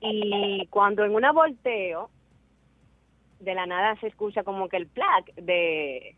y 0.00 0.66
cuando 0.70 1.04
en 1.04 1.14
una 1.14 1.32
volteo 1.32 2.10
de 3.40 3.54
la 3.54 3.66
nada 3.66 3.96
se 4.00 4.06
escucha 4.08 4.42
como 4.42 4.68
que 4.68 4.76
el 4.76 4.86
plac 4.86 5.34
de 5.36 6.16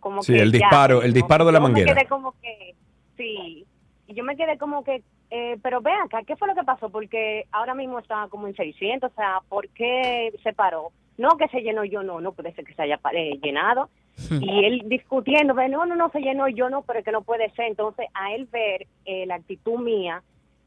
como 0.00 0.22
Sí, 0.22 0.34
que 0.34 0.40
el 0.42 0.52
ya, 0.52 0.58
disparo, 0.58 1.02
el 1.02 1.12
disparo 1.12 1.44
de 1.44 1.52
la 1.52 1.58
Yo 1.58 1.62
me 1.62 1.68
manguera. 1.68 1.94
quedé 1.94 2.06
como 2.08 2.32
que 2.40 2.74
sí 3.16 3.64
y 4.06 4.14
yo 4.14 4.24
me 4.24 4.36
quedé 4.36 4.58
como 4.58 4.84
que 4.84 5.02
eh, 5.30 5.58
pero 5.62 5.80
ve 5.80 5.90
acá, 5.92 6.22
¿qué 6.24 6.36
fue 6.36 6.46
lo 6.46 6.54
que 6.54 6.62
pasó? 6.62 6.90
Porque 6.90 7.46
ahora 7.50 7.74
mismo 7.74 7.98
estaba 7.98 8.28
como 8.28 8.46
en 8.46 8.54
600, 8.54 9.10
o 9.10 9.14
sea, 9.14 9.40
¿por 9.48 9.68
qué 9.70 10.32
se 10.42 10.52
paró? 10.52 10.92
No 11.16 11.36
que 11.36 11.48
se 11.48 11.60
llenó 11.60 11.84
yo, 11.84 12.02
no, 12.02 12.20
no 12.20 12.32
puede 12.32 12.52
ser 12.54 12.64
que 12.64 12.74
se 12.74 12.82
haya 12.82 13.00
eh, 13.12 13.38
llenado. 13.42 13.88
Y 14.30 14.64
él 14.64 14.82
discutiendo, 14.86 15.54
no, 15.54 15.86
no, 15.86 15.96
no, 15.96 16.08
se 16.10 16.20
llenó, 16.20 16.46
yo 16.48 16.70
no, 16.70 16.82
pero 16.82 17.00
es 17.00 17.04
que 17.04 17.10
no 17.10 17.22
puede 17.22 17.50
ser. 17.50 17.66
Entonces, 17.66 18.06
a 18.14 18.32
él 18.32 18.46
ver 18.52 18.86
eh, 19.06 19.26
la 19.26 19.36
actitud 19.36 19.80
mía, 19.80 20.22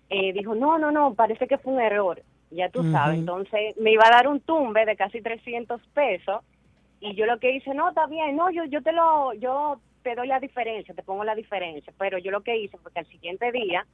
eh, 0.10 0.34
dijo, 0.34 0.56
no, 0.56 0.78
no, 0.78 0.92
no, 0.92 1.14
parece 1.14 1.48
que 1.48 1.58
fue 1.58 1.74
un 1.74 1.82
error, 1.82 2.22
ya 2.52 2.70
tú 2.70 2.84
sabes. 2.92 3.20
Entonces, 3.20 3.76
me 3.78 3.92
iba 3.92 4.04
a 4.06 4.12
dar 4.12 4.28
un 4.28 4.40
tumbe 4.40 4.86
de 4.86 4.96
casi 4.96 5.22
300 5.22 5.82
pesos, 5.94 6.42
y 7.00 7.14
yo 7.16 7.26
lo 7.26 7.40
que 7.40 7.52
hice, 7.52 7.74
no, 7.74 7.90
está 7.90 8.08
bien, 8.08 8.36
no, 8.36 8.50
yo, 8.50 8.64
yo 8.66 8.82
te 8.82 8.92
lo, 8.92 9.34
yo 9.34 9.80
te 10.04 10.16
doy 10.16 10.28
la 10.28 10.40
diferencia, 10.40 10.94
te 10.94 11.04
pongo 11.04 11.24
la 11.24 11.36
diferencia, 11.36 11.94
pero 11.98 12.18
yo 12.18 12.32
lo 12.32 12.42
que 12.42 12.58
hice 12.58 12.78
fue 12.78 12.92
que 12.92 13.00
al 13.00 13.08
siguiente 13.08 13.52
día 13.52 13.86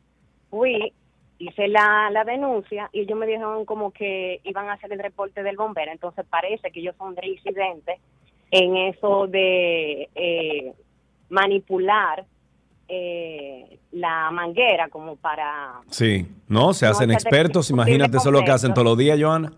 fui, 0.49 0.93
hice 1.39 1.67
la, 1.67 2.09
la 2.11 2.23
denuncia 2.23 2.89
y 2.93 3.01
ellos 3.01 3.17
me 3.17 3.25
dijeron 3.25 3.65
como 3.65 3.91
que 3.91 4.39
iban 4.43 4.69
a 4.69 4.73
hacer 4.73 4.93
el 4.93 4.99
reporte 4.99 5.43
del 5.43 5.57
bombero, 5.57 5.91
entonces 5.91 6.25
parece 6.29 6.71
que 6.71 6.79
ellos 6.79 6.95
son 6.97 7.15
reincidentes 7.15 7.99
en 8.51 8.77
eso 8.77 9.25
de 9.25 10.09
eh, 10.13 10.73
manipular 11.29 12.25
eh, 12.87 13.79
la 13.91 14.29
manguera 14.31 14.89
como 14.89 15.15
para 15.15 15.81
Sí, 15.89 16.27
no, 16.47 16.73
se 16.73 16.85
hacen 16.85 17.09
No, 17.09 17.13
expertos, 17.13 17.69
imagínate, 17.69 18.17
eso 18.17 18.29
es 18.29 18.33
lo 18.33 18.43
que 18.43 18.51
hacen 18.51 18.73
todos 18.73 18.85
los 18.85 18.97
días, 18.97 19.19
Joana. 19.19 19.51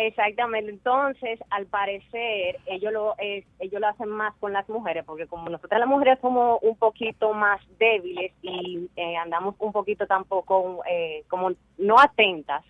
Exactamente, 0.00 0.70
entonces 0.70 1.40
al 1.50 1.66
parecer 1.66 2.56
ellos 2.66 2.92
lo 2.92 3.16
eh, 3.18 3.44
ellos 3.58 3.80
lo 3.80 3.88
hacen 3.88 4.08
más 4.08 4.32
con 4.36 4.52
las 4.52 4.68
mujeres 4.68 5.02
porque 5.04 5.26
como 5.26 5.50
nosotras 5.50 5.80
las 5.80 5.88
mujeres 5.88 6.20
somos 6.20 6.60
un 6.62 6.76
poquito 6.76 7.32
más 7.32 7.60
débiles 7.80 8.30
y 8.40 8.88
eh, 8.94 9.16
andamos 9.16 9.56
un 9.58 9.72
poquito 9.72 10.06
tampoco 10.06 10.84
eh, 10.88 11.24
como 11.26 11.50
no 11.78 11.98
atentas, 11.98 12.64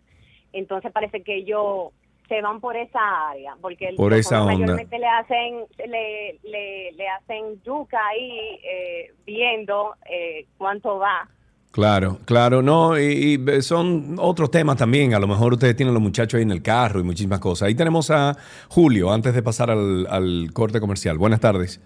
entonces 0.54 0.90
parece 0.90 1.22
que 1.22 1.36
ellos 1.36 1.92
se 2.28 2.40
van 2.42 2.60
por 2.60 2.76
esa 2.76 3.30
área 3.30 3.54
porque 3.60 3.94
Por 3.96 4.12
esa 4.12 4.42
onda. 4.42 4.52
mayormente 4.58 4.98
le 4.98 5.06
hacen 5.06 5.64
le, 5.78 6.38
le, 6.42 6.92
le 6.92 7.08
hacen 7.08 7.60
yuca 7.64 7.98
ahí 8.10 8.60
eh, 8.62 9.12
viendo 9.26 9.94
eh, 10.10 10.46
cuánto 10.58 10.98
va 10.98 11.28
Claro, 11.70 12.18
claro, 12.24 12.62
no, 12.62 12.98
y, 12.98 13.34
y 13.46 13.62
son 13.62 14.16
otros 14.18 14.50
temas 14.50 14.78
también. 14.78 15.14
A 15.14 15.18
lo 15.20 15.28
mejor 15.28 15.52
ustedes 15.52 15.76
tienen 15.76 15.92
los 15.94 16.02
muchachos 16.02 16.38
ahí 16.38 16.42
en 16.42 16.50
el 16.50 16.62
carro 16.62 16.98
y 16.98 17.02
muchísimas 17.04 17.40
cosas. 17.40 17.68
Ahí 17.68 17.74
tenemos 17.74 18.10
a 18.10 18.36
Julio, 18.68 19.12
antes 19.12 19.34
de 19.34 19.42
pasar 19.42 19.70
al, 19.70 20.06
al 20.08 20.50
corte 20.54 20.80
comercial. 20.80 21.18
Buenas 21.18 21.40
tardes. 21.40 21.80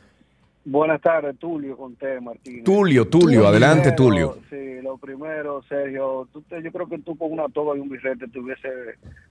Buenas 0.65 1.01
tardes, 1.01 1.37
Tulio 1.39 1.77
Conté 1.77 2.21
Martínez. 2.21 2.63
Tulio, 2.65 3.09
Tulio, 3.09 3.49
adelante, 3.49 3.93
Tulio. 3.93 4.39
Sí, 4.49 4.81
lo 4.81 4.97
primero, 4.97 5.61
Sergio, 5.69 6.29
tú 6.33 6.43
te- 6.43 6.63
yo 6.63 6.71
creo 6.71 6.89
que 6.89 6.99
tú 6.99 7.17
con 7.17 7.33
una 7.33 7.49
toga 7.49 7.77
y 7.77 7.81
un 7.81 7.89
birrete 7.89 8.29
te 8.29 8.39
hubiese, 8.39 8.69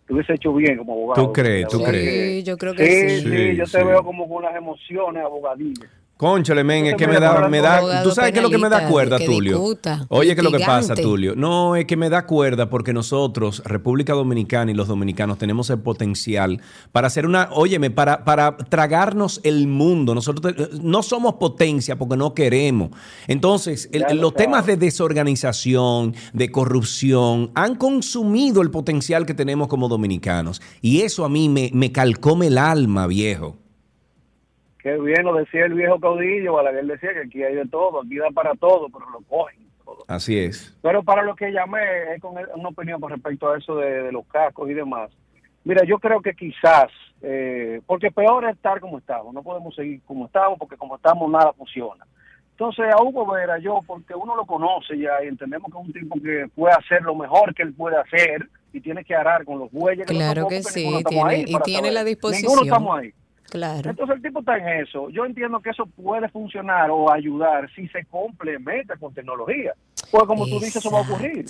te 0.07 0.13
hubiese 0.13 0.33
hecho 0.33 0.53
bien 0.53 0.77
como 0.77 0.91
abogado. 0.93 1.27
¿Tú 1.27 1.31
crees? 1.33 1.67
¿Tú 1.69 1.81
crees? 1.83 2.33
Sí, 2.39 2.43
yo 2.43 2.57
creo 2.57 2.73
que 2.75 2.85
sí. 2.85 3.09
sí. 3.21 3.29
Sí, 3.29 3.55
yo 3.55 3.65
Sí, 3.65 3.71
te 3.71 3.79
sí. 3.79 3.85
veo 3.87 4.03
como 4.03 4.27
con 4.27 4.43
las 4.43 4.55
emociones 4.55 5.23
abogadillas. 5.23 5.89
Conchale, 6.21 6.63
men, 6.63 6.85
es 6.85 6.95
que 6.97 7.07
me 7.07 7.19
da, 7.19 7.49
me 7.49 7.61
da, 7.61 8.03
tú 8.03 8.11
sabes 8.11 8.31
qué 8.31 8.37
es 8.37 8.43
lo 8.43 8.51
que 8.51 8.59
me 8.59 8.69
da 8.69 8.87
cuerda, 8.87 9.17
que 9.17 9.25
Tulio. 9.25 9.53
discuta, 9.57 10.05
Oye, 10.09 10.35
¿qué 10.35 10.41
es 10.41 10.43
lo 10.45 10.51
que 10.55 10.63
pasa, 10.63 10.93
Tulio? 10.95 11.33
No, 11.35 11.75
es 11.75 11.85
que 11.85 11.97
me 11.97 12.11
da 12.11 12.27
cuerda 12.27 12.69
porque 12.69 12.93
nosotros, 12.93 13.63
República 13.65 14.13
Dominicana 14.13 14.69
y 14.69 14.75
los 14.75 14.87
dominicanos, 14.87 15.39
tenemos 15.39 15.71
el 15.71 15.79
potencial 15.79 16.61
para 16.91 17.07
hacer 17.07 17.25
una, 17.25 17.49
óyeme, 17.53 17.89
para, 17.89 18.23
para 18.23 18.55
tragarnos 18.55 19.41
el 19.43 19.67
mundo. 19.67 20.13
Nosotros 20.13 20.53
no 20.83 21.01
somos 21.01 21.33
potencia 21.39 21.97
porque 21.97 22.17
no 22.17 22.35
queremos. 22.35 22.91
Entonces, 23.27 23.89
el- 23.91 24.19
los 24.19 24.35
temas 24.35 24.67
de 24.67 24.77
desorganización, 24.77 26.13
de 26.33 26.51
corrupción, 26.51 27.49
han 27.55 27.73
consumido 27.75 28.61
el 28.61 28.69
potencial 28.69 29.25
que 29.25 29.33
tenemos 29.33 29.67
como 29.67 29.87
dominicanos. 29.87 30.61
Y 30.81 31.01
eso 31.01 31.25
a 31.25 31.29
mí 31.29 31.49
me, 31.49 31.71
me 31.73 31.91
calcome 31.91 32.45
el 32.47 32.59
alma, 32.59 33.07
viejo. 33.07 33.57
Qué 34.83 34.97
bien 34.99 35.23
lo 35.23 35.35
decía 35.35 35.65
el 35.65 35.73
viejo 35.73 35.99
caudillo, 35.99 36.53
Balaguer 36.53 36.85
decía 36.85 37.13
que 37.13 37.21
aquí 37.21 37.43
hay 37.43 37.55
de 37.55 37.67
todo, 37.67 38.01
aquí 38.01 38.17
da 38.17 38.29
para 38.33 38.53
todo, 38.55 38.87
pero 38.89 39.09
lo 39.11 39.21
cogen. 39.21 39.59
Así 40.07 40.39
es. 40.39 40.75
Pero 40.81 41.03
para 41.03 41.21
lo 41.23 41.35
que 41.35 41.51
llamé 41.51 42.15
es 42.15 42.21
con 42.21 42.33
una 42.55 42.69
opinión 42.69 42.99
con 43.01 43.11
respecto 43.11 43.51
a 43.51 43.57
eso 43.57 43.75
de, 43.75 44.03
de 44.03 44.11
los 44.11 44.25
cascos 44.27 44.69
y 44.69 44.73
demás. 44.73 45.11
Mira, 45.63 45.83
yo 45.85 45.99
creo 45.99 46.21
que 46.21 46.33
quizás, 46.33 46.87
eh, 47.21 47.81
porque 47.85 48.09
peor 48.09 48.45
es 48.45 48.55
estar 48.55 48.79
como 48.79 48.97
estamos, 48.97 49.33
no 49.33 49.43
podemos 49.43 49.75
seguir 49.75 50.01
como 50.07 50.25
estamos, 50.25 50.57
porque 50.57 50.77
como 50.77 50.95
estamos 50.95 51.29
nada 51.29 51.53
funciona. 51.53 52.05
Entonces 52.51 52.85
a 52.93 53.01
Hugo 53.03 53.31
Vera, 53.31 53.59
yo, 53.59 53.79
porque 53.85 54.13
uno 54.15 54.35
lo 54.35 54.45
conoce 54.45 54.97
ya 54.97 55.23
y 55.23 55.27
entendemos 55.27 55.71
que 55.71 55.79
es 55.79 55.85
un 55.85 55.93
tipo 55.93 56.15
que 56.21 56.47
puede 56.55 56.73
hacer 56.73 57.01
lo 57.03 57.15
mejor 57.15 57.53
que 57.53 57.63
él 57.63 57.73
puede 57.73 57.97
hacer 57.97 58.47
y 58.73 58.81
tiene 58.81 59.03
que 59.03 59.13
arar 59.15 59.45
con 59.45 59.59
los 59.59 59.71
bueyes. 59.71 60.05
que 60.07 60.13
Claro 60.13 60.47
que 60.47 60.61
porque 60.61 60.61
sí, 60.63 60.79
ninguno 60.81 60.97
estamos 60.99 61.27
tiene- 61.29 61.29
ahí 61.33 61.41
y 61.41 61.59
tiene 61.63 61.79
saber. 61.79 61.93
la 61.93 62.03
disposición. 62.03 62.49
Ninguno 62.51 62.63
estamos 62.63 62.99
ahí. 62.99 63.13
Claro. 63.51 63.89
Entonces 63.89 64.15
el 64.15 64.21
tipo 64.21 64.39
está 64.39 64.57
en 64.57 64.81
eso. 64.81 65.09
Yo 65.09 65.25
entiendo 65.25 65.59
que 65.59 65.71
eso 65.71 65.85
puede 65.85 66.29
funcionar 66.29 66.89
o 66.89 67.11
ayudar 67.11 67.69
si 67.75 67.85
se 67.89 68.05
complementa 68.05 68.95
con 68.95 69.13
tecnología. 69.13 69.73
Pues 70.09 70.23
como 70.23 70.45
tú 70.45 70.53
dices, 70.53 70.77
eso 70.77 70.89
va 70.89 70.99
a 70.99 71.01
ocurrir. 71.01 71.45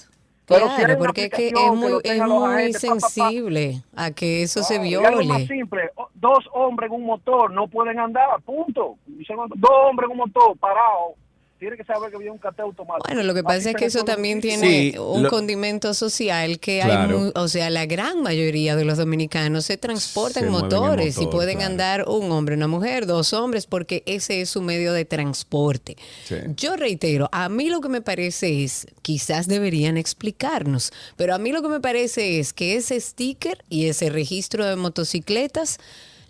Pero 0.48 0.66
Claro, 0.66 0.98
porque 0.98 1.26
es 1.26 1.30
que 1.30 1.48
es 1.50 1.54
que 1.54 1.72
muy, 1.72 1.94
es 2.04 2.24
muy 2.24 2.54
agentes, 2.54 2.82
pa, 2.82 2.88
pa, 2.88 2.96
pa, 2.96 3.08
sensible 3.08 3.84
a 3.96 4.10
que 4.12 4.42
eso 4.42 4.64
se 4.64 4.84
y 4.84 4.96
algo 4.96 5.24
más 5.24 5.38
viole. 5.38 5.48
simple, 5.48 5.92
dos 6.16 6.40
hombres 6.54 6.90
en 6.90 6.96
un 6.96 7.06
motor 7.06 7.52
no 7.52 7.68
pueden 7.68 8.00
andar, 8.00 8.42
punto. 8.44 8.98
Dos 9.06 9.72
hombres 9.88 10.10
en 10.10 10.12
un 10.12 10.18
motor 10.18 10.58
parado, 10.58 11.14
tiene 11.62 11.78
que 11.78 11.84
saber 11.86 12.10
que 12.10 12.18
viene 12.18 12.32
un 12.32 12.40
cateo 12.40 12.66
automático. 12.66 13.06
Bueno, 13.08 13.22
lo 13.22 13.36
que 13.36 13.44
pasa 13.44 13.70
es 13.70 13.76
que 13.76 13.86
eso 13.86 14.04
también 14.04 14.42
tiene 14.42 14.92
Sí, 14.94 14.98
un 14.98 15.22
lo- 15.22 15.30
condimento 15.30 15.94
social 15.94 16.60
que 16.60 16.80
Claro. 16.84 17.18
hay, 17.18 17.24
mu- 17.26 17.32
o 17.36 17.48
sea, 17.48 17.70
la 17.70 17.86
gran 17.86 18.24
mayoría 18.24 18.76
de 18.76 18.84
los 18.84 18.98
dominicanos 18.98 19.66
se 19.66 19.78
transportan 19.78 20.42
Se 20.42 20.48
en 20.48 20.52
motores 20.52 21.20
y 21.22 21.28
pueden 21.28 21.58
claro. 21.58 21.72
andar 21.72 22.06
un 22.10 22.32
hombre, 22.32 22.56
una 22.56 22.68
mujer, 22.68 23.06
dos 23.06 23.32
hombres, 23.34 23.68
porque 23.68 24.02
ese 24.08 24.42
es 24.42 24.50
su 24.50 24.64
medio 24.64 24.92
de 24.92 25.06
transporte. 25.06 25.98
Sí. 26.28 26.34
Yo 26.58 26.78
reitero, 26.78 27.30
a 27.32 27.48
mí 27.48 27.70
lo 27.70 27.80
que 27.80 27.90
me 27.90 28.02
parece 28.02 28.64
es, 28.64 28.88
quizás 29.04 29.48
deberían 29.48 29.98
explicarnos, 29.98 30.92
pero 31.16 31.36
a 31.36 31.38
mí 31.38 31.52
lo 31.52 31.62
que 31.62 31.68
me 31.68 31.80
parece 31.80 32.40
es 32.40 32.54
que 32.54 32.76
ese 32.76 33.00
sticker 33.00 33.64
y 33.70 33.86
ese 33.86 34.10
registro 34.10 34.66
de 34.66 34.76
motocicletas, 34.78 35.78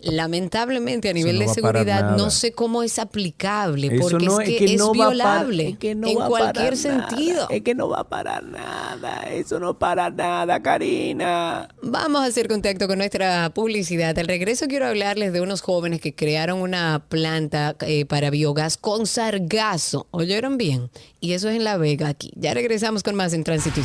lamentablemente 0.02 1.08
a 1.08 1.12
nivel 1.12 1.38
no 1.38 1.46
de 1.46 1.54
seguridad 1.54 2.16
no 2.16 2.30
sé 2.30 2.52
cómo 2.52 2.82
es 2.82 2.98
aplicable, 2.98 3.88
Eso 3.88 4.02
porque 4.10 4.26
no- 4.26 4.40
es 4.40 4.48
es 4.48 4.58
que, 4.58 4.64
es 4.74 4.78
no 4.78 4.92
violable 4.92 5.76
que 5.78 5.94
no 5.94 6.08
en 6.08 6.18
va 6.18 6.24
a 6.26 6.28
cualquier 6.28 6.76
nada, 6.76 7.08
sentido. 7.08 7.46
Es 7.50 7.62
que 7.62 7.74
no 7.74 7.88
va 7.88 8.00
a 8.00 8.08
parar 8.08 8.42
nada. 8.44 9.22
Eso 9.30 9.58
no 9.60 9.78
para 9.78 10.10
nada, 10.10 10.60
Karina. 10.62 11.68
Vamos 11.82 12.22
a 12.22 12.26
hacer 12.26 12.48
contacto 12.48 12.86
con 12.88 12.98
nuestra 12.98 13.50
publicidad. 13.54 14.18
Al 14.18 14.26
regreso 14.26 14.66
quiero 14.68 14.86
hablarles 14.86 15.32
de 15.32 15.40
unos 15.40 15.60
jóvenes 15.60 16.00
que 16.00 16.14
crearon 16.14 16.60
una 16.60 17.04
planta 17.08 17.76
eh, 17.80 18.04
para 18.04 18.30
biogás 18.30 18.76
con 18.76 19.06
sargazo. 19.06 20.06
¿Oyeron 20.10 20.58
bien? 20.58 20.90
Y 21.20 21.32
eso 21.34 21.48
es 21.48 21.56
en 21.56 21.64
La 21.64 21.76
Vega 21.76 22.08
aquí. 22.08 22.32
Ya 22.36 22.54
regresamos 22.54 23.02
con 23.02 23.14
más 23.14 23.32
en 23.32 23.44
Tránsito 23.44 23.80
y. 23.80 23.84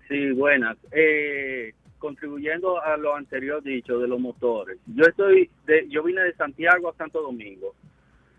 Sí, 0.06 0.30
buenas. 0.30 0.76
Eh, 0.92 1.74
contribuyendo 1.98 2.80
a 2.80 2.96
lo 2.96 3.16
anterior 3.16 3.60
dicho 3.64 3.98
de 3.98 4.06
los 4.06 4.20
motores. 4.20 4.78
Yo 4.86 5.06
estoy, 5.06 5.50
de, 5.66 5.88
yo 5.88 6.04
vine 6.04 6.20
de 6.20 6.34
Santiago 6.34 6.90
a 6.90 6.94
Santo 6.94 7.20
Domingo 7.20 7.74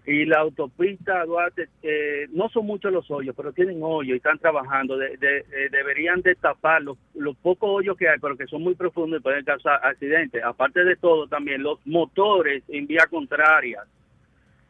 y 0.08 0.24
la 0.26 0.40
autopista 0.40 1.26
Duarte, 1.26 1.68
eh, 1.84 2.28
no 2.32 2.48
son 2.48 2.66
muchos 2.66 2.94
los 2.94 3.12
hoyos, 3.12 3.36
pero 3.36 3.52
tienen 3.52 3.80
hoyos 3.84 4.14
y 4.14 4.18
están 4.18 4.40
trabajando. 4.40 4.98
De- 4.98 5.16
eh, 5.22 5.68
deberían 5.70 6.22
de 6.22 6.34
tapar 6.36 6.82
los, 6.82 6.98
pocos 7.42 7.70
hoyos 7.70 7.98
que 7.98 8.08
hay, 8.08 8.18
pero 8.20 8.38
que 8.38 8.48
son 8.48 8.64
muy 8.64 8.74
profundos 8.74 9.20
y 9.20 9.24
pueden 9.24 9.44
causar 9.44 9.86
accidentes. 9.86 10.42
Aparte 10.46 10.86
de 10.86 10.96
todo, 10.96 11.28
también 11.28 11.62
los 11.62 11.86
motores 11.86 12.64
en 12.70 12.88
vía 12.88 13.06
contraria. 13.10 13.84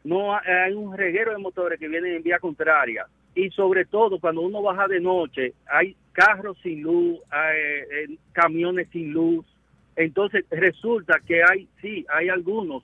No 0.02 0.34
ha- 0.34 0.42
hay 0.44 0.72
un 0.72 0.96
reguero 0.96 1.30
de 1.30 1.38
motores 1.38 1.78
que 1.78 1.86
vienen 1.86 2.16
en 2.16 2.22
vía 2.24 2.40
contraria. 2.40 3.06
Y 3.36 3.50
sobre 3.50 3.84
todo, 3.84 4.18
cuando 4.18 4.40
uno 4.40 4.60
baja 4.60 4.88
de 4.88 4.98
noche, 4.98 5.52
hay 5.70 5.94
carros 6.10 6.58
sin 6.64 6.82
luz, 6.82 7.20
hay, 7.30 7.56
eh, 7.58 8.16
camiones 8.32 8.88
sin 8.90 9.12
luz. 9.12 9.46
Entonces 9.94 10.44
resulta 10.50 11.20
que 11.24 11.42
hay, 11.44 11.68
sí, 11.80 12.04
hay 12.12 12.28
algunos 12.28 12.82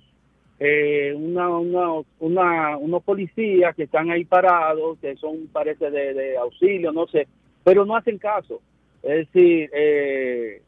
eh, 0.60 1.12
una, 1.16 1.48
una, 1.58 1.88
una- 2.20 2.76
unos 2.76 3.02
policías 3.02 3.74
que 3.74 3.84
están 3.84 4.10
ahí 4.10 4.24
parados, 4.24 4.98
que 5.00 5.16
son, 5.16 5.48
parece, 5.52 5.90
de, 5.90 6.14
de 6.14 6.36
auxilio, 6.36 6.92
no 6.92 7.06
sé, 7.06 7.26
pero 7.64 7.84
no 7.84 7.96
hacen 7.96 8.18
caso. 8.18 8.60
Es 9.02 9.26
decir, 9.32 9.70
eh, 9.74 10.62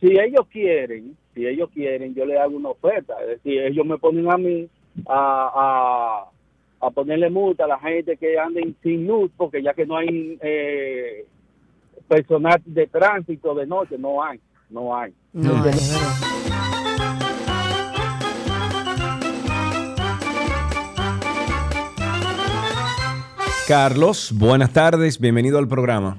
si 0.00 0.18
ellos 0.18 0.46
quieren, 0.50 1.16
si 1.34 1.46
ellos 1.46 1.70
quieren, 1.74 2.14
yo 2.14 2.24
les 2.24 2.38
hago 2.38 2.56
una 2.56 2.70
oferta. 2.70 3.14
Es 3.22 3.28
decir, 3.42 3.60
ellos 3.62 3.84
me 3.86 3.98
ponen 3.98 4.30
a 4.30 4.36
mí 4.38 4.68
a, 5.06 6.26
a, 6.80 6.86
a 6.86 6.90
ponerle 6.90 7.28
multa 7.30 7.64
a 7.64 7.68
la 7.68 7.78
gente 7.78 8.16
que 8.16 8.38
anden 8.38 8.74
sin 8.82 9.06
luz, 9.06 9.30
porque 9.36 9.62
ya 9.62 9.74
que 9.74 9.86
no 9.86 9.96
hay 9.96 10.38
eh, 10.40 11.24
personal 12.08 12.60
de 12.64 12.86
tránsito 12.86 13.54
de 13.54 13.66
noche, 13.66 13.96
no 13.98 14.22
hay, 14.22 14.38
no 14.70 14.94
hay. 14.96 15.12
No 15.32 15.62
hay, 15.64 15.70
Carlos, 23.68 24.32
buenas 24.36 24.72
tardes. 24.72 25.20
Bienvenido 25.20 25.58
al 25.58 25.68
programa. 25.68 26.18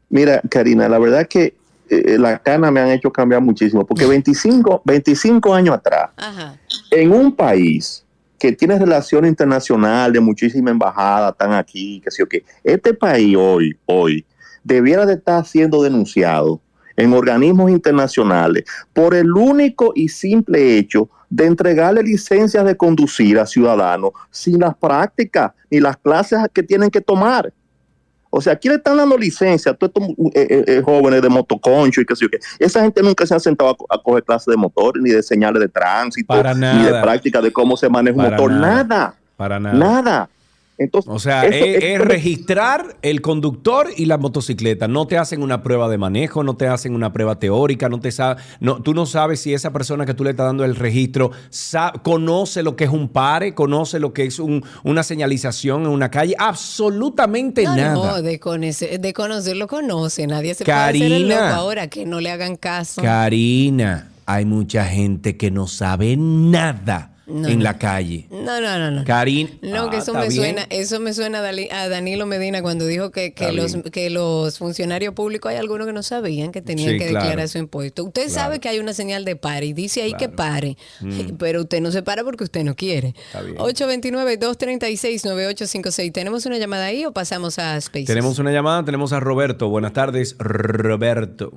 Mira, 0.08 0.40
Karina, 0.48 0.88
la 0.88 0.98
verdad 0.98 1.28
que 1.28 1.52
eh, 1.90 2.16
las 2.18 2.40
canas 2.40 2.72
me 2.72 2.80
han 2.80 2.88
hecho 2.88 3.12
cambiar 3.12 3.42
muchísimo, 3.42 3.84
porque 3.84 4.06
25, 4.10 4.80
25 4.82 5.52
años 5.52 5.74
atrás, 5.74 6.08
Ajá. 6.16 6.58
en 6.92 7.12
un 7.12 7.36
país 7.36 8.02
que 8.38 8.52
tiene 8.52 8.78
relación 8.78 9.26
internacional 9.26 10.10
de 10.10 10.20
muchísima 10.20 10.70
embajada, 10.70 11.32
están 11.32 11.52
aquí, 11.52 12.00
que 12.02 12.10
sé 12.10 12.22
yo 12.22 12.28
qué, 12.30 12.44
este 12.64 12.94
país 12.94 13.36
hoy, 13.38 13.76
hoy, 13.84 14.24
debiera 14.64 15.04
de 15.04 15.16
estar 15.16 15.44
siendo 15.44 15.82
denunciado 15.82 16.62
en 16.96 17.12
organismos 17.12 17.70
internacionales 17.70 18.64
por 18.92 19.14
el 19.14 19.32
único 19.32 19.92
y 19.94 20.08
simple 20.08 20.76
hecho 20.78 21.08
de 21.28 21.46
entregarle 21.46 22.02
licencias 22.02 22.64
de 22.64 22.76
conducir 22.76 23.38
a 23.38 23.46
ciudadanos 23.46 24.10
sin 24.30 24.58
las 24.60 24.76
prácticas 24.76 25.52
ni 25.70 25.78
las 25.80 25.96
clases 25.96 26.38
que 26.52 26.62
tienen 26.62 26.90
que 26.90 27.00
tomar. 27.00 27.52
O 28.32 28.40
sea, 28.40 28.52
aquí 28.52 28.68
le 28.68 28.76
están 28.76 28.96
dando 28.96 29.16
licencia 29.18 29.72
a 29.72 29.74
todos 29.74 29.92
estos 29.96 30.08
eh, 30.36 30.46
eh, 30.50 30.64
eh, 30.68 30.82
jóvenes 30.84 31.20
de 31.20 31.28
motoconcho 31.28 32.00
y 32.00 32.04
qué 32.04 32.14
sé 32.14 32.24
yo 32.24 32.28
qué. 32.30 32.38
Esa 32.60 32.80
gente 32.82 33.02
nunca 33.02 33.26
se 33.26 33.34
ha 33.34 33.40
sentado 33.40 33.70
a, 33.70 33.76
co- 33.76 33.86
a 33.90 34.00
coger 34.00 34.22
clases 34.22 34.46
de 34.46 34.56
motores, 34.56 35.02
ni 35.02 35.10
de 35.10 35.20
señales 35.22 35.60
de 35.60 35.68
tránsito, 35.68 36.32
ni 36.74 36.84
de 36.84 36.90
práctica 37.02 37.40
de 37.40 37.52
cómo 37.52 37.76
se 37.76 37.88
maneja 37.88 38.16
un 38.16 38.22
motor. 38.30 38.50
nada. 38.52 38.70
Nada. 38.84 39.14
Para 39.36 39.58
nada. 39.58 39.76
Nada. 39.78 40.28
Entonces, 40.82 41.12
O 41.14 41.18
sea, 41.18 41.44
eso- 41.44 41.64
es, 41.66 42.00
registrar 42.00 42.96
el 43.02 43.20
conductor 43.20 43.88
y 43.98 44.06
la 44.06 44.16
motocicleta. 44.16 44.88
No 44.88 45.06
te 45.06 45.18
hacen 45.18 45.42
una 45.42 45.62
prueba 45.62 45.90
de 45.90 45.98
manejo, 45.98 46.42
no 46.42 46.56
te 46.56 46.66
hacen 46.68 46.94
una 46.94 47.12
prueba 47.12 47.38
teórica, 47.38 47.90
no 47.90 48.00
te 48.00 48.10
sa- 48.10 48.38
no, 48.60 48.80
tú 48.82 48.94
no 48.94 49.04
sabes 49.04 49.40
si 49.42 49.52
esa 49.52 49.74
persona 49.74 50.06
que 50.06 50.14
tú 50.14 50.24
le 50.24 50.30
estás 50.30 50.46
dando 50.46 50.64
el 50.64 50.74
registro 50.76 51.32
conoce 52.02 52.62
lo 52.62 52.76
que 52.76 52.84
es 52.84 52.90
un 52.90 53.08
pare, 53.10 53.54
conoce 53.54 54.00
lo 54.00 54.14
que 54.14 54.24
es 54.24 54.38
un- 54.38 54.64
una 54.82 55.02
señalización 55.02 55.82
en 55.82 55.88
una 55.88 56.10
calle. 56.10 56.34
Absolutamente 56.38 57.62
No, 57.64 57.76
nada. 57.76 57.92
no, 57.94 58.22
de, 58.22 58.40
conocer, 58.40 58.98
de 59.00 59.12
conocerlo 59.12 59.66
conoce. 59.66 60.26
Nadie 60.26 60.54
se 60.54 60.64
puede 60.64 60.78
hacer 60.78 61.12
el 61.12 61.28
loco 61.28 61.42
ahora 61.42 61.88
que 61.88 62.06
no 62.06 62.20
le 62.20 62.30
hagan 62.30 62.56
caso. 62.56 63.02
Karina, 63.02 64.08
hay 64.24 64.46
mucha 64.46 64.86
gente 64.86 65.36
que 65.36 65.50
no 65.50 65.66
sabe 65.66 66.16
nada 66.16 67.09
No, 67.30 67.48
en 67.48 67.58
no. 67.58 67.64
la 67.64 67.78
calle. 67.78 68.26
No, 68.30 68.60
no, 68.60 68.78
no, 68.78 68.90
no. 68.90 69.04
Karina. 69.04 69.50
No, 69.62 69.88
que 69.90 69.96
Ah, 69.96 70.00
eso 70.00 70.12
me 70.14 70.20
bien. 70.28 70.32
suena, 70.32 70.66
eso 70.70 71.00
me 71.00 71.12
suena 71.14 71.38
a 71.40 71.88
Danilo 71.88 72.26
Medina 72.26 72.62
cuando 72.62 72.86
dijo 72.86 73.10
que, 73.10 73.32
que 73.32 73.52
los 73.52 73.72
bien. 73.74 73.84
que 73.90 74.10
los 74.10 74.58
funcionarios 74.58 75.14
públicos 75.14 75.50
hay 75.50 75.56
algunos 75.58 75.86
que 75.86 75.92
no 75.92 76.02
sabían 76.02 76.52
que 76.52 76.62
tenían 76.62 76.92
Sí, 76.92 76.98
que 76.98 77.08
claro. 77.08 77.24
declarar 77.26 77.48
su 77.48 77.58
impuesto. 77.58 78.04
Usted 78.04 78.24
Claro. 78.26 78.34
sabe 78.34 78.60
que 78.60 78.68
hay 78.68 78.78
una 78.78 78.92
señal 78.92 79.24
de 79.24 79.36
pare 79.36 79.66
y 79.66 79.72
dice 79.72 80.02
ahí 80.02 80.12
que 80.14 80.28
pare, 80.28 80.76
Mm. 81.00 81.10
pero 81.38 81.60
usted 81.62 81.80
no 81.80 81.90
se 81.92 82.02
para 82.02 82.24
porque 82.24 82.44
usted 82.44 82.64
no 82.64 82.74
quiere. 82.74 83.14
Está 83.26 83.42
bien. 83.42 83.56
829-236-9856. 83.58 86.12
¿Tenemos 86.12 86.46
una 86.46 86.58
llamada 86.58 86.86
ahí 86.86 87.04
o 87.04 87.12
pasamos 87.12 87.58
a 87.58 87.76
Space? 87.76 88.06
Tenemos 88.06 88.38
una 88.38 88.52
llamada, 88.52 88.84
tenemos 88.84 89.12
a 89.12 89.20
Roberto. 89.20 89.68
Buenas 89.68 89.92
tardes, 89.92 90.36
Roberto. 90.38 91.52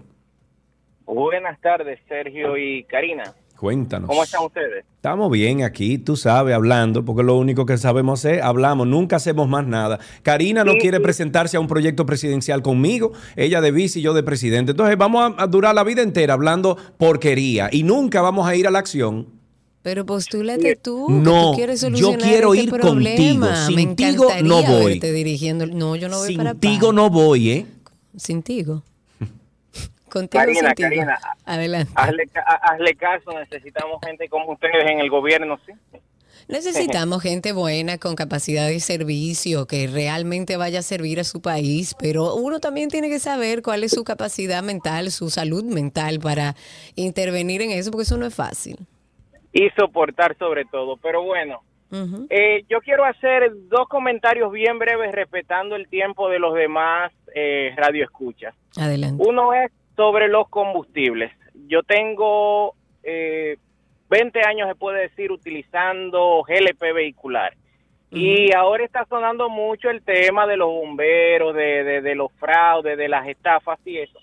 Buenas 1.06 1.60
tardes, 1.62 2.00
Sergio 2.08 2.58
y 2.58 2.84
Karina. 2.86 3.34
Cuéntanos. 3.64 4.10
¿Cómo 4.10 4.22
están 4.26 4.44
ustedes? 4.44 4.84
Estamos 4.98 5.32
bien 5.32 5.64
aquí, 5.64 5.98
tú 5.98 6.18
sabes, 6.18 6.54
hablando, 6.54 7.06
porque 7.06 7.24
lo 7.24 7.38
único 7.38 7.66
que 7.66 7.78
sabemos 7.78 8.26
es 8.26 8.42
hablamos, 8.42 8.88
nunca 8.88 9.16
hacemos 9.16 9.48
más 9.48 9.66
nada. 9.66 10.00
Karina 10.22 10.66
no 10.66 10.74
Sí, 10.74 10.80
quiere 10.80 10.98
sí. 10.98 11.04
presentarse 11.04 11.56
a 11.56 11.62
un 11.62 11.68
proyecto 11.68 12.06
presidencial 12.06 12.62
conmigo, 12.62 13.14
ella 13.38 13.62
de 13.62 13.72
vice 13.72 14.00
y 14.00 14.02
yo 14.02 14.14
de 14.14 14.22
presidente. 14.22 14.72
Entonces 14.72 14.98
vamos 14.98 15.34
a, 15.38 15.48
durar 15.48 15.74
la 15.76 15.86
vida 15.86 16.02
entera 16.02 16.34
hablando 16.34 16.76
porquería 16.98 17.70
y 17.72 17.84
nunca 17.84 18.22
vamos 18.22 18.46
a 18.46 18.54
ir 18.54 18.68
a 18.68 18.70
la 18.70 18.80
acción. 18.80 19.28
Pero 19.82 20.06
postúlate 20.06 20.76
tú, 20.76 21.08
que 21.08 21.14
No, 21.14 21.52
tú 21.52 21.56
quieres 21.56 21.80
yo 21.80 21.88
solucionar 21.88 22.20
quiero 22.20 22.54
este 22.54 22.66
ir 22.66 22.70
problema. 22.70 23.48
contigo. 23.48 23.78
Sintigo 23.78 24.24
encantaría 24.26 24.44
no 24.50 24.64
voy. 24.64 25.00
dirigiendo. 25.00 25.68
No, 25.68 25.96
yo 25.96 26.10
no 26.10 26.18
voy 26.18 26.36
para 26.36 26.52
Sintigo 26.52 26.92
no 26.92 27.10
voy, 27.10 27.50
¿eh? 27.50 27.66
Sintigo. 28.18 28.84
Contigo, 30.14 30.44
Karina. 30.44 30.74
Karina, 30.76 31.20
Adelante. 31.44 31.92
hazle, 31.96 32.28
ca- 32.28 32.42
hazle 32.62 32.94
caso, 32.96 33.32
necesitamos 33.40 34.00
gente 34.06 34.30
como 34.30 34.52
ustedes 34.52 34.86
en 34.92 35.00
el 35.00 35.10
gobierno, 35.10 35.60
¿sí? 35.66 35.74
Necesitamos 36.48 37.24
gente 37.24 37.54
buena 37.54 37.98
con 37.98 38.16
capacidad 38.16 38.68
de 38.68 38.80
servicio 38.82 39.66
que 39.66 39.88
realmente 39.88 40.58
vaya 40.58 40.80
a 40.80 40.82
servir 40.82 41.20
a 41.20 41.24
su 41.24 41.42
país, 41.42 41.96
pero 41.98 42.36
uno 42.36 42.60
también 42.60 42.90
tiene 42.90 43.10
que 43.10 43.20
saber 43.20 43.62
cuál 43.64 43.84
es 43.84 43.92
su 43.92 44.04
capacidad 44.04 44.62
mental, 44.62 45.10
su 45.12 45.30
salud 45.30 45.64
mental 45.64 46.20
para 46.20 46.56
intervenir 46.96 47.62
en 47.62 47.72
eso, 47.72 47.92
porque 47.92 48.04
eso 48.04 48.18
no 48.18 48.26
es 48.26 48.36
fácil. 48.36 48.78
Y 49.54 49.70
soportar 49.78 50.38
sobre 50.38 50.66
todo. 50.66 50.98
Pero 50.98 51.24
bueno, 51.24 51.62
eh, 52.30 52.66
yo 52.70 52.82
quiero 52.82 53.06
hacer 53.06 53.52
dos 53.70 53.88
comentarios 53.88 54.52
bien 54.52 54.80
breves 54.80 55.14
respetando 55.14 55.76
el 55.78 55.88
tiempo 55.88 56.28
de 56.30 56.40
los 56.40 56.54
demás 56.56 57.12
eh, 57.34 57.72
radioescuchas. 57.78 58.54
Adelante. 58.76 59.24
Uno 59.26 59.54
es 59.54 59.72
sobre 59.96 60.28
los 60.28 60.48
combustibles. 60.50 61.32
Yo 61.68 61.84
tengo 61.84 62.76
eh, 63.04 63.58
20 64.10 64.42
años, 64.42 64.68
se 64.68 64.76
puede 64.76 65.02
decir, 65.02 65.32
utilizando 65.32 66.44
GLP 66.48 66.94
vehicular. 66.94 67.54
Y 68.12 68.54
ahora 68.54 68.86
está 68.86 69.06
sonando 69.06 69.50
mucho 69.50 69.90
el 69.90 70.04
tema 70.04 70.46
de 70.46 70.56
los 70.56 70.68
bomberos, 70.68 71.56
de, 71.56 71.84
de, 71.84 72.02
de 72.02 72.14
los 72.14 72.32
fraudes, 72.34 72.96
de 72.96 73.08
las 73.08 73.28
estafas 73.28 73.80
y 73.86 73.98
eso. 73.98 74.20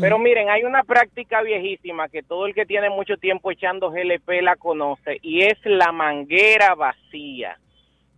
Pero 0.00 0.18
miren, 0.18 0.50
hay 0.50 0.64
una 0.64 0.82
práctica 0.82 1.42
viejísima 1.42 2.08
que 2.08 2.22
todo 2.22 2.46
el 2.46 2.54
que 2.54 2.66
tiene 2.66 2.90
mucho 2.90 3.18
tiempo 3.18 3.52
echando 3.52 3.90
GLP 3.90 4.42
la 4.42 4.56
conoce 4.56 5.18
y 5.22 5.42
es 5.42 5.58
la 5.64 5.92
manguera 5.92 6.74
vacía. 6.74 7.58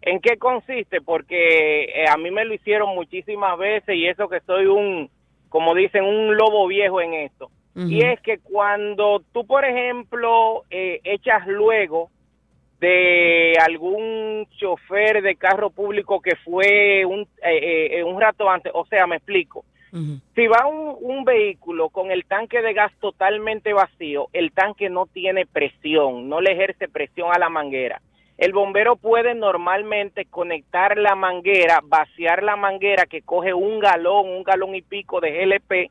¿En 0.00 0.20
qué 0.20 0.38
consiste? 0.38 1.00
Porque 1.00 1.84
eh, 1.84 2.08
a 2.08 2.16
mí 2.16 2.30
me 2.30 2.44
lo 2.44 2.54
hicieron 2.54 2.94
muchísimas 2.94 3.58
veces 3.58 3.96
y 3.96 4.06
eso 4.06 4.28
que 4.28 4.40
soy 4.40 4.66
un, 4.66 5.10
como 5.48 5.74
dicen, 5.74 6.04
un 6.04 6.36
lobo 6.36 6.66
viejo 6.66 7.00
en 7.00 7.14
esto. 7.14 7.50
Y 7.74 8.02
es 8.02 8.20
que 8.22 8.38
cuando 8.38 9.22
tú, 9.32 9.46
por 9.46 9.64
ejemplo, 9.64 10.64
eh, 10.68 11.00
echas 11.04 11.46
luego 11.46 12.10
de 12.80 13.52
algún 13.64 14.48
chofer 14.58 15.22
de 15.22 15.36
carro 15.36 15.70
público 15.70 16.20
que 16.20 16.34
fue 16.44 17.04
un, 17.04 17.20
eh, 17.40 17.98
eh, 17.98 18.04
un 18.04 18.20
rato 18.20 18.50
antes, 18.50 18.72
o 18.74 18.84
sea, 18.86 19.06
me 19.06 19.16
explico. 19.16 19.64
Si 20.34 20.46
va 20.46 20.66
un, 20.66 20.96
un 21.00 21.24
vehículo 21.24 21.88
con 21.88 22.10
el 22.10 22.26
tanque 22.26 22.60
de 22.60 22.74
gas 22.74 22.92
totalmente 23.00 23.72
vacío, 23.72 24.28
el 24.32 24.52
tanque 24.52 24.90
no 24.90 25.06
tiene 25.06 25.46
presión, 25.46 26.28
no 26.28 26.40
le 26.40 26.52
ejerce 26.52 26.88
presión 26.88 27.30
a 27.32 27.38
la 27.38 27.48
manguera. 27.48 28.02
El 28.38 28.52
bombero 28.52 28.94
puede 28.94 29.34
normalmente 29.34 30.24
conectar 30.24 30.96
la 30.96 31.16
manguera, 31.16 31.80
vaciar 31.82 32.44
la 32.44 32.54
manguera 32.54 33.04
que 33.06 33.22
coge 33.22 33.52
un 33.52 33.80
galón, 33.80 34.28
un 34.28 34.44
galón 34.44 34.76
y 34.76 34.82
pico 34.82 35.20
de 35.20 35.32
GLP 35.32 35.90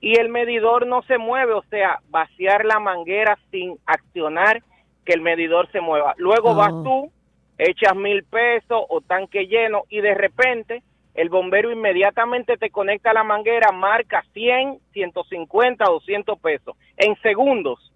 y 0.00 0.18
el 0.18 0.28
medidor 0.28 0.86
no 0.86 1.02
se 1.02 1.18
mueve, 1.18 1.52
o 1.52 1.62
sea, 1.68 1.98
vaciar 2.08 2.64
la 2.64 2.78
manguera 2.78 3.38
sin 3.50 3.76
accionar 3.86 4.62
que 5.04 5.12
el 5.12 5.20
medidor 5.20 5.70
se 5.72 5.80
mueva. 5.80 6.14
Luego 6.16 6.54
vas 6.54 6.70
tú, 6.70 7.10
echas 7.58 7.96
mil 7.96 8.22
pesos 8.22 8.82
o 8.88 9.00
tanque 9.00 9.46
lleno 9.46 9.82
y 9.90 10.00
de 10.00 10.14
repente 10.14 10.82
el 11.14 11.28
bombero 11.28 11.72
inmediatamente 11.72 12.56
te 12.56 12.70
conecta 12.70 13.10
a 13.10 13.14
la 13.14 13.24
manguera, 13.24 13.72
marca 13.72 14.24
100, 14.32 14.78
150, 14.92 15.84
200 15.84 16.38
pesos 16.38 16.76
en 16.96 17.20
segundos. 17.20 17.92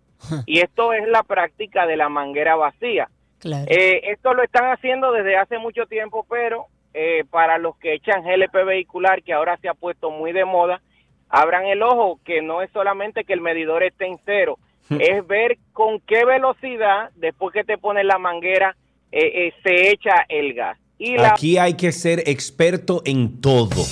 Y 0.47 0.61
esto 0.61 0.93
es 0.93 1.07
la 1.07 1.23
práctica 1.23 1.87
de 1.87 1.97
la 1.97 2.09
manguera 2.09 2.57
vacía. 2.57 3.09
Claro. 3.45 3.67
Eh, 3.69 4.01
esto 4.11 4.33
lo 4.33 4.43
están 4.43 4.73
haciendo 4.73 5.13
desde 5.13 5.37
hace 5.37 5.59
mucho 5.59 5.85
tiempo, 5.85 6.25
pero 6.31 6.65
eh, 6.95 7.25
para 7.29 7.59
los 7.59 7.77
que 7.77 7.93
echan 7.93 8.23
GLP 8.23 8.65
vehicular, 8.65 9.23
que 9.23 9.35
ahora 9.35 9.59
se 9.59 9.69
ha 9.69 9.75
puesto 9.75 10.11
muy 10.11 10.33
de 10.33 10.47
moda, 10.47 10.81
abran 11.29 11.67
el 11.67 11.83
ojo 11.83 12.19
que 12.25 12.41
no 12.41 12.63
es 12.63 12.71
solamente 12.73 13.25
que 13.25 13.35
el 13.35 13.43
medidor 13.43 13.83
esté 13.83 14.07
en 14.07 14.19
cero, 14.25 14.59
es 14.89 15.27
ver 15.27 15.59
con 15.75 16.01
qué 16.01 16.25
velocidad, 16.25 17.11
después 17.17 17.53
que 17.53 17.65
te 17.65 17.77
pones 17.77 18.07
la 18.07 18.19
manguera, 18.19 18.77
eh, 19.13 19.49
eh, 19.49 19.53
se 19.63 19.91
echa 19.91 20.25
el 20.29 20.55
gas. 20.55 20.79
Y 20.97 21.19
la 21.19 21.33
Aquí 21.33 21.59
hay 21.59 21.75
que 21.75 21.93
ser 21.93 22.21
experto 22.27 23.03
en 23.05 23.43
todo. 23.43 23.85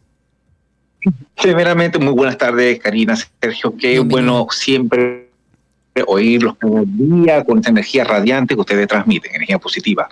Primeramente, 1.40 1.98
muy 1.98 2.14
buenas 2.14 2.38
tardes, 2.38 2.78
Karina, 2.78 3.16
Sergio. 3.40 3.76
Qué 3.76 3.98
bueno 3.98 4.46
siempre 4.50 5.21
oírlos 6.06 6.56
cada 6.58 6.82
día 6.86 7.44
con 7.44 7.58
esta 7.58 7.70
energía 7.70 8.04
radiante 8.04 8.54
que 8.54 8.60
ustedes 8.60 8.88
transmiten, 8.88 9.34
energía 9.34 9.58
positiva. 9.58 10.08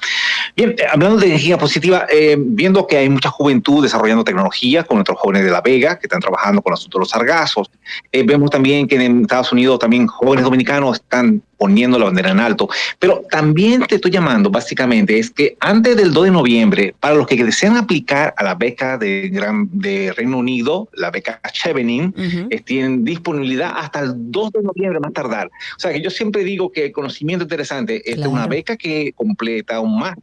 Bien, 0.57 0.75
eh, 0.77 0.85
hablando 0.91 1.19
de 1.19 1.27
energía 1.27 1.57
positiva, 1.57 2.07
eh, 2.13 2.37
viendo 2.39 2.87
que 2.87 2.99
hay 2.99 3.09
mucha 3.09 3.31
juventud 3.31 3.83
desarrollando 3.83 4.25
tecnología 4.25 4.85
con 4.85 4.99
nuestros 4.99 5.19
jóvenes 5.19 5.45
de 5.45 5.51
La 5.51 5.61
Vega 5.61 5.99
que 5.99 6.07
están 6.07 6.21
trabajando 6.21 6.61
con 6.61 6.73
el 6.73 6.75
asunto 6.75 6.99
de 6.99 7.01
los 7.01 7.11
sargazos, 7.11 7.71
eh, 8.13 8.23
vemos 8.23 8.51
también 8.51 8.87
que 8.87 8.97
en 8.97 9.23
Estados 9.23 9.53
Unidos 9.53 9.79
también 9.79 10.07
jóvenes 10.07 10.45
dominicanos 10.45 10.97
están 10.97 11.43
poniendo 11.61 11.99
la 11.99 12.07
bandera 12.07 12.31
en 12.31 12.41
alto. 12.41 12.71
Pero 12.99 13.23
también 13.31 13.85
te 13.87 13.97
estoy 13.97 14.11
llamando, 14.11 14.51
básicamente, 14.51 15.19
es 15.19 15.31
que 15.31 15.59
antes 15.61 15.95
del 15.95 16.11
2 16.11 16.25
de 16.25 16.31
noviembre, 16.31 16.95
para 16.99 17.15
los 17.15 17.27
que 17.27 17.37
desean 17.45 17.77
aplicar 17.77 18.33
a 18.39 18.43
la 18.43 18.55
beca 18.55 18.97
de, 18.97 19.29
Gran, 19.29 19.69
de 19.71 20.11
Reino 20.17 20.39
Unido, 20.39 20.89
la 20.95 21.11
beca 21.11 21.39
Chevening, 21.53 22.15
eh, 22.49 22.61
tienen 22.61 23.05
disponibilidad 23.05 23.75
hasta 23.77 24.01
el 24.01 24.13
2 24.33 24.53
de 24.53 24.63
noviembre 24.63 25.01
más 25.01 25.13
tardar. 25.13 25.49
O 25.49 25.81
sea 25.81 25.93
que 25.93 26.01
yo 26.01 26.09
siempre 26.09 26.45
digo 26.45 26.73
que 26.73 26.87
el 26.87 26.93
conocimiento 26.93 27.43
interesante 27.43 28.11
es 28.11 28.27
una 28.27 28.47
beca 28.47 28.79
que 28.79 29.13
completa 29.13 29.81
un 29.81 29.99
más 29.99 30.17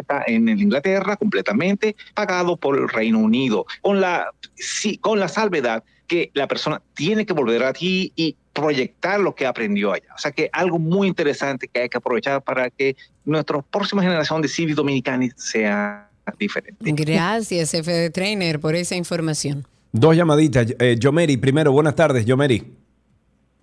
está 0.00 0.24
en 0.26 0.48
Inglaterra 0.48 1.16
completamente 1.16 1.94
pagado 2.12 2.56
por 2.56 2.76
el 2.76 2.88
Reino 2.88 3.20
Unido 3.20 3.64
con 3.80 4.00
la 4.00 4.32
sí, 4.56 4.98
con 4.98 5.20
la 5.20 5.28
salvedad 5.28 5.84
que 6.08 6.30
la 6.34 6.48
persona 6.48 6.82
tiene 6.94 7.24
que 7.26 7.32
volver 7.32 7.62
aquí 7.62 8.12
y 8.16 8.34
proyectar 8.52 9.20
lo 9.20 9.34
que 9.34 9.46
aprendió 9.46 9.92
allá. 9.92 10.08
O 10.16 10.18
sea 10.18 10.32
que 10.32 10.50
algo 10.52 10.78
muy 10.78 11.06
interesante 11.06 11.68
que 11.68 11.82
hay 11.82 11.88
que 11.88 11.98
aprovechar 11.98 12.42
para 12.42 12.70
que 12.70 12.96
nuestra 13.24 13.62
próxima 13.62 14.02
generación 14.02 14.42
de 14.42 14.48
civis 14.48 14.74
dominicanos 14.74 15.30
sea 15.36 16.10
diferente. 16.38 16.74
Gracias, 16.80 17.74
F 17.74 17.90
de 17.90 18.10
Trainer, 18.10 18.58
por 18.58 18.74
esa 18.74 18.96
información. 18.96 19.64
Dos 19.92 20.16
llamaditas. 20.16 20.74
Eh, 20.78 20.96
Yomeri, 20.98 21.36
primero, 21.36 21.70
buenas 21.72 21.94
tardes, 21.94 22.26
Yomeri. 22.26 22.74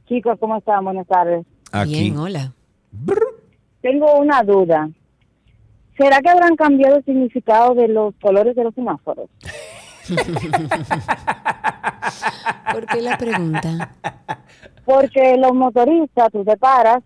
Chicos, 0.07 0.37
¿cómo 0.39 0.57
están? 0.57 0.83
Buenas 0.85 1.07
tardes. 1.07 1.45
Aquí. 1.71 1.99
Bien, 1.99 2.17
hola. 2.17 2.53
Tengo 3.81 4.19
una 4.19 4.41
duda. 4.43 4.89
¿Será 5.97 6.19
que 6.19 6.29
habrán 6.29 6.55
cambiado 6.55 6.97
el 6.97 7.05
significado 7.05 7.73
de 7.73 7.87
los 7.87 8.13
colores 8.21 8.55
de 8.55 8.63
los 8.63 8.73
semáforos? 8.73 9.29
¿Por 12.71 12.85
qué 12.87 13.01
la 13.01 13.17
pregunta? 13.17 13.89
Porque 14.85 15.35
los 15.37 15.53
motoristas, 15.53 16.31
tú 16.31 16.43
te 16.43 16.57
paras 16.57 16.99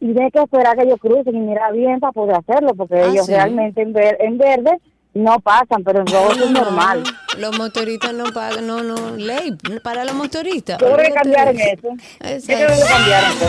y 0.00 0.12
ves 0.12 0.32
que 0.32 0.40
esperar 0.40 0.76
que 0.76 0.82
ellos 0.84 0.98
crucen 1.00 1.34
y 1.36 1.40
mira 1.40 1.70
bien 1.70 2.00
para 2.00 2.12
poder 2.12 2.36
hacerlo, 2.36 2.74
porque 2.74 2.96
Ah, 2.96 3.06
ellos 3.10 3.26
¿sí? 3.26 3.32
realmente 3.32 3.82
en, 3.82 3.92
ver- 3.92 4.16
en 4.20 4.38
verde 4.38 4.78
no 5.14 5.38
pasan, 5.40 5.84
pero 5.84 6.00
en 6.00 6.06
rojo 6.06 6.32
es 6.32 6.50
normal. 6.50 7.04
Los 7.38 7.56
motoristas 7.58 8.12
no 8.14 8.24
pagan, 8.32 8.66
no, 8.66 8.82
no, 8.82 9.10
ley 9.16 9.56
para 9.84 10.04
los 10.04 10.14
motoristas. 10.14 10.78
Yo 10.80 10.92
creo 10.92 11.06
que 11.06 11.12
cambiaron 11.12 11.56
de 11.56 11.62
eso. 11.64 11.88
Yo 11.88 11.94
Exacto. 12.28 12.64
creo 12.64 12.76
que 12.76 12.92
cambiaron 12.92 13.30
eso. 13.30 13.46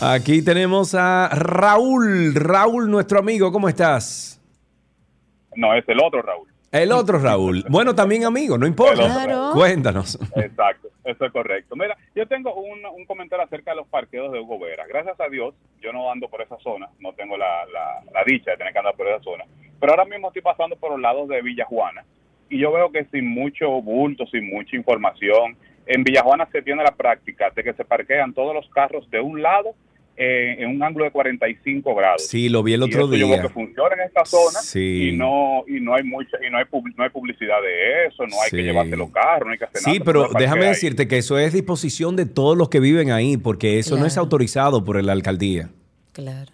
Aquí 0.00 0.42
tenemos 0.44 0.94
a 0.94 1.30
Raúl. 1.32 2.34
Raúl, 2.34 2.90
nuestro 2.90 3.18
amigo, 3.18 3.50
¿cómo 3.50 3.68
estás? 3.68 4.38
No, 5.54 5.74
es 5.74 5.88
el 5.88 5.98
otro 6.02 6.20
Raúl. 6.20 6.48
El 6.70 6.92
otro 6.92 7.18
Raúl. 7.18 7.64
Bueno, 7.70 7.94
también 7.94 8.24
amigo, 8.24 8.58
no 8.58 8.66
importa. 8.66 9.04
Claro. 9.06 9.52
Cuéntanos. 9.54 10.18
Exacto, 10.36 10.88
eso 11.04 11.24
es 11.24 11.32
correcto. 11.32 11.76
Mira, 11.76 11.96
yo 12.14 12.26
tengo 12.26 12.54
un, 12.54 12.84
un 12.84 13.06
comentario 13.06 13.46
acerca 13.46 13.70
de 13.70 13.78
los 13.78 13.86
parqueos 13.88 14.32
de 14.32 14.40
Hugo 14.40 14.58
Vera. 14.58 14.84
Gracias 14.86 15.18
a 15.18 15.28
Dios, 15.30 15.54
yo 15.80 15.94
no 15.94 16.12
ando 16.12 16.28
por 16.28 16.42
esa 16.42 16.58
zona, 16.58 16.90
no 17.00 17.14
tengo 17.14 17.38
la, 17.38 17.64
la, 17.72 18.02
la 18.12 18.24
dicha 18.26 18.50
de 18.50 18.58
tener 18.58 18.74
que 18.74 18.78
andar 18.78 18.96
por 18.96 19.08
esa 19.08 19.22
zona. 19.22 19.44
Pero 19.80 19.92
ahora 19.92 20.04
mismo 20.04 20.28
estoy 20.28 20.42
pasando 20.42 20.76
por 20.76 20.90
los 20.90 21.00
lados 21.00 21.26
de 21.28 21.40
Villa 21.40 21.64
Juana 21.64 22.04
y 22.50 22.58
yo 22.58 22.70
veo 22.70 22.92
que 22.92 23.06
sin 23.06 23.26
mucho 23.26 23.80
bulto, 23.80 24.26
sin 24.26 24.46
mucha 24.50 24.76
información, 24.76 25.56
en 25.86 26.04
Villa 26.04 26.22
Juana 26.22 26.46
se 26.52 26.60
tiene 26.60 26.82
la 26.82 26.94
práctica 26.94 27.50
de 27.54 27.64
que 27.64 27.72
se 27.72 27.84
parquean 27.84 28.34
todos 28.34 28.54
los 28.54 28.68
carros 28.70 29.08
de 29.10 29.20
un 29.20 29.40
lado 29.40 29.74
eh, 30.16 30.56
en 30.60 30.70
un 30.70 30.82
ángulo 30.82 31.04
de 31.04 31.10
45 31.10 31.94
grados. 31.94 32.26
Sí, 32.26 32.48
lo 32.48 32.62
vi 32.62 32.72
el 32.74 32.80
Y 32.80 32.84
otro 32.84 33.00
eso 33.00 33.12
Yo 33.14 33.26
veo 33.26 33.28
día. 33.28 33.42
que 33.42 33.48
funciona 33.50 33.94
en 33.94 34.00
esta 34.08 34.24
zona 34.24 34.60
Sí. 34.60 35.10
y 35.10 35.16
no 35.16 35.64
y 35.68 35.80
no 35.80 35.94
hay 35.94 36.04
mucha 36.04 36.36
y 36.46 36.50
no 36.50 36.58
hay 36.58 36.64
no 36.96 37.04
hay 37.04 37.10
publicidad 37.10 37.60
de 37.62 38.06
eso, 38.06 38.26
no 38.26 38.34
hay 38.42 38.50
Sí. 38.50 38.56
que 38.56 38.62
llevarse 38.62 38.96
los 38.96 39.10
carros, 39.10 39.46
no 39.46 39.52
hay 39.52 39.58
que 39.58 39.64
hacer 39.64 39.82
nada. 39.82 39.92
Sí, 39.94 40.00
pero 40.04 40.28
déjame 40.38 40.62
ahí. 40.62 40.68
decirte 40.70 41.06
que 41.06 41.18
eso 41.18 41.38
es 41.38 41.52
disposición 41.52 42.16
de 42.16 42.24
todos 42.26 42.56
los 42.56 42.68
que 42.70 42.80
viven 42.80 43.10
ahí, 43.10 43.36
porque 43.36 43.78
eso 43.78 43.96
no 43.98 44.06
es 44.06 44.16
autorizado 44.16 44.84
por 44.84 45.02
la 45.04 45.12
alcaldía. 45.12 45.68
Claro. 46.12 46.50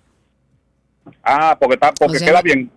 Ah, 1.23 1.57
porque 1.61 1.75
está 1.75 1.93
porque 1.93 2.17
O 2.17 2.19
sea, 2.19 2.29
queda 2.29 2.43
bien. 2.43 2.71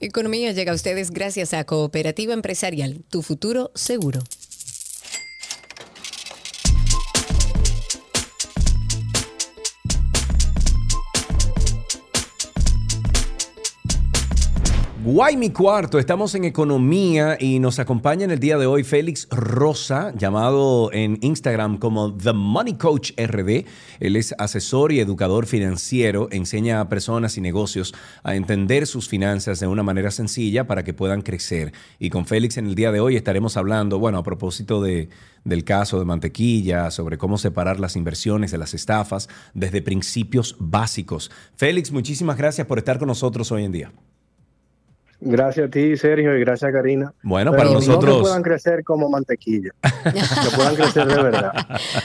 Economía 0.01 0.53
llega 0.53 0.71
a 0.71 0.75
ustedes 0.75 1.11
gracias 1.11 1.53
a 1.53 1.65
Cooperativa 1.65 2.33
Empresarial, 2.33 3.03
tu 3.09 3.21
futuro 3.21 3.69
seguro. 3.75 4.21
Guay 15.11 15.37
mi 15.37 15.49
cuarto, 15.49 15.97
estamos 15.97 16.35
en 16.35 16.43
economía 16.45 17.35
y 17.39 17.57
nos 17.57 17.79
acompaña 17.79 18.25
en 18.25 18.29
el 18.29 18.39
día 18.39 18.59
de 18.59 18.67
hoy 18.67 18.83
Félix 18.83 19.27
Rosa, 19.31 20.13
llamado 20.15 20.93
en 20.93 21.17
Instagram 21.21 21.79
como 21.79 22.15
The 22.15 22.33
Money 22.33 22.75
Coach 22.75 23.13
RD. 23.17 23.65
Él 23.99 24.15
es 24.15 24.35
asesor 24.37 24.91
y 24.91 24.99
educador 24.99 25.47
financiero, 25.47 26.27
enseña 26.29 26.79
a 26.79 26.89
personas 26.89 27.39
y 27.39 27.41
negocios 27.41 27.95
a 28.21 28.35
entender 28.35 28.85
sus 28.85 29.09
finanzas 29.09 29.59
de 29.59 29.65
una 29.65 29.81
manera 29.81 30.11
sencilla 30.11 30.67
para 30.67 30.83
que 30.83 30.93
puedan 30.93 31.23
crecer. 31.23 31.73
Y 31.97 32.11
con 32.11 32.27
Félix 32.27 32.57
en 32.57 32.67
el 32.67 32.75
día 32.75 32.91
de 32.91 32.99
hoy 32.99 33.15
estaremos 33.15 33.57
hablando, 33.57 33.97
bueno, 33.97 34.19
a 34.19 34.23
propósito 34.23 34.79
de, 34.79 35.09
del 35.43 35.63
caso 35.63 35.97
de 35.97 36.05
mantequilla, 36.05 36.91
sobre 36.91 37.17
cómo 37.17 37.39
separar 37.39 37.79
las 37.79 37.95
inversiones 37.95 38.51
de 38.51 38.59
las 38.59 38.75
estafas 38.75 39.27
desde 39.55 39.81
principios 39.81 40.55
básicos. 40.59 41.31
Félix, 41.55 41.91
muchísimas 41.91 42.37
gracias 42.37 42.67
por 42.67 42.77
estar 42.77 42.99
con 42.99 43.07
nosotros 43.07 43.51
hoy 43.51 43.63
en 43.63 43.71
día. 43.71 43.91
Gracias 45.21 45.67
a 45.67 45.69
ti, 45.69 45.97
Sergio, 45.97 46.35
y 46.37 46.39
gracias 46.39 46.69
a 46.69 46.71
Karina. 46.71 47.13
Bueno, 47.23 47.51
Pero 47.51 47.57
para 47.63 47.69
No 47.73 47.79
nosotros- 47.79 48.15
que 48.15 48.21
puedan 48.21 48.41
crecer 48.41 48.83
como 48.85 49.09
mantequilla. 49.09 49.71
que 49.83 50.55
puedan 50.55 50.75
crecer 50.75 51.07
de 51.07 51.23
verdad. 51.23 51.51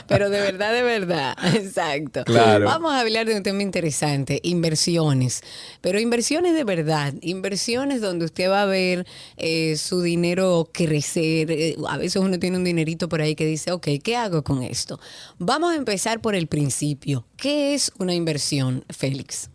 Pero 0.09 0.31
de 0.31 0.41
verdad, 0.41 0.73
de 0.73 0.82
verdad, 0.82 1.36
exacto. 1.55 2.24
Claro. 2.24 2.65
Vamos 2.65 2.93
a 2.93 3.01
hablar 3.01 3.27
de 3.27 3.36
un 3.36 3.43
tema 3.45 3.62
interesante, 3.62 4.41
inversiones. 4.43 5.43
Pero 5.81 6.01
inversiones 6.01 6.55
de 6.55 6.65
verdad, 6.65 7.15
inversiones 7.20 8.01
donde 8.01 8.24
usted 8.24 8.51
va 8.51 8.62
a 8.62 8.66
ver 8.66 9.07
eh, 9.36 9.77
su 9.77 10.03
dinero 10.03 10.69
crecer. 10.73 11.51
Eh, 11.53 11.77
a 11.89 11.97
veces 11.99 12.16
uno 12.20 12.39
tiene 12.41 12.57
un 12.57 12.65
dinerito 12.65 13.09
por 13.09 13.20
ahí 13.20 13.36
que 13.36 13.47
dice, 13.47 13.70
ok, 13.70 13.86
¿qué 14.03 14.16
hago 14.16 14.43
con 14.43 14.62
esto? 14.65 14.99
Vamos 15.39 15.73
a 15.73 15.77
empezar 15.77 16.20
por 16.20 16.35
el 16.35 16.49
principio. 16.49 17.24
¿Qué 17.36 17.74
es 17.74 17.93
una 17.99 18.12
inversión, 18.15 18.85
Félix? 18.91 19.51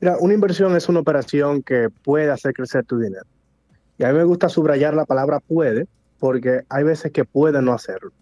Mira, 0.00 0.16
una 0.18 0.34
inversión 0.34 0.74
es 0.76 0.88
una 0.88 1.00
operación 1.00 1.62
que 1.62 1.88
puede 2.02 2.30
hacer 2.30 2.54
crecer 2.54 2.84
tu 2.84 2.98
dinero. 2.98 3.26
Y 3.98 4.04
a 4.04 4.12
mí 4.12 4.18
me 4.18 4.24
gusta 4.24 4.48
subrayar 4.48 4.94
la 4.94 5.04
palabra 5.04 5.40
puede, 5.40 5.86
porque 6.18 6.62
hay 6.68 6.84
veces 6.84 7.12
que 7.12 7.24
puede 7.24 7.60
no 7.60 7.72
hacerlo. 7.72 8.12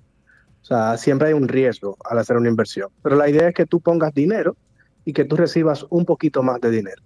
O 0.60 0.64
sea, 0.64 0.98
siempre 0.98 1.28
hay 1.28 1.34
un 1.34 1.46
riesgo 1.46 1.96
al 2.04 2.18
hacer 2.18 2.36
una 2.36 2.48
inversión. 2.48 2.88
Pero 3.02 3.16
la 3.16 3.28
idea 3.30 3.48
es 3.48 3.54
que 3.54 3.64
tú 3.64 3.80
pongas 3.80 4.12
dinero 4.12 4.56
y 5.04 5.12
que 5.12 5.24
tú 5.24 5.36
recibas 5.36 5.86
un 5.88 6.04
poquito 6.04 6.42
más 6.42 6.60
de 6.60 6.70
dinero. 6.70 7.00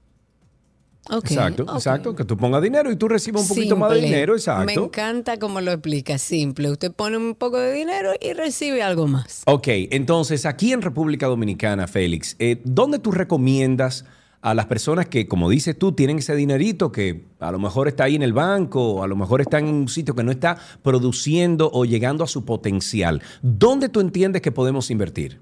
exacto, 1.10 1.64
exacto, 1.74 2.16
que 2.16 2.24
tú 2.24 2.36
pongas 2.36 2.62
dinero 2.62 2.90
y 2.90 2.96
tú 2.96 3.08
recibas 3.08 3.42
un 3.42 3.48
poquito 3.48 3.76
más 3.76 3.90
de 3.92 4.00
dinero, 4.00 4.32
Me 4.32 4.38
exacto. 4.38 4.84
encanta 4.86 5.38
cómo 5.38 5.60
lo 5.60 5.70
explica, 5.70 6.16
simple. 6.16 6.70
Usted 6.70 6.92
pone 6.92 7.18
un 7.18 7.34
poco 7.34 7.58
de 7.58 7.72
dinero 7.72 8.12
y 8.20 8.32
recibe 8.32 8.82
algo 8.82 9.06
más. 9.06 9.42
Ok, 9.46 9.68
entonces 9.68 10.46
aquí 10.46 10.72
en 10.72 10.80
República 10.80 11.26
Dominicana, 11.26 11.86
Félix, 11.86 12.36
eh, 12.38 12.60
¿dónde 12.64 12.98
tú 12.98 13.12
recomiendas 13.12 14.06
a 14.42 14.54
las 14.54 14.66
personas 14.66 15.06
que, 15.06 15.28
como 15.28 15.48
dices 15.48 15.78
tú, 15.78 15.92
tienen 15.92 16.18
ese 16.18 16.34
dinerito 16.34 16.90
que 16.90 17.24
a 17.38 17.52
lo 17.52 17.58
mejor 17.60 17.86
está 17.88 18.04
ahí 18.04 18.16
en 18.16 18.22
el 18.22 18.32
banco, 18.32 18.94
o 18.94 19.02
a 19.04 19.06
lo 19.06 19.14
mejor 19.16 19.40
está 19.40 19.58
en 19.60 19.66
un 19.66 19.88
sitio 19.88 20.14
que 20.14 20.24
no 20.24 20.32
está 20.32 20.58
produciendo 20.82 21.70
o 21.72 21.84
llegando 21.84 22.24
a 22.24 22.26
su 22.26 22.44
potencial? 22.44 23.22
¿Dónde 23.40 23.88
tú 23.88 24.00
entiendes 24.00 24.42
que 24.42 24.50
podemos 24.52 24.90
invertir? 24.90 25.40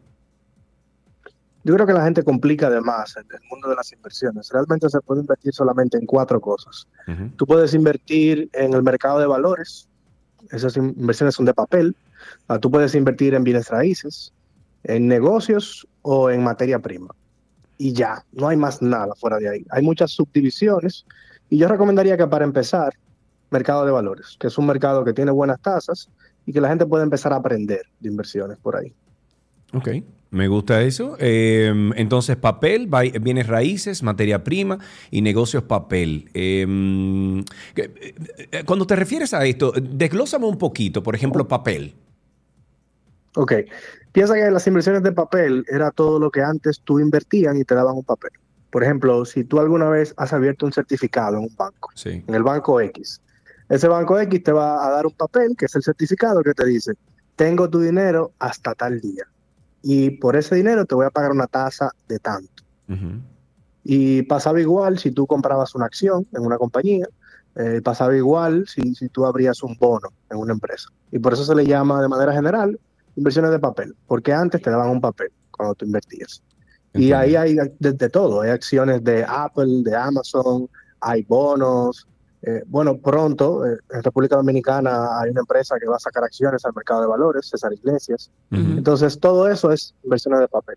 Yo 1.64 1.74
creo 1.74 1.86
que 1.86 1.92
la 1.92 2.04
gente 2.04 2.22
complica 2.22 2.70
de 2.70 2.80
más 2.80 3.16
el, 3.16 3.24
mundo 3.50 3.68
de 3.68 3.76
las 3.76 3.92
inversiones. 3.92 4.48
Realmente 4.50 4.88
se 4.88 5.00
puede 5.00 5.20
invertir 5.20 5.52
solamente 5.52 5.98
en 5.98 6.06
cuatro 6.06 6.40
cosas. 6.40 6.86
Tú 7.36 7.46
puedes 7.46 7.74
invertir 7.74 8.48
en 8.54 8.72
el 8.72 8.82
mercado 8.82 9.18
de 9.18 9.26
valores. 9.26 9.86
Esas 10.50 10.76
in- 10.78 10.94
inversiones 10.98 11.34
son 11.34 11.44
de 11.44 11.52
papel. 11.52 11.94
Ah, 12.48 12.58
Tú 12.58 12.70
puedes 12.70 12.94
invertir 12.94 13.34
en 13.34 13.44
bienes 13.44 13.68
raíces, 13.68 14.32
en 14.84 15.06
negocios 15.08 15.86
o 16.02 16.30
en 16.30 16.42
materia 16.42 16.78
prima. 16.78 17.14
Y 17.82 17.94
ya, 17.94 18.22
no 18.32 18.48
hay 18.48 18.58
más 18.58 18.82
nada 18.82 19.14
fuera 19.14 19.38
de 19.38 19.48
ahí. 19.48 19.66
Hay 19.70 19.82
muchas 19.82 20.10
subdivisiones. 20.10 21.06
Y 21.48 21.56
yo 21.56 21.66
recomendaría 21.66 22.14
que 22.14 22.26
para 22.26 22.44
empezar, 22.44 22.92
mercado 23.50 23.86
de 23.86 23.90
valores, 23.90 24.36
que 24.38 24.48
es 24.48 24.58
un 24.58 24.66
mercado 24.66 25.02
que 25.02 25.14
tiene 25.14 25.30
buenas 25.30 25.58
tasas 25.62 26.10
y 26.44 26.52
que 26.52 26.60
la 26.60 26.68
gente 26.68 26.84
puede 26.84 27.04
empezar 27.04 27.32
a 27.32 27.36
aprender 27.36 27.80
de 28.00 28.10
inversiones 28.10 28.58
por 28.58 28.76
ahí. 28.76 28.92
Ok, 29.72 29.88
me 30.30 30.46
gusta 30.46 30.82
eso. 30.82 31.16
Eh, 31.20 31.72
entonces, 31.96 32.36
papel, 32.36 32.86
bienes 33.18 33.46
raíces, 33.46 34.02
materia 34.02 34.44
prima 34.44 34.78
y 35.10 35.22
negocios 35.22 35.62
papel. 35.62 36.28
Eh, 36.34 36.66
que- 37.74 38.14
eh, 38.52 38.62
cuando 38.66 38.86
te 38.86 38.94
refieres 38.94 39.32
a 39.32 39.46
esto, 39.46 39.72
desglósame 39.72 40.44
un 40.44 40.58
poquito, 40.58 41.02
por 41.02 41.14
ejemplo, 41.14 41.48
papel. 41.48 41.94
Ok, 43.36 43.52
piensa 44.12 44.34
que 44.34 44.50
las 44.50 44.66
inversiones 44.66 45.02
de 45.02 45.12
papel 45.12 45.64
era 45.68 45.90
todo 45.90 46.18
lo 46.18 46.30
que 46.30 46.42
antes 46.42 46.80
tú 46.82 46.98
invertían 47.00 47.56
y 47.56 47.64
te 47.64 47.74
daban 47.74 47.96
un 47.96 48.04
papel. 48.04 48.30
Por 48.70 48.84
ejemplo, 48.84 49.24
si 49.24 49.44
tú 49.44 49.58
alguna 49.58 49.88
vez 49.88 50.14
has 50.16 50.32
abierto 50.32 50.66
un 50.66 50.72
certificado 50.72 51.36
en 51.36 51.44
un 51.44 51.56
banco, 51.56 51.90
Sí. 51.94 52.22
en 52.26 52.34
el 52.34 52.42
banco 52.42 52.80
X, 52.80 53.20
ese 53.68 53.88
banco 53.88 54.18
X 54.18 54.42
te 54.42 54.52
va 54.52 54.86
a 54.86 54.90
dar 54.90 55.06
un 55.06 55.12
papel 55.12 55.54
que 55.56 55.66
es 55.66 55.74
el 55.74 55.82
certificado 55.82 56.42
que 56.42 56.54
te 56.54 56.64
dice, 56.66 56.92
tengo 57.36 57.68
tu 57.70 57.80
dinero 57.80 58.32
hasta 58.38 58.74
tal 58.74 59.00
día 59.00 59.24
y 59.82 60.10
por 60.10 60.36
ese 60.36 60.54
dinero 60.56 60.84
te 60.84 60.94
voy 60.94 61.06
a 61.06 61.10
pagar 61.10 61.30
una 61.32 61.46
tasa 61.46 61.90
de 62.08 62.18
tanto. 62.18 62.62
Y 63.82 64.22
pasaba 64.22 64.60
igual 64.60 64.98
si 64.98 65.10
tú 65.10 65.26
comprabas 65.26 65.74
una 65.74 65.86
acción 65.86 66.26
en 66.32 66.42
una 66.44 66.58
compañía, 66.58 67.06
eh, 67.56 67.80
pasaba 67.82 68.14
igual 68.16 68.66
si, 68.68 68.94
si 68.94 69.08
tú 69.08 69.24
abrías 69.26 69.62
un 69.62 69.76
bono 69.78 70.08
en 70.30 70.38
una 70.38 70.52
empresa. 70.52 70.88
Y 71.10 71.18
por 71.18 71.32
eso 71.32 71.44
se 71.44 71.54
le 71.54 71.64
llama 71.66 72.00
de 72.02 72.08
manera 72.08 72.32
general 72.32 72.78
inversiones 73.20 73.50
de 73.50 73.58
papel, 73.58 73.94
porque 74.06 74.32
antes 74.32 74.60
te 74.60 74.70
daban 74.70 74.90
un 74.90 75.00
papel 75.00 75.30
cuando 75.50 75.74
tú 75.74 75.84
invertías. 75.84 76.42
Y 76.94 77.12
ahí 77.12 77.36
hay 77.36 77.54
de, 77.78 77.92
de 77.92 78.08
todo, 78.08 78.40
hay 78.40 78.50
acciones 78.50 79.04
de 79.04 79.24
Apple, 79.24 79.82
de 79.84 79.94
Amazon, 79.94 80.68
hay 81.00 81.22
bonos. 81.22 82.06
eh, 82.42 82.62
bueno, 82.66 82.96
pronto 82.98 83.66
eh, 83.66 83.78
en 83.90 84.02
República 84.02 84.36
Dominicana 84.36 85.20
hay 85.20 85.30
una 85.30 85.40
empresa 85.40 85.76
que 85.78 85.86
va 85.86 85.96
a 85.96 86.00
sacar 86.00 86.24
acciones 86.24 86.64
al 86.64 86.72
mercado 86.74 87.02
de 87.02 87.06
valores, 87.06 87.48
César 87.48 87.72
Iglesias. 87.72 88.30
Entonces, 88.50 89.18
todo 89.20 89.48
eso 89.48 89.70
es 89.70 89.94
inversiones 90.02 90.40
de 90.40 90.48
papel. 90.48 90.76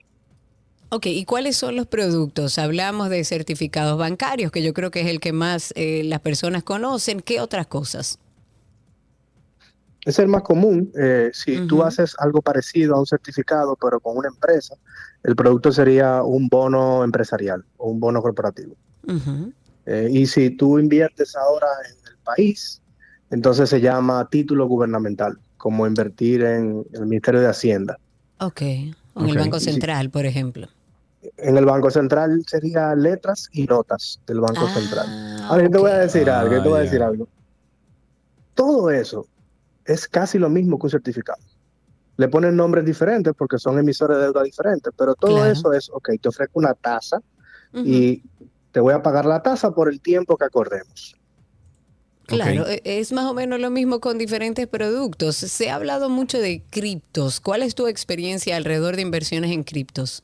Ok, 0.90 1.08
¿y 1.08 1.26
cuáles 1.26 1.58
son 1.58 1.76
los 1.76 1.88
productos? 1.88 2.60
Hablamos 2.60 3.10
de 3.10 3.24
certificados 3.24 3.98
bancarios, 3.98 4.52
que 4.52 4.62
yo 4.62 4.74
creo 4.74 4.92
que 4.92 5.02
es 5.02 5.08
el 5.08 5.20
que 5.20 5.34
más 5.34 5.74
eh, 5.76 6.04
las 6.04 6.20
personas 6.20 6.64
conocen. 6.64 7.22
¿Qué 7.22 7.40
otras 7.42 7.66
cosas? 7.66 8.20
Es 10.06 10.20
el 10.20 10.28
más 10.28 10.42
común. 10.44 10.92
eh, 11.00 11.32
si 11.34 11.66
tú 11.68 11.82
haces 11.84 12.16
algo 12.20 12.42
parecido 12.42 12.96
a 12.96 13.00
un 13.00 13.06
certificado, 13.06 13.78
pero 13.80 14.00
con 14.00 14.18
una 14.18 14.28
empresa, 14.28 14.76
el 15.24 15.36
producto 15.36 15.72
sería 15.72 16.24
un 16.24 16.48
bono 16.50 17.04
empresarial 17.04 17.64
o 17.78 17.90
un 17.90 18.00
bono 18.00 18.22
corporativo. 18.22 18.76
Eh, 19.86 20.10
y 20.12 20.26
si 20.28 20.50
tú 20.52 20.80
inviertes 20.80 21.36
ahora 21.36 21.68
en 21.90 21.96
el 22.12 22.18
país, 22.24 22.82
entonces 23.30 23.70
se 23.70 23.80
llama 23.82 24.28
título 24.30 24.68
gubernamental, 24.68 25.38
como 25.58 25.88
invertir 25.88 26.44
en 26.44 26.84
el 26.94 27.06
Ministerio 27.06 27.40
de 27.42 27.48
Hacienda. 27.48 27.98
Ok, 28.40 28.62
o 29.14 29.24
en 29.24 29.30
el 29.30 29.38
Banco 29.38 29.60
si- 29.60 29.72
Central, 29.72 30.10
por 30.10 30.26
ejemplo. 30.26 30.68
En 31.38 31.58
el 31.58 31.66
Banco 31.66 31.90
Central 31.90 32.44
sería 32.46 32.94
letras 32.96 33.48
y 33.54 33.64
notas 33.66 34.20
del 34.28 34.42
Banco 34.42 34.66
Ah, 34.68 34.74
Central. 34.74 35.06
Ahora 35.48 35.64
yo 35.64 35.70
te 35.70 35.78
voy 35.78 35.92
a 35.92 35.98
decir 36.00 36.30
Ah, 36.30 36.42
algo, 36.42 36.56
yo 36.56 36.64
te 36.64 36.68
voy 36.70 36.78
a 36.80 36.84
ya. 36.84 36.90
decir 36.90 37.02
algo. 37.04 37.30
Todo 38.54 38.92
eso 38.92 39.26
es 39.86 40.08
casi 40.08 40.40
lo 40.40 40.50
mismo 40.50 40.78
que 40.80 40.88
un 40.88 40.92
certificado. 40.92 41.40
Le 42.18 42.28
ponen 42.28 42.56
nombres 42.56 42.86
diferentes 42.86 43.34
porque 43.38 43.58
son 43.58 43.80
emisores 43.80 44.18
de 44.18 44.24
deuda 44.24 44.44
diferentes, 44.44 44.94
pero 44.98 45.16
todo 45.16 45.36
Claro. 45.36 45.52
eso 45.52 45.74
es, 45.74 45.90
ok, 45.90 46.12
te 46.22 46.30
ofrezco 46.30 46.60
una 46.60 46.74
tasa 46.74 47.20
y 47.74 48.24
te 48.72 48.80
voy 48.80 48.94
a 48.94 49.02
pagar 49.02 49.26
la 49.26 49.42
tasa 49.42 49.72
por 49.74 49.90
el 49.90 50.00
tiempo 50.00 50.38
que 50.38 50.46
acordemos. 50.46 51.16
Claro, 52.28 52.68
e- 52.68 52.82
es 52.86 53.12
más 53.12 53.26
o 53.26 53.34
menos 53.34 53.60
lo 53.60 53.70
mismo 53.70 54.00
con 54.00 54.18
diferentes 54.18 54.68
productos. 54.68 55.36
Se 55.36 55.70
ha 55.70 55.76
hablado 55.76 56.10
mucho 56.10 56.40
de 56.40 56.64
criptos. 56.70 57.40
¿Cuál 57.40 57.64
es 57.64 57.76
tu 57.76 57.88
experiencia 57.88 58.56
alrededor 58.56 58.96
de 58.96 59.02
inversiones 59.02 59.52
en 59.52 59.64
criptos? 59.64 60.24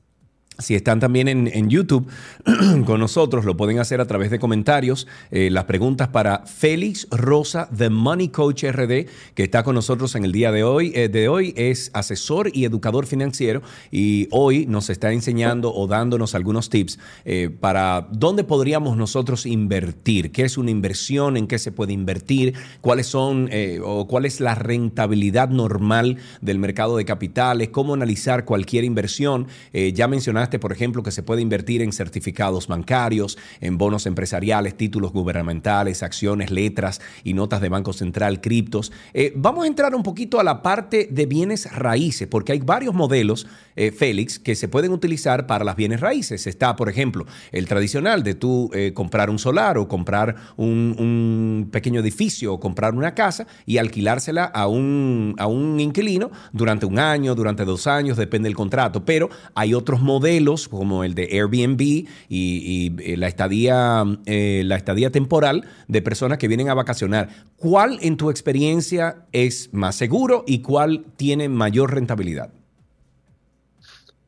Si 0.57 0.73
están 0.75 0.99
también 0.99 1.27
en, 1.27 1.47
en 1.47 1.69
YouTube 1.69 2.07
con 2.85 2.99
nosotros, 2.99 3.43
lo 3.43 3.57
pueden 3.57 3.79
hacer 3.79 3.99
a 3.99 4.05
través 4.05 4.31
de 4.31 4.39
comentarios. 4.39 5.07
Eh, 5.31 5.49
las 5.51 5.65
preguntas 5.65 6.07
para 6.07 6.45
Félix 6.45 7.07
Rosa, 7.11 7.69
The 7.75 7.89
Money 7.89 8.29
Coach 8.29 8.63
RD, 8.63 9.07
que 9.33 9.43
está 9.43 9.63
con 9.63 9.75
nosotros 9.75 10.15
en 10.15 10.23
el 10.23 10.31
día 10.31 10.51
de 10.51 10.63
hoy. 10.63 10.91
Eh, 10.95 11.09
de 11.09 11.27
hoy 11.27 11.53
es 11.57 11.91
asesor 11.93 12.49
y 12.53 12.65
educador 12.65 13.05
financiero 13.05 13.61
y 13.91 14.27
hoy 14.31 14.65
nos 14.65 14.89
está 14.89 15.11
enseñando 15.11 15.73
o 15.73 15.87
dándonos 15.87 16.35
algunos 16.35 16.69
tips 16.69 16.99
eh, 17.25 17.49
para 17.59 18.07
dónde 18.11 18.43
podríamos 18.43 18.95
nosotros 18.95 19.45
invertir, 19.45 20.31
qué 20.31 20.43
es 20.43 20.57
una 20.57 20.71
inversión, 20.71 21.35
en 21.35 21.47
qué 21.47 21.59
se 21.59 21.71
puede 21.71 21.93
invertir, 21.93 22.53
cuáles 22.81 23.07
son 23.07 23.49
o 23.83 24.07
cuál 24.07 24.25
es 24.25 24.39
la 24.39 24.55
rentabilidad 24.55 25.49
normal 25.49 26.17
del 26.41 26.59
mercado 26.59 26.97
de 26.97 27.05
capitales, 27.05 27.69
cómo 27.69 27.93
analizar 27.93 28.45
cualquier 28.45 28.83
inversión. 28.83 29.47
Ya 29.93 30.07
mencionaste, 30.07 30.44
por 30.59 30.71
ejemplo, 30.71 31.03
que 31.03 31.11
se 31.11 31.23
puede 31.23 31.41
invertir 31.41 31.81
en 31.81 31.91
certificados 31.91 32.67
bancarios, 32.67 33.37
en 33.61 33.77
bonos 33.77 34.05
empresariales, 34.05 34.75
títulos 34.75 35.11
gubernamentales, 35.11 36.03
acciones, 36.03 36.51
letras 36.51 37.01
y 37.23 37.33
notas 37.33 37.61
de 37.61 37.69
Banco 37.69 37.93
Central, 37.93 38.41
criptos. 38.41 38.91
Eh, 39.13 39.33
vamos 39.35 39.65
a 39.65 39.67
entrar 39.67 39.95
un 39.95 40.03
poquito 40.03 40.39
a 40.39 40.43
la 40.43 40.61
parte 40.61 41.07
de 41.11 41.25
bienes 41.25 41.71
raíces, 41.71 42.27
porque 42.27 42.51
hay 42.53 42.59
varios 42.59 42.93
modelos, 42.93 43.47
eh, 43.75 43.91
Félix, 43.91 44.39
que 44.39 44.55
se 44.55 44.67
pueden 44.67 44.91
utilizar 44.91 45.47
para 45.47 45.65
las 45.65 45.75
bienes 45.75 45.99
raíces. 45.99 46.47
Está, 46.47 46.75
por 46.75 46.89
ejemplo, 46.89 47.25
el 47.51 47.67
tradicional 47.67 48.23
de 48.23 48.35
tú 48.35 48.69
eh, 48.73 48.93
comprar 48.93 49.29
un 49.29 49.39
solar 49.39 49.77
o 49.77 49.87
comprar 49.87 50.35
un, 50.57 51.69
pequeño 51.71 51.99
edificio 51.99 52.53
o 52.53 52.59
comprar 52.59 52.93
una 52.93 53.13
casa 53.15 53.47
y 53.65 53.77
alquilársela 53.77 54.45
a 54.45 54.67
un, 54.67 55.35
a 55.37 55.47
un 55.47 55.79
inquilino 55.79 56.31
durante 56.51 56.85
un 56.85 56.99
año, 56.99 57.35
durante 57.35 57.65
dos 57.65 57.87
años, 57.87 58.17
depende 58.17 58.47
del 58.47 58.55
contrato. 58.55 59.05
Pero 59.05 59.29
hay 59.53 59.73
otros 59.73 60.01
modelos 60.01 60.34
como 60.69 61.03
el 61.03 61.13
de 61.15 61.23
Airbnb 61.31 61.81
y, 61.81 62.05
y, 62.29 62.95
eh, 62.99 63.17
la, 63.17 63.27
estadía, 63.27 64.03
eh, 64.25 64.63
la 64.65 64.75
estadía 64.75 65.11
temporal 65.11 65.65
de 65.87 66.01
personas 66.01 66.37
que 66.37 66.47
vienen 66.47 66.69
a 66.69 66.73
vacacionar. 66.73 67.29
¿Cuál 67.57 67.97
en 68.01 68.17
tu 68.17 68.29
experiencia 68.29 69.25
es 69.31 69.69
más 69.73 69.95
seguro 69.95 70.43
y 70.47 70.59
cuál 70.59 71.05
tiene 71.17 71.49
mayor 71.49 71.93
rentabilidad? 71.93 72.51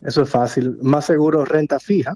Eso 0.01 0.21
es 0.23 0.29
fácil. 0.29 0.77
Más 0.81 1.05
seguro 1.05 1.43
renta 1.45 1.79
fija 1.79 2.15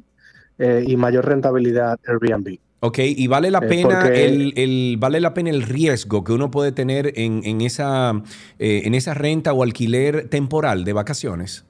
eh, 0.60 0.84
y 0.86 0.96
mayor 0.96 1.26
rentabilidad 1.26 2.00
Airbnb. 2.08 2.58
Ok, 2.84 3.00
y 3.00 3.28
vale 3.28 3.52
la 3.52 3.62
pena 3.62 4.02
porque- 4.02 4.26
el, 4.26 4.54
el- 4.56 4.98
vale 5.00 5.20
la 5.20 5.34
pena 5.36 5.52
el 5.52 5.62
riesgo 5.62 6.24
que 6.24 6.32
uno 6.34 6.50
puede 6.50 6.72
tener 6.72 7.14
en, 7.16 7.42
en 7.44 7.62
esa, 7.62 8.24
eh, 8.58 8.82
en 8.86 8.96
esa 8.96 9.14
renta 9.14 9.54
o 9.54 9.62
alquiler 9.62 10.30
temporal 10.30 10.84
de 10.84 10.94
vacaciones. 10.94 11.64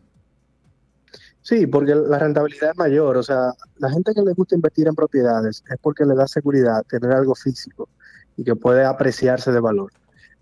Sí, 1.41 1.65
porque 1.65 1.95
la 1.95 2.19
rentabilidad 2.19 2.71
es 2.71 2.77
mayor. 2.77 3.17
O 3.17 3.23
sea, 3.23 3.53
la 3.77 3.89
gente 3.89 4.13
que 4.13 4.21
le 4.21 4.33
gusta 4.33 4.55
invertir 4.55 4.87
en 4.87 4.95
propiedades 4.95 5.63
es 5.69 5.77
porque 5.81 6.05
le 6.05 6.15
da 6.15 6.27
seguridad 6.27 6.83
tener 6.87 7.11
algo 7.11 7.35
físico 7.35 7.89
y 8.37 8.43
que 8.43 8.55
puede 8.55 8.85
apreciarse 8.85 9.51
de 9.51 9.59
valor. 9.59 9.91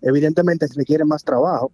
Evidentemente 0.02 0.66
requiere 0.74 1.04
más 1.04 1.24
trabajo. 1.24 1.72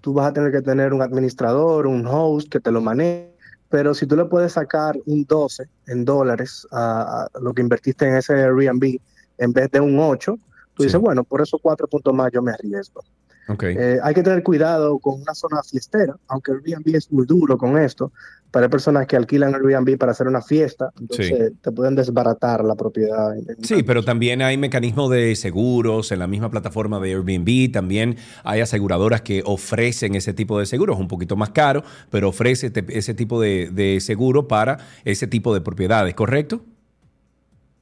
Tú 0.00 0.14
vas 0.14 0.30
a 0.30 0.32
tener 0.32 0.50
que 0.50 0.62
tener 0.62 0.92
un 0.92 1.02
administrador, 1.02 1.86
un 1.86 2.06
host 2.06 2.48
que 2.50 2.60
te 2.60 2.72
lo 2.72 2.80
maneje, 2.80 3.32
pero 3.68 3.94
si 3.94 4.06
tú 4.06 4.16
le 4.16 4.24
puedes 4.24 4.52
sacar 4.52 4.98
un 5.06 5.24
12 5.24 5.64
en 5.86 6.04
dólares 6.04 6.66
a, 6.72 7.28
a 7.32 7.40
lo 7.40 7.54
que 7.54 7.62
invertiste 7.62 8.06
en 8.06 8.16
ese 8.16 8.34
Airbnb 8.34 8.98
en 9.38 9.52
vez 9.52 9.70
de 9.70 9.80
un 9.80 9.98
8, 9.98 10.38
tú 10.74 10.82
dices, 10.82 11.00
bueno, 11.00 11.24
por 11.24 11.40
esos 11.40 11.60
cuatro 11.62 11.86
puntos 11.86 12.14
más 12.14 12.30
yo 12.32 12.42
me 12.42 12.52
arriesgo. 12.52 13.02
Eh, 13.48 13.98
hay 14.02 14.14
que 14.14 14.22
tener 14.22 14.42
cuidado 14.42 14.98
con 14.98 15.20
una 15.20 15.34
zona 15.34 15.62
fiestera, 15.62 16.16
aunque 16.28 16.52
Airbnb 16.52 16.94
es 16.94 17.10
muy 17.10 17.26
duro 17.26 17.58
con 17.58 17.76
esto, 17.76 18.12
hay 18.60 18.68
personas 18.68 19.06
que 19.06 19.16
alquilan 19.16 19.54
Airbnb 19.54 19.96
para 19.96 20.12
hacer 20.12 20.26
una 20.26 20.42
fiesta, 20.42 20.92
entonces 21.00 21.52
te 21.60 21.72
pueden 21.72 21.94
desbaratar 21.94 22.64
la 22.64 22.74
propiedad. 22.74 23.34
Sí, 23.62 23.82
pero 23.82 24.04
también 24.04 24.42
hay 24.42 24.58
mecanismos 24.58 25.10
de 25.10 25.34
seguros 25.36 26.12
en 26.12 26.18
la 26.18 26.26
misma 26.26 26.50
plataforma 26.50 27.00
de 27.00 27.14
Airbnb. 27.14 27.72
También 27.72 28.16
hay 28.44 28.60
aseguradoras 28.60 29.22
que 29.22 29.42
ofrecen 29.46 30.14
ese 30.14 30.34
tipo 30.34 30.58
de 30.58 30.66
seguros, 30.66 30.98
un 30.98 31.08
poquito 31.08 31.36
más 31.36 31.50
caro, 31.50 31.82
pero 32.10 32.28
ofrece 32.28 32.70
ese 32.88 33.14
tipo 33.14 33.40
de, 33.40 33.70
de 33.72 34.00
seguro 34.00 34.48
para 34.48 34.78
ese 35.04 35.26
tipo 35.26 35.54
de 35.54 35.60
propiedades, 35.62 36.14
¿correcto? 36.14 36.62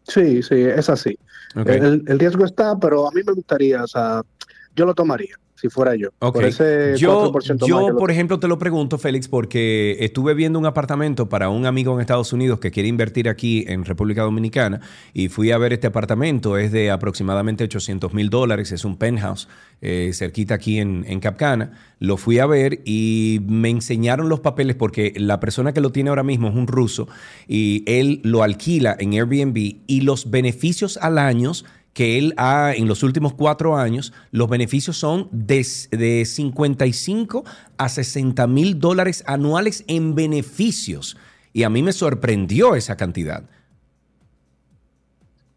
Sí, 0.05 0.43
sí, 0.43 0.55
es 0.55 0.89
así. 0.89 1.19
El, 1.55 2.05
el 2.07 2.19
riesgo 2.19 2.45
está, 2.45 2.79
pero 2.79 3.09
a 3.09 3.11
mí 3.13 3.23
me 3.27 3.33
gustaría, 3.33 3.83
o 3.83 3.89
sea, 3.89 4.23
yo 4.77 4.87
lo 4.87 4.95
tomaría 4.95 5.37
si 5.61 5.69
fuera 5.69 5.95
yo. 5.97 6.09
Ok. 6.21 6.35
Por 6.35 6.45
ese 6.45 6.95
Yo, 6.97 7.31
4% 7.33 7.61
más 7.61 7.69
yo, 7.69 7.91
lo- 7.91 7.97
por 7.97 8.11
ejemplo, 8.11 8.39
te 8.41 8.49
lo 8.49 8.59
pregunto, 8.59 8.99
Félix, 8.99 9.29
porque 9.29 9.97
estuve 10.01 10.35
viendo 10.35 10.59
un 10.59 10.67
apartamento 10.67 11.29
para 11.29 11.49
un 11.51 11.67
amigo 11.67 11.95
en 11.95 12.01
Estados 12.01 12.33
Unidos 12.33 12.61
que 12.61 12.71
quiere 12.71 12.89
invertir 12.89 13.29
aquí 13.29 13.65
en 13.69 13.85
República 13.85 14.23
Dominicana 14.23 14.81
y 15.13 15.29
fui 15.29 15.51
a 15.51 15.59
ver 15.59 15.73
este 15.73 15.87
apartamento. 15.87 16.57
Es 16.59 16.73
de 16.73 16.91
aproximadamente 16.91 17.65
800 17.65 18.15
mil 18.15 18.31
dólares. 18.31 18.73
Es 18.73 18.85
un 18.85 18.97
penthouse 18.97 19.49
eh, 19.83 20.11
cerquita 20.15 20.55
aquí 20.55 20.79
en, 20.79 21.05
en 21.07 21.21
Capcana. 21.21 21.73
Lo 21.99 22.17
fui 22.17 22.39
a 22.39 22.47
ver 22.47 22.81
y 22.85 23.41
me 23.47 23.69
enseñaron 23.71 24.29
los 24.29 24.41
papeles 24.41 24.77
porque 24.77 25.13
la 25.17 25.41
persona 25.41 25.73
que 25.75 25.81
lo 25.81 25.91
tiene 25.93 26.09
ahora 26.11 26.23
mismo 26.23 26.49
es 26.49 26.55
un 26.55 26.67
ruso 26.67 27.09
y 27.47 27.83
él 27.87 28.21
lo 28.25 28.43
alquila 28.43 28.97
en 28.99 29.13
Airbnb 29.13 29.57
y 29.87 30.01
los 30.03 30.31
beneficios 30.31 30.97
al 30.97 31.19
año 31.19 31.53
que 31.93 32.19
él 32.19 32.35
ha, 32.37 32.73
en 32.75 32.87
los 32.87 33.03
últimos 33.03 33.35
cuatro 33.35 33.77
años, 33.77 34.13
los 34.31 34.49
beneficios 34.49 34.97
son 34.97 35.29
de, 35.33 35.67
de 35.91 36.25
55 36.25 37.45
a 37.77 37.89
60 37.89 38.47
mil 38.47 38.79
dólares 38.79 39.25
anuales 39.27 39.85
en 39.89 40.15
beneficios. 40.15 41.17
Y 41.53 41.65
a 41.65 41.71
mí 41.71 41.83
me 41.83 41.93
sorprendió 41.93 42.77
esa 42.77 42.97
cantidad. 42.97 43.43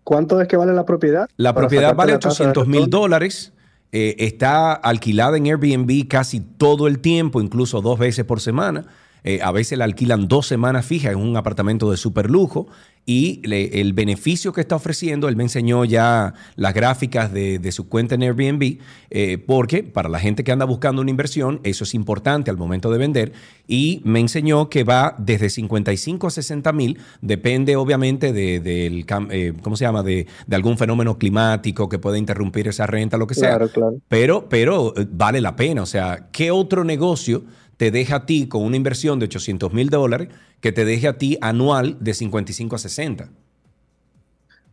¿Cuánto 0.03 0.41
es 0.41 0.47
que 0.47 0.57
vale 0.57 0.73
la 0.73 0.85
propiedad? 0.85 1.29
La 1.37 1.53
propiedad 1.53 1.95
vale 1.95 2.13
la 2.13 2.19
tasa 2.19 2.43
de 2.43 2.49
800 2.49 2.67
mil 2.67 2.89
dólares. 2.89 3.53
eh, 3.93 4.15
está 4.25 4.73
alquilada 4.73 5.37
en 5.37 5.45
Airbnb 5.45 6.07
casi 6.07 6.39
todo 6.39 6.87
el 6.87 6.99
tiempo, 6.99 7.41
incluso 7.41 7.79
dos 7.81 7.99
veces 7.99 8.25
por 8.25 8.41
semana. 8.41 8.85
Eh, 9.23 9.39
a 9.41 9.51
veces 9.51 9.77
la 9.77 9.85
alquilan 9.85 10.27
dos 10.27 10.47
semanas 10.47 10.85
fijas 10.85 11.13
en 11.13 11.19
un 11.19 11.37
apartamento 11.37 11.89
de 11.91 11.97
super 11.97 12.29
lujo. 12.29 12.67
Y 13.05 13.41
le- 13.45 13.81
el 13.81 13.91
beneficio 13.93 14.53
que 14.53 14.61
está 14.61 14.75
ofreciendo, 14.77 15.27
él 15.27 15.35
me 15.35 15.43
enseñó 15.43 15.83
ya 15.83 16.33
las 16.55 16.73
gráficas 16.73 17.33
de, 17.33 17.59
de 17.59 17.71
su 17.73 17.89
cuenta 17.89 18.15
en 18.15 18.23
Airbnb, 18.23 18.77
eh, 19.09 19.37
porque 19.45 19.83
para 19.83 20.07
la 20.07 20.19
gente 20.19 20.43
que 20.45 20.53
anda 20.53 20.63
buscando 20.65 21.01
una 21.01 21.11
inversión, 21.11 21.59
eso 21.63 21.83
es 21.83 21.93
importante 21.93 22.49
al 22.49 22.55
momento 22.57 22.89
de 22.91 22.97
vender. 22.97 23.33
Y 23.67 24.01
me 24.05 24.19
enseñó 24.21 24.69
que 24.69 24.83
va 24.85 25.15
desde 25.19 25.49
55 25.49 26.27
a 26.27 26.29
60 26.29 26.71
mil, 26.71 26.97
depende 27.21 27.75
obviamente 27.75 28.31
de, 28.31 28.59
del, 28.61 29.05
eh, 29.31 29.53
¿cómo 29.61 29.75
se 29.75 29.83
llama? 29.85 30.01
De, 30.03 30.25
de 30.47 30.55
algún 30.55 30.77
fenómeno 30.77 31.17
climático 31.17 31.89
que 31.89 31.99
pueda 31.99 32.17
interrumpir 32.17 32.69
esa 32.69 32.87
renta, 32.87 33.17
lo 33.17 33.27
que 33.27 33.35
sea. 33.35 33.49
Claro, 33.57 33.69
claro. 33.69 33.95
Pero, 34.07 34.47
pero 34.47 34.93
eh, 34.97 35.05
vale 35.11 35.41
la 35.41 35.55
pena. 35.57 35.81
O 35.81 35.85
sea, 35.85 36.29
¿qué 36.31 36.51
otro 36.51 36.83
negocio 36.85 37.43
te 37.83 37.91
deja 37.91 38.15
a 38.15 38.25
ti 38.25 38.47
con 38.47 38.63
una 38.63 38.77
inversión 38.77 39.19
de 39.19 39.25
800 39.25 39.73
mil 39.73 39.89
dólares 39.89 40.29
que 40.61 40.71
te 40.71 40.85
deje 40.85 41.09
a 41.09 41.17
ti 41.17 41.37
anual 41.41 41.97
de 41.99 42.13
55 42.13 42.77
a 42.77 42.79
60? 42.79 43.29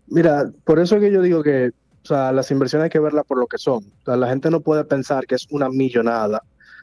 Mira, 0.06 0.52
por 0.62 0.78
eso 0.78 0.94
es 0.94 1.00
que 1.00 1.10
yo 1.10 1.20
digo 1.20 1.42
que 1.42 1.72
o 2.04 2.06
sea, 2.06 2.30
las 2.30 2.52
inversiones 2.52 2.84
hay 2.84 2.90
que 2.90 3.00
verlas 3.00 3.24
por 3.26 3.36
lo 3.36 3.48
que 3.48 3.58
son. 3.58 3.78
O 3.78 4.04
sea, 4.04 4.16
la 4.16 4.28
gente 4.28 4.48
no 4.48 4.60
puede 4.60 4.84
pensar 4.84 5.26
que 5.26 5.34
es 5.34 5.48
una 5.50 5.68
millonada. 5.68 6.40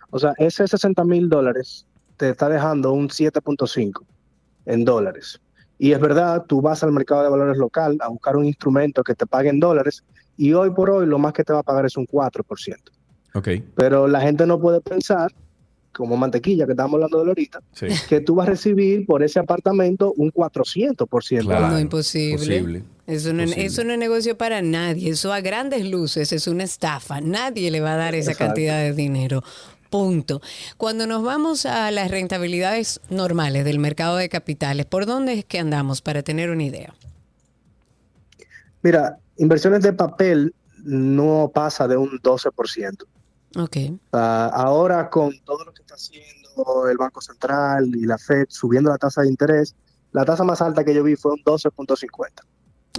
O 0.10 0.20
sea, 0.20 0.34
ese 0.38 0.68
60 0.68 1.02
mil 1.06 1.30
dólares 1.30 1.86
te 2.18 2.32
está 2.32 2.50
dejando 2.50 2.92
un 2.92 3.08
7.5 3.08 4.02
en 4.66 4.84
dólares. 4.84 5.40
Y 5.80 5.94
es 5.94 6.00
verdad, 6.02 6.44
tú 6.46 6.62
vas 6.62 6.84
al 6.84 6.92
mercado 6.92 7.24
de 7.24 7.30
valores 7.30 7.56
local 7.56 7.98
a 8.02 8.10
buscar 8.10 8.36
un 8.36 8.44
instrumento 8.44 9.02
que 9.02 9.16
te 9.16 9.26
pague 9.26 9.48
en 9.48 9.62
dólares 9.62 10.04
y 10.36 10.52
hoy 10.52 10.72
por 10.72 10.90
hoy 10.90 11.06
lo 11.06 11.20
más 11.20 11.32
que 11.32 11.46
te 11.46 11.54
va 11.54 11.60
a 11.60 11.64
pagar 11.64 11.86
es 11.86 11.96
un 11.96 12.06
4%. 12.06 12.76
Ok. 13.34 13.48
Pero 13.76 14.10
la 14.10 14.20
gente 14.20 14.46
no 14.46 14.60
puede 14.60 14.82
pensar, 14.82 15.32
como 15.98 16.16
mantequilla 16.16 16.66
que 16.66 16.74
estábamos 16.74 16.96
hablando 16.96 17.24
de 17.24 17.30
ahorita, 17.30 17.60
Sí. 17.74 17.88
que 18.08 18.22
tú 18.22 18.36
vas 18.36 18.48
a 18.48 18.52
recibir 18.52 19.06
por 19.06 19.24
ese 19.24 19.40
apartamento 19.40 20.14
un 20.16 20.32
400%. 20.32 21.46
Claro. 21.46 21.70
no, 21.70 21.80
imposible. 21.80 22.38
posible. 22.38 22.84
Eso 23.08 23.34
no, 23.34 23.44
Posible. 23.44 23.66
eso 23.66 23.84
no 23.84 23.94
es 23.94 24.00
negocio 24.00 24.38
para 24.38 24.62
nadie. 24.62 25.10
Eso 25.10 25.34
a 25.34 25.42
grandes 25.42 25.86
luces 25.90 26.32
es 26.34 26.48
una 26.48 26.64
estafa. 26.66 27.20
Nadie 27.22 27.72
le 27.72 27.80
va 27.82 27.94
a 27.94 27.98
dar 27.98 28.16
esa 28.16 28.32
Exacto. 28.32 28.50
cantidad 28.54 28.80
de 28.82 28.94
dinero. 28.94 29.44
Punto. 29.90 30.42
Cuando 30.76 31.08
nos 31.08 31.24
vamos 31.24 31.66
a 31.66 31.90
las 31.92 32.12
rentabilidades 32.12 33.00
normales 33.10 33.64
del 33.66 33.80
mercado 33.80 34.18
de 34.18 34.28
capitales, 34.30 34.86
¿por 34.86 35.06
dónde 35.06 35.34
es 35.34 35.46
que 35.46 35.60
andamos 35.60 36.02
para 36.02 36.22
tener 36.24 36.50
una 36.50 36.64
idea? 36.64 36.94
Mira, 38.82 39.18
inversiones 39.38 39.82
de 39.84 39.94
papel 39.94 40.54
no 40.84 41.52
pasa 41.54 41.88
de 41.88 41.98
un 41.98 42.20
12%. 42.22 43.06
Ok. 43.56 43.78
Ah, 44.14 44.52
ahora 44.54 45.10
con 45.10 45.32
todo 45.46 45.64
lo 45.66 45.74
que 45.74 45.82
está 45.82 45.96
haciendo 45.96 46.88
el 46.90 46.98
Banco 46.98 47.22
Central 47.22 47.88
y 47.96 48.06
la 48.06 48.18
Fed 48.18 48.46
subiendo 48.50 48.90
la 48.90 48.98
tasa 48.98 49.22
de 49.22 49.30
interés, 49.30 49.76
la 50.12 50.26
tasa 50.26 50.44
más 50.44 50.62
alta 50.62 50.84
que 50.84 50.94
yo 50.94 51.04
vi 51.04 51.16
fue 51.16 51.32
un 51.34 51.40
12.50. 51.44 52.28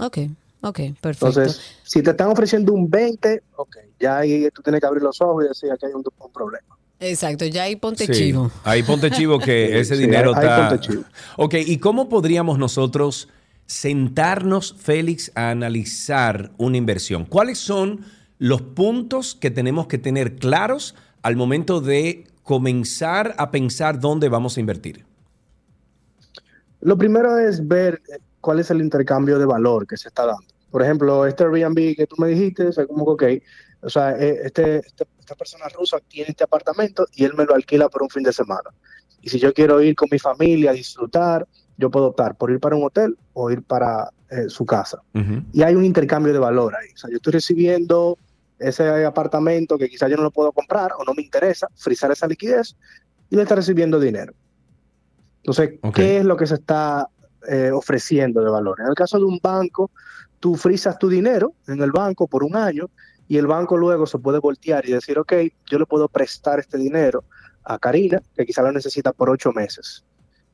Ok, 0.01 0.17
ok, 0.61 0.79
perfecto. 1.01 1.27
Entonces, 1.27 1.61
si 1.83 2.01
te 2.01 2.11
están 2.11 2.29
ofreciendo 2.29 2.73
un 2.73 2.89
20, 2.89 3.43
ok, 3.57 3.77
ya 3.99 4.17
ahí 4.17 4.49
tú 4.53 4.61
tienes 4.61 4.79
que 4.81 4.87
abrir 4.87 5.03
los 5.03 5.19
ojos 5.21 5.45
y 5.45 5.47
decir 5.49 5.69
que 5.79 5.85
hay 5.87 5.93
un, 5.93 6.03
un 6.17 6.31
problema. 6.31 6.77
Exacto, 7.01 7.45
ya 7.45 7.63
ahí 7.63 7.75
ponte 7.77 8.05
Sí, 8.07 8.11
chivo. 8.13 8.51
Ahí 8.63 8.83
ponte 8.83 9.09
chivo 9.11 9.39
que 9.39 9.79
ese 9.79 9.95
Sí, 9.95 10.01
dinero 10.01 10.33
está. 10.33 10.69
ponte 10.69 10.85
chivo. 10.87 11.03
Ok, 11.37 11.55
¿y 11.65 11.77
cómo 11.79 12.09
podríamos 12.09 12.57
nosotros 12.57 13.29
sentarnos, 13.65 14.75
Félix, 14.77 15.31
a 15.35 15.49
analizar 15.51 16.51
una 16.57 16.77
inversión? 16.77 17.25
¿Cuáles 17.25 17.57
son 17.59 18.01
los 18.39 18.61
puntos 18.61 19.35
que 19.35 19.51
tenemos 19.51 19.85
que 19.87 19.97
tener 19.97 20.37
claros 20.37 20.95
al 21.21 21.35
momento 21.35 21.81
de 21.81 22.25
comenzar 22.43 23.35
a 23.37 23.51
pensar 23.51 23.99
dónde 23.99 24.29
vamos 24.29 24.57
a 24.57 24.59
invertir? 24.61 25.05
Lo 26.81 26.97
primero 26.97 27.37
es 27.37 27.67
ver 27.67 28.01
cuál 28.41 28.59
es 28.59 28.71
el 28.71 28.81
intercambio 28.81 29.37
de 29.37 29.45
valor 29.45 29.85
que 29.85 29.97
se 29.97 30.07
está 30.07 30.25
dando. 30.25 30.45
Por 30.71 30.81
ejemplo, 30.81 31.25
este 31.25 31.43
Airbnb 31.43 31.95
que 31.95 32.07
tú 32.07 32.15
me 32.17 32.29
dijiste, 32.29 32.67
o 32.67 32.71
sea, 32.71 32.87
como 32.87 33.17
que, 33.17 33.25
ok, 33.37 33.43
o 33.81 33.89
sea, 33.89 34.17
eh, 34.17 34.39
este, 34.45 34.77
este- 34.77 35.05
esta 35.19 35.35
persona 35.35 35.65
rusa 35.69 35.97
tiene 36.07 36.29
este 36.29 36.43
apartamento 36.43 37.05
y 37.13 37.25
él 37.25 37.33
me 37.37 37.45
lo 37.45 37.53
alquila 37.55 37.89
por 37.89 38.03
un 38.03 38.09
fin 38.09 38.23
de 38.23 38.31
semana. 38.33 38.69
Y 39.21 39.29
si 39.29 39.39
yo 39.39 39.53
quiero 39.53 39.81
ir 39.81 39.95
con 39.95 40.07
mi 40.11 40.17
familia 40.19 40.71
a 40.71 40.73
disfrutar, 40.73 41.45
yo 41.77 41.91
puedo 41.91 42.07
optar 42.07 42.35
por 42.37 42.51
ir 42.51 42.59
para 42.59 42.75
un 42.75 42.83
hotel 42.85 43.17
o 43.33 43.51
ir 43.51 43.61
para 43.63 44.09
eh, 44.31 44.47
su 44.47 44.65
casa. 44.65 45.01
Y 45.51 45.61
hay 45.63 45.75
un 45.75 45.83
intercambio 45.83 46.31
de 46.31 46.39
valor 46.39 46.75
ahí. 46.75 46.89
O 46.93 46.97
sea, 46.97 47.09
yo 47.09 47.17
estoy 47.17 47.33
recibiendo 47.33 48.17
ese 48.59 49.05
apartamento 49.05 49.77
que 49.77 49.89
quizás 49.89 50.09
yo 50.09 50.17
no 50.17 50.23
lo 50.23 50.31
puedo 50.31 50.51
comprar 50.51 50.91
o 50.97 51.03
no 51.03 51.13
me 51.13 51.21
interesa, 51.21 51.67
frizar 51.75 52.11
esa 52.11 52.27
liquidez 52.27 52.75
y 53.29 53.35
le 53.35 53.43
está 53.43 53.55
recibiendo 53.55 53.99
dinero. 53.99 54.33
Entonces. 55.37 55.79
¿qué 55.93 56.17
es 56.17 56.25
lo 56.25 56.35
que 56.35 56.47
se 56.47 56.55
está 56.55 57.07
eh, 57.47 57.71
ofreciendo 57.71 58.43
de 58.43 58.49
valor? 58.49 58.79
En 58.81 58.87
el 58.87 58.95
caso 58.95 59.17
de 59.17 59.25
un 59.25 59.39
banco, 59.41 59.91
tú 60.39 60.55
frizas 60.55 60.97
tu 60.99 61.09
dinero 61.09 61.53
en 61.67 61.81
el 61.81 61.91
banco 61.91 62.27
por 62.27 62.43
un 62.43 62.55
año 62.55 62.89
y 63.27 63.37
el 63.37 63.47
banco 63.47 63.77
luego 63.77 64.05
se 64.07 64.17
puede 64.17 64.39
voltear 64.39 64.87
y 64.87 64.91
decir, 64.91 65.19
ok, 65.19 65.33
yo 65.69 65.79
le 65.79 65.85
puedo 65.85 66.07
prestar 66.07 66.59
este 66.59 66.77
dinero 66.77 67.23
a 67.63 67.77
Karina, 67.77 68.21
que 68.35 68.45
quizá 68.45 68.63
lo 68.63 68.71
necesita 68.71 69.13
por 69.13 69.29
ocho 69.29 69.51
meses. 69.51 70.03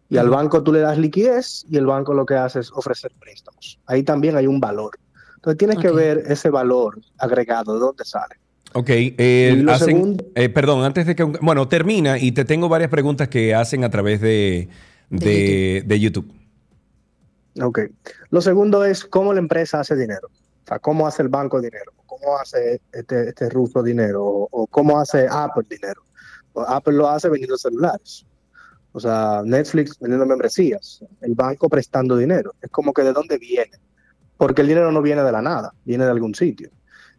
Y 0.09 0.17
al 0.17 0.29
banco 0.29 0.61
tú 0.61 0.71
le 0.71 0.81
das 0.81 0.97
liquidez 0.97 1.65
y 1.69 1.77
el 1.77 1.85
banco 1.85 2.13
lo 2.13 2.25
que 2.25 2.35
hace 2.35 2.59
es 2.59 2.71
ofrecer 2.71 3.11
préstamos. 3.19 3.79
Ahí 3.87 4.03
también 4.03 4.35
hay 4.35 4.45
un 4.45 4.59
valor. 4.59 4.99
Entonces 5.35 5.57
tienes 5.57 5.77
que 5.79 5.91
ver 5.91 6.23
ese 6.27 6.49
valor 6.49 6.99
agregado, 7.17 7.73
de 7.75 7.79
dónde 7.79 8.05
sale. 8.05 8.35
Ok, 8.73 8.89
eh, 8.89 9.63
hacen- 9.69 9.85
segundo- 9.87 10.25
eh, 10.35 10.49
perdón, 10.49 10.83
antes 10.83 11.05
de 11.05 11.15
que... 11.15 11.23
Bueno, 11.23 11.67
termina 11.67 12.17
y 12.17 12.31
te 12.33 12.43
tengo 12.45 12.67
varias 12.67 12.89
preguntas 12.89 13.29
que 13.29 13.53
hacen 13.55 13.83
a 13.83 13.89
través 13.89 14.19
de, 14.21 14.67
de, 15.09 15.83
de 15.85 15.99
YouTube. 15.99 16.29
Ok. 17.61 17.79
Lo 18.31 18.41
segundo 18.41 18.83
es 18.83 19.05
cómo 19.05 19.33
la 19.33 19.39
empresa 19.39 19.79
hace 19.79 19.95
dinero. 19.95 20.27
O 20.27 20.67
sea, 20.67 20.79
cómo 20.79 21.07
hace 21.07 21.21
el 21.21 21.29
banco 21.29 21.61
dinero, 21.61 21.93
cómo 22.05 22.37
hace 22.37 22.81
este, 22.91 23.29
este 23.29 23.49
ruso 23.49 23.83
dinero, 23.83 24.25
o, 24.25 24.47
o 24.51 24.67
cómo 24.67 24.99
hace 24.99 25.27
Apple 25.29 25.63
dinero. 25.69 26.01
O 26.53 26.61
Apple 26.61 26.93
lo 26.95 27.07
hace 27.07 27.29
vendiendo 27.29 27.57
celulares. 27.57 28.25
O 28.91 28.99
sea, 28.99 29.41
Netflix 29.45 29.97
vendiendo 29.99 30.25
membresías, 30.25 31.03
el 31.21 31.35
banco 31.35 31.69
prestando 31.69 32.17
dinero. 32.17 32.53
Es 32.61 32.69
como 32.71 32.93
que 32.93 33.03
de 33.03 33.13
dónde 33.13 33.37
viene. 33.37 33.77
Porque 34.37 34.61
el 34.61 34.67
dinero 34.67 34.91
no 34.91 35.01
viene 35.01 35.23
de 35.23 35.31
la 35.31 35.41
nada, 35.41 35.73
viene 35.85 36.05
de 36.05 36.11
algún 36.11 36.35
sitio. 36.35 36.69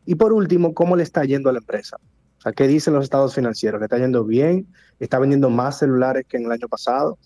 Y 0.05 0.15
por 0.15 0.33
último, 0.33 0.75
¿cómo 0.75 0.97
le 0.97 1.03
está 1.03 1.25
yendo 1.25 1.51
a 1.51 1.53
la 1.53 1.59
empresa? 1.59 1.97
O 2.39 2.43
sea, 2.43 2.53
¿qué 2.53 2.69
dicen 2.69 2.95
los 2.95 3.05
estados 3.05 3.35
financieros? 3.35 3.81
¿Le 3.81 3.87
está 3.87 3.99
yendo 3.99 4.25
bien? 4.25 4.67
¿Está 5.01 5.19
vendiendo 5.19 5.51
más 5.51 5.79
celulares 5.79 6.25
que 6.29 6.37
en 6.37 6.45
el 6.45 6.53
año 6.53 6.69
pasado? 6.69 7.19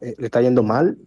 Eh, 0.00 0.14
¿Le 0.18 0.26
está 0.26 0.40
yendo 0.40 0.62
mal? 0.62 0.98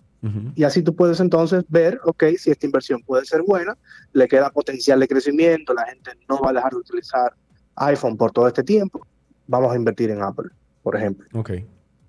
Y 0.55 0.63
así 0.63 0.81
tú 0.81 0.95
puedes 0.95 1.19
entonces 1.19 1.65
ver, 1.67 1.99
ok, 2.05 2.23
si 2.37 2.49
esta 2.49 2.65
inversión 2.65 3.01
puede 3.01 3.25
ser 3.25 3.41
buena, 3.41 3.77
le 4.13 4.25
queda 4.29 4.49
potencial 4.51 5.01
de 5.01 5.07
crecimiento, 5.09 5.73
la 5.73 5.85
gente 5.85 6.11
no 6.29 6.39
va 6.39 6.51
a 6.51 6.53
dejar 6.53 6.71
de 6.71 6.77
utilizar 6.77 7.33
iPhone 7.75 8.15
por 8.15 8.31
todo 8.31 8.47
este 8.47 8.63
tiempo, 8.63 9.05
vamos 9.47 9.73
a 9.73 9.75
invertir 9.75 10.11
en 10.11 10.21
Apple, 10.21 10.49
por 10.81 10.95
ejemplo. 10.95 11.27
Ok, 11.33 11.51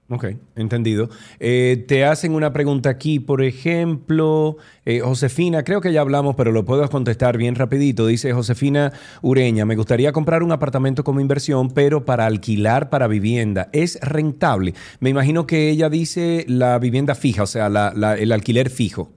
ok, 0.08 0.26
entendido. 0.56 1.08
Eh, 1.40 1.84
te 1.88 2.04
hacen 2.04 2.34
una 2.34 2.52
pregunta 2.52 2.90
aquí, 2.90 3.20
por 3.20 3.42
ejemplo, 3.42 4.56
eh, 4.84 5.00
Josefina, 5.00 5.64
creo 5.64 5.80
que 5.80 5.92
ya 5.92 6.00
hablamos, 6.00 6.34
pero 6.36 6.52
lo 6.52 6.64
puedo 6.64 6.88
contestar 6.88 7.36
bien 7.36 7.54
rapidito. 7.54 8.06
Dice 8.06 8.32
Josefina 8.32 8.92
Ureña, 9.22 9.64
me 9.64 9.76
gustaría 9.76 10.12
comprar 10.12 10.42
un 10.42 10.52
apartamento 10.52 11.04
como 11.04 11.20
inversión, 11.20 11.70
pero 11.70 12.04
para 12.04 12.26
alquilar 12.26 12.90
para 12.90 13.06
vivienda. 13.06 13.68
¿Es 13.72 13.98
rentable? 14.00 14.74
Me 15.00 15.10
imagino 15.10 15.46
que 15.46 15.70
ella 15.70 15.88
dice 15.88 16.44
la 16.48 16.78
vivienda 16.78 17.14
fija, 17.14 17.42
o 17.42 17.46
sea, 17.46 17.66
el 17.66 18.32
alquiler 18.32 18.70
fijo. 18.70 19.10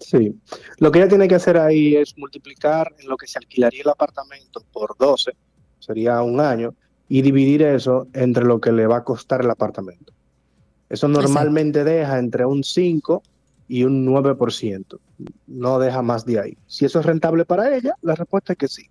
Sí. 0.00 0.34
Lo 0.78 0.90
que 0.90 0.98
ella 0.98 1.08
tiene 1.08 1.28
que 1.28 1.34
hacer 1.34 1.56
ahí 1.58 1.94
es 1.94 2.16
multiplicar 2.16 2.94
en 2.98 3.08
lo 3.08 3.16
que 3.16 3.26
se 3.26 3.38
alquilaría 3.38 3.82
el 3.82 3.90
apartamento 3.90 4.64
por 4.72 4.96
12, 4.98 5.32
sería 5.78 6.22
un 6.22 6.40
año, 6.40 6.74
y 7.10 7.22
dividir 7.22 7.62
eso 7.62 8.06
entre 8.14 8.44
lo 8.44 8.60
que 8.60 8.70
le 8.70 8.86
va 8.86 8.98
a 8.98 9.04
costar 9.04 9.40
el 9.40 9.50
apartamento. 9.50 10.12
Eso 10.88 11.08
normalmente 11.08 11.82
deja 11.82 12.20
entre 12.20 12.46
un 12.46 12.62
5 12.62 13.22
y 13.66 13.82
un 13.82 14.06
9%. 14.06 14.98
No 15.48 15.78
deja 15.80 16.02
más 16.02 16.24
de 16.24 16.38
ahí. 16.38 16.58
Si 16.68 16.84
eso 16.84 17.00
es 17.00 17.06
rentable 17.06 17.44
para 17.44 17.76
ella, 17.76 17.94
la 18.02 18.14
respuesta 18.14 18.52
es 18.52 18.58
que 18.60 18.68
sí. 18.68 18.86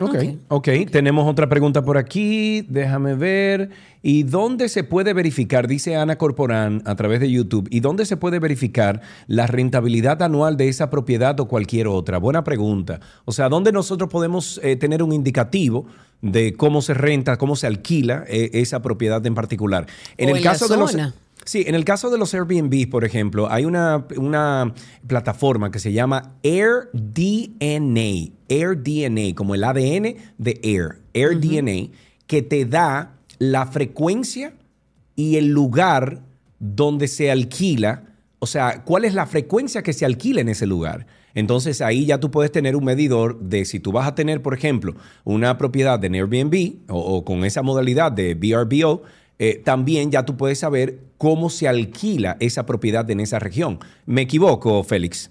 Ok, 0.00 0.16
ok. 0.48 0.68
Tenemos 0.90 1.28
otra 1.28 1.48
pregunta 1.48 1.82
por 1.82 1.98
aquí. 1.98 2.62
Déjame 2.68 3.14
ver. 3.14 3.70
¿Y 4.02 4.22
dónde 4.22 4.68
se 4.68 4.84
puede 4.84 5.12
verificar, 5.12 5.66
dice 5.66 5.96
Ana 5.96 6.16
Corporán 6.16 6.82
a 6.84 6.94
través 6.94 7.18
de 7.20 7.30
YouTube, 7.30 7.66
¿y 7.70 7.80
dónde 7.80 8.06
se 8.06 8.16
puede 8.16 8.38
verificar 8.38 9.00
la 9.26 9.48
rentabilidad 9.48 10.22
anual 10.22 10.56
de 10.56 10.68
esa 10.68 10.88
propiedad 10.88 11.38
o 11.40 11.48
cualquier 11.48 11.88
otra? 11.88 12.18
Buena 12.18 12.44
pregunta. 12.44 13.00
O 13.24 13.32
sea, 13.32 13.48
¿dónde 13.48 13.72
nosotros 13.72 14.08
podemos 14.08 14.60
eh, 14.62 14.76
tener 14.76 15.02
un 15.02 15.12
indicativo 15.12 15.86
de 16.22 16.54
cómo 16.54 16.80
se 16.80 16.94
renta, 16.94 17.36
cómo 17.38 17.56
se 17.56 17.66
alquila 17.66 18.24
eh, 18.28 18.50
esa 18.54 18.82
propiedad 18.82 19.24
en 19.26 19.34
particular? 19.34 19.86
En 20.16 20.28
O 20.28 20.30
el 20.32 20.38
en 20.38 20.44
la 20.44 20.50
caso 20.52 20.68
de 20.68 20.76
los... 20.76 20.96
Sí, 21.44 21.64
en 21.66 21.74
el 21.74 21.84
caso 21.84 22.10
de 22.10 22.18
los 22.18 22.34
Airbnb, 22.34 22.90
por 22.90 23.04
ejemplo, 23.04 23.50
hay 23.50 23.64
una, 23.64 24.06
una 24.16 24.74
plataforma 25.06 25.70
que 25.70 25.78
se 25.78 25.92
llama 25.92 26.34
AirDNA, 26.42 28.32
AirDNA, 28.48 29.34
como 29.34 29.54
el 29.54 29.64
ADN 29.64 30.16
de 30.36 30.60
Air, 30.62 31.00
AirDNA, 31.14 31.90
que 32.26 32.42
te 32.42 32.66
da 32.66 33.14
la 33.38 33.66
frecuencia 33.66 34.52
y 35.16 35.36
el 35.36 35.48
lugar 35.48 36.20
donde 36.58 37.08
se 37.08 37.30
alquila, 37.30 38.04
o 38.40 38.46
sea, 38.46 38.84
cuál 38.84 39.04
es 39.04 39.14
la 39.14 39.26
frecuencia 39.26 39.82
que 39.82 39.92
se 39.92 40.04
alquila 40.04 40.40
en 40.40 40.48
ese 40.48 40.66
lugar. 40.66 41.06
Entonces 41.34 41.80
ahí 41.80 42.04
ya 42.04 42.18
tú 42.18 42.30
puedes 42.30 42.52
tener 42.52 42.74
un 42.76 42.84
medidor 42.84 43.38
de 43.40 43.64
si 43.64 43.80
tú 43.80 43.92
vas 43.92 44.06
a 44.06 44.14
tener, 44.14 44.42
por 44.42 44.54
ejemplo, 44.54 44.96
una 45.24 45.56
propiedad 45.56 46.04
en 46.04 46.14
Airbnb 46.14 46.76
o, 46.88 46.98
o 46.98 47.24
con 47.24 47.44
esa 47.44 47.62
modalidad 47.62 48.12
de 48.12 48.34
VRBO, 48.34 49.02
eh, 49.38 49.60
también 49.64 50.10
ya 50.10 50.24
tú 50.24 50.36
puedes 50.36 50.58
saber 50.58 51.00
cómo 51.16 51.50
se 51.50 51.68
alquila 51.68 52.36
esa 52.40 52.66
propiedad 52.66 53.08
en 53.10 53.20
esa 53.20 53.38
región. 53.38 53.78
¿Me 54.06 54.22
equivoco, 54.22 54.82
Félix? 54.84 55.30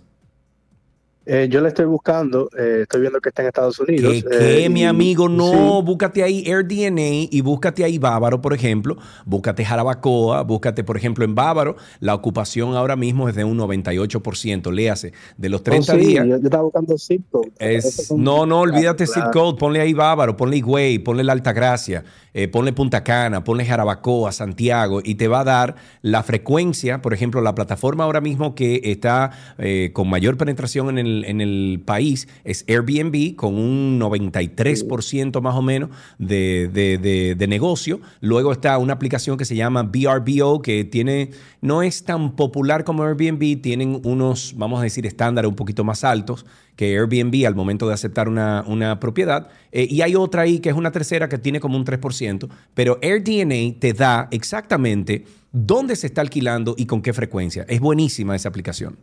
Eh, 1.29 1.49
yo 1.49 1.59
la 1.59 1.67
estoy 1.67 1.83
buscando, 1.83 2.49
eh, 2.57 2.79
estoy 2.83 3.01
viendo 3.01 3.19
que 3.19 3.27
está 3.27 3.41
en 3.41 3.49
Estados 3.49 3.77
Unidos. 3.81 4.13
¿Qué, 4.13 4.23
qué, 4.29 4.65
eh, 4.65 4.69
mi 4.69 4.85
amigo? 4.85 5.27
No, 5.27 5.79
sí. 5.79 5.85
búscate 5.85 6.23
ahí 6.23 6.45
AirDNA 6.47 7.27
y 7.29 7.41
búscate 7.41 7.83
ahí 7.83 7.97
Bávaro, 7.97 8.41
por 8.41 8.53
ejemplo. 8.53 8.95
Búscate 9.25 9.65
Jarabacoa, 9.65 10.43
búscate, 10.43 10.85
por 10.85 10.95
ejemplo, 10.95 11.25
en 11.25 11.35
Bávaro. 11.35 11.75
La 11.99 12.15
ocupación 12.15 12.75
ahora 12.75 12.95
mismo 12.95 13.27
es 13.27 13.35
de 13.35 13.43
un 13.43 13.57
98%. 13.57 14.71
Léase, 14.71 15.11
de 15.35 15.49
los 15.49 15.63
30 15.63 15.93
Oh, 15.93 15.95
sí, 15.97 16.05
días. 16.05 16.25
Yo, 16.25 16.37
yo 16.37 16.43
estaba 16.45 16.63
buscando 16.63 16.97
zip 16.97 17.25
code. 17.29 17.51
Es, 17.59 18.09
no, 18.15 18.45
no, 18.45 18.61
olvídate 18.61 19.05
zip 19.05 19.15
claro. 19.15 19.31
code, 19.31 19.57
ponle 19.59 19.81
ahí 19.81 19.91
Bávaro, 19.91 20.37
ponle 20.37 20.55
Higüey, 20.57 20.99
ponle 20.99 21.25
la 21.25 21.33
Altagracia, 21.33 22.05
eh, 22.33 22.47
ponle 22.47 22.71
Punta 22.71 23.03
Cana, 23.03 23.43
ponle 23.43 23.65
Jarabacoa, 23.65 24.31
Santiago, 24.31 25.01
y 25.03 25.15
te 25.15 25.27
va 25.27 25.41
a 25.41 25.43
dar 25.43 25.75
la 26.01 26.23
frecuencia, 26.23 27.01
por 27.01 27.13
ejemplo, 27.13 27.41
la 27.41 27.53
plataforma 27.53 28.05
ahora 28.05 28.21
mismo 28.21 28.55
que 28.55 28.79
está 28.85 29.31
eh, 29.57 29.91
con 29.91 30.09
mayor 30.09 30.37
penetración 30.37 30.89
en 30.89 30.97
el, 30.99 31.16
en 31.25 31.41
el 31.41 31.81
país 31.85 32.27
es 32.43 32.65
Airbnb, 32.67 33.35
con 33.35 33.55
un 33.55 33.99
93% 33.99 35.41
más 35.41 35.55
o 35.55 35.61
menos 35.61 35.89
de, 36.17 36.69
de- 36.73 36.97
de- 36.97 37.35
de 37.35 37.47
negocio. 37.47 37.99
Luego 38.21 38.51
está 38.51 38.77
una 38.77 38.93
aplicación 38.93 39.37
que 39.37 39.45
se 39.45 39.55
llama 39.55 39.83
VRBO, 39.83 40.61
que 40.61 40.83
tiene, 40.85 41.31
no 41.61 41.81
es 41.81 42.03
tan 42.03 42.35
popular 42.35 42.83
como 42.83 43.03
Airbnb, 43.03 43.61
tienen 43.61 44.01
unos, 44.03 44.53
vamos 44.57 44.79
a 44.79 44.83
decir, 44.83 45.05
estándares 45.05 45.49
un 45.49 45.55
poquito 45.55 45.83
más 45.83 46.03
altos 46.03 46.45
que 46.75 46.95
Airbnb 46.97 47.45
al 47.47 47.55
momento 47.55 47.87
de 47.87 47.93
aceptar 47.95 48.29
una, 48.29 48.63
una 48.67 48.99
propiedad. 48.99 49.47
Eh, 49.71 49.87
y 49.89 50.01
hay 50.01 50.15
otra 50.15 50.43
ahí 50.43 50.59
que 50.59 50.69
es 50.69 50.75
una 50.75 50.91
tercera 50.91 51.27
que 51.27 51.37
tiene 51.39 51.59
como 51.59 51.75
un 51.77 51.85
3%, 51.85 52.47
pero 52.73 52.99
AirDNA 53.01 53.79
te 53.79 53.93
da 53.93 54.27
exactamente 54.31 55.25
dónde 55.51 55.95
se 55.95 56.05
está 56.07 56.21
alquilando 56.21 56.75
y 56.77 56.85
con 56.85 57.01
qué 57.01 57.13
frecuencia. 57.13 57.65
Es 57.67 57.79
buenísima 57.79 58.35
esa 58.35 58.49
aplicación. 58.49 58.97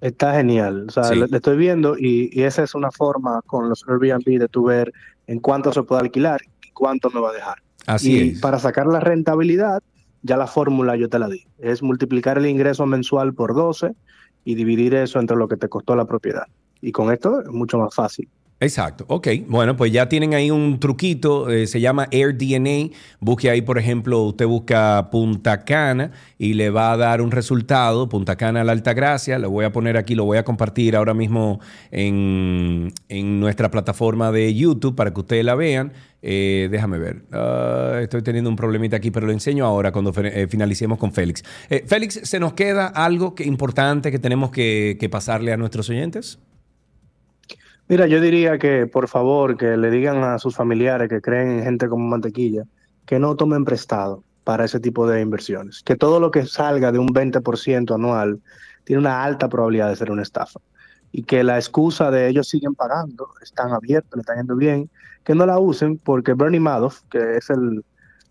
Está 0.00 0.34
genial. 0.34 0.86
O 0.88 0.92
sea, 0.92 1.04
Sí. 1.04 1.16
le, 1.16 1.26
le 1.28 1.36
estoy 1.36 1.56
viendo 1.56 1.96
y, 1.98 2.30
y 2.32 2.42
esa 2.42 2.62
es 2.62 2.74
una 2.74 2.90
forma 2.90 3.40
con 3.46 3.68
los 3.68 3.84
Airbnb 3.88 4.38
de 4.38 4.48
tu 4.48 4.64
ver 4.64 4.92
en 5.26 5.40
cuánto 5.40 5.72
se 5.72 5.82
puede 5.82 6.02
alquilar 6.02 6.40
y 6.66 6.70
cuánto 6.72 7.10
me 7.10 7.20
va 7.20 7.30
a 7.30 7.34
dejar. 7.34 7.58
Así 7.86 8.12
y 8.12 8.28
es. 8.30 8.40
para 8.40 8.58
sacar 8.58 8.86
la 8.86 9.00
rentabilidad, 9.00 9.82
ya 10.22 10.36
la 10.36 10.46
fórmula 10.46 10.96
yo 10.96 11.08
te 11.08 11.18
la 11.18 11.28
di. 11.28 11.44
Es 11.58 11.82
multiplicar 11.82 12.38
el 12.38 12.46
ingreso 12.46 12.86
mensual 12.86 13.34
por 13.34 13.54
12 13.54 13.94
y 14.44 14.54
dividir 14.54 14.94
eso 14.94 15.18
entre 15.20 15.36
lo 15.36 15.48
que 15.48 15.56
te 15.56 15.68
costó 15.68 15.94
la 15.96 16.04
propiedad. 16.06 16.44
Y 16.80 16.92
con 16.92 17.12
esto 17.12 17.40
es 17.42 17.48
mucho 17.48 17.78
más 17.78 17.94
fácil. 17.94 18.28
Exacto, 18.62 19.06
ok. 19.08 19.26
Bueno, 19.48 19.74
pues 19.74 19.90
ya 19.90 20.10
tienen 20.10 20.34
ahí 20.34 20.50
un 20.50 20.78
truquito, 20.80 21.48
eh, 21.48 21.66
se 21.66 21.80
llama 21.80 22.08
AirDNA. 22.12 22.94
Busque 23.18 23.48
ahí, 23.48 23.62
por 23.62 23.78
ejemplo, 23.78 24.20
usted 24.24 24.46
busca 24.46 25.08
Punta 25.10 25.64
Cana 25.64 26.10
y 26.36 26.52
le 26.52 26.68
va 26.68 26.92
a 26.92 26.98
dar 26.98 27.22
un 27.22 27.30
resultado, 27.30 28.10
Punta 28.10 28.36
Cana 28.36 28.62
la 28.62 28.72
Altagracia. 28.72 29.38
Lo 29.38 29.48
voy 29.48 29.64
a 29.64 29.72
poner 29.72 29.96
aquí, 29.96 30.14
lo 30.14 30.26
voy 30.26 30.36
a 30.36 30.44
compartir 30.44 30.94
ahora 30.94 31.14
mismo 31.14 31.58
en, 31.90 32.92
en 33.08 33.40
nuestra 33.40 33.70
plataforma 33.70 34.30
de 34.30 34.54
YouTube 34.54 34.94
para 34.94 35.14
que 35.14 35.20
ustedes 35.20 35.44
la 35.44 35.54
vean. 35.54 35.94
Eh, 36.20 36.68
déjame 36.70 36.98
ver, 36.98 37.22
Ah, 37.32 38.00
estoy 38.02 38.20
teniendo 38.20 38.50
un 38.50 38.56
problemita 38.56 38.96
aquí, 38.98 39.10
pero 39.10 39.26
lo 39.26 39.32
enseño 39.32 39.64
ahora 39.64 39.90
cuando 39.90 40.12
eh, 40.22 40.46
finalicemos 40.50 40.98
con 40.98 41.14
Félix. 41.14 41.42
Félix, 41.86 42.20
¿se 42.24 42.38
nos 42.38 42.52
queda 42.52 42.88
algo 42.88 43.34
importante 43.38 44.10
que 44.10 44.18
tenemos 44.18 44.50
que, 44.50 44.98
que 45.00 45.08
pasarle 45.08 45.50
a 45.54 45.56
nuestros 45.56 45.88
oyentes? 45.88 46.38
Mira, 47.90 48.06
yo 48.06 48.20
diría 48.20 48.56
que 48.56 48.86
por 48.86 49.08
favor 49.08 49.56
que 49.56 49.76
le 49.76 49.90
digan 49.90 50.22
a 50.22 50.38
sus 50.38 50.54
familiares 50.54 51.08
que 51.08 51.20
creen 51.20 51.58
en 51.58 51.64
gente 51.64 51.88
como 51.88 52.06
mantequilla 52.06 52.62
que 53.04 53.18
no 53.18 53.34
tomen 53.34 53.64
prestado 53.64 54.22
para 54.44 54.64
ese 54.64 54.78
tipo 54.78 55.08
de 55.08 55.20
inversiones. 55.20 55.82
Que 55.84 55.96
todo 55.96 56.20
lo 56.20 56.30
que 56.30 56.46
salga 56.46 56.92
de 56.92 57.00
un 57.00 57.08
20% 57.08 57.92
anual 57.92 58.38
tiene 58.84 59.00
una 59.00 59.24
alta 59.24 59.48
probabilidad 59.48 59.88
de 59.88 59.96
ser 59.96 60.12
una 60.12 60.22
estafa. 60.22 60.60
Y 61.10 61.24
que 61.24 61.42
la 61.42 61.56
excusa 61.56 62.12
de 62.12 62.28
ellos 62.28 62.46
siguen 62.46 62.76
pagando, 62.76 63.30
están 63.42 63.72
abiertos, 63.72 64.12
le 64.14 64.20
están 64.20 64.36
yendo 64.36 64.54
bien, 64.54 64.88
que 65.24 65.34
no 65.34 65.44
la 65.44 65.58
usen 65.58 65.98
porque 65.98 66.34
Bernie 66.34 66.60
Madoff, 66.60 67.00
que 67.10 67.38
es 67.38 67.50
el, 67.50 67.84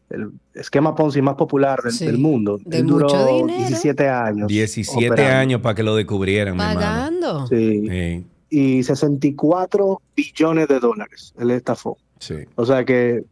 el 0.10 0.32
esquema 0.54 0.96
Ponzi 0.96 1.22
más 1.22 1.36
popular 1.36 1.82
del, 1.84 1.92
Sí, 1.92 2.06
del 2.06 2.18
mundo, 2.18 2.60
de 2.64 2.78
él 2.78 2.88
duró 2.88 3.08
mucho 3.08 3.26
dinero. 3.26 3.68
17 3.68 4.08
años. 4.08 4.48
17 4.48 5.12
operando. 5.12 5.38
años 5.38 5.62
para 5.62 5.76
que 5.76 5.84
lo 5.84 5.98
descubrieran, 5.98 6.56
mi 6.56 6.64
hermano. 6.64 6.80
Pagando. 6.80 7.48
Sí. 7.48 8.26
Y 8.50 8.82
64 8.84 10.02
billones 10.16 10.68
de 10.68 10.80
dólares 10.80 11.34
él 11.40 11.52
estafó. 11.52 11.98
Sí. 12.20 12.36
O 12.56 12.66
sea 12.66 12.84
que 12.84 13.24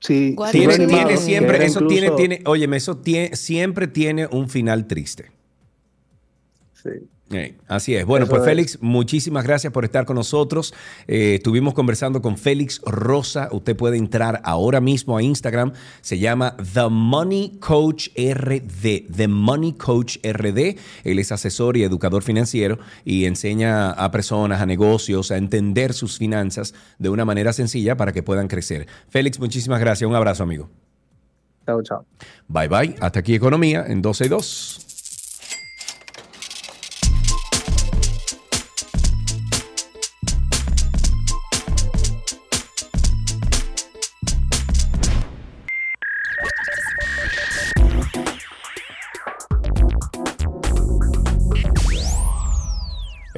si 0.00 0.36
Tiene, 0.52 0.66
Bernie 0.68 0.86
tiene 0.86 1.16
siempre, 1.16 1.64
eso 1.64 1.80
tiene, 1.86 2.06
incluso- 2.06 2.16
tiene, 2.16 2.42
óyeme, 2.46 2.76
eso 2.76 3.02
tie- 3.02 3.34
siempre 3.34 3.88
tiene 3.88 4.26
un 4.28 4.48
final 4.48 4.86
triste. 4.86 5.30
Sí. 6.74 6.90
Eh, 7.30 7.56
así 7.66 7.94
es. 7.94 8.06
Bueno, 8.06 8.24
Eso 8.24 8.30
pues 8.30 8.42
es. 8.42 8.48
Félix, 8.48 8.78
muchísimas 8.80 9.44
gracias 9.44 9.72
por 9.72 9.84
estar 9.84 10.06
con 10.06 10.16
nosotros. 10.16 10.72
Eh, 11.06 11.34
estuvimos 11.36 11.74
conversando 11.74 12.22
con 12.22 12.38
Félix 12.38 12.80
Rosa. 12.86 13.48
Usted 13.52 13.76
puede 13.76 13.98
entrar 13.98 14.40
ahora 14.44 14.80
mismo 14.80 15.16
a 15.16 15.22
Instagram. 15.22 15.72
Se 16.00 16.18
llama 16.18 16.56
The 16.74 16.88
Money 16.88 17.58
Coach 17.60 18.08
RD. 18.16 19.12
The 19.14 19.28
Money 19.28 19.74
Coach 19.74 20.18
RD. 20.24 20.76
Él 21.04 21.18
es 21.18 21.30
asesor 21.30 21.76
y 21.76 21.82
educador 21.82 22.22
financiero 22.22 22.78
y 23.04 23.26
enseña 23.26 23.90
a 23.90 24.10
personas, 24.10 24.62
a 24.62 24.66
negocios, 24.66 25.30
a 25.30 25.36
entender 25.36 25.92
sus 25.92 26.16
finanzas 26.16 26.74
de 26.98 27.10
una 27.10 27.26
manera 27.26 27.52
sencilla 27.52 27.96
para 27.96 28.12
que 28.12 28.22
puedan 28.22 28.48
crecer. 28.48 28.86
Félix, 29.10 29.38
muchísimas 29.38 29.80
gracias. 29.80 30.08
Un 30.08 30.16
abrazo, 30.16 30.44
amigo. 30.44 30.70
Chao, 31.66 31.82
chao. 31.82 32.06
Bye 32.48 32.68
bye. 32.68 32.96
Hasta 33.00 33.20
aquí 33.20 33.34
Economía 33.34 33.84
en 33.86 34.00
12 34.00 34.24
y 34.24 34.28
2. 34.28 34.87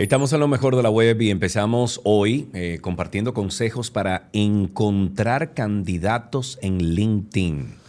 Estamos 0.01 0.33
en 0.33 0.41
lo 0.41 0.49
mejor 0.49 0.77
de 0.77 0.83
la 0.83 0.89
web 0.89 1.21
y 1.21 1.29
empezamos 1.29 2.01
hoy 2.05 2.49
eh, 2.55 2.79
compartiendo 2.81 3.35
consejos 3.35 3.91
para 3.91 4.31
encontrar 4.33 5.53
candidatos 5.53 6.59
en 6.63 6.95
LinkedIn. 6.95 7.80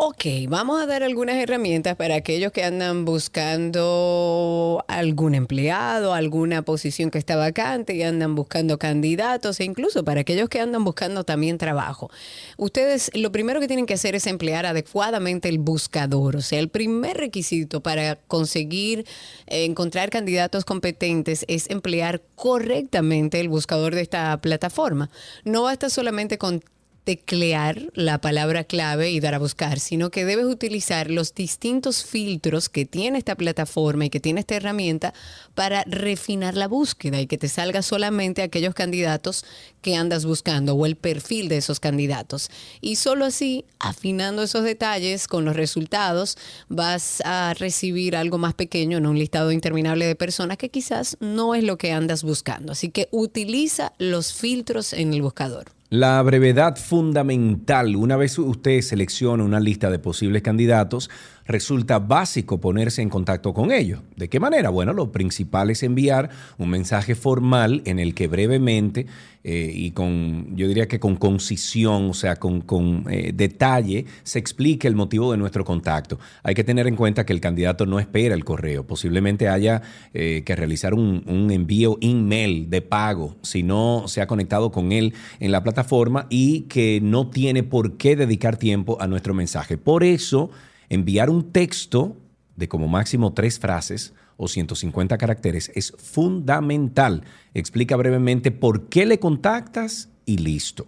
Ok, 0.00 0.24
vamos 0.48 0.80
a 0.80 0.86
dar 0.86 1.02
algunas 1.02 1.34
herramientas 1.34 1.96
para 1.96 2.14
aquellos 2.14 2.52
que 2.52 2.62
andan 2.62 3.04
buscando 3.04 4.84
algún 4.86 5.34
empleado, 5.34 6.14
alguna 6.14 6.62
posición 6.62 7.10
que 7.10 7.18
está 7.18 7.34
vacante 7.34 7.96
y 7.96 8.04
andan 8.04 8.36
buscando 8.36 8.78
candidatos 8.78 9.58
e 9.58 9.64
incluso 9.64 10.04
para 10.04 10.20
aquellos 10.20 10.48
que 10.48 10.60
andan 10.60 10.84
buscando 10.84 11.24
también 11.24 11.58
trabajo. 11.58 12.12
Ustedes 12.58 13.10
lo 13.12 13.32
primero 13.32 13.58
que 13.58 13.66
tienen 13.66 13.86
que 13.86 13.94
hacer 13.94 14.14
es 14.14 14.28
emplear 14.28 14.66
adecuadamente 14.66 15.48
el 15.48 15.58
buscador, 15.58 16.36
o 16.36 16.42
sea, 16.42 16.60
el 16.60 16.68
primer 16.68 17.16
requisito 17.16 17.82
para 17.82 18.14
conseguir 18.14 19.04
eh, 19.48 19.64
encontrar 19.64 20.10
candidatos 20.10 20.64
competentes 20.64 21.44
es 21.48 21.68
emplear 21.70 22.22
correctamente 22.36 23.40
el 23.40 23.48
buscador 23.48 23.96
de 23.96 24.02
esta 24.02 24.40
plataforma. 24.40 25.10
No 25.44 25.62
basta 25.62 25.90
solamente 25.90 26.38
con 26.38 26.62
teclear 27.04 27.90
la 27.94 28.20
palabra 28.20 28.64
clave 28.64 29.10
y 29.10 29.20
dar 29.20 29.34
a 29.34 29.38
buscar, 29.38 29.80
sino 29.80 30.10
que 30.10 30.24
debes 30.24 30.44
utilizar 30.44 31.10
los 31.10 31.34
distintos 31.34 32.04
filtros 32.04 32.68
que 32.68 32.84
tiene 32.84 33.18
esta 33.18 33.34
plataforma 33.34 34.04
y 34.04 34.10
que 34.10 34.20
tiene 34.20 34.40
esta 34.40 34.56
herramienta 34.56 35.14
para 35.54 35.84
refinar 35.84 36.54
la 36.54 36.68
búsqueda 36.68 37.20
y 37.20 37.26
que 37.26 37.38
te 37.38 37.48
salga 37.48 37.80
solamente 37.82 38.42
aquellos 38.42 38.74
candidatos 38.74 39.44
que 39.80 39.96
andas 39.96 40.26
buscando 40.26 40.74
o 40.74 40.84
el 40.84 40.96
perfil 40.96 41.48
de 41.48 41.56
esos 41.56 41.80
candidatos. 41.80 42.50
Y 42.80 42.96
solo 42.96 43.24
así, 43.24 43.64
afinando 43.78 44.42
esos 44.42 44.64
detalles 44.64 45.28
con 45.28 45.44
los 45.44 45.56
resultados, 45.56 46.36
vas 46.68 47.22
a 47.24 47.54
recibir 47.54 48.16
algo 48.16 48.38
más 48.38 48.54
pequeño 48.54 48.98
en 48.98 49.06
un 49.06 49.18
listado 49.18 49.52
interminable 49.52 50.06
de 50.06 50.14
personas 50.14 50.58
que 50.58 50.68
quizás 50.68 51.16
no 51.20 51.54
es 51.54 51.64
lo 51.64 51.78
que 51.78 51.92
andas 51.92 52.22
buscando. 52.22 52.72
Así 52.72 52.90
que 52.90 53.08
utiliza 53.10 53.92
los 53.98 54.34
filtros 54.34 54.92
en 54.92 55.14
el 55.14 55.22
buscador. 55.22 55.77
La 55.90 56.20
brevedad 56.20 56.76
fundamental, 56.76 57.96
una 57.96 58.18
vez 58.18 58.38
usted 58.38 58.82
selecciona 58.82 59.42
una 59.42 59.58
lista 59.58 59.90
de 59.90 59.98
posibles 59.98 60.42
candidatos, 60.42 61.08
resulta 61.48 61.98
básico 61.98 62.60
ponerse 62.60 63.02
en 63.02 63.08
contacto 63.08 63.54
con 63.54 63.72
ellos. 63.72 64.00
¿De 64.16 64.28
qué 64.28 64.38
manera? 64.38 64.68
Bueno, 64.68 64.92
lo 64.92 65.10
principal 65.10 65.70
es 65.70 65.82
enviar 65.82 66.28
un 66.58 66.68
mensaje 66.68 67.14
formal 67.14 67.82
en 67.86 67.98
el 67.98 68.14
que 68.14 68.28
brevemente 68.28 69.06
eh, 69.44 69.72
y 69.74 69.92
con, 69.92 70.54
yo 70.56 70.68
diría 70.68 70.88
que 70.88 71.00
con 71.00 71.16
concisión, 71.16 72.10
o 72.10 72.14
sea, 72.14 72.36
con, 72.36 72.60
con 72.60 73.06
eh, 73.08 73.32
detalle, 73.34 74.04
se 74.22 74.38
explique 74.38 74.86
el 74.86 74.94
motivo 74.94 75.32
de 75.32 75.38
nuestro 75.38 75.64
contacto. 75.64 76.18
Hay 76.42 76.54
que 76.54 76.64
tener 76.64 76.86
en 76.86 76.96
cuenta 76.96 77.24
que 77.24 77.32
el 77.32 77.40
candidato 77.40 77.86
no 77.86 77.98
espera 77.98 78.34
el 78.34 78.44
correo. 78.44 78.86
Posiblemente 78.86 79.48
haya 79.48 79.80
eh, 80.12 80.42
que 80.44 80.54
realizar 80.54 80.92
un, 80.92 81.22
un 81.26 81.50
envío 81.50 81.96
email 82.02 82.68
de 82.68 82.82
pago 82.82 83.36
si 83.40 83.62
no 83.62 84.04
se 84.06 84.20
ha 84.20 84.26
conectado 84.26 84.70
con 84.70 84.92
él 84.92 85.14
en 85.40 85.50
la 85.50 85.62
plataforma 85.62 86.26
y 86.28 86.62
que 86.62 87.00
no 87.02 87.30
tiene 87.30 87.62
por 87.62 87.96
qué 87.96 88.16
dedicar 88.16 88.58
tiempo 88.58 89.00
a 89.00 89.06
nuestro 89.06 89.32
mensaje. 89.32 89.78
Por 89.78 90.04
eso, 90.04 90.50
enviar 90.88 91.30
un 91.30 91.52
texto 91.52 92.16
de 92.56 92.68
como 92.68 92.88
máximo 92.88 93.32
tres 93.32 93.58
frases 93.58 94.12
o 94.36 94.48
150 94.48 95.18
caracteres 95.18 95.70
es 95.74 95.92
fundamental. 95.96 97.24
Explica 97.54 97.96
brevemente 97.96 98.50
por 98.50 98.88
qué 98.88 99.06
le 99.06 99.18
contactas 99.18 100.08
y 100.26 100.38
listo. 100.38 100.86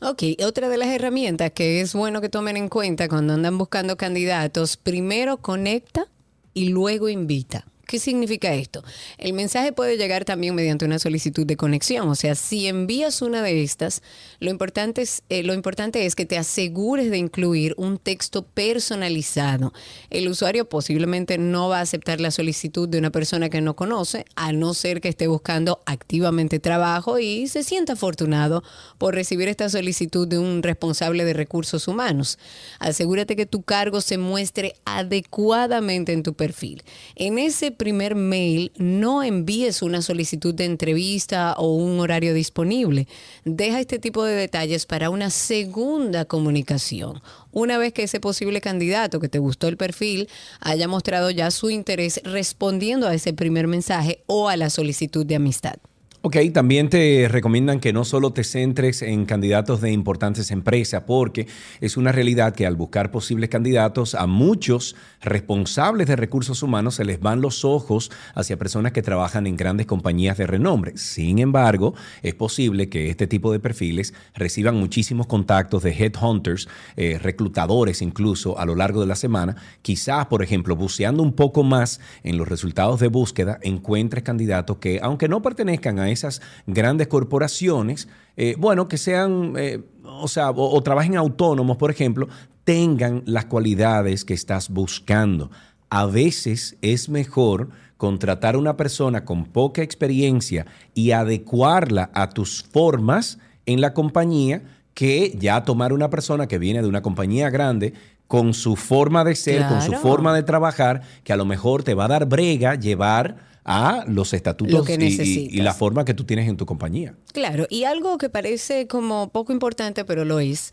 Ok, 0.00 0.22
otra 0.44 0.68
de 0.68 0.78
las 0.78 0.88
herramientas 0.88 1.52
que 1.52 1.80
es 1.80 1.94
bueno 1.94 2.20
que 2.20 2.28
tomen 2.28 2.56
en 2.56 2.68
cuenta 2.68 3.08
cuando 3.08 3.34
andan 3.34 3.56
buscando 3.56 3.96
candidatos, 3.96 4.76
primero 4.76 5.36
conecta 5.36 6.06
y 6.54 6.70
luego 6.70 7.08
invita. 7.08 7.64
¿Qué 7.86 7.98
significa 7.98 8.54
esto? 8.54 8.82
El 9.18 9.32
mensaje 9.32 9.72
puede 9.72 9.96
llegar 9.96 10.24
también 10.24 10.54
mediante 10.54 10.84
una 10.84 10.98
solicitud 10.98 11.44
de 11.44 11.56
conexión. 11.56 12.08
O 12.08 12.14
sea, 12.14 12.34
si 12.34 12.66
envías 12.68 13.22
una 13.22 13.42
de 13.42 13.62
estas, 13.62 14.02
lo 14.38 14.50
importante 14.50 15.02
es, 15.02 15.22
eh, 15.28 15.42
lo 15.42 15.52
importante 15.52 16.06
es 16.06 16.14
que 16.14 16.24
te 16.24 16.38
asegures 16.38 17.10
de 17.10 17.18
incluir 17.18 17.74
un 17.76 17.98
texto 17.98 18.42
personalizado. 18.42 19.72
El 20.10 20.28
usuario 20.28 20.68
posiblemente 20.68 21.38
no 21.38 21.68
va 21.68 21.78
a 21.78 21.82
aceptar 21.82 22.20
la 22.20 22.30
solicitud 22.30 22.88
de 22.88 22.98
una 22.98 23.10
persona 23.10 23.50
que 23.50 23.60
no 23.60 23.74
conoce, 23.74 24.24
a 24.36 24.52
no 24.52 24.74
ser 24.74 25.00
que 25.00 25.08
esté 25.08 25.26
buscando 25.26 25.80
activamente 25.84 26.60
trabajo 26.60 27.18
y 27.18 27.48
se 27.48 27.64
sienta 27.64 27.94
afortunado 27.94 28.62
por 28.96 29.14
recibir 29.14 29.48
esta 29.48 29.68
solicitud 29.68 30.26
de 30.28 30.38
un 30.38 30.62
responsable 30.62 31.24
de 31.24 31.32
recursos 31.32 31.88
humanos. 31.88 32.38
Asegúrate 32.78 33.36
que 33.36 33.46
tu 33.46 33.62
cargo 33.62 34.00
se 34.00 34.18
muestre 34.18 34.76
adecuadamente 34.84 36.12
en 36.12 36.22
tu 36.22 36.34
perfil. 36.34 36.82
En 37.16 37.38
ese 37.38 37.72
primer 37.82 38.14
mail 38.14 38.70
no 38.76 39.24
envíes 39.24 39.82
una 39.82 40.02
solicitud 40.02 40.54
de 40.54 40.66
entrevista 40.66 41.54
o 41.58 41.74
un 41.74 41.98
horario 41.98 42.32
disponible. 42.32 43.08
Deja 43.44 43.80
este 43.80 43.98
tipo 43.98 44.22
de 44.22 44.36
detalles 44.36 44.86
para 44.86 45.10
una 45.10 45.30
segunda 45.30 46.24
comunicación. 46.24 47.20
Una 47.50 47.78
vez 47.78 47.92
que 47.92 48.04
ese 48.04 48.20
posible 48.20 48.60
candidato 48.60 49.18
que 49.18 49.28
te 49.28 49.40
gustó 49.40 49.66
el 49.66 49.76
perfil 49.76 50.28
haya 50.60 50.86
mostrado 50.86 51.30
ya 51.30 51.50
su 51.50 51.70
interés 51.70 52.20
respondiendo 52.22 53.08
a 53.08 53.14
ese 53.14 53.32
primer 53.32 53.66
mensaje 53.66 54.22
o 54.26 54.48
a 54.48 54.56
la 54.56 54.70
solicitud 54.70 55.26
de 55.26 55.34
amistad. 55.34 55.74
Ok, 56.24 56.36
también 56.54 56.88
te 56.88 57.26
recomiendan 57.28 57.80
que 57.80 57.92
no 57.92 58.04
solo 58.04 58.32
te 58.32 58.44
centres 58.44 59.02
en 59.02 59.26
candidatos 59.26 59.80
de 59.80 59.90
importantes 59.90 60.52
empresas, 60.52 61.02
porque 61.04 61.48
es 61.80 61.96
una 61.96 62.12
realidad 62.12 62.54
que 62.54 62.64
al 62.64 62.76
buscar 62.76 63.10
posibles 63.10 63.50
candidatos 63.50 64.14
a 64.14 64.28
muchos 64.28 64.94
responsables 65.20 66.06
de 66.06 66.14
recursos 66.14 66.62
humanos 66.62 66.94
se 66.94 67.04
les 67.04 67.18
van 67.18 67.40
los 67.40 67.64
ojos 67.64 68.12
hacia 68.36 68.56
personas 68.56 68.92
que 68.92 69.02
trabajan 69.02 69.48
en 69.48 69.56
grandes 69.56 69.86
compañías 69.86 70.38
de 70.38 70.46
renombre. 70.46 70.96
Sin 70.96 71.40
embargo, 71.40 71.94
es 72.22 72.34
posible 72.34 72.88
que 72.88 73.10
este 73.10 73.26
tipo 73.26 73.50
de 73.50 73.58
perfiles 73.58 74.14
reciban 74.32 74.76
muchísimos 74.76 75.26
contactos 75.26 75.82
de 75.82 75.90
headhunters, 75.90 76.68
eh, 76.96 77.18
reclutadores 77.20 78.00
incluso 78.00 78.60
a 78.60 78.64
lo 78.64 78.76
largo 78.76 79.00
de 79.00 79.08
la 79.08 79.16
semana. 79.16 79.56
Quizás, 79.82 80.26
por 80.26 80.44
ejemplo, 80.44 80.76
buceando 80.76 81.20
un 81.20 81.32
poco 81.32 81.64
más 81.64 81.98
en 82.22 82.38
los 82.38 82.46
resultados 82.46 83.00
de 83.00 83.08
búsqueda, 83.08 83.58
encuentres 83.62 84.22
candidatos 84.22 84.76
que, 84.76 85.00
aunque 85.02 85.26
no 85.26 85.42
pertenezcan 85.42 85.98
a 85.98 86.11
esas 86.12 86.40
grandes 86.66 87.08
corporaciones, 87.08 88.08
eh, 88.36 88.54
bueno, 88.58 88.86
que 88.86 88.98
sean, 88.98 89.54
eh, 89.56 89.80
o 90.04 90.28
sea, 90.28 90.50
o, 90.50 90.76
o 90.76 90.82
trabajen 90.82 91.16
autónomos, 91.16 91.76
por 91.76 91.90
ejemplo, 91.90 92.28
tengan 92.64 93.22
las 93.26 93.46
cualidades 93.46 94.24
que 94.24 94.34
estás 94.34 94.68
buscando. 94.68 95.50
A 95.90 96.06
veces 96.06 96.76
es 96.80 97.08
mejor 97.08 97.70
contratar 97.96 98.54
a 98.54 98.58
una 98.58 98.76
persona 98.76 99.24
con 99.24 99.44
poca 99.44 99.82
experiencia 99.82 100.66
y 100.94 101.10
adecuarla 101.12 102.10
a 102.14 102.30
tus 102.30 102.62
formas 102.62 103.38
en 103.66 103.80
la 103.80 103.94
compañía 103.94 104.62
que 104.94 105.36
ya 105.38 105.64
tomar 105.64 105.92
una 105.92 106.10
persona 106.10 106.48
que 106.48 106.58
viene 106.58 106.82
de 106.82 106.88
una 106.88 107.02
compañía 107.02 107.50
grande 107.50 107.94
con 108.26 108.54
su 108.54 108.76
forma 108.76 109.24
de 109.24 109.34
ser, 109.34 109.66
con 109.68 109.82
su 109.82 109.92
forma 109.92 110.34
de 110.34 110.42
trabajar, 110.42 111.02
que 111.22 111.32
a 111.32 111.36
lo 111.36 111.44
mejor 111.44 111.82
te 111.82 111.94
va 111.94 112.06
a 112.06 112.08
dar 112.08 112.26
brega 112.26 112.74
llevar 112.76 113.36
a 113.64 114.04
los 114.08 114.32
Lo 114.32 114.36
estatutos 114.36 114.88
y- 114.88 115.48
y, 115.52 115.60
la 115.60 115.72
forma 115.72 116.04
que 116.04 116.14
tú 116.14 116.24
tienes 116.24 116.48
en 116.48 116.56
tu 116.56 116.66
compañía. 116.66 117.14
Claro, 117.32 117.66
y 117.70 117.84
algo 117.84 118.18
que 118.18 118.28
parece 118.28 118.86
como 118.86 119.28
poco 119.30 119.52
importante, 119.52 120.04
pero 120.04 120.24
lo 120.24 120.40
es, 120.40 120.72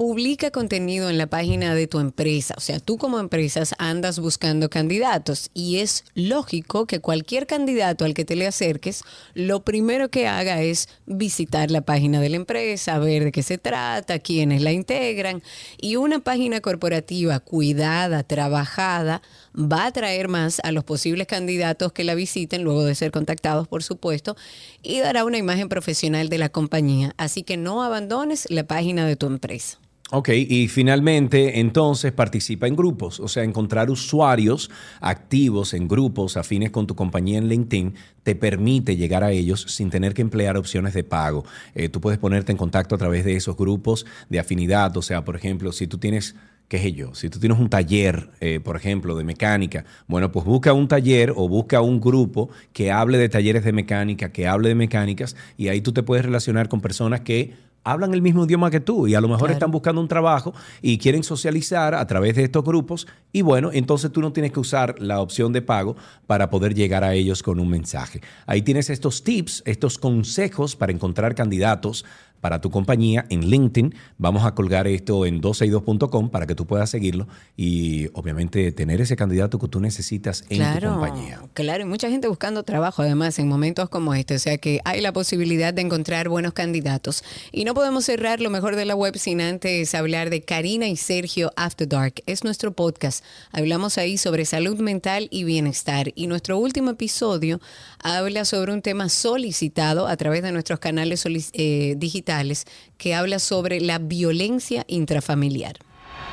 publica 0.00 0.50
contenido 0.50 1.10
en 1.10 1.18
la 1.18 1.26
página 1.26 1.74
de 1.74 1.86
tu 1.86 2.00
empresa. 2.00 2.54
O 2.56 2.60
sea, 2.60 2.80
tú 2.80 2.96
como 2.96 3.18
empresas 3.20 3.74
andas 3.76 4.18
buscando 4.18 4.70
candidatos 4.70 5.50
y 5.52 5.76
es 5.80 6.04
lógico 6.14 6.86
que 6.86 7.00
cualquier 7.00 7.46
candidato 7.46 8.06
al 8.06 8.14
que 8.14 8.24
te 8.24 8.34
le 8.34 8.46
acerques, 8.46 9.02
lo 9.34 9.60
primero 9.62 10.08
que 10.08 10.26
haga 10.26 10.62
es 10.62 10.88
visitar 11.04 11.70
la 11.70 11.82
página 11.82 12.18
de 12.22 12.30
la 12.30 12.36
empresa, 12.36 12.98
ver 12.98 13.24
de 13.24 13.32
qué 13.32 13.42
se 13.42 13.58
trata, 13.58 14.18
quiénes 14.20 14.62
la 14.62 14.72
integran. 14.72 15.42
Y 15.78 15.96
una 15.96 16.20
página 16.20 16.62
corporativa 16.62 17.38
cuidada, 17.40 18.22
trabajada, 18.22 19.20
va 19.54 19.84
a 19.84 19.86
atraer 19.86 20.28
más 20.28 20.60
a 20.64 20.72
los 20.72 20.84
posibles 20.84 21.26
candidatos 21.26 21.92
que 21.92 22.04
la 22.04 22.14
visiten 22.14 22.62
luego 22.62 22.84
de 22.84 22.94
ser 22.94 23.10
contactados, 23.10 23.68
por 23.68 23.82
supuesto, 23.82 24.36
y 24.82 25.00
dará 25.00 25.24
una 25.24 25.38
imagen 25.38 25.68
profesional 25.68 26.28
de 26.28 26.38
la 26.38 26.48
compañía. 26.48 27.14
Así 27.16 27.42
que 27.42 27.56
no 27.56 27.82
abandones 27.82 28.46
la 28.50 28.64
página 28.64 29.06
de 29.06 29.16
tu 29.16 29.26
empresa. 29.26 29.78
Ok, 30.12 30.30
y 30.30 30.66
finalmente, 30.66 31.60
entonces 31.60 32.10
participa 32.10 32.66
en 32.66 32.74
grupos, 32.74 33.20
o 33.20 33.28
sea, 33.28 33.44
encontrar 33.44 33.90
usuarios 33.90 34.68
activos 35.00 35.72
en 35.72 35.86
grupos 35.86 36.36
afines 36.36 36.72
con 36.72 36.88
tu 36.88 36.96
compañía 36.96 37.38
en 37.38 37.46
LinkedIn 37.46 37.94
te 38.24 38.34
permite 38.34 38.96
llegar 38.96 39.22
a 39.22 39.30
ellos 39.30 39.66
sin 39.68 39.88
tener 39.88 40.12
que 40.12 40.22
emplear 40.22 40.56
opciones 40.56 40.94
de 40.94 41.04
pago. 41.04 41.44
Eh, 41.76 41.88
tú 41.88 42.00
puedes 42.00 42.18
ponerte 42.18 42.50
en 42.50 42.58
contacto 42.58 42.96
a 42.96 42.98
través 42.98 43.24
de 43.24 43.36
esos 43.36 43.56
grupos 43.56 44.04
de 44.28 44.40
afinidad, 44.40 44.96
o 44.96 45.02
sea, 45.02 45.24
por 45.24 45.36
ejemplo, 45.36 45.70
si 45.70 45.86
tú 45.86 45.98
tienes 45.98 46.34
qué 46.70 46.78
sé 46.78 46.92
yo, 46.92 47.16
si 47.16 47.28
tú 47.28 47.40
tienes 47.40 47.58
un 47.58 47.68
taller, 47.68 48.30
eh, 48.40 48.60
por 48.60 48.76
ejemplo, 48.76 49.16
de 49.16 49.24
mecánica, 49.24 49.84
bueno, 50.06 50.30
pues 50.30 50.44
busca 50.46 50.72
un 50.72 50.86
taller 50.86 51.32
o 51.34 51.48
busca 51.48 51.80
un 51.80 52.00
grupo 52.00 52.48
que 52.72 52.92
hable 52.92 53.18
de 53.18 53.28
talleres 53.28 53.64
de 53.64 53.72
mecánica, 53.72 54.30
que 54.30 54.46
hable 54.46 54.68
de 54.68 54.76
mecánicas, 54.76 55.34
y 55.56 55.66
ahí 55.66 55.80
tú 55.80 55.92
te 55.92 56.04
puedes 56.04 56.24
relacionar 56.24 56.68
con 56.68 56.80
personas 56.80 57.22
que 57.22 57.54
hablan 57.82 58.14
el 58.14 58.22
mismo 58.22 58.44
idioma 58.44 58.70
que 58.70 58.78
tú 58.78 59.08
y 59.08 59.14
a 59.16 59.20
lo 59.20 59.26
mejor 59.26 59.40
Claro. 59.46 59.52
están 59.54 59.70
buscando 59.72 60.00
un 60.00 60.06
trabajo 60.06 60.54
y 60.82 60.98
quieren 60.98 61.24
socializar 61.24 61.94
a 61.94 62.06
través 62.06 62.36
de 62.36 62.44
estos 62.44 62.62
grupos 62.62 63.08
y 63.32 63.40
bueno, 63.40 63.70
entonces 63.72 64.12
tú 64.12 64.20
no 64.20 64.32
tienes 64.32 64.52
que 64.52 64.60
usar 64.60 64.96
la 65.00 65.20
opción 65.20 65.52
de 65.52 65.62
pago 65.62 65.96
para 66.26 66.50
poder 66.50 66.74
llegar 66.74 67.02
a 67.04 67.14
ellos 67.14 67.42
con 67.42 67.58
un 67.58 67.70
mensaje. 67.70 68.20
Ahí 68.46 68.60
tienes 68.62 68.90
estos 68.90 69.24
tips, 69.24 69.62
estos 69.64 69.96
consejos 69.98 70.76
para 70.76 70.92
encontrar 70.92 71.34
candidatos 71.34 72.04
para 72.40 72.60
tu 72.60 72.70
compañía 72.70 73.26
en 73.28 73.48
LinkedIn. 73.50 73.94
Vamos 74.18 74.44
a 74.44 74.54
colgar 74.54 74.86
esto 74.86 75.26
en 75.26 75.40
262.com 75.40 76.30
para 76.30 76.46
que 76.46 76.54
tú 76.54 76.66
puedas 76.66 76.90
seguirlo 76.90 77.28
y 77.56 78.08
obviamente 78.14 78.72
tener 78.72 79.00
ese 79.00 79.16
candidato 79.16 79.58
que 79.58 79.68
tú 79.68 79.80
necesitas 79.80 80.42
en 80.42 80.48
tu 80.48 80.54
Claro, 80.56 80.90
compañía. 80.92 81.40
claro, 81.54 81.82
y 81.82 81.86
mucha 81.86 82.08
gente 82.10 82.28
buscando 82.28 82.62
trabajo 82.62 83.02
además 83.02 83.38
en 83.38 83.48
momentos 83.48 83.88
como 83.88 84.14
este, 84.14 84.34
o 84.34 84.38
sea 84.38 84.58
que 84.58 84.80
hay 84.84 85.00
la 85.00 85.12
posibilidad 85.12 85.72
de 85.74 85.82
encontrar 85.82 86.28
buenos 86.28 86.52
candidatos. 86.52 87.24
Y 87.52 87.64
no 87.64 87.74
podemos 87.74 88.04
cerrar 88.04 88.40
lo 88.40 88.50
mejor 88.50 88.76
de 88.76 88.84
la 88.84 88.94
web 88.94 89.16
sin 89.18 89.40
antes 89.40 89.94
hablar 89.94 90.30
de 90.30 90.42
Karina 90.42 90.86
y 90.88 90.96
Sergio 90.96 91.52
After 91.56 91.88
Dark. 91.88 92.14
Es 92.26 92.44
nuestro 92.44 92.72
podcast. 92.72 93.24
Hablamos 93.52 93.98
ahí 93.98 94.16
sobre 94.18 94.44
salud 94.44 94.78
mental 94.80 95.28
y 95.30 95.44
bienestar. 95.44 96.12
Y 96.14 96.26
nuestro 96.26 96.58
último 96.58 96.90
episodio 96.90 97.60
habla 98.02 98.44
sobre 98.44 98.72
un 98.72 98.82
tema 98.82 99.08
solicitado 99.08 100.06
a 100.06 100.16
través 100.16 100.42
de 100.42 100.52
nuestros 100.52 100.78
canales 100.78 101.24
eh, 101.52 101.94
digitales 101.96 102.64
que 102.98 103.14
habla 103.14 103.38
sobre 103.38 103.80
la 103.80 103.98
violencia 103.98 104.84
intrafamiliar. 104.88 105.76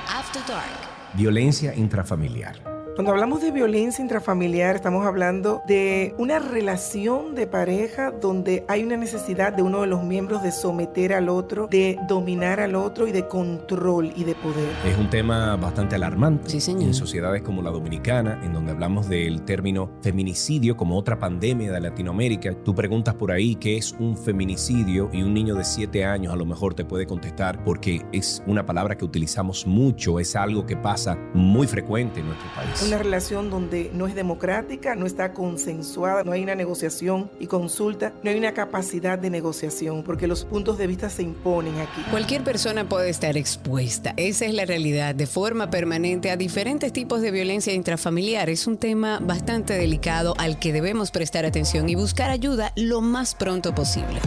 After 0.08 0.42
Dark. 0.48 0.66
Violencia 1.14 1.74
intrafamiliar. 1.76 2.77
Cuando 2.98 3.12
hablamos 3.12 3.42
de 3.42 3.52
violencia 3.52 4.02
intrafamiliar, 4.02 4.76
estamos 4.76 5.06
hablando 5.06 5.62
de 5.68 6.16
una 6.18 6.40
relación 6.40 7.36
de 7.36 7.46
pareja 7.46 8.10
donde 8.10 8.66
hay 8.68 8.84
una 8.84 8.98
necesidad 8.98 9.54
de 9.54 9.62
uno 9.62 9.82
de 9.82 9.88
los 9.88 10.04
miembros 10.04 10.42
de 10.42 10.52
someter 10.52 11.14
al 11.14 11.30
otro, 11.30 11.68
de 11.68 12.00
dominar 12.08 12.60
al 12.60 12.74
otro 12.74 13.08
y 13.08 13.12
de 13.12 13.28
control 13.28 14.12
y 14.16 14.24
de 14.24 14.34
poder. 14.34 14.68
Es 14.84 14.98
un 14.98 15.12
tema 15.12 15.56
bastante 15.58 15.94
alarmante 15.94 16.52
en 16.52 16.94
sociedades 16.96 17.44
como 17.44 17.62
la 17.62 17.70
dominicana, 17.70 18.42
en 18.44 18.52
donde 18.52 18.72
hablamos 18.72 19.08
del 19.08 19.44
término 19.44 19.92
feminicidio 20.02 20.76
como 20.76 20.98
otra 20.98 21.20
pandemia 21.20 21.72
de 21.72 21.80
Latinoamérica. 21.80 22.56
Tú 22.64 22.74
preguntas 22.74 23.14
por 23.14 23.32
ahí 23.32 23.58
qué 23.58 23.78
es 23.78 23.96
un 24.00 24.18
feminicidio 24.18 25.12
y 25.14 25.22
un 25.22 25.36
niño 25.36 25.54
de 25.54 25.66
7 25.66 26.04
años 26.04 26.34
a 26.34 26.36
lo 26.36 26.48
mejor 26.48 26.74
te 26.74 26.84
puede 26.84 27.06
contestar 27.06 27.64
porque 27.64 28.04
es 28.12 28.42
una 28.48 28.66
palabra 28.66 28.98
que 28.98 29.06
utilizamos 29.06 29.68
mucho, 29.68 30.20
es 30.20 30.36
algo 30.36 30.66
que 30.66 30.76
pasa 30.76 31.16
muy 31.36 31.68
frecuente 31.68 32.22
en 32.22 32.26
nuestro 32.26 32.50
país. 32.56 32.87
Una 32.88 33.00
relación 33.00 33.50
donde 33.50 33.92
no 33.94 34.08
es 34.08 34.16
democrática, 34.16 34.96
no 34.96 35.06
está 35.06 35.34
consensuada, 35.34 36.24
no 36.24 36.32
hay 36.32 36.42
una 36.42 36.56
negociación 36.56 37.30
y 37.38 37.48
consulta, 37.48 38.14
no 38.24 38.30
hay 38.30 38.38
una 38.38 38.54
capacidad 38.54 39.20
de 39.20 39.30
negociación, 39.30 40.04
porque 40.04 40.26
los 40.26 40.46
puntos 40.46 40.78
de 40.78 40.88
vista 40.88 41.10
se 41.10 41.22
imponen 41.22 41.78
aquí. 41.80 42.02
Cualquier 42.12 42.46
persona 42.46 42.88
puede 42.88 43.10
estar 43.10 43.36
expuesta, 43.36 44.14
esa 44.16 44.46
es 44.46 44.54
la 44.54 44.64
realidad, 44.64 45.16
de 45.16 45.28
forma 45.28 45.70
permanente 45.70 46.32
a 46.32 46.38
diferentes 46.38 46.94
tipos 46.94 47.20
de 47.20 47.32
violencia 47.32 47.74
intrafamiliar. 47.74 48.50
Es 48.50 48.68
un 48.68 48.78
tema 48.78 49.20
bastante 49.20 49.74
delicado 49.74 50.34
al 50.38 50.58
que 50.58 50.72
debemos 50.72 51.12
prestar 51.12 51.46
atención 51.46 51.90
y 51.90 51.96
buscar 51.96 52.30
ayuda 52.30 52.72
lo 52.78 53.02
más 53.02 53.36
pronto 53.36 53.76
posible. 53.76 54.22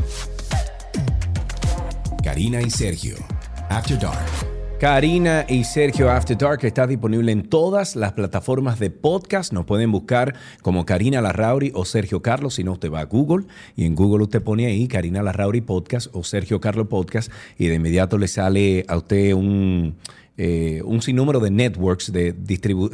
Karina 2.22 2.60
y 2.60 2.68
Sergio. 2.68 3.16
After 3.70 3.98
Dark. 3.98 4.49
Karina 4.80 5.44
y 5.46 5.64
Sergio 5.64 6.10
After 6.10 6.38
Dark 6.38 6.64
está 6.64 6.86
disponible 6.86 7.32
en 7.32 7.42
todas 7.42 7.96
las 7.96 8.14
plataformas 8.14 8.78
de 8.78 8.88
podcast. 8.88 9.52
Nos 9.52 9.66
pueden 9.66 9.92
buscar 9.92 10.34
como 10.62 10.86
Karina 10.86 11.20
Larrauri 11.20 11.70
o 11.74 11.84
Sergio 11.84 12.22
Carlos. 12.22 12.54
Si 12.54 12.64
no, 12.64 12.72
usted 12.72 12.90
va 12.90 13.00
a 13.00 13.04
Google 13.04 13.44
y 13.76 13.84
en 13.84 13.94
Google 13.94 14.24
usted 14.24 14.40
pone 14.42 14.64
ahí 14.64 14.88
Karina 14.88 15.22
Larrauri 15.22 15.60
Podcast 15.60 16.08
o 16.14 16.24
Sergio 16.24 16.62
Carlos 16.62 16.86
Podcast 16.88 17.30
y 17.58 17.66
de 17.66 17.74
inmediato 17.74 18.16
le 18.16 18.26
sale 18.26 18.86
a 18.88 18.96
usted 18.96 19.34
un, 19.34 19.96
eh, 20.42 20.80
un 20.86 21.02
sinnúmero 21.02 21.38
de 21.38 21.50
networks, 21.50 22.10
de 22.10 22.34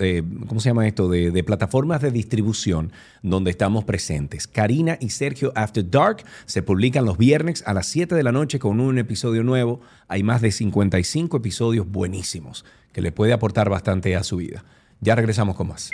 eh, 0.01 0.23
¿cómo 0.49 0.59
se 0.59 0.69
llama 0.69 0.89
esto? 0.89 1.09
De, 1.09 1.31
de 1.31 1.45
plataformas 1.45 2.03
de 2.03 2.11
distribución 2.11 2.91
donde 3.23 3.53
estamos 3.53 3.85
presentes. 3.85 4.49
Karina 4.49 4.99
y 5.01 5.11
Sergio 5.11 5.53
After 5.55 5.89
Dark 5.89 6.25
se 6.47 6.65
publican 6.65 7.05
los 7.05 7.19
viernes 7.19 7.63
a 7.65 7.73
las 7.73 7.87
7 7.87 8.17
de 8.17 8.25
la 8.25 8.33
noche 8.33 8.59
con 8.59 8.81
un 8.81 8.99
episodio 8.99 9.45
nuevo. 9.45 9.81
Hay 10.09 10.25
más 10.25 10.41
de 10.41 10.51
55 10.51 11.37
episodios 11.37 11.89
buenísimos 11.89 12.65
que 12.93 13.01
le 13.01 13.13
puede 13.13 13.33
aportar 13.33 13.71
bastante 13.71 14.17
a 14.17 14.25
su 14.25 14.39
vida. 14.39 14.65
Ya 15.01 15.15
regresamos 15.15 15.55
con 15.55 15.69
más. 15.69 15.93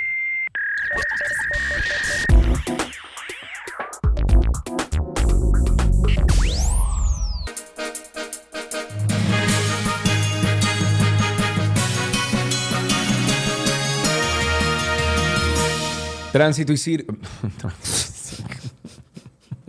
Tránsito 16.33 16.73
y 16.73 16.77
Cir... 16.79 17.07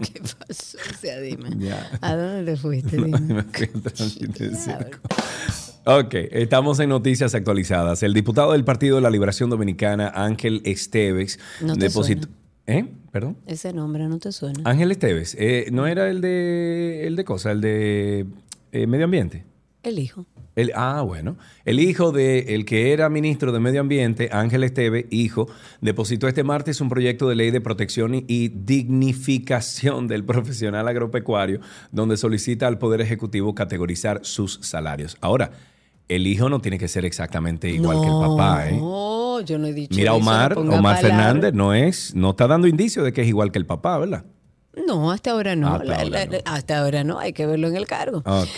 ¿Qué 0.01 0.21
pasó? 0.21 0.77
O 0.77 0.97
sea, 0.99 1.19
dime. 1.19 1.49
Ya. 1.59 1.89
¿A 2.01 2.15
dónde 2.15 2.51
te 2.53 2.57
fuiste? 2.57 2.97
Me 2.99 3.17
Dime. 3.19 3.43
fui 3.43 3.69
al 3.73 3.81
tránsito 3.81 4.43
y 4.43 4.55
circo. 4.55 4.99
Ok, 5.85 6.13
estamos 6.31 6.79
en 6.79 6.89
noticias 6.89 7.35
actualizadas. 7.35 8.03
El 8.03 8.13
diputado 8.13 8.53
del 8.53 8.63
Partido 8.63 8.95
de 8.97 9.01
la 9.01 9.09
Liberación 9.09 9.49
Dominicana, 9.49 10.11
Ángel 10.15 10.61
Esteves, 10.65 11.39
No 11.61 11.73
te 11.75 11.85
depositó... 11.87 12.27
¿Eh? 12.65 12.85
¿Perdón? 13.11 13.37
Ese 13.45 13.73
nombre 13.73 14.07
no 14.07 14.17
te 14.19 14.31
suena. 14.31 14.61
Ángel 14.63 14.91
Esteves, 14.91 15.35
eh, 15.37 15.67
¿no 15.71 15.85
era 15.85 16.09
el 16.09 16.21
de, 16.21 17.05
el 17.05 17.17
de 17.17 17.25
cosa, 17.25 17.51
el 17.51 17.59
de 17.59 18.25
eh, 18.71 18.87
medio 18.87 19.03
ambiente? 19.05 19.43
El 19.83 19.99
hijo. 19.99 20.25
El, 20.55 20.71
ah, 20.75 21.01
bueno. 21.01 21.35
El 21.65 21.79
hijo 21.79 22.11
de 22.11 22.53
el 22.55 22.65
que 22.65 22.93
era 22.93 23.09
ministro 23.09 23.51
de 23.51 23.59
Medio 23.59 23.81
Ambiente, 23.81 24.29
Ángel 24.31 24.63
Esteve, 24.63 25.07
hijo, 25.09 25.47
depositó 25.81 26.27
este 26.27 26.43
martes 26.43 26.79
un 26.79 26.89
proyecto 26.89 27.27
de 27.27 27.35
ley 27.35 27.49
de 27.51 27.59
protección 27.59 28.13
y- 28.27 28.49
dignificación 28.49 30.07
del 30.07 30.23
profesional 30.23 30.87
agropecuario, 30.87 31.59
donde 31.91 32.17
solicita 32.17 32.67
al 32.67 32.77
Poder 32.77 33.01
Ejecutivo 33.01 33.55
categorizar 33.55 34.19
sus 34.23 34.59
salarios. 34.61 35.17
Ahora, 35.21 35.51
el 36.09 36.27
hijo 36.27 36.49
no 36.49 36.59
tiene 36.59 36.77
que 36.77 36.87
ser 36.87 37.05
exactamente 37.05 37.69
igual 37.69 38.01
que 38.01 38.07
el 38.07 38.13
papá, 38.19 38.69
¿eh? 38.69 38.77
No, 38.77 39.41
yo 39.41 39.57
no 39.57 39.67
he 39.67 39.73
dicho 39.73 39.95
Mira, 39.95 40.11
eso, 40.11 40.19
Omar, 40.19 40.57
Omar. 40.57 41.01
Fernández 41.01 41.53
no 41.53 41.73
es, 41.73 42.13
no 42.13 42.31
está 42.31 42.45
dando 42.47 42.67
indicio 42.67 43.03
de 43.03 43.13
que 43.13 43.21
es 43.21 43.27
igual 43.27 43.51
que 43.51 43.59
el 43.59 43.65
papá, 43.65 43.97
¿verdad? 43.97 44.25
No, 44.87 45.11
hasta 45.11 45.31
ahora 45.31 45.55
no. 45.55 45.67
Hasta 45.75 45.85
La- 45.85 45.95
ahora 46.01 46.25
la- 46.25 46.41
hasta 46.45 46.79
ahora 46.79 47.03
no, 47.03 47.19
hay 47.19 47.31
que 47.31 47.45
verlo 47.45 47.67
en 47.67 47.75
el 47.75 47.85
cargo. 47.85 48.23
Ok. 48.25 48.49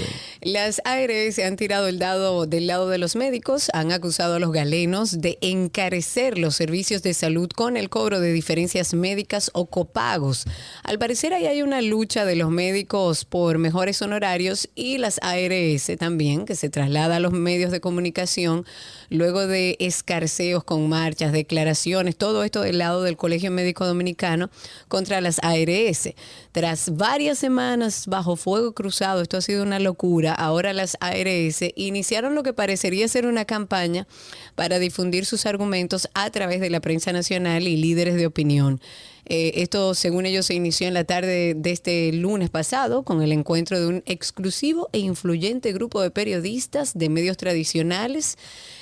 Las 0.41 0.81
ARS 0.85 1.39
han 1.39 1.57
tirado 1.57 1.87
el 1.89 1.99
dado 1.99 2.45
del 2.45 2.67
lado 2.67 2.87
de 2.87 2.97
los 2.97 3.17
médicos, 3.17 3.69
han 3.73 3.91
acusado 3.91 4.35
a 4.35 4.39
los 4.39 4.53
galenos 4.53 5.19
de 5.19 5.37
encarecer 5.41 6.37
los 6.37 6.55
servicios 6.55 7.03
de 7.03 7.13
salud 7.13 7.49
con 7.49 7.75
el 7.75 7.89
cobro 7.89 8.21
de 8.21 8.31
diferencias 8.31 8.93
médicas 8.93 9.51
o 9.53 9.65
copagos. 9.65 10.45
Al 10.83 10.99
parecer 10.99 11.33
ahí 11.33 11.47
hay 11.47 11.61
una 11.61 11.81
lucha 11.81 12.23
de 12.23 12.37
los 12.37 12.49
médicos 12.49 13.25
por 13.25 13.57
mejores 13.57 14.01
honorarios 14.01 14.69
y 14.73 14.97
las 14.99 15.19
ARS 15.21 15.91
también, 15.99 16.45
que 16.45 16.55
se 16.55 16.69
traslada 16.69 17.17
a 17.17 17.19
los 17.19 17.33
medios 17.33 17.71
de 17.71 17.81
comunicación 17.81 18.65
luego 19.09 19.47
de 19.47 19.75
escarceos 19.79 20.63
con 20.63 20.87
marchas, 20.87 21.33
declaraciones, 21.33 22.15
todo 22.15 22.43
esto 22.45 22.61
del 22.61 22.77
lado 22.77 23.03
del 23.03 23.17
Colegio 23.17 23.51
Médico 23.51 23.85
Dominicano 23.85 24.49
contra 24.87 25.19
las 25.19 25.39
ARS. 25.43 26.04
Tras 26.51 26.95
varias 26.95 27.39
semanas 27.39 28.07
bajo 28.07 28.35
fuego 28.35 28.73
cruzado, 28.73 29.21
esto 29.21 29.37
ha 29.37 29.41
sido 29.41 29.63
una 29.63 29.79
locura, 29.79 30.33
ahora 30.33 30.73
las 30.73 30.97
ARS 30.99 31.63
iniciaron 31.75 32.35
lo 32.35 32.43
que 32.43 32.53
parecería 32.53 33.07
ser 33.07 33.25
una 33.25 33.45
campaña 33.45 34.07
para 34.55 34.79
difundir 34.79 35.25
sus 35.25 35.45
argumentos 35.45 36.09
a 36.13 36.29
través 36.29 36.61
de 36.61 36.69
la 36.69 36.79
prensa 36.79 37.11
nacional 37.11 37.67
y 37.67 37.77
líderes 37.77 38.15
de 38.15 38.27
opinión. 38.27 38.79
Eh, 39.27 39.53
esto, 39.55 39.95
según 39.95 40.25
ellos, 40.25 40.45
se 40.45 40.53
inició 40.53 40.87
en 40.87 40.93
la 40.93 41.03
tarde 41.03 41.55
de 41.55 41.71
este 41.71 42.11
lunes 42.13 42.49
pasado 42.49 43.03
con 43.03 43.21
el 43.23 43.31
encuentro 43.31 43.79
de 43.79 43.87
un 43.87 44.03
exclusivo 44.05 44.87
e 44.93 44.99
influyente 44.99 45.73
grupo 45.73 46.01
de 46.01 46.11
periodistas 46.11 46.93
de 46.93 47.09
medios 47.09 47.37
tradicionales 47.37 48.37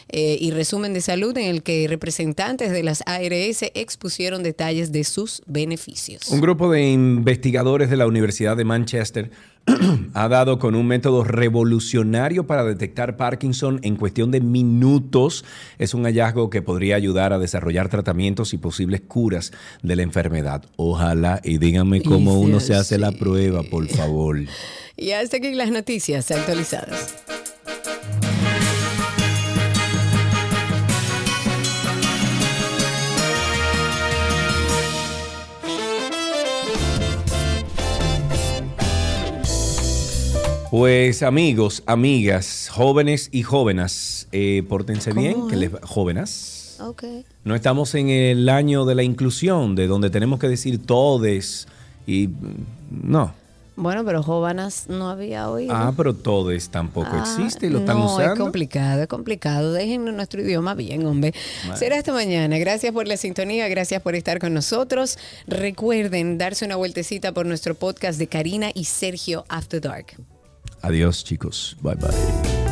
eh, 0.09 0.37
y 0.39 0.51
resumen 0.51 0.93
de 0.93 1.01
salud 1.01 1.37
en 1.37 1.47
el 1.47 1.63
que 1.63 1.87
representantes 1.87 2.71
de 2.71 2.83
las 2.83 3.03
ARS 3.05 3.63
expusieron 3.73 4.43
detalles 4.43 4.91
de 4.91 5.03
sus 5.03 5.41
beneficios. 5.45 6.29
Un 6.29 6.41
grupo 6.41 6.71
de 6.71 6.91
investigadores 6.91 7.89
de 7.89 7.97
la 7.97 8.07
Universidad 8.07 8.57
de 8.57 8.65
Manchester 8.65 9.31
ha 10.13 10.27
dado 10.27 10.59
con 10.59 10.75
un 10.75 10.87
método 10.87 11.23
revolucionario 11.23 12.45
para 12.45 12.63
detectar 12.63 13.15
Parkinson 13.15 13.79
en 13.83 13.95
cuestión 13.95 14.31
de 14.31 14.41
minutos. 14.41 15.45
Es 15.79 15.93
un 15.93 16.03
hallazgo 16.03 16.49
que 16.49 16.61
podría 16.61 16.95
ayudar 16.95 17.33
a 17.33 17.39
desarrollar 17.39 17.89
tratamientos 17.89 18.53
y 18.53 18.57
posibles 18.57 19.01
curas 19.01 19.51
de 19.81 19.95
la 19.95 20.03
enfermedad. 20.03 20.65
Ojalá 20.75 21.39
y 21.43 21.57
díganme 21.57 22.01
cómo 22.01 22.39
uno 22.39 22.59
se 22.59 22.75
hace 22.75 22.97
la 22.97 23.11
prueba, 23.11 23.63
por 23.63 23.87
favor. 23.87 24.39
Y 24.95 25.11
hasta 25.11 25.37
aquí 25.37 25.55
las 25.55 25.71
noticias 25.71 26.29
actualizadas. 26.29 27.15
Pues 40.73 41.21
amigos, 41.21 41.83
amigas, 41.85 42.67
jóvenes 42.71 43.29
y 43.31 43.43
jóvenes, 43.43 44.27
eh, 44.31 44.63
pórtense 44.67 45.13
bien, 45.13 45.47
que 45.47 45.55
les 45.55 45.69
jóvenes. 45.83 46.77
Ok. 46.79 47.03
No 47.43 47.53
estamos 47.53 47.93
en 47.93 48.09
el 48.09 48.49
año 48.49 48.83
de 48.83 48.95
la 48.95 49.03
inclusión, 49.03 49.75
de 49.75 49.85
donde 49.85 50.09
tenemos 50.09 50.39
que 50.39 50.47
decir 50.47 50.83
todes 50.83 51.67
y 52.07 52.27
mm, 52.27 52.65
no. 53.03 53.35
Bueno, 53.75 54.03
pero 54.03 54.23
jóvenes 54.23 54.85
no 54.89 55.11
había 55.11 55.47
oído. 55.51 55.75
Ah, 55.75 55.93
pero 55.95 56.15
todes 56.15 56.69
tampoco 56.69 57.11
Ah, 57.11 57.19
existe 57.21 57.67
y 57.67 57.69
lo 57.69 57.77
están 57.77 57.99
no, 57.99 58.07
usando. 58.07 58.33
es 58.33 58.39
complicado, 58.39 59.03
es 59.03 59.07
complicado. 59.07 59.73
Déjennos 59.73 60.15
nuestro 60.15 60.41
idioma 60.41 60.73
bien, 60.73 61.05
hombre. 61.05 61.35
Será 61.75 61.97
esta 61.97 62.13
mañana. 62.13 62.57
Gracias 62.57 62.91
por 62.91 63.07
la 63.07 63.17
sintonía, 63.17 63.67
gracias 63.67 64.01
por 64.01 64.15
estar 64.15 64.39
con 64.39 64.55
nosotros. 64.55 65.19
Recuerden 65.45 66.39
darse 66.39 66.65
una 66.65 66.77
vueltecita 66.77 67.31
por 67.31 67.45
nuestro 67.45 67.75
podcast 67.75 68.17
de 68.17 68.25
Karina 68.25 68.71
y 68.73 68.85
Sergio 68.85 69.45
After 69.49 69.79
Dark. 69.79 70.15
Adiós, 70.83 71.23
chicos. 71.23 71.75
Bye 71.81 71.95
bye. 71.95 72.62